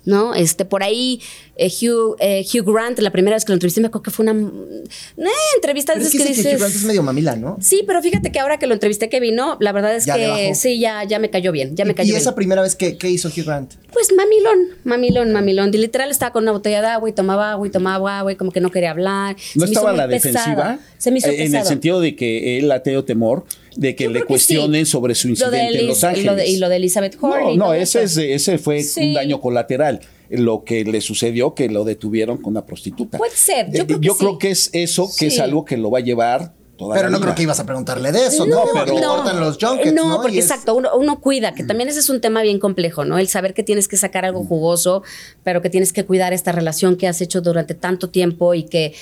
¿No? 0.05 0.33
Este, 0.35 0.65
por 0.65 0.83
ahí, 0.83 1.21
eh, 1.55 1.69
Hugh, 1.69 2.17
eh, 2.19 2.45
Hugh 2.53 2.65
Grant, 2.73 2.99
la 2.99 3.09
primera 3.09 3.37
vez 3.37 3.45
que 3.45 3.51
lo 3.51 3.53
entrevisté, 3.53 3.79
me 3.79 3.87
acuerdo 3.87 4.03
que 4.03 4.11
fue 4.11 4.25
una 4.25 4.33
eh, 4.33 5.29
entrevista 5.55 5.93
Pero 5.93 6.05
es 6.05 6.11
que 6.11 6.17
que 6.17 6.25
dices. 6.25 6.45
Hugh 6.55 6.59
Grant 6.59 6.75
es 6.75 6.83
medio 6.83 7.03
mamila, 7.03 7.37
¿no? 7.37 7.55
Sí, 7.61 7.85
pero 7.87 8.01
fíjate 8.01 8.29
que 8.29 8.37
ahora 8.41 8.59
que 8.59 8.67
lo 8.67 8.73
entrevisté 8.73 9.07
que 9.07 9.21
vino, 9.21 9.55
la 9.61 9.71
verdad 9.71 9.95
es 9.95 10.03
Ya 10.05 10.15
que 10.15 10.55
sí, 10.55 10.77
ya, 10.77 11.05
ya 11.05 11.19
me 11.19 11.29
cayó 11.29 11.53
bien, 11.53 11.77
ya 11.77 11.85
me 11.85 11.91
Y- 11.91 11.95
cayó 11.95 12.07
¿Y 12.09 12.11
bien. 12.11 12.21
esa 12.21 12.35
primera 12.35 12.61
vez 12.61 12.75
que, 12.75 12.97
que 12.97 13.09
hizo 13.09 13.29
Hugh 13.29 13.45
Grant? 13.45 13.75
Pues 13.93 14.11
mamilón, 14.13 14.77
mamilón, 14.83 15.31
mamilón. 15.31 15.69
Y 15.73 15.77
literal 15.77 16.11
estaba 16.11 16.33
con 16.33 16.43
una 16.43 16.51
botella 16.51 16.81
de 16.81 16.87
agua 16.87 17.07
y 17.09 17.13
tomaba 17.13 17.51
agua 17.51 17.65
y 17.65 17.69
tomaba 17.71 18.19
agua 18.19 18.31
y 18.33 18.35
como 18.35 18.51
que 18.51 18.59
no 18.59 18.71
quería 18.71 18.91
hablar. 18.91 19.37
¿No 19.37 19.41
Se 19.41 19.59
me 19.59 19.63
hizo 19.71 19.71
estaba 19.71 19.91
muy 19.91 19.97
la 19.99 20.07
pesado. 20.09 20.33
defensiva? 20.33 20.79
Se 20.97 21.11
me 21.11 21.19
hizo 21.19 21.29
Eh, 21.29 21.45
En 21.45 21.55
el 21.55 21.65
sentido 21.65 22.01
de 22.01 22.17
que 22.17 22.59
él 22.59 22.69
ha 22.73 22.83
tenido 22.83 23.05
temor 23.05 23.45
de 23.75 23.95
que 23.95 24.05
Yo 24.05 24.09
le 24.11 24.19
que 24.21 24.25
cuestionen 24.25 24.85
sí. 24.85 24.91
sobre 24.91 25.15
su 25.15 25.27
Lo 25.29 25.35
de 25.35 25.39
incidente 25.57 25.79
en 25.81 25.87
Los 25.87 26.03
Ángeles. 26.03 26.25
lo 26.25 26.35
de- 26.35 26.47
y 26.47 26.57
lo 26.57 26.69
de 26.69 26.75
Elizabeth 26.77 27.17
No, 27.21 27.29
Horne 27.29 27.53
y 27.53 27.57
no, 27.57 27.73
ese, 27.73 28.03
eso. 28.03 28.21
es, 28.21 28.29
ese 28.47 28.57
fue 28.57 28.81
Sí. 28.83 29.01
un 29.09 29.13
daño 29.13 29.39
colateral. 29.41 29.99
Lo 30.29 30.63
que 30.63 30.83
le 30.83 30.99
sucedió 31.01 31.53
que 31.53 31.69
lo 31.69 31.83
detuvieron 31.83 32.37
con 32.37 32.53
una 32.53 32.65
prostituta. 32.65 33.17
Puede 33.17 33.35
ser, 33.35 33.67
yo 33.71 33.83
Eh, 33.83 33.85
creo 33.85 33.99
que 33.99 34.05
yo 34.07 34.13
sí. 34.13 34.19
creo 34.19 34.37
que 34.39 34.49
es 34.51 34.69
eso, 34.73 35.09
que 35.17 35.27
es 35.27 35.39
algo 35.39 35.63
que 35.65 35.77
lo 35.77 35.91
va 35.91 35.99
a 35.99 36.01
llevar 36.01 36.53
toda 36.75 36.95
Pero 36.95 37.07
la 37.07 37.11
no 37.11 37.17
vida. 37.19 37.25
creo 37.27 37.35
que 37.35 37.43
ibas 37.43 37.59
a 37.59 37.65
preguntarle 37.67 38.11
de 38.11 38.25
eso, 38.25 38.47
¿no? 38.47 38.63
Porque 38.73 38.93
le 38.93 39.01
cortan 39.01 39.39
los 39.39 39.57
junkets, 39.61 39.93
no, 39.93 40.09
¿no? 40.09 40.21
porque 40.23 40.39
es- 40.39 40.45
exacto, 40.45 40.73
uno, 40.73 40.89
uno 40.97 41.21
cuida, 41.21 41.53
que 41.53 41.63
también 41.63 41.87
ese 41.87 41.99
es 41.99 42.09
un 42.09 42.19
tema 42.19 42.41
bien 42.41 42.57
complejo, 42.57 43.05
¿no? 43.05 43.19
El 43.19 43.27
saber 43.27 43.53
que 43.53 43.61
tienes 43.61 43.87
que 43.87 43.95
sacar 43.95 44.25
algo 44.25 44.43
jugoso, 44.43 45.03
pero 45.43 45.61
que 45.61 45.69
tienes 45.69 45.93
que 45.93 46.03
cuidar 46.03 46.33
esta 46.33 46.51
relación 46.51 46.95
que 46.95 47.07
has 47.07 47.21
hecho 47.21 47.41
durante 47.41 47.75
tanto 47.75 48.09
tiempo 48.09 48.55
y 48.55 48.63
que 48.63 48.95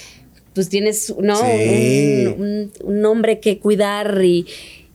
pues 0.53 0.69
tienes, 0.69 1.13
¿no? 1.19 1.35
Sí. 1.37 2.25
Un, 2.37 2.41
un- 2.41 2.71
un 2.97 3.05
hombre 3.05 3.39
que 3.39 3.59
cuidar 3.59 4.21
y, 4.23 4.45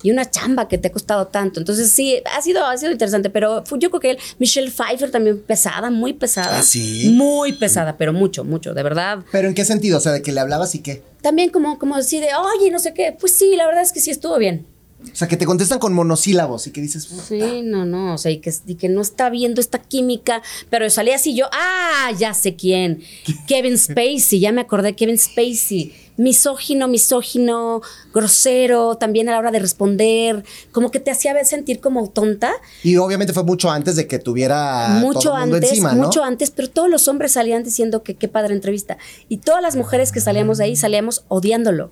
y 0.03 0.11
una 0.11 0.31
chamba 0.31 0.69
que 0.69 0.79
te 0.79 0.89
ha 0.89 0.93
costado 0.93 1.27
tanto. 1.29 1.59
Entonces 1.61 1.91
sí, 1.91 2.21
ha 2.37 2.41
sido, 2.43 2.65
ha 2.67 2.77
sido 2.77 2.93
interesante, 2.93 3.31
pero 3.31 3.65
fue- 3.67 3.79
yo 3.79 3.89
creo 3.91 4.01
que 4.01 4.11
él, 4.11 4.19
Michelle 4.39 4.71
Pfeiffer 4.71 5.11
también 5.11 5.39
pesada, 5.41 5.91
muy 5.91 6.13
pesada. 6.13 6.59
¿Ah, 6.59 6.63
sí? 6.63 7.11
Muy 7.15 7.53
pesada, 7.55 7.97
pero 7.97 8.13
mucho, 8.13 8.45
mucho, 8.45 8.75
de 8.75 8.83
verdad. 8.83 9.21
¿Pero 9.33 9.49
en 9.49 9.55
qué 9.55 9.65
sentido? 9.65 9.99
O 9.99 10.01
sea, 10.01 10.13
de 10.13 10.23
que 10.23 10.33
le 10.33 10.41
hablabas 10.41 10.75
y 10.75 10.81
qué. 10.81 11.03
También 11.23 11.51
como, 11.51 11.79
como 11.79 11.97
así 11.97 12.21
de, 12.21 12.29
oye, 12.59 12.71
no 12.71 12.79
sé 12.79 12.93
qué. 12.95 13.17
Pues 13.19 13.33
sí, 13.33 13.57
la 13.57 13.67
verdad 13.67 13.83
es 13.83 13.93
que 13.93 14.01
sí 14.01 14.11
estuvo 14.11 14.37
bien. 14.39 14.67
O 15.03 15.15
sea, 15.15 15.29
que 15.29 15.37
te 15.37 15.47
contestan 15.47 15.79
con 15.79 15.93
monosílabos 15.93 16.67
y 16.67 16.73
que 16.73 16.81
dices, 16.81 17.07
"Puta". 17.07 17.23
Sí, 17.23 17.63
no, 17.63 17.85
no, 17.85 18.15
o 18.15 18.19
sea, 18.19 18.31
y 18.31 18.39
que, 18.39 18.53
y 18.67 18.75
que 18.75 18.89
no 18.89 19.01
está 19.01 19.31
viendo 19.31 19.61
esta 19.61 19.79
química, 19.79 20.43
pero 20.69 20.89
salí 20.91 21.11
así 21.13 21.35
yo, 21.35 21.47
ah, 21.53 22.11
ya 22.19 22.35
sé 22.35 22.57
quién, 22.57 23.03
Kevin 23.47 23.79
Spacey, 23.79 24.41
ya 24.41 24.53
me 24.53 24.63
acordé, 24.63 24.95
Kevin 24.95 25.19
Spacey, 25.19 25.95
misógino, 26.17 26.89
misógino, 26.89 27.83
grosero, 28.13 28.97
también 28.97 29.29
a 29.29 29.33
la 29.33 29.39
hora 29.39 29.51
de 29.51 29.59
responder, 29.59 30.45
como 30.73 30.91
que 30.91 30.99
te 30.99 31.11
hacía 31.11 31.33
sentir 31.45 31.81
como 31.81 32.09
tonta, 32.11 32.53
Y 32.83 32.97
obviamente 32.97 33.33
fue 33.33 33.45
mucho 33.45 33.71
antes 33.71 33.97
de 33.97 34.07
que 34.07 34.19
tuviera 34.19 34.99
mucho 35.01 35.21
todo 35.21 35.35
el 35.35 35.41
mundo 35.43 35.57
antes, 35.57 35.71
encima, 35.71 35.93
¿no? 35.93 36.05
mucho 36.05 36.25
antes, 36.25 36.51
pero 36.51 36.69
todos 36.69 36.91
los 36.91 37.07
hombres 37.09 37.33
salían 37.33 37.63
diciendo 37.63 38.03
que 38.03 38.15
qué 38.15 38.29
padre 38.29 38.55
entrevista, 38.55 38.99
y 39.29 39.39
todas 39.39 39.63
las 39.63 39.77
mujeres 39.77 40.11
que 40.11 40.21
salíamos 40.21 40.59
de 40.59 40.65
ahí 40.65 40.77
salíamos 40.77 41.25
odiándolo, 41.29 41.91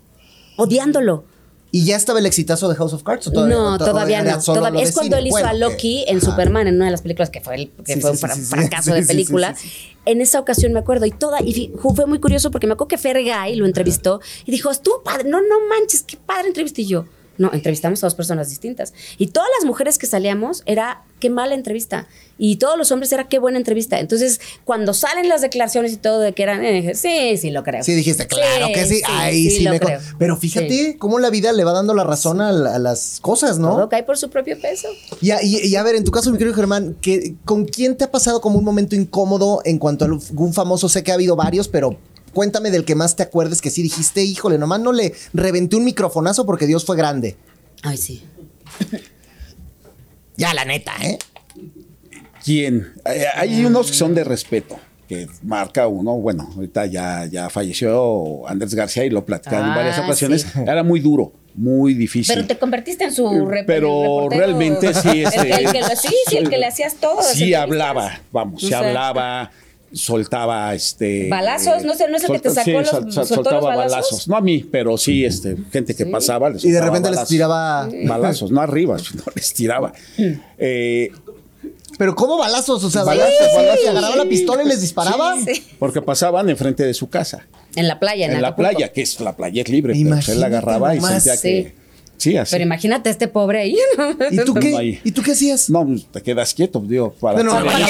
odiándolo. 0.56 1.24
¿Y 1.74 1.84
ya 1.84 1.96
estaba 1.96 2.20
el 2.20 2.26
exitazo 2.26 2.68
de 2.68 2.76
House 2.76 2.92
of 2.92 3.02
Cards? 3.02 3.26
¿o 3.26 3.32
todavía, 3.32 3.56
no, 3.56 3.78
todavía 3.78 4.22
no. 4.22 4.40
Todavía- 4.40 4.82
de 4.82 4.88
es 4.88 4.94
cuando 4.94 5.16
él 5.16 5.26
hizo 5.26 5.32
Bueno, 5.34 5.48
a 5.48 5.54
Loki 5.54 6.04
en 6.06 6.18
ajá. 6.18 6.26
Superman, 6.26 6.68
en 6.68 6.76
una 6.76 6.84
de 6.84 6.92
las 6.92 7.02
películas 7.02 7.30
que 7.30 7.40
fue, 7.40 7.56
el, 7.56 7.70
que 7.84 7.94
Sí, 7.94 8.00
fue 8.00 8.14
sí, 8.16 8.24
un 8.26 8.30
sí, 8.36 8.42
fracaso 8.42 8.94
de 8.94 9.02
película. 9.02 9.56
En 10.04 10.20
esa 10.20 10.38
ocasión 10.38 10.72
me 10.72 10.78
acuerdo 10.78 11.04
y 11.06 11.10
toda, 11.10 11.40
y 11.42 11.72
fue 11.96 12.06
muy 12.06 12.20
curioso 12.20 12.52
porque 12.52 12.68
me 12.68 12.74
acuerdo 12.74 12.86
que 12.86 12.98
Fergay 12.98 13.56
lo 13.56 13.66
entrevistó 13.66 14.20
y 14.46 14.52
dijo, 14.52 14.70
estuvo 14.70 15.02
padre, 15.02 15.24
no, 15.28 15.40
no 15.40 15.66
manches, 15.68 16.04
qué 16.04 16.16
padre 16.16 16.46
entrevista. 16.46 16.80
Y 16.80 16.86
yo, 16.86 17.06
no, 17.38 17.52
entrevistamos 17.52 18.02
a 18.02 18.06
dos 18.06 18.14
personas 18.14 18.48
distintas. 18.50 18.92
Y 19.18 19.28
todas 19.28 19.48
las 19.58 19.66
mujeres 19.66 19.98
que 19.98 20.06
salíamos 20.06 20.62
era, 20.66 21.02
qué 21.20 21.30
mala 21.30 21.54
entrevista. 21.54 22.06
Y 22.36 22.56
todos 22.56 22.76
los 22.76 22.90
hombres 22.90 23.12
era, 23.12 23.28
qué 23.28 23.38
buena 23.38 23.58
entrevista. 23.58 24.00
Entonces, 24.00 24.40
cuando 24.64 24.92
salen 24.92 25.28
las 25.28 25.40
declaraciones 25.40 25.92
y 25.92 25.96
todo 25.96 26.18
de 26.20 26.32
que 26.32 26.42
eran, 26.42 26.64
eh, 26.64 26.72
dije, 26.72 26.94
sí, 26.94 27.36
sí, 27.36 27.50
lo 27.50 27.62
creo. 27.62 27.82
Sí, 27.84 27.94
dijiste, 27.94 28.26
claro 28.26 28.66
que 28.74 28.86
sí. 28.86 29.00
Ahí 29.06 29.50
sí, 29.50 29.68
me 29.68 29.78
creo. 29.78 30.00
Pero 30.18 30.36
fíjate 30.36 30.68
Sí. 30.68 30.94
cómo 30.98 31.18
la 31.20 31.30
vida 31.30 31.52
le 31.52 31.62
va 31.64 31.72
dando 31.72 31.94
la 31.94 32.02
razón 32.04 32.40
a, 32.40 32.50
la- 32.52 32.74
a 32.74 32.78
las 32.78 33.18
cosas, 33.20 33.58
¿no? 33.58 33.74
Todo 33.76 33.88
cae 33.88 34.02
por 34.02 34.18
su 34.18 34.30
propio 34.30 34.60
peso. 34.60 34.88
Y 35.20 35.30
a, 35.30 35.42
y- 35.42 35.58
y 35.66 35.76
a 35.76 35.82
ver, 35.84 35.94
en 35.94 36.04
tu 36.04 36.10
caso, 36.10 36.30
mi 36.32 36.38
querido 36.38 36.54
Germán, 36.56 36.96
que, 37.00 37.34
¿con 37.44 37.64
quién 37.64 37.96
te 37.96 38.04
ha 38.04 38.10
pasado 38.10 38.40
como 38.40 38.58
un 38.58 38.64
momento 38.64 38.96
incómodo 38.96 39.60
en 39.64 39.78
cuanto 39.78 40.04
a 40.04 40.08
algún 40.08 40.52
famoso? 40.52 40.88
Sé 40.88 41.02
que 41.04 41.12
ha 41.12 41.14
habido 41.14 41.36
varios, 41.36 41.68
pero 41.68 41.96
cuéntame 42.34 42.70
del 42.70 42.84
que 42.84 42.94
más 42.94 43.16
te 43.16 43.22
acuerdes 43.22 43.62
que 43.62 43.70
sí 43.70 43.82
dijiste, 43.82 44.22
híjole, 44.22 44.58
nomás 44.58 44.80
no 44.80 44.92
le 44.92 45.14
reventé 45.32 45.76
un 45.76 45.84
microfonazo 45.84 46.44
porque 46.44 46.66
Dios 46.66 46.84
fue 46.84 46.96
grande. 46.96 47.36
Ay, 47.82 47.96
sí. 47.96 48.22
Ya, 50.36 50.52
la 50.52 50.64
neta, 50.64 50.92
¿eh? 51.00 51.16
¿Quién? 52.44 52.92
Eh, 53.04 53.24
Hay 53.36 53.64
unos 53.64 53.88
que 53.90 53.96
son 53.96 54.14
de 54.16 54.24
respeto, 54.24 54.76
que 55.08 55.28
marca 55.42 55.86
uno, 55.86 56.14
bueno, 56.16 56.50
ahorita 56.56 56.86
ya, 56.86 57.26
ya 57.26 57.48
falleció 57.48 58.46
Andrés 58.48 58.74
García 58.74 59.04
y 59.04 59.10
lo 59.10 59.24
platicaron 59.24 59.66
en 59.66 59.72
Ah, 59.72 59.76
varias 59.76 59.98
ocasiones. 60.00 60.42
sí. 60.42 60.58
Era 60.66 60.82
muy 60.82 60.98
duro, 61.00 61.32
muy 61.54 61.94
difícil. 61.94 62.34
Pero 62.34 62.46
te 62.48 62.58
convertiste 62.58 63.04
en 63.04 63.12
su 63.14 63.24
rep- 63.24 63.64
Pero 63.66 64.24
el 64.30 64.36
realmente 64.38 64.92
sí, 64.92 65.08
El, 65.22 65.26
este, 65.26 65.40
que- 65.42 65.54
el 65.54 65.72
que 65.72 65.80
lo, 65.82 65.88
sí, 65.96 66.14
sí, 66.28 66.36
el 66.36 66.50
que 66.50 66.58
le 66.58 66.66
hacías 66.66 66.94
todo. 66.96 67.22
Sí 67.22 67.54
hablaba, 67.54 68.20
vamos, 68.32 68.56
O 68.56 68.66
sí 68.66 68.68
sea, 68.70 68.80
hablaba, 68.80 69.52
soltaba 69.94 70.74
este 70.74 71.28
¿Balazos? 71.28 71.84
No 71.84 71.94
sé, 71.94 72.08
¿no 72.08 72.16
es 72.16 72.24
el 72.24 72.32
que 72.32 72.38
te 72.40 72.50
sacó 72.50 72.64
sí, 72.64 72.72
los- 72.72 72.88
soltó 72.88 73.06
los 73.20 73.28
soltaba 73.28 73.76
balazos? 73.76 74.28
No 74.28 74.36
a 74.36 74.40
mí, 74.40 74.66
pero 74.70 74.96
sí, 74.98 75.24
este, 75.24 75.56
gente 75.72 75.94
que 75.94 76.06
pasaba. 76.06 76.50
les 76.50 76.64
Y 76.64 76.70
de 76.70 76.80
repente 76.80 77.10
les 77.10 77.24
tiraba... 77.26 77.88
balazos, 78.06 78.50
no 78.50 78.60
arriba, 78.60 78.98
sino 78.98 79.22
les 79.34 79.52
tiraba. 79.54 79.92
Eh, 80.58 81.10
Pero 81.96 82.14
¿cómo 82.16 82.36
balazos? 82.38 82.82
O 82.82 82.90
sea, 82.90 83.04
Balazos, 83.04 83.32
balazos, 83.38 83.56
balazos. 83.56 83.80
¿Se 83.84 83.88
agarraba 83.90 84.16
la 84.16 84.24
pistola 84.28 84.62
y 84.64 84.66
les 84.68 84.80
disparaba? 84.80 85.36
Porque 85.78 86.02
pasaban 86.02 86.50
enfrente 86.50 86.84
de 86.84 86.92
su 86.94 87.08
casa. 87.08 87.46
En 87.76 87.86
la 87.88 88.00
playa, 88.00 88.26
en, 88.26 88.32
En 88.32 88.42
la 88.42 88.56
playa, 88.56 88.92
que 88.92 89.02
es 89.02 89.20
la 89.20 89.36
playa 89.36 89.62
es 89.62 89.68
libre, 89.68 89.94
pero 89.94 90.32
él 90.32 90.40
la 90.40 90.46
agarraba 90.46 90.94
y 90.96 91.00
sentía 91.00 91.36
que. 91.40 91.83
Sí, 92.16 92.36
así. 92.36 92.52
Pero 92.52 92.64
imagínate 92.64 93.08
a 93.08 93.12
este 93.12 93.28
pobre 93.28 93.60
ahí. 93.60 93.76
¿Y 94.30 94.36
tú 94.38 94.54
No, 94.54 94.60
qué? 94.60 94.76
ahí. 94.76 95.00
¿Y 95.04 95.12
tú 95.12 95.22
qué 95.22 95.32
hacías? 95.32 95.68
No, 95.70 95.86
pues, 95.86 96.06
te 96.10 96.22
quedas 96.22 96.54
quieto, 96.54 96.80
digo, 96.80 97.12
para. 97.12 97.42
No, 97.42 97.60
no. 97.60 97.60
No, 97.60 97.70
no, 97.70 97.78
no, 97.78 97.86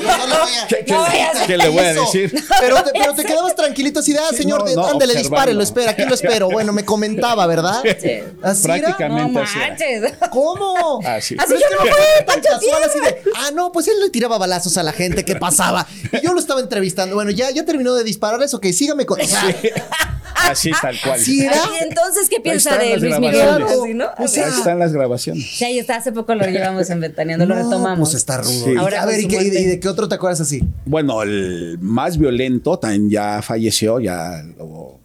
no, 0.00 0.26
no 0.28 0.36
¿Qué, 0.68 1.56
No 1.56 1.56
le 1.64 1.68
voy 1.68 1.84
a 1.84 1.94
decir? 1.94 2.32
Pero 2.60 2.82
te, 2.82 2.90
pero 2.92 3.14
te 3.14 3.24
quedabas 3.24 3.54
tranquilito 3.54 4.00
así 4.00 4.12
de, 4.12 4.18
ah, 4.18 4.32
señor, 4.36 4.64
no, 4.68 4.74
no, 4.74 4.86
ándale, 4.86 5.12
observando. 5.12 5.18
dispárelo, 5.18 5.62
espera, 5.62 5.90
aquí 5.92 6.04
lo 6.04 6.14
espero. 6.14 6.48
Bueno, 6.50 6.72
me 6.72 6.84
comentaba, 6.84 7.46
¿verdad? 7.46 7.82
Sí. 7.82 8.10
Así 8.42 8.70
era. 8.70 8.96
Prácticamente. 8.96 9.32
No 9.32 9.40
así 9.40 9.58
era. 9.58 10.30
¿Cómo? 10.30 11.00
Así. 11.04 11.36
Así 11.38 11.54
yo 11.54 11.76
no 11.76 11.90
fue 11.90 12.24
tan 12.26 12.40
casual 12.40 12.82
así 12.84 13.00
de, 13.00 13.22
ah, 13.36 13.50
no, 13.54 13.72
pues 13.72 13.88
él 13.88 14.00
le 14.00 14.10
tiraba 14.10 14.38
balazos 14.38 14.76
a 14.76 14.82
la 14.82 14.92
gente 14.92 15.24
que 15.24 15.36
pasaba. 15.36 15.86
Y 16.12 16.24
yo 16.24 16.32
lo 16.32 16.40
estaba 16.40 16.60
entrevistando. 16.60 17.14
Bueno, 17.14 17.30
ya, 17.30 17.50
ya 17.50 17.64
terminó 17.64 17.94
de 17.94 18.04
dispararles, 18.04 18.52
ok, 18.54 18.66
sígame 18.72 19.06
con. 19.06 19.20
O 19.20 19.24
sea, 19.24 19.42
Así 20.48 20.70
tal 20.80 20.96
cual. 21.02 21.18
¿Sí 21.20 21.40
era? 21.44 21.52
Ay, 21.54 21.86
entonces, 21.88 22.28
¿qué 22.28 22.40
piensa 22.40 22.76
de 22.78 22.96
Luis 22.98 23.18
Miguel? 23.18 23.36
grabaciones. 23.36 23.72
Así, 23.82 23.94
¿no? 23.94 24.06
O 24.18 24.28
sea, 24.28 24.46
Ahí 24.46 24.52
están 24.52 24.78
las 24.78 24.92
grabaciones. 24.92 25.46
Sí, 25.50 25.64
ahí 25.64 25.78
está, 25.78 25.96
hace 25.96 26.12
poco 26.12 26.34
lo 26.34 26.46
llevamos 26.46 26.88
en 26.90 27.00
Ventaneando, 27.00 27.46
lo 27.46 27.54
retomamos. 27.54 28.10
Pues 28.10 28.14
está 28.14 28.38
rudo. 28.38 28.50
Sí. 28.64 28.72
Y- 28.72 28.76
Ahora 28.76 29.02
a 29.02 29.06
ver, 29.06 29.20
¿y, 29.20 29.28
qué- 29.28 29.42
y 29.42 29.50
de, 29.50 29.72
y 29.74 29.80
qué 29.80 29.88
otro 29.88 30.08
te 30.08 30.14
acuerdas 30.14 30.40
así? 30.40 30.62
Bueno, 30.84 31.22
el 31.22 31.78
más 31.80 32.18
violento 32.18 32.78
también 32.78 33.10
ya 33.10 33.42
falleció, 33.42 34.00
ya 34.00 34.42
lo, 34.58 34.98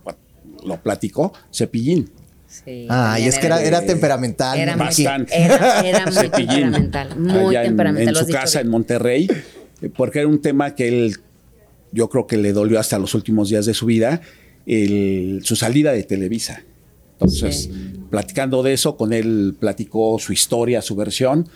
lo 0.63 0.77
platicó, 0.82 1.34
Cepillín. 1.53 2.09
Sí, 2.47 2.86
Ah, 2.89 3.17
y 3.17 3.27
es 3.27 3.39
que 3.39 3.45
era, 3.47 3.61
era 3.63 3.82
temperamental. 3.86 4.59
Era 4.59 4.75
muy, 4.75 4.86
Bastante. 4.88 5.41
era, 5.41 5.79
era 5.82 6.05
muy 6.05 6.13
Cepillín. 6.13 6.49
temperamental, 6.49 7.17
muy 7.17 7.55
allá 7.55 7.63
temperamental. 7.63 8.09
En, 8.09 8.15
su 8.19 8.25
dicho 8.25 8.38
casa 8.39 8.59
bien. 8.59 8.67
en 8.67 8.71
Monterrey, 8.71 9.27
porque 9.95 10.19
era 10.19 10.27
un 10.27 10.41
tema 10.41 10.75
que 10.75 10.88
él, 10.89 11.15
yo 11.93 12.09
creo 12.09 12.27
que 12.27 12.36
le 12.38 12.51
dolió 12.51 12.77
hasta 12.79 12.99
los 12.99 13.13
últimos 13.15 13.47
días 13.49 13.65
de 13.65 13.73
su 13.73 13.86
vida, 13.86 14.19
el- 14.66 15.41
su 15.43 15.55
salida 15.55 15.91
de 15.93 16.03
Televisa. 16.03 16.64
Entonces, 17.14 17.70
platicando 18.09 18.64
de 18.64 18.74
eso, 18.74 18.97
con 18.97 19.14
él 19.14 19.55
platicó 19.59 20.18
su 20.20 20.34
historia, 20.34 20.82
su 20.82 20.95
versión. 20.95 21.47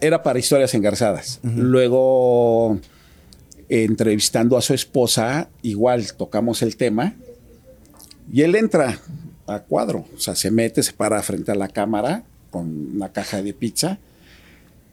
Era 0.00 0.22
para 0.22 0.38
historias 0.38 0.74
engarzadas. 0.74 1.40
Luego, 1.42 2.78
entrevistando 3.68 4.56
a 4.56 4.62
su 4.62 4.74
esposa, 4.74 5.48
igual 5.62 6.12
tocamos 6.14 6.62
el 6.62 6.76
tema. 6.76 7.14
Y 8.32 8.42
él 8.42 8.54
entra 8.54 8.98
a 9.46 9.60
cuadro, 9.60 10.06
o 10.16 10.20
sea, 10.20 10.34
se 10.34 10.50
mete, 10.50 10.82
se 10.82 10.92
para 10.92 11.22
frente 11.22 11.50
a 11.50 11.54
la 11.54 11.68
cámara 11.68 12.24
con 12.50 12.94
una 12.96 13.10
caja 13.12 13.42
de 13.42 13.52
pizza. 13.54 13.98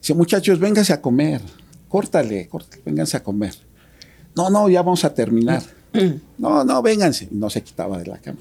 Dice, 0.01 0.14
muchachos, 0.14 0.60
vénganse 0.60 0.93
a 0.93 1.01
comer, 1.01 1.41
córtale, 1.88 2.47
córtale, 2.47 2.82
vénganse 2.86 3.18
a 3.18 3.24
comer. 3.24 3.53
No, 4.36 4.49
no, 4.49 4.70
ya 4.70 4.82
vamos 4.82 5.03
a 5.05 5.14
terminar. 5.14 5.62
No, 6.38 6.64
no, 6.64 6.82
vénganse. 6.82 7.28
Y 7.32 7.36
no 7.36 7.50
se 7.50 7.62
quitaba 7.62 7.98
de 7.98 8.06
la 8.06 8.18
cama. 8.20 8.40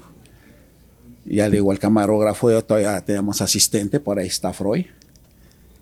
Y 1.25 1.35
ya 1.35 1.47
le 1.49 1.57
digo 1.57 1.71
al 1.71 1.79
camarógrafo, 1.79 2.49
yo 2.49 2.63
todavía 2.63 2.99
tenemos 3.01 3.41
asistente, 3.41 3.99
por 3.99 4.19
ahí 4.19 4.27
está 4.27 4.53
Freud. 4.53 4.85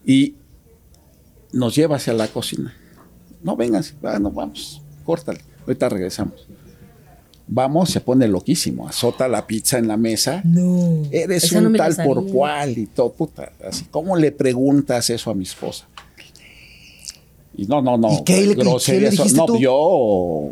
Y 0.05 0.35
nos 1.51 1.75
lleva 1.75 1.97
hacia 1.97 2.13
la 2.13 2.27
cocina. 2.27 2.73
No, 3.43 3.55
vénganse, 3.55 3.93
bueno, 4.01 4.31
vamos, 4.31 4.81
córtale. 5.05 5.41
Ahorita 5.61 5.89
regresamos. 5.89 6.47
Vamos, 7.49 7.91
se 7.91 8.01
pone 8.01 8.27
loquísimo, 8.27 8.87
azota 8.89 9.27
la 9.29 9.47
pizza 9.47 9.77
en 9.77 9.87
la 9.87 9.95
mesa. 9.95 10.41
No. 10.43 11.03
Eres 11.11 11.45
Esa 11.45 11.59
un 11.59 11.71
no 11.71 11.77
tal 11.77 11.95
por 12.03 12.25
cual 12.27 12.77
y 12.77 12.87
todo, 12.87 13.13
puta. 13.13 13.53
Así, 13.65 13.85
¿cómo 13.91 14.17
le 14.17 14.31
preguntas 14.33 15.09
eso 15.09 15.29
a 15.31 15.33
mi 15.33 15.43
esposa? 15.43 15.87
Y 17.55 17.65
no, 17.67 17.81
no, 17.81 17.97
no. 17.97 18.11
¿Y 18.11 18.23
qué 18.23 18.41
le- 18.47 18.55
qué 18.55 18.99
le 18.99 19.09
dijiste 19.11 19.37
no, 19.37 19.45
tú? 19.45 19.57
yo 19.59 20.51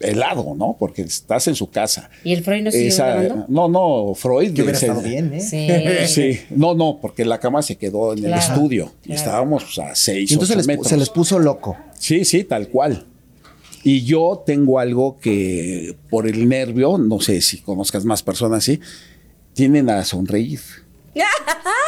helado, 0.00 0.54
¿no? 0.56 0.76
Porque 0.78 1.02
estás 1.02 1.48
en 1.48 1.56
su 1.56 1.70
casa. 1.70 2.08
¿Y 2.22 2.32
el 2.32 2.44
Freud 2.44 2.62
no 2.62 2.70
siguió 2.70 2.86
Esa- 2.88 3.46
no, 3.48 3.68
no, 3.68 4.14
Freud. 4.14 4.52
Que 4.54 4.62
hubiera 4.62 4.78
se- 4.78 4.86
estado 4.86 5.02
bien, 5.02 5.32
¿eh? 5.34 5.40
Sí. 5.40 5.66
Sí, 6.06 6.40
no, 6.50 6.74
no, 6.74 6.98
porque 7.00 7.24
la 7.24 7.40
cama 7.40 7.62
se 7.62 7.76
quedó 7.76 8.12
en 8.12 8.18
el 8.20 8.24
Claro, 8.26 8.54
estudio 8.54 8.92
y 9.04 9.12
estábamos 9.12 9.76
a 9.80 9.94
seis, 9.96 10.30
Y 10.30 10.34
entonces 10.34 10.54
ocho 10.54 10.58
les 10.58 10.66
metros. 10.68 10.88
se 10.88 10.96
les 10.96 11.10
puso 11.10 11.38
loco. 11.38 11.76
Sí, 11.98 12.24
sí, 12.24 12.44
tal 12.44 12.68
cual. 12.68 13.06
Y 13.82 14.04
yo 14.04 14.42
tengo 14.46 14.78
algo 14.78 15.18
que 15.18 15.96
por 16.10 16.26
el 16.28 16.48
nervio, 16.48 16.98
no 16.98 17.20
sé 17.20 17.40
si 17.40 17.58
conozcas 17.58 18.04
más 18.04 18.22
personas 18.22 18.58
así, 18.58 18.80
tienen 19.54 19.90
a 19.90 20.04
sonreír. 20.04 20.60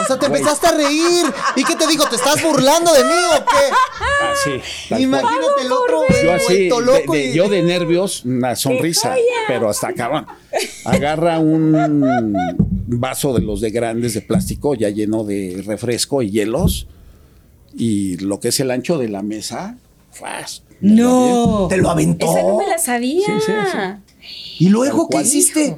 O 0.01 0.05
sea, 0.07 0.19
te 0.19 0.27
empezaste 0.27 0.67
a 0.67 0.73
reír. 0.73 1.27
¿Y 1.57 1.65
qué 1.65 1.77
te 1.77 1.87
digo? 1.87 2.05
¿Te 2.09 2.17
estás 2.17 2.43
burlando 2.43 2.93
de 2.93 3.05
mí 3.05 3.11
o 3.37 3.45
qué? 3.45 4.23
Así, 4.33 4.51
tal 4.89 4.89
cual. 4.89 5.03
Imagínate 5.03 5.63
el 5.67 5.73
otro 5.73 6.03
Yo 6.23 6.33
así, 6.33 6.69
vuelto 6.69 6.81
de- 6.81 6.87
loco 6.87 7.13
de- 7.15 7.27
y- 7.27 7.33
yo 7.35 7.49
de 7.49 7.63
nervios, 7.63 8.25
una 8.25 8.57
sonrisa, 8.57 9.15
pero 9.49 9.69
hasta 9.69 9.93
cabrón. 9.93 10.27
Agarra 10.85 11.39
un 11.39 12.35
vaso 12.87 13.33
de 13.35 13.41
los 13.43 13.61
de 13.61 13.71
grandes 13.71 14.15
de 14.15 14.23
plástico 14.23 14.75
ya 14.75 14.89
lleno 14.89 15.25
de 15.25 15.63
refresco 15.67 16.23
y 16.23 16.31
hielos 16.31 16.87
y 17.75 18.17
lo 18.19 18.41
que 18.41 18.49
es 18.49 18.59
el 18.61 18.71
ancho 18.71 18.99
de 18.99 19.09
la 19.09 19.23
mesa, 19.23 19.77
¡fas! 20.13 20.63
Me 20.81 20.97
lo 21.03 21.09
aviento. 21.11 21.61
No. 21.61 21.69
Te 21.69 21.77
lo 21.77 21.91
aventó. 21.91 22.27
Esa 22.31 22.43
no 22.43 22.57
me 22.59 22.67
la 22.67 22.79
sabía. 22.79 23.27
Sí, 23.27 23.33
sí, 23.47 24.65
¿Y 24.65 24.69
luego 24.71 25.03
Tal 25.03 25.07
qué 25.09 25.13
cual. 25.13 25.25
hiciste? 25.25 25.77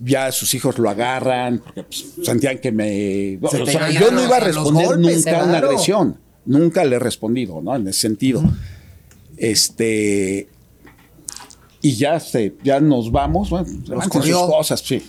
Ya 0.00 0.30
sus 0.32 0.54
hijos 0.54 0.78
lo 0.78 0.88
agarran, 0.90 1.58
porque 1.58 1.82
pues, 1.82 2.14
sentían 2.22 2.58
que 2.58 2.72
me... 2.72 3.38
Se 3.50 3.62
o 3.62 3.64
te 3.64 3.72
sea, 3.72 3.90
iban 3.90 4.02
yo 4.02 4.10
no 4.10 4.24
iba 4.24 4.36
a 4.36 4.40
responder 4.40 4.86
golpes, 4.86 5.16
nunca 5.16 5.40
a 5.40 5.44
una 5.44 5.52
claro. 5.52 5.68
agresión. 5.68 6.18
Nunca 6.44 6.84
le 6.84 6.96
he 6.96 6.98
respondido, 6.98 7.60
¿no? 7.60 7.76
En 7.76 7.88
ese 7.88 8.00
sentido. 8.00 8.42
Este... 9.36 10.48
Y 11.80 11.94
ya, 11.94 12.18
se, 12.18 12.54
ya 12.64 12.80
nos 12.80 13.12
vamos, 13.12 13.50
bueno, 13.50 13.68
levanten 13.86 14.22
sus 14.22 14.32
cosas, 14.32 14.80
sí. 14.80 15.00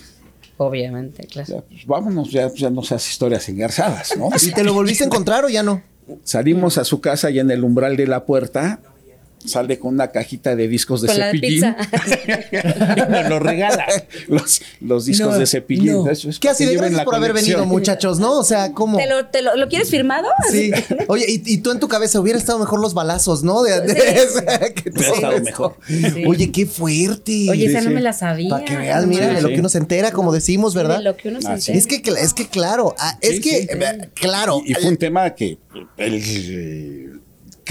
Obviamente, 0.56 1.26
claro. 1.26 1.48
Ya, 1.48 1.60
pues, 1.62 1.86
vámonos, 1.86 2.30
ya, 2.30 2.52
ya 2.54 2.70
no 2.70 2.82
seas 2.82 3.08
historias 3.08 3.48
engarzadas, 3.48 4.16
¿no? 4.16 4.28
¿Y 4.42 4.52
te 4.52 4.62
lo 4.62 4.74
volviste 4.74 5.02
a 5.02 5.06
encontrar 5.06 5.44
o 5.44 5.48
ya 5.48 5.62
no? 5.62 5.82
Salimos 6.22 6.78
a 6.78 6.84
su 6.84 7.00
casa 7.00 7.30
y 7.30 7.38
en 7.38 7.50
el 7.50 7.64
umbral 7.64 7.96
de 7.96 8.06
la 8.06 8.24
puerta 8.24 8.80
sale 9.44 9.78
con 9.78 9.94
una 9.94 10.08
cajita 10.10 10.54
de 10.54 10.68
discos 10.68 11.00
de 11.02 11.08
Con 11.08 11.16
cepillín. 11.16 11.64
y 12.96 13.10
me 13.10 13.28
lo 13.28 13.38
regala. 13.38 13.86
Los, 14.28 14.60
los 14.80 15.06
discos 15.06 15.32
No, 15.32 15.38
de 15.38 15.46
cepillín. 15.46 15.92
no. 15.92 16.10
Eso 16.10 16.28
es 16.30 16.38
¿Qué 16.38 16.48
así 16.48 16.64
de 16.66 16.76
gracias 16.76 17.02
por 17.04 17.14
haber 17.14 17.32
venido, 17.32 17.64
muchachos, 17.66 18.18
no? 18.20 18.38
O 18.38 18.44
sea, 18.44 18.72
¿cómo? 18.72 18.98
¿Te 18.98 19.06
lo, 19.08 19.26
te 19.26 19.42
lo, 19.42 19.56
¿lo 19.56 19.68
quieres 19.68 19.90
firmado? 19.90 20.28
Sí. 20.50 20.70
Oye, 21.08 21.24
y, 21.28 21.42
y 21.44 21.58
tú 21.58 21.70
en 21.72 21.80
tu 21.80 21.88
cabeza 21.88 22.20
hubiera 22.20 22.38
estado 22.38 22.58
mejor 22.58 22.80
los 22.80 22.94
balazos, 22.94 23.42
¿no? 23.42 23.62
De, 23.62 23.80
de- 23.80 23.94
que 24.74 24.90
Hubiera 24.90 25.02
todo 25.06 25.14
estado 25.14 25.40
mejor. 25.40 25.76
Sí. 25.86 26.24
Oye, 26.26 26.52
qué 26.52 26.66
fuerte. 26.66 27.48
Oye, 27.50 27.66
esa 27.66 27.80
Sí, 27.80 27.84
no 27.86 27.90
sí. 27.90 27.94
me 27.94 28.00
la 28.02 28.12
sabía. 28.12 28.50
Para 28.50 28.64
que 28.64 28.76
veas, 28.76 29.06
mira, 29.06 29.28
Sí, 29.30 29.34
de 29.36 29.42
lo 29.42 29.48
que 29.48 29.60
uno 29.60 29.68
se 29.68 29.78
entera, 29.78 30.12
como 30.12 30.32
decimos, 30.32 30.74
¿verdad? 30.74 30.98
De 30.98 31.04
lo 31.04 31.16
que 31.16 31.28
uno 31.28 31.40
se 31.40 31.48
Ah, 31.48 31.54
entera. 31.54 31.78
Es 31.78 31.86
que, 31.86 32.02
es 32.20 32.34
que 32.34 32.46
claro, 32.48 32.94
ah, 32.98 33.18
es 33.20 33.36
Sí, 33.36 33.40
que, 33.40 33.50
sí. 33.62 33.68
eh, 33.70 34.08
claro. 34.14 34.60
Y, 34.64 34.72
y 34.72 34.74
fue 34.74 34.88
un 34.90 34.96
tema 34.96 35.34
que 35.34 35.58
eh, 35.96 37.10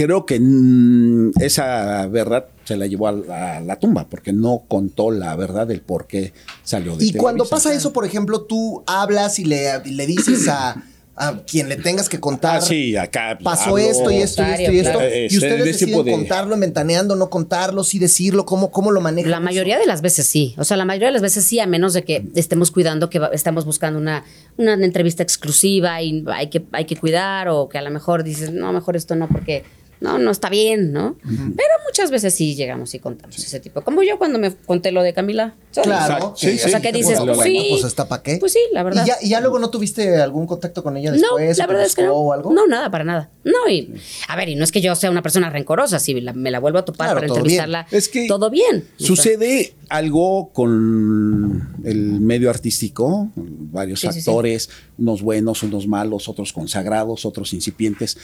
creo 0.03 0.25
que 0.25 0.39
mm, 0.39 1.31
esa 1.41 2.07
verdad 2.07 2.45
se 2.63 2.77
la 2.77 2.87
llevó 2.87 3.07
a 3.07 3.11
la, 3.11 3.57
a 3.57 3.59
la 3.59 3.75
tumba, 3.77 4.07
porque 4.09 4.31
no 4.31 4.63
contó 4.67 5.11
la 5.11 5.35
verdad 5.35 5.67
del 5.67 5.81
por 5.81 6.07
qué 6.07 6.31
salió 6.63 6.95
de 6.95 7.05
Y 7.05 7.13
cuando 7.13 7.43
pasa 7.45 7.73
eso, 7.73 7.91
por 7.91 8.05
ejemplo, 8.05 8.41
tú 8.43 8.83
hablas 8.87 9.39
y 9.39 9.45
le, 9.45 9.83
le 9.85 10.05
dices 10.07 10.47
a, 10.47 10.81
a 11.17 11.39
quien 11.45 11.67
le 11.67 11.75
tengas 11.75 12.07
que 12.07 12.19
contar. 12.19 12.59
Ah, 12.59 12.61
sí, 12.61 12.95
acá 12.95 13.37
Pasó 13.43 13.71
hablo- 13.71 13.77
esto 13.79 14.09
y 14.11 14.17
esto 14.21 14.41
y 14.41 14.51
esto 14.51 14.71
y 14.71 14.79
esto. 14.79 15.01
Eh, 15.01 15.27
Y 15.29 15.35
ustedes 15.35 15.63
de 15.65 15.69
ese 15.71 15.85
deciden 15.87 16.05
de- 16.05 16.11
contarlo 16.13 16.53
en 16.53 16.61
ventaneando, 16.61 17.15
no 17.17 17.29
contarlo, 17.29 17.83
sí 17.83 17.99
decirlo, 17.99 18.45
cómo, 18.45 18.71
cómo 18.71 18.91
lo 18.91 19.01
manejan. 19.01 19.31
La 19.31 19.39
mayoría 19.41 19.77
de 19.77 19.85
las 19.85 20.01
veces 20.01 20.25
sí. 20.27 20.55
O 20.57 20.63
sea, 20.63 20.77
la 20.77 20.85
mayoría 20.85 21.07
de 21.09 21.13
las 21.13 21.21
veces 21.21 21.43
sí, 21.43 21.59
a 21.59 21.67
menos 21.67 21.93
de 21.93 22.03
que 22.05 22.23
estemos 22.35 22.71
cuidando 22.71 23.09
que 23.09 23.19
estamos 23.33 23.65
buscando 23.65 23.99
una, 23.99 24.23
una 24.57 24.73
entrevista 24.75 25.23
exclusiva 25.23 26.01
y 26.01 26.23
hay 26.27 26.47
que, 26.49 26.63
hay 26.71 26.85
que 26.85 26.95
cuidar, 26.95 27.49
o 27.49 27.67
que 27.67 27.77
a 27.77 27.81
lo 27.81 27.89
mejor 27.91 28.23
dices, 28.23 28.53
no, 28.53 28.71
mejor 28.71 28.95
esto 28.95 29.15
no, 29.15 29.27
porque 29.27 29.63
no, 30.01 30.17
no 30.17 30.31
está 30.31 30.49
bien, 30.49 30.93
¿no? 30.93 31.17
Pero 31.23 31.69
muchas 31.87 32.09
veces 32.11 32.33
sí 32.33 32.55
llegamos 32.55 32.93
y 32.95 32.99
contamos 32.99 33.37
ese 33.37 33.59
tipo. 33.59 33.81
Como 33.81 34.01
yo 34.03 34.17
cuando 34.17 34.39
me 34.39 34.55
conté 34.55 34.91
lo 34.91 35.03
de 35.03 35.13
Camila. 35.13 35.55
Claro. 35.73 36.33
Sí, 36.37 36.57
sí. 36.57 36.65
O 36.65 36.69
sea, 36.69 36.81
que 36.81 36.91
dices, 36.91 37.17
Bueno, 37.19 37.33
pues 37.33 37.47
sí. 37.47 37.67
Pues 37.71 37.83
está 37.83 38.07
para 38.07 38.23
qué. 38.23 38.37
Pues 38.37 38.53
sí, 38.53 38.59
la 38.71 38.83
verdad. 38.83 39.03
¿Y 39.03 39.07
ya, 39.07 39.17
y 39.21 39.29
ya 39.29 39.41
luego 39.41 39.59
no 39.59 39.69
tuviste 39.69 40.15
algún 40.17 40.47
contacto 40.47 40.81
con 40.83 40.95
ella 40.97 41.11
No, 41.11 41.17
después? 41.37 41.57
la 41.57 41.63
o 41.65 41.67
te 41.67 41.73
verdad 41.73 41.85
es 41.87 41.95
que 41.95 42.01
buscó 42.03 42.13
no. 42.15 42.19
o 42.21 42.33
algo? 42.33 42.51
No, 42.53 42.65
nada, 42.67 42.89
para 42.89 43.03
nada. 43.03 43.29
No, 43.43 43.69
y 43.69 43.93
a 44.27 44.35
ver, 44.35 44.49
y 44.49 44.55
no 44.55 44.63
es 44.63 44.71
que 44.71 44.81
yo 44.81 44.95
sea 44.95 45.11
una 45.11 45.21
persona 45.21 45.49
rencorosa, 45.49 45.99
si 45.99 46.19
la- 46.21 46.33
me 46.33 46.49
la 46.51 46.59
vuelvo 46.59 46.79
a 46.79 46.85
topar 46.85 47.07
Claro, 47.07 47.17
para 47.17 47.27
todo 47.27 47.37
entrevistarla, 47.39 47.87
Es 47.91 48.09
que 48.09 48.27
todo 48.27 48.49
bien. 48.49 48.85
Sucede 48.97 49.73
algo 49.89 50.49
con 50.53 51.77
el 51.83 52.19
medio 52.21 52.49
artístico, 52.49 53.29
varios 53.35 53.99
Sí, 53.99 54.07
sí, 54.07 54.13
sí. 54.13 54.29
actores, 54.29 54.69
unos 54.97 55.21
buenos, 55.21 55.63
unos 55.63 55.87
malos, 55.87 56.27
otros 56.29 56.53
consagrados, 56.53 57.25
otros 57.25 57.53
incipientes, 57.53 58.17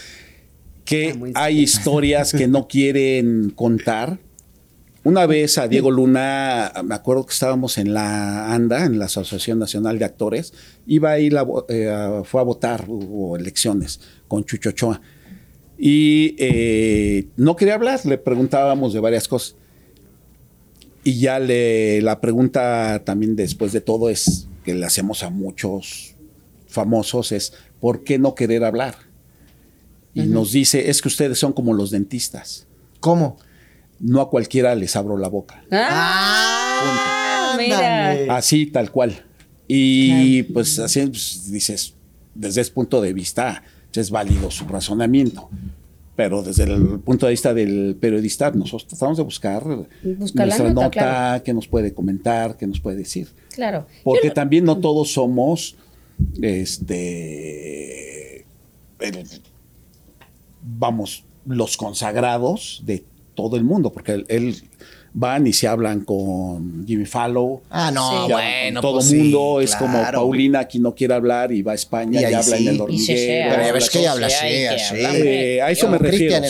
que 0.86 1.31
hay 1.33 1.59
historias 1.59 2.31
que 2.31 2.47
no 2.47 2.67
quieren 2.67 3.49
contar 3.49 4.19
Una 5.03 5.27
vez 5.27 5.59
a 5.59 5.67
Diego 5.67 5.91
Luna, 5.91 6.71
me 6.83 6.95
acuerdo 6.95 7.27
que 7.27 7.33
estábamos 7.33 7.77
en 7.77 7.93
la 7.93 8.51
ANDA, 8.51 8.86
en 8.86 8.97
la 8.97 9.05
Asociación 9.05 9.59
Nacional 9.59 9.99
de 9.99 10.05
Actores, 10.05 10.51
iba 10.88 11.11
a 11.11 11.19
ir 11.19 11.38
a, 11.38 11.45
eh, 11.69 12.21
fue 12.23 12.41
a 12.41 12.43
votar, 12.43 12.86
hubo 12.88 13.38
elecciones 13.38 13.99
con 14.27 14.45
Chucho 14.45 14.69
Ochoa. 14.69 14.99
Y 15.77 16.36
eh, 16.39 17.27
no 17.38 17.55
quería 17.55 17.75
hablar, 17.75 18.03
le 18.03 18.17
preguntábamos 18.17 18.93
de 18.93 18.99
varias 18.99 19.27
cosas. 19.27 19.55
Y 21.03 21.19
ya 21.19 21.38
le, 21.38 22.01
la 22.01 22.19
pregunta 22.19 23.03
también 23.05 23.36
después 23.36 23.73
de 23.73 23.81
todo 23.81 24.09
es 24.09 24.47
que 24.63 24.73
le 24.73 24.88
hacemos 24.88 25.21
a 25.21 25.29
muchos 25.29 26.15
famosos 26.67 27.31
es, 27.31 27.53
¿por 27.79 28.03
qué 28.03 28.17
no 28.17 28.33
querer 28.33 28.63
hablar? 28.63 28.95
Y 30.16 30.24
nos 30.24 30.51
dice, 30.51 30.89
es 30.89 31.01
que 31.01 31.09
ustedes 31.09 31.38
son 31.38 31.53
como 31.53 31.74
los 31.74 31.91
dentistas. 31.91 32.66
¿Cómo? 32.99 33.38
No 33.99 34.22
a 34.22 34.30
cualquiera 34.32 34.74
les 34.74 34.95
abro 34.95 35.18
la 35.18 35.28
boca. 35.28 35.63
Ah, 35.72 37.55
mira. 37.57 38.36
Así, 38.36 38.66
tal 38.66 38.91
cual. 38.91 39.24
Y 39.68 40.43
pues 40.43 40.80
así 40.80 41.05
pues, 41.05 41.51
dices, 41.51 41.93
desde 42.34 42.61
ese 42.61 42.72
punto 42.72 43.01
de 43.01 43.13
vista, 43.13 43.61
es 44.01 44.09
válido 44.09 44.51
su 44.51 44.66
razonamiento. 44.66 45.49
Pero 46.16 46.41
desde 46.41 46.63
el 46.63 46.99
punto 46.99 47.26
de 47.26 47.32
vista 47.32 47.53
del 47.53 47.97
periodista, 47.99 48.49
nosotros 48.51 48.88
tratamos 48.88 49.18
de 49.18 49.24
buscar 49.24 49.63
nuestra 50.01 50.45
nota, 50.72 51.41
que 51.43 51.53
nos 51.53 51.68
puede 51.68 51.93
comentar, 51.93 52.55
que 52.55 52.68
nos 52.68 52.80
puede 52.80 52.97
decir. 52.97 53.28
Claro. 53.53 53.86
Porque 54.03 54.32
también 54.32 54.63
no 54.63 54.78
todos 54.78 55.11
somos, 55.11 55.76
este, 56.41 58.45
vamos, 60.66 61.24
los 61.45 61.78
consagrados 61.78 62.82
de 62.86 63.05
todo 63.36 63.57
el 63.57 63.63
mundo, 63.63 63.91
porque 63.91 64.26
él 64.28 64.55
van 65.13 65.47
y 65.47 65.53
se 65.53 65.68
hablan 65.68 66.01
con 66.01 66.86
Jimmy 66.86 67.05
Fallow. 67.05 67.61
Ah, 67.70 67.91
no, 67.91 68.28
bueno. 68.28 68.82
Todo 68.82 68.99
el 68.99 69.05
pues 69.05 69.13
mundo 69.13 69.61
es 69.61 69.76
como 69.76 70.01
Paulina, 70.11 70.59
aquí 70.59 70.80
no 70.80 70.93
quiere 70.93 71.13
hablar 71.13 71.51
y 71.51 71.61
va 71.61 71.72
a 71.72 71.76
España 71.76 72.22
y, 72.22 72.34
habla 72.34 72.57
en 72.57 72.68
el 72.68 72.82
hormiguero. 72.82 73.55
Pero 73.55 73.74
ves 73.74 73.89
que 73.89 74.07
habla 74.07 74.28
así, 74.28 74.66
así. 74.66 74.95
Eh, 74.97 75.61
a 75.61 75.72
eso 75.72 75.88
me 75.88 75.97
refiero. 75.97 76.45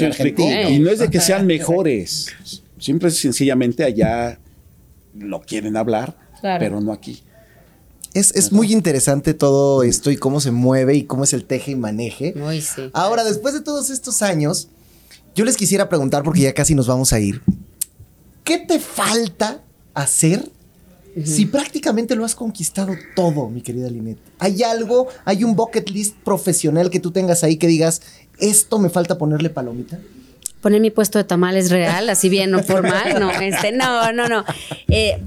y 0.70 0.80
no 0.80 0.90
es 0.90 1.00
de 1.00 1.10
que 1.10 1.20
sean 1.20 1.46
mejores. 1.48 2.34
Siempre 2.80 3.12
sencillamente 3.12 3.84
allá 3.84 4.40
lo 5.18 5.42
quieren 5.42 5.78
hablar, 5.78 6.16
pero 6.42 6.82
no 6.82 6.92
aquí. 6.92 7.22
Es, 8.16 8.34
es, 8.34 8.54
muy 8.54 8.72
interesante 8.72 9.34
todo 9.34 9.84
esto 9.84 10.10
y 10.10 10.16
cómo 10.16 10.40
se 10.40 10.50
mueve 10.50 10.96
y 10.96 11.04
cómo 11.04 11.26
es 11.26 11.34
el 11.34 11.44
teje 11.44 11.72
y 11.72 11.76
maneje. 11.76 12.34
Muy 12.36 12.62
sí. 12.62 12.90
Ahora, 12.94 13.26
después 13.26 13.54
de 13.54 13.60
todos 13.60 13.90
estos 13.90 14.22
años, 14.22 14.70
yo 15.36 15.44
les 15.44 15.58
quisiera 15.58 15.90
preguntar, 15.90 16.24
porque 16.24 16.40
ya 16.40 16.54
casi 16.54 16.76
nos 16.76 16.88
vamos 16.88 17.12
a 17.12 17.20
ir. 17.20 17.42
¿Qué 18.46 18.58
te 18.58 18.80
falta 18.80 19.62
hacer 19.94 20.50
si 21.26 21.46
prácticamente 21.46 22.16
lo 22.16 22.24
has 22.24 22.36
conquistado 22.36 22.94
todo, 23.18 23.50
mi 23.50 23.62
querida 23.62 23.90
Linet? 23.90 24.18
¿Hay 24.40 24.64
algo, 24.64 25.08
hay 25.26 25.44
un 25.44 25.58
bucket 25.58 25.90
list 25.90 26.16
profesional 26.24 26.90
que 26.90 27.02
tú 27.02 27.12
tengas 27.12 27.44
ahí 27.44 27.58
que 27.58 27.68
digas, 27.68 28.02
esto 28.40 28.80
me 28.80 28.90
falta 28.90 29.18
ponerle 29.18 29.50
palomita? 29.50 30.00
Poner 30.62 30.80
mi 30.80 30.90
puesto 30.90 31.18
de 31.18 31.26
tamales 31.26 31.70
real, 31.70 32.10
así 32.10 32.30
bien 32.30 32.50
no 32.52 32.64
formal, 32.64 33.20
no, 33.20 33.30
este, 33.32 33.74
no, 33.74 34.14
no, 34.14 34.30
no. 34.30 34.46
Eh, 34.88 35.22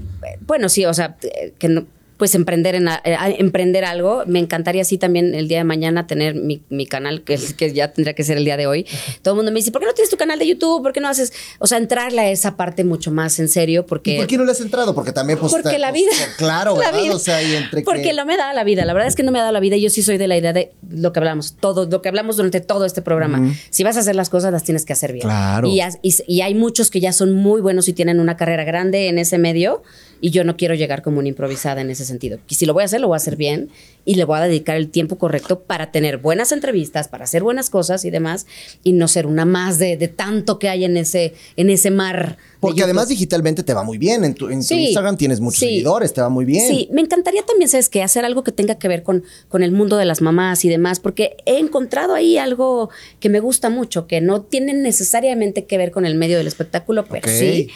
bueno, 0.47 0.69
sí, 0.69 0.85
o 0.85 0.93
sea, 0.93 1.17
que 1.59 1.69
no, 1.69 1.85
pues 2.19 2.35
emprender 2.35 2.75
en 2.75 2.89
eh, 2.89 2.99
emprender 3.39 3.85
algo. 3.85 4.23
Me 4.27 4.39
encantaría 4.39 4.81
así 4.81 4.97
también 4.97 5.33
el 5.33 5.47
día 5.47 5.59
de 5.59 5.63
mañana 5.63 6.05
tener 6.05 6.35
mi, 6.35 6.85
canal, 6.85 7.23
que, 7.23 7.39
que 7.57 7.71
ya 7.71 7.93
tendría 7.93 8.13
que 8.13 8.25
ser 8.25 8.37
el 8.37 8.43
día 8.43 8.57
de 8.57 8.67
hoy. 8.67 8.85
Todo 9.21 9.35
el 9.35 9.37
mundo 9.37 9.53
me 9.53 9.59
dice, 9.59 9.71
¿por 9.71 9.79
qué 9.79 9.87
no 9.87 9.93
tienes 9.93 10.09
tu 10.09 10.17
canal 10.17 10.37
de 10.37 10.45
YouTube? 10.45 10.83
¿Por 10.83 10.91
qué 10.91 10.99
no 10.99 11.07
haces? 11.07 11.31
O 11.59 11.65
sea, 11.65 11.77
entrarle 11.77 12.19
a 12.19 12.29
esa 12.29 12.57
parte 12.57 12.83
mucho 12.83 13.09
más 13.09 13.39
en 13.39 13.47
serio. 13.47 13.85
Porque, 13.85 14.15
¿Y 14.15 14.17
por 14.17 14.27
qué 14.27 14.37
no 14.37 14.43
le 14.43 14.51
has 14.51 14.59
entrado? 14.59 14.93
Porque 14.93 15.13
también, 15.13 15.39
pues. 15.39 15.49
Porque 15.49 15.79
la 15.79 15.91
pues, 15.91 16.01
vida. 16.01 16.11
claro, 16.37 16.77
la 16.77 16.91
O 17.15 17.19
sea, 17.19 17.41
y 17.41 17.55
entre 17.55 17.83
Porque 17.83 18.11
lo 18.11 18.25
me 18.25 18.35
da 18.35 18.53
la 18.53 18.65
vida. 18.65 18.83
La 18.83 18.91
verdad 18.91 19.07
es 19.07 19.15
que 19.15 19.23
no 19.23 19.31
me 19.31 19.39
da 19.39 19.53
la 19.53 19.61
vida. 19.61 19.77
Yo 19.77 19.89
sí 19.89 20.03
soy 20.03 20.17
de 20.17 20.27
la 20.27 20.37
idea 20.37 20.51
de 20.51 20.73
lo 20.89 21.13
que 21.13 21.19
hablamos, 21.19 21.55
todo, 21.55 21.85
lo 21.85 22.01
que 22.01 22.09
hablamos 22.09 22.35
durante 22.35 22.59
todo 22.59 22.83
este 22.83 23.01
programa. 23.01 23.55
Si 23.69 23.85
vas 23.85 23.95
a 23.95 24.01
hacer 24.01 24.17
las 24.17 24.29
cosas, 24.29 24.51
las 24.51 24.65
tienes 24.65 24.83
que 24.83 24.91
hacer 24.91 25.13
bien. 25.13 25.23
Claro. 25.23 25.69
Y, 25.69 25.81
y 26.27 26.41
hay 26.41 26.53
muchos 26.53 26.91
que 26.91 26.99
ya 26.99 27.13
son 27.13 27.33
muy 27.33 27.61
buenos 27.61 27.87
y 27.87 27.93
tienen 27.93 28.19
una 28.19 28.35
carrera 28.35 28.65
grande 28.65 29.07
en 29.07 29.19
ese 29.19 29.37
medio 29.37 29.83
y 30.21 30.31
yo 30.31 30.43
no 30.43 30.57
quiero 30.57 30.75
llegar 30.75 31.01
como 31.01 31.19
una 31.19 31.27
improvisada 31.27 31.81
en 31.81 31.89
ese 31.89 32.05
sentido. 32.05 32.39
Y 32.49 32.55
si 32.55 32.65
lo 32.65 32.73
voy 32.73 32.83
a 32.83 32.85
hacer, 32.85 33.01
lo 33.01 33.07
voy 33.07 33.15
a 33.15 33.17
hacer 33.17 33.35
bien 33.35 33.69
y 34.05 34.15
le 34.15 34.25
voy 34.25 34.39
a 34.39 34.43
dedicar 34.43 34.75
el 34.75 34.89
tiempo 34.89 35.17
correcto 35.17 35.61
para 35.61 35.91
tener 35.91 36.17
buenas 36.17 36.51
entrevistas, 36.51 37.07
para 37.07 37.25
hacer 37.25 37.43
buenas 37.43 37.69
cosas 37.69 38.05
y 38.05 38.09
demás, 38.09 38.45
y 38.83 38.93
no 38.93 39.07
ser 39.07 39.25
una 39.25 39.45
más 39.45 39.79
de, 39.79 39.97
tanto 40.07 40.59
que 40.59 40.69
hay 40.69 40.85
en 40.85 40.97
ese, 40.97 41.33
en 41.55 41.69
ese 41.69 41.91
mar. 41.91 42.37
Porque 42.59 42.83
además 42.83 43.07
digitalmente 43.07 43.63
te 43.63 43.73
va 43.73 43.83
muy 43.83 43.97
bien. 43.97 44.25
En 44.25 44.33
tu, 44.33 44.49
Instagram 44.49 45.15
tienes 45.15 45.39
muchos 45.39 45.59
seguidores, 45.59 46.13
te 46.13 46.21
va 46.21 46.29
muy 46.29 46.43
bien. 46.43 46.67
Sí, 46.67 46.89
me 46.91 47.01
encantaría 47.01 47.43
también, 47.43 47.69
¿sabes 47.69 47.89
qué? 47.89 48.03
Hacer 48.03 48.25
algo 48.25 48.43
que 48.43 48.51
tenga 48.51 48.75
que 48.75 48.87
ver 48.89 49.03
con, 49.03 49.23
con 49.47 49.63
el 49.63 49.71
mundo 49.71 49.95
de 49.95 50.05
las 50.05 50.21
mamás 50.21 50.65
y 50.65 50.69
demás, 50.69 50.99
porque 50.99 51.37
he 51.45 51.57
encontrado 51.57 52.13
ahí 52.15 52.37
algo 52.37 52.89
que 53.21 53.29
me 53.29 53.39
gusta 53.39 53.69
mucho, 53.69 54.07
que 54.07 54.19
no 54.19 54.41
tiene 54.41 54.73
necesariamente 54.73 55.65
que 55.65 55.77
ver 55.77 55.91
con 55.91 56.05
el 56.05 56.15
medio 56.15 56.37
del 56.37 56.47
espectáculo, 56.47 57.05
pero 57.05 57.29
sí, 57.29 57.69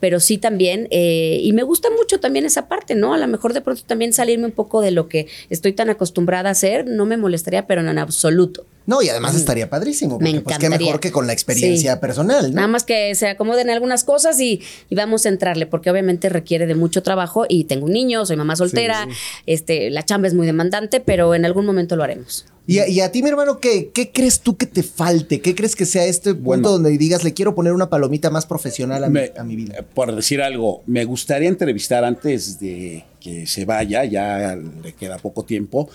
pero 0.00 0.20
sí 0.20 0.36
también. 0.36 0.88
Eh, 0.90 1.40
y 1.42 1.52
me 1.54 1.62
gusta 1.62 1.88
mucho 1.90 2.20
también 2.20 2.44
esa 2.44 2.68
parte, 2.68 2.94
¿no? 2.94 3.14
A 3.14 3.18
lo 3.18 3.28
mejor 3.28 3.54
de 3.54 3.62
pronto 3.62 3.82
también 3.86 4.12
salirme 4.12 4.46
un 4.46 4.52
poco 4.52 4.82
de 4.82 4.90
lo 4.90 5.08
que 5.08 5.28
estoy 5.48 5.72
tan 5.72 5.88
acostumbrada 5.88 6.50
a 6.50 6.52
hacer, 6.52 6.86
no 6.86 7.06
me 7.06 7.16
molestaría, 7.16 7.66
pero 7.66 7.80
en 7.80 7.98
absoluto. 7.98 8.66
No, 8.86 9.02
y 9.02 9.08
además 9.08 9.34
estaría 9.34 9.68
padrísimo. 9.68 10.18
Porque, 10.18 10.32
me 10.32 10.40
Pues, 10.40 10.58
qué 10.58 10.70
mejor 10.70 11.00
que 11.00 11.10
con 11.10 11.26
la 11.26 11.32
experiencia 11.32 12.00
personal. 12.00 12.54
Nada 12.54 12.68
más 12.68 12.84
que 12.84 13.14
se 13.14 13.28
acomoden 13.28 13.68
algunas 13.68 14.04
cosas 14.04 14.40
y, 14.40 14.62
vamos 14.90 15.26
a 15.26 15.28
entrarle, 15.28 15.66
porque 15.66 15.90
obviamente 15.90 16.28
requiere 16.28 16.66
de 16.66 16.74
mucho 16.74 17.02
trabajo 17.02 17.44
y 17.48 17.64
tengo 17.64 17.86
un 17.86 17.92
niño, 17.92 18.24
soy 18.24 18.36
mamá 18.36 18.56
soltera, 18.56 19.06
este, 19.46 19.90
la 19.90 20.04
chamba 20.04 20.28
es 20.28 20.34
muy 20.34 20.46
demandante, 20.46 21.00
pero 21.00 21.34
en 21.34 21.44
algún 21.44 21.66
momento 21.66 21.96
lo 21.96 22.04
haremos. 22.04 22.46
¿Y 22.68 23.00
a, 23.00 23.12
ti, 23.12 23.22
mi 23.22 23.28
hermano, 23.28 23.60
¿qué, 23.60 23.90
qué 23.94 24.10
crees 24.10 24.40
tú 24.40 24.56
que 24.56 24.66
te 24.66 24.82
falte? 24.82 25.40
¿Qué 25.40 25.54
crees 25.54 25.76
que 25.76 25.86
sea 25.86 26.04
este 26.04 26.34
punto 26.34 26.70
donde 26.70 26.90
digas, 26.98 27.22
le 27.22 27.32
quiero 27.32 27.54
poner 27.54 27.72
una 27.72 27.88
palomita 27.88 28.28
más 28.28 28.44
profesional 28.44 29.04
a, 29.04 29.08
mi, 29.08 29.20
a 29.36 29.44
mi 29.44 29.54
vida? 29.54 29.84
Por 29.94 30.12
decir 30.14 30.42
algo, 30.42 30.82
me 30.86 31.04
gustaría 31.04 31.48
entrevistar 31.48 32.04
antes 32.04 32.58
de 32.58 33.04
que 33.20 33.46
se 33.46 33.64
vaya, 33.66 34.04
ya 34.04 34.56
le 34.56 34.94
queda 34.94 35.18
poco 35.18 35.44
tiempo. 35.44 35.88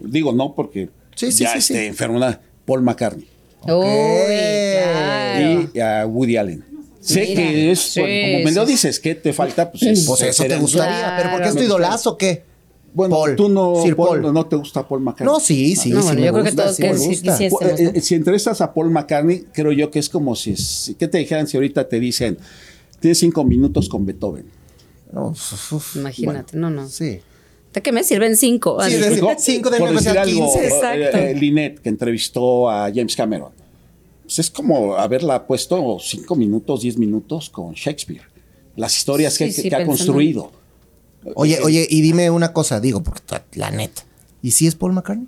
Digo, 0.00 0.32
no, 0.32 0.54
porque 0.54 0.88
sí, 1.16 1.32
sí, 1.32 1.42
ya 1.42 1.52
sí, 1.52 1.58
esté 1.58 1.86
enferma. 1.86 2.40
Paul 2.64 2.82
McCartney. 2.82 3.26
Y 5.74 5.80
a 5.80 6.06
Woody 6.06 6.36
Allen. 6.36 6.64
Sé 7.00 7.34
que 7.34 7.70
es, 7.70 7.94
como 7.94 8.06
me 8.06 8.52
lo 8.52 8.66
dices, 8.66 8.98
¿qué 8.98 9.14
te 9.14 9.32
falta? 9.32 9.70
Pues, 9.70 10.04
pues 10.06 10.22
eso 10.22 10.44
te 10.44 10.56
gustaría, 10.58 11.14
pero 11.16 11.30
¿por 11.30 11.42
qué 11.42 11.48
es 11.48 11.54
tu 11.54 11.62
idolazo 11.62 12.10
o 12.10 12.18
qué? 12.18 12.42
Bueno, 12.94 13.18
tú 13.36 13.50
no, 13.50 13.74
Paul, 13.94 14.22
no 14.32 14.46
te 14.46 14.56
gusta 14.56 14.88
Paul 14.88 15.02
McCartney. 15.02 15.26
No, 15.26 15.38
sí, 15.38 15.76
sí, 15.76 15.90
sí. 15.92 16.22
yo 16.22 16.32
creo 16.32 16.44
que 16.44 16.52
todos 16.52 16.76
que 16.78 16.96
sí, 16.96 17.22
eh, 17.60 18.00
Si 18.00 18.14
entrevistas 18.14 18.62
a 18.62 18.72
Paul 18.72 18.90
McCartney, 18.90 19.44
creo 19.52 19.70
yo 19.70 19.90
que 19.90 19.98
es 19.98 20.08
como 20.08 20.34
si, 20.34 20.56
si 20.56 20.94
¿qué 20.94 21.06
te 21.06 21.18
dijeran 21.18 21.46
si 21.46 21.58
ahorita 21.58 21.86
te 21.88 22.00
dicen, 22.00 22.38
tienes 22.98 23.18
cinco 23.18 23.44
minutos 23.44 23.90
con 23.90 24.06
Beethoven? 24.06 24.46
No, 25.12 25.34
Imagínate, 25.94 26.56
no, 26.56 26.70
no. 26.70 26.88
Sí. 26.88 27.20
¿De 27.76 27.82
qué 27.82 27.92
me 27.92 28.02
sirven 28.04 28.38
cinco? 28.38 28.82
Sí, 28.82 28.96
de 28.96 29.36
cinco 29.36 29.68
de 29.68 29.76
algo, 29.76 30.54
15. 30.54 30.64
Exacto. 30.64 31.18
Eh, 31.18 31.34
Lynette, 31.34 31.80
que 31.80 31.90
entrevistó 31.90 32.70
a 32.70 32.90
James 32.90 33.14
Cameron. 33.14 33.52
Pues 34.22 34.38
es 34.38 34.50
como 34.50 34.96
haberla 34.96 35.46
puesto 35.46 35.98
cinco 36.00 36.36
minutos, 36.36 36.80
diez 36.80 36.96
minutos 36.96 37.50
con 37.50 37.74
Shakespeare. 37.74 38.22
Las 38.76 38.96
historias 38.96 39.36
que, 39.36 39.52
que 39.52 39.76
ha 39.76 39.84
construido. 39.84 40.50
Oye, 41.34 41.58
oye, 41.62 41.86
y 41.90 42.00
dime 42.00 42.30
una 42.30 42.54
cosa, 42.54 42.80
digo, 42.80 43.02
porque 43.02 43.20
la 43.56 43.70
neta. 43.70 44.04
¿Y 44.40 44.52
si 44.52 44.66
es 44.66 44.74
Paul 44.74 44.94
McCartney? 44.94 45.26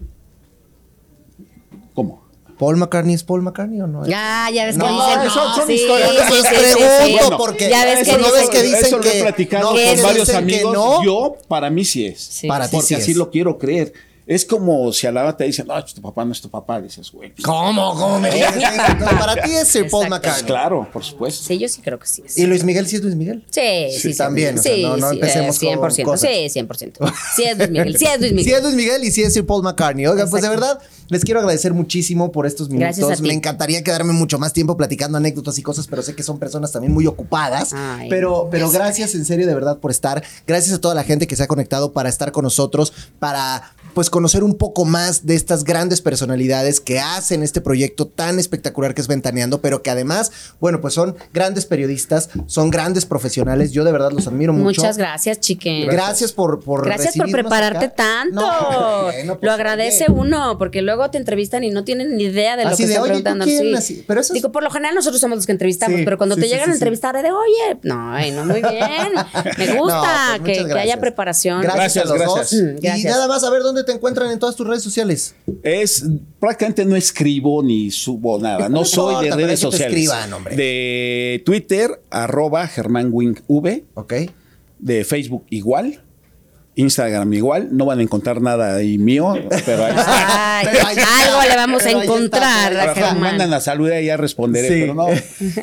¿Paul 2.58 2.76
McCartney 2.76 3.14
es 3.14 3.22
Paul 3.22 3.42
McCartney 3.42 3.80
o 3.80 3.86
no? 3.86 4.06
Ya, 4.06 4.48
ya 4.52 4.66
ves 4.66 4.74
que 4.76 4.78
no, 4.78 5.06
dicen. 5.06 5.30
Son, 5.30 5.54
son 5.54 5.66
sí, 5.66 5.74
historias. 5.74 6.10
Sí, 6.10 6.16
les 6.34 6.42
sí, 6.42 6.54
pregunto 6.76 7.26
sí, 7.28 7.34
porque. 7.38 7.68
Ya 7.70 7.84
ves 7.84 8.08
que 8.08 8.18
no 8.18 8.32
ves 8.32 8.48
que 8.50 8.62
dicen 8.62 8.84
eso 8.84 9.00
que. 9.00 9.08
lo 9.08 9.14
he 9.14 9.22
platicado 9.22 9.62
no, 9.74 9.80
con 9.94 10.02
varios 10.02 10.26
dicen 10.26 10.36
amigos. 10.36 10.74
no. 10.74 11.04
Yo, 11.04 11.36
para 11.48 11.70
mí 11.70 11.84
sí 11.84 12.06
es. 12.06 12.20
Sí. 12.20 12.46
Para 12.48 12.66
ti 12.68 12.76
porque 12.76 12.86
sí 12.88 12.94
así 12.94 13.10
es. 13.12 13.16
lo 13.16 13.30
quiero 13.30 13.58
creer. 13.58 13.92
Es 14.26 14.44
como 14.44 14.92
si 14.92 15.06
a 15.06 15.10
la 15.10 15.34
te 15.34 15.44
dicen, 15.44 15.66
no, 15.66 15.82
tu 15.82 16.02
papá 16.02 16.22
no 16.22 16.32
es 16.32 16.40
tu 16.42 16.50
papá. 16.50 16.82
Dices, 16.82 17.10
güey. 17.10 17.32
¿Cómo? 17.42 17.94
¿Cómo 17.94 18.20
me 18.20 18.30
dices? 18.30 18.50
No, 19.00 19.06
para 19.18 19.42
ti 19.42 19.52
es 19.54 19.68
Sir 19.68 19.88
Paul 19.88 20.04
Exacto. 20.04 20.28
McCartney. 20.28 20.44
Claro, 20.46 20.88
por 20.92 21.02
supuesto. 21.02 21.44
Sí, 21.46 21.56
yo 21.58 21.66
sí 21.66 21.80
creo 21.80 21.98
que 21.98 22.06
sí. 22.06 22.22
es. 22.26 22.36
¿Y 22.36 22.46
Luis 22.46 22.62
Miguel 22.62 22.86
sí 22.86 22.96
es 22.96 23.02
Luis 23.02 23.14
Miguel? 23.14 23.42
Sí, 23.50 23.86
sí, 23.92 24.12
sí. 24.12 24.18
también, 24.18 24.58
o 24.58 24.62
sea, 24.62 24.74
Sí, 24.74 24.82
no- 24.82 24.98
no 24.98 25.08
sí, 25.08 25.14
empecemos 25.14 25.62
eh, 25.62 25.74
con 25.76 25.90
100%. 25.90 26.04
cosas. 26.04 26.20
Sí, 26.30 26.60
100%. 26.60 27.12
Sí 27.36 27.44
es 27.44 27.56
Luis 27.56 27.70
Miguel. 27.70 27.96
Sí 27.98 28.04
es 28.04 28.20
Luis 28.20 28.30
Sí 28.32 28.34
Miguel. 28.36 28.54
es 28.56 28.62
Luis 28.64 28.74
Miguel 28.74 29.04
y 29.04 29.10
sí 29.12 29.22
es 29.22 29.32
Sir 29.32 29.46
Paul 29.46 29.62
McCartney. 29.62 30.06
Oigan, 30.06 30.28
pues 30.28 30.42
de 30.42 30.50
verdad, 30.50 30.78
Les 31.08 31.24
quiero 31.24 31.40
agradecer 31.40 31.72
muchísimo 31.74 32.32
por 32.32 32.46
estos 32.46 32.68
Gracias 32.68 32.98
minutos. 32.98 33.18
a 33.18 33.22
ti. 33.22 33.28
Me 33.28 33.34
encantaría 33.34 33.82
quedarme 33.82 34.12
mucho 34.12 34.38
más 34.38 34.52
tiempo 34.52 34.76
platicando 34.76 35.18
anécdotas 35.18 35.58
y 35.58 35.62
cosas, 35.62 35.86
pero 35.86 36.02
sé 36.02 36.14
que 36.14 36.22
son 36.22 36.38
personas 36.38 36.72
también 36.72 36.92
muy 36.92 37.06
ocupadas. 37.06 37.72
Ay, 37.72 38.08
pero, 38.08 38.48
pero 38.50 38.70
gracias 38.70 39.14
en 39.14 39.24
serio 39.24 39.46
de 39.46 39.54
verdad 39.54 39.78
por 39.78 39.90
estar. 39.90 40.22
Gracias 40.46 40.74
a 40.76 40.80
toda 40.80 40.94
la 40.94 41.04
gente 41.04 41.26
que 41.26 41.36
se 41.36 41.42
ha 41.42 41.46
conectado 41.46 41.92
para 41.92 42.08
estar 42.08 42.32
con 42.32 42.44
nosotros, 42.44 42.92
para 43.18 43.72
pues 43.94 44.10
conocer 44.10 44.44
un 44.44 44.54
poco 44.54 44.84
más 44.84 45.26
de 45.26 45.34
estas 45.34 45.64
grandes 45.64 46.00
personalidades 46.02 46.80
que 46.80 47.00
hacen 47.00 47.42
este 47.42 47.60
proyecto 47.60 48.06
tan 48.06 48.38
espectacular 48.38 48.94
que 48.94 49.00
es 49.00 49.08
Ventaneando, 49.08 49.60
pero 49.60 49.82
que 49.82 49.90
además, 49.90 50.30
bueno, 50.60 50.80
pues 50.80 50.94
son 50.94 51.16
grandes 51.32 51.66
periodistas, 51.66 52.30
son 52.46 52.70
grandes 52.70 53.06
profesionales. 53.06 53.72
Yo 53.72 53.84
de 53.84 53.92
verdad 53.92 54.12
los 54.12 54.26
admiro 54.26 54.52
mucho. 54.52 54.82
Muchas 54.82 54.98
gracias, 54.98 55.40
chiquen. 55.40 55.88
Gracias 55.88 56.32
por, 56.32 56.60
por 56.60 56.84
Gracias 56.84 57.16
por 57.16 57.30
prepararte 57.30 57.86
acá. 57.86 57.94
tanto. 57.96 58.40
No, 58.40 59.02
bueno, 59.04 59.38
pues, 59.38 59.42
lo 59.42 59.52
agradece 59.52 60.06
uno, 60.08 60.58
porque 60.58 60.82
luego 60.82 60.97
te 61.10 61.18
entrevistan 61.18 61.64
y 61.64 61.70
no 61.70 61.84
tienen 61.84 62.16
ni 62.16 62.24
idea 62.24 62.56
de 62.56 62.64
lo 62.64 62.70
Así 62.70 62.82
que 62.82 62.88
de, 62.88 62.94
están 62.94 63.02
"Oye, 63.04 63.12
¿tú 63.18 63.22
preguntando. 63.22 63.44
quién?" 63.44 63.58
Sí. 63.62 63.74
Así, 63.74 64.04
pero 64.06 64.20
eso 64.20 64.32
es- 64.32 64.34
Digo, 64.34 64.52
por 64.52 64.62
lo 64.62 64.70
general 64.70 64.94
nosotros 64.94 65.20
somos 65.20 65.36
los 65.36 65.46
que 65.46 65.52
entrevistamos, 65.52 65.98
Sí, 65.98 66.04
pero 66.04 66.18
cuando 66.18 66.34
sí, 66.34 66.42
te 66.42 66.48
llegan 66.48 66.66
sí, 66.66 66.70
a 66.72 66.74
entrevistar 66.74 67.14
de, 67.22 67.30
oye, 67.30 67.78
no, 67.82 68.12
ay, 68.12 68.30
no, 68.32 68.44
muy 68.44 68.60
bien. 68.60 69.12
Me 69.58 69.78
gusta 69.78 70.36
No, 70.38 70.44
pues, 70.44 70.56
que, 70.56 70.62
muchas 70.62 70.66
que 70.66 70.72
haya 70.72 70.74
gracias. 70.74 70.98
preparación. 70.98 71.62
Gracias, 71.62 71.96
a 72.04 72.08
los 72.08 72.18
Gracias, 72.18 72.26
dos. 72.28 72.34
gracias. 72.36 72.62
Mm, 72.62 72.76
Y 72.76 72.80
gracias. 72.80 73.12
nada 73.12 73.28
más 73.28 73.44
a 73.44 73.50
ver 73.50 73.62
dónde 73.62 73.84
te 73.84 73.92
encuentran 73.92 74.30
en 74.30 74.38
todas 74.38 74.56
tus 74.56 74.66
redes 74.66 74.82
sociales. 74.82 75.34
Es 75.62 76.04
prácticamente 76.40 76.84
no 76.84 76.96
escribo 76.96 77.62
ni 77.62 77.90
subo 77.90 78.38
nada. 78.38 78.68
No 78.68 78.84
soy 78.84 79.24
de 79.28 79.34
redes 79.36 79.60
sociales. 79.60 79.96
escriban, 79.96 80.32
hombre. 80.32 80.56
De 80.56 81.42
Twitter, 81.44 82.00
arroba 82.10 82.66
Germán 82.66 83.10
Wing 83.12 83.36
V. 83.46 83.84
¿Ok? 83.94 84.14
De 84.78 85.04
Facebook 85.04 85.44
igual. 85.50 86.00
Instagram 86.78 87.32
igual. 87.32 87.68
No 87.72 87.84
van 87.86 87.98
a 87.98 88.02
encontrar 88.02 88.40
nada 88.40 88.76
ahí 88.76 88.98
mío, 88.98 89.34
pero 89.66 89.84
ahí 89.84 89.94
está. 89.96 90.58
Ay, 90.60 90.66
Pero 90.72 90.86
ahí 90.86 90.96
está, 90.96 91.24
algo 91.24 91.48
le 91.48 91.56
vamos 91.56 91.82
a 91.82 91.84
pero 91.86 91.98
ahí 91.98 92.04
está, 92.04 92.14
encontrar 92.14 92.94
pero 92.94 93.06
a 93.06 93.14
mandan 93.14 93.50
la 93.50 93.60
salud 93.60 93.90
y 93.92 94.04
ya 94.06 94.16
responderé, 94.16 94.68
Sí. 94.68 94.74
pero 94.80 94.94
no, 94.94 95.06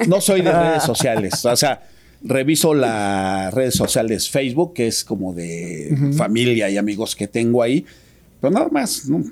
no 0.08 0.22
soy 0.22 0.42
de 0.42 0.52
redes 0.52 0.84
sociales. 0.92 1.46
O 1.46 1.56
sea, 1.56 1.84
reviso 2.22 2.74
las 2.74 3.54
redes 3.54 3.76
sociales 3.76 4.30
Facebook, 4.30 4.74
que 4.74 4.88
es 4.88 5.04
como 5.06 5.34
de 5.34 5.96
familia 6.18 6.70
y 6.70 6.78
amigos 6.78 7.16
que 7.16 7.28
tengo 7.28 7.64
ahí, 7.64 7.86
pero 8.42 8.52
nada 8.52 8.68
más. 8.70 9.06
¿no? 9.08 9.24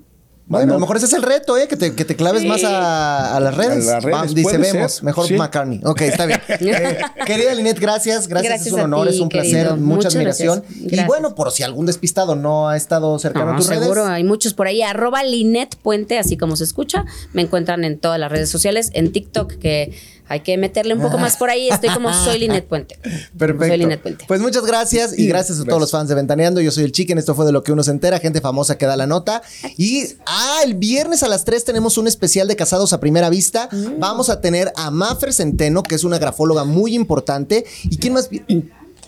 Bueno, 0.45 0.65
No, 0.67 0.71
a 0.73 0.75
lo 0.75 0.79
mejor 0.81 0.97
ese 0.97 1.05
es 1.05 1.13
el 1.13 1.23
reto, 1.23 1.57
¿eh? 1.57 1.67
Que 1.69 1.77
te, 1.77 1.95
que 1.95 2.03
te 2.03 2.15
claves 2.17 2.41
Sí. 2.41 2.47
más 2.47 2.63
a, 2.65 3.35
a 3.37 3.39
las 3.39 3.55
redes. 3.55 3.87
A 3.87 3.93
las 3.95 4.03
redes, 4.03 4.19
Va, 4.19 4.25
dice, 4.27 4.57
vemos, 4.57 4.91
ser, 4.95 5.03
mejor 5.05 5.27
sí. 5.27 5.35
McCartney. 5.35 5.79
Ok, 5.85 6.01
está 6.01 6.25
bien. 6.25 6.41
Eh, 6.59 6.97
querida 7.25 7.53
Linet, 7.53 7.79
gracias. 7.79 8.27
Gracias, 8.27 8.49
Gracias 8.49 8.67
es 8.67 8.73
un 8.73 8.81
honor, 8.81 9.07
ti, 9.07 9.15
es 9.15 9.21
un 9.21 9.29
placer, 9.29 9.67
mucha 9.71 9.77
Muchas 9.77 10.15
admiración. 10.15 10.63
gracias. 10.69 11.03
Y 11.05 11.07
bueno, 11.07 11.33
por 11.35 11.51
si 11.51 11.63
algún 11.63 11.85
despistado 11.85 12.35
no 12.35 12.67
ha 12.69 12.75
estado 12.77 13.17
cercano 13.19 13.53
a 13.53 13.55
tus 13.55 13.67
seguro, 13.67 14.03
redes. 14.03 14.09
hay 14.09 14.23
muchos 14.23 14.53
por 14.53 14.67
ahí. 14.67 14.81
Arroba 14.81 15.23
Linet 15.23 15.75
Puente, 15.77 16.17
así 16.19 16.35
como 16.37 16.55
se 16.55 16.63
escucha. 16.65 17.05
Me 17.31 17.41
encuentran 17.41 17.83
en 17.85 17.97
todas 17.97 18.19
las 18.19 18.31
redes 18.31 18.49
sociales. 18.49 18.91
En 18.93 19.11
TikTok, 19.11 19.53
que 19.53 19.93
hay 20.27 20.39
que 20.39 20.57
meterle 20.57 20.93
un 20.93 21.01
poco 21.01 21.17
más 21.17 21.37
por 21.37 21.49
ahí. 21.49 21.69
Estoy 21.69 21.89
como 21.89 22.13
Soy 22.13 22.39
Linet 22.39 22.67
Puente. 22.67 22.97
Perfecto. 23.37 23.67
Soy 23.67 23.77
Linet 23.77 24.01
Puente. 24.01 24.25
Pues 24.27 24.41
muchas 24.41 24.65
gracias 24.65 25.17
y 25.17 25.27
gracias 25.27 25.59
a 25.59 25.65
todos 25.65 25.79
los 25.79 25.91
fans 25.91 26.09
de 26.09 26.15
Ventaneando. 26.15 26.61
Yo 26.61 26.71
soy 26.71 26.83
el 26.85 26.91
Chicken, 26.91 27.17
esto 27.17 27.35
fue 27.35 27.45
de 27.45 27.51
lo 27.51 27.63
que 27.63 27.71
uno 27.71 27.83
se 27.83 27.91
entera, 27.91 28.19
gente 28.19 28.41
famosa 28.41 28.77
que 28.77 28.85
da 28.85 28.95
la 28.95 29.07
nota. 29.07 29.41
Y 29.77 30.05
ah, 30.25 30.61
el 30.63 30.75
viernes 30.75 31.23
a 31.23 31.27
las 31.27 31.45
3 31.45 31.65
tenemos 31.65 31.97
un 31.97 32.07
especial 32.07 32.47
de 32.47 32.55
Casados 32.55 32.93
a 32.93 32.99
Primera 32.99 33.29
Vista. 33.29 33.69
Mm. 33.71 33.99
Vamos 33.99 34.29
a 34.29 34.41
tener 34.41 34.71
a 34.75 34.91
Mafer 34.91 35.33
Centeno, 35.33 35.83
que 35.83 35.95
es 35.95 36.03
una 36.03 36.19
grafóloga 36.19 36.63
muy 36.63 36.95
importante. 36.95 37.65
¿Y 37.83 37.97
quién 37.97 38.13
más? 38.13 38.29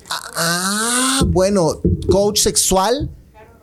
ah, 0.10 1.24
bueno, 1.28 1.82
coach 2.10 2.40
sexual. 2.40 3.10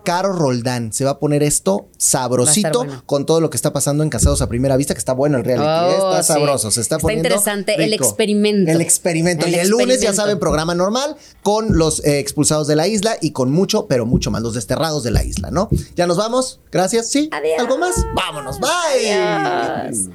Caro 0.05 0.33
Roldán 0.33 0.93
se 0.93 1.05
va 1.05 1.13
a 1.13 1.19
poner 1.19 1.43
esto 1.43 1.89
sabrosito 1.97 2.81
bueno. 2.81 3.03
con 3.07 3.27
todo 3.27 3.41
lo 3.41 3.51
que 3.51 3.57
está 3.57 3.73
pasando 3.73 4.03
en 4.03 4.11
Casados 4.11 4.43
a 4.43 4.49
Primera 4.49 4.77
Vista, 4.77 4.95
que 4.95 4.99
está 4.99 5.13
bueno 5.13 5.39
el 5.39 5.45
reality, 5.45 5.65
¿eh? 5.67 5.99
Oh, 6.01 6.11
está 6.11 6.23
sí. 6.23 6.33
sabroso, 6.33 6.71
se 6.71 6.81
está, 6.81 6.97
Está 6.97 7.03
poniendo 7.03 7.29
interesante 7.29 7.83
el 7.83 7.93
experimento. 7.93 8.71
El 8.71 8.81
experimento. 8.81 9.47
El 9.47 9.53
y 9.53 9.55
el 9.57 9.69
lunes, 9.69 10.01
ya 10.01 10.13
saben, 10.13 10.39
programa 10.39 10.75
normal 10.75 11.17
con 11.43 11.79
los 11.79 12.05
eh, 12.05 12.19
expulsados 12.19 12.67
de 12.67 12.77
la 12.77 12.89
isla 12.89 13.17
y 13.21 13.31
con 13.33 13.51
mucho, 13.51 13.87
pero 13.87 14.07
mucho 14.07 14.31
más, 14.31 14.43
los 14.43 14.55
desterrados 14.55 15.03
de 15.03 15.11
la 15.11 15.25
isla, 15.25 15.51
¿no? 15.51 15.69
Ya 15.95 16.07
nos 16.07 16.17
vamos. 16.17 16.61
Gracias. 16.71 17.09
Sí. 17.09 17.29
Adiós. 17.33 17.61
¿Algo 17.61 17.79
más? 17.79 17.95
Vámonos. 18.15 18.59
Bye. 18.61 19.13
Adiós. 19.13 20.09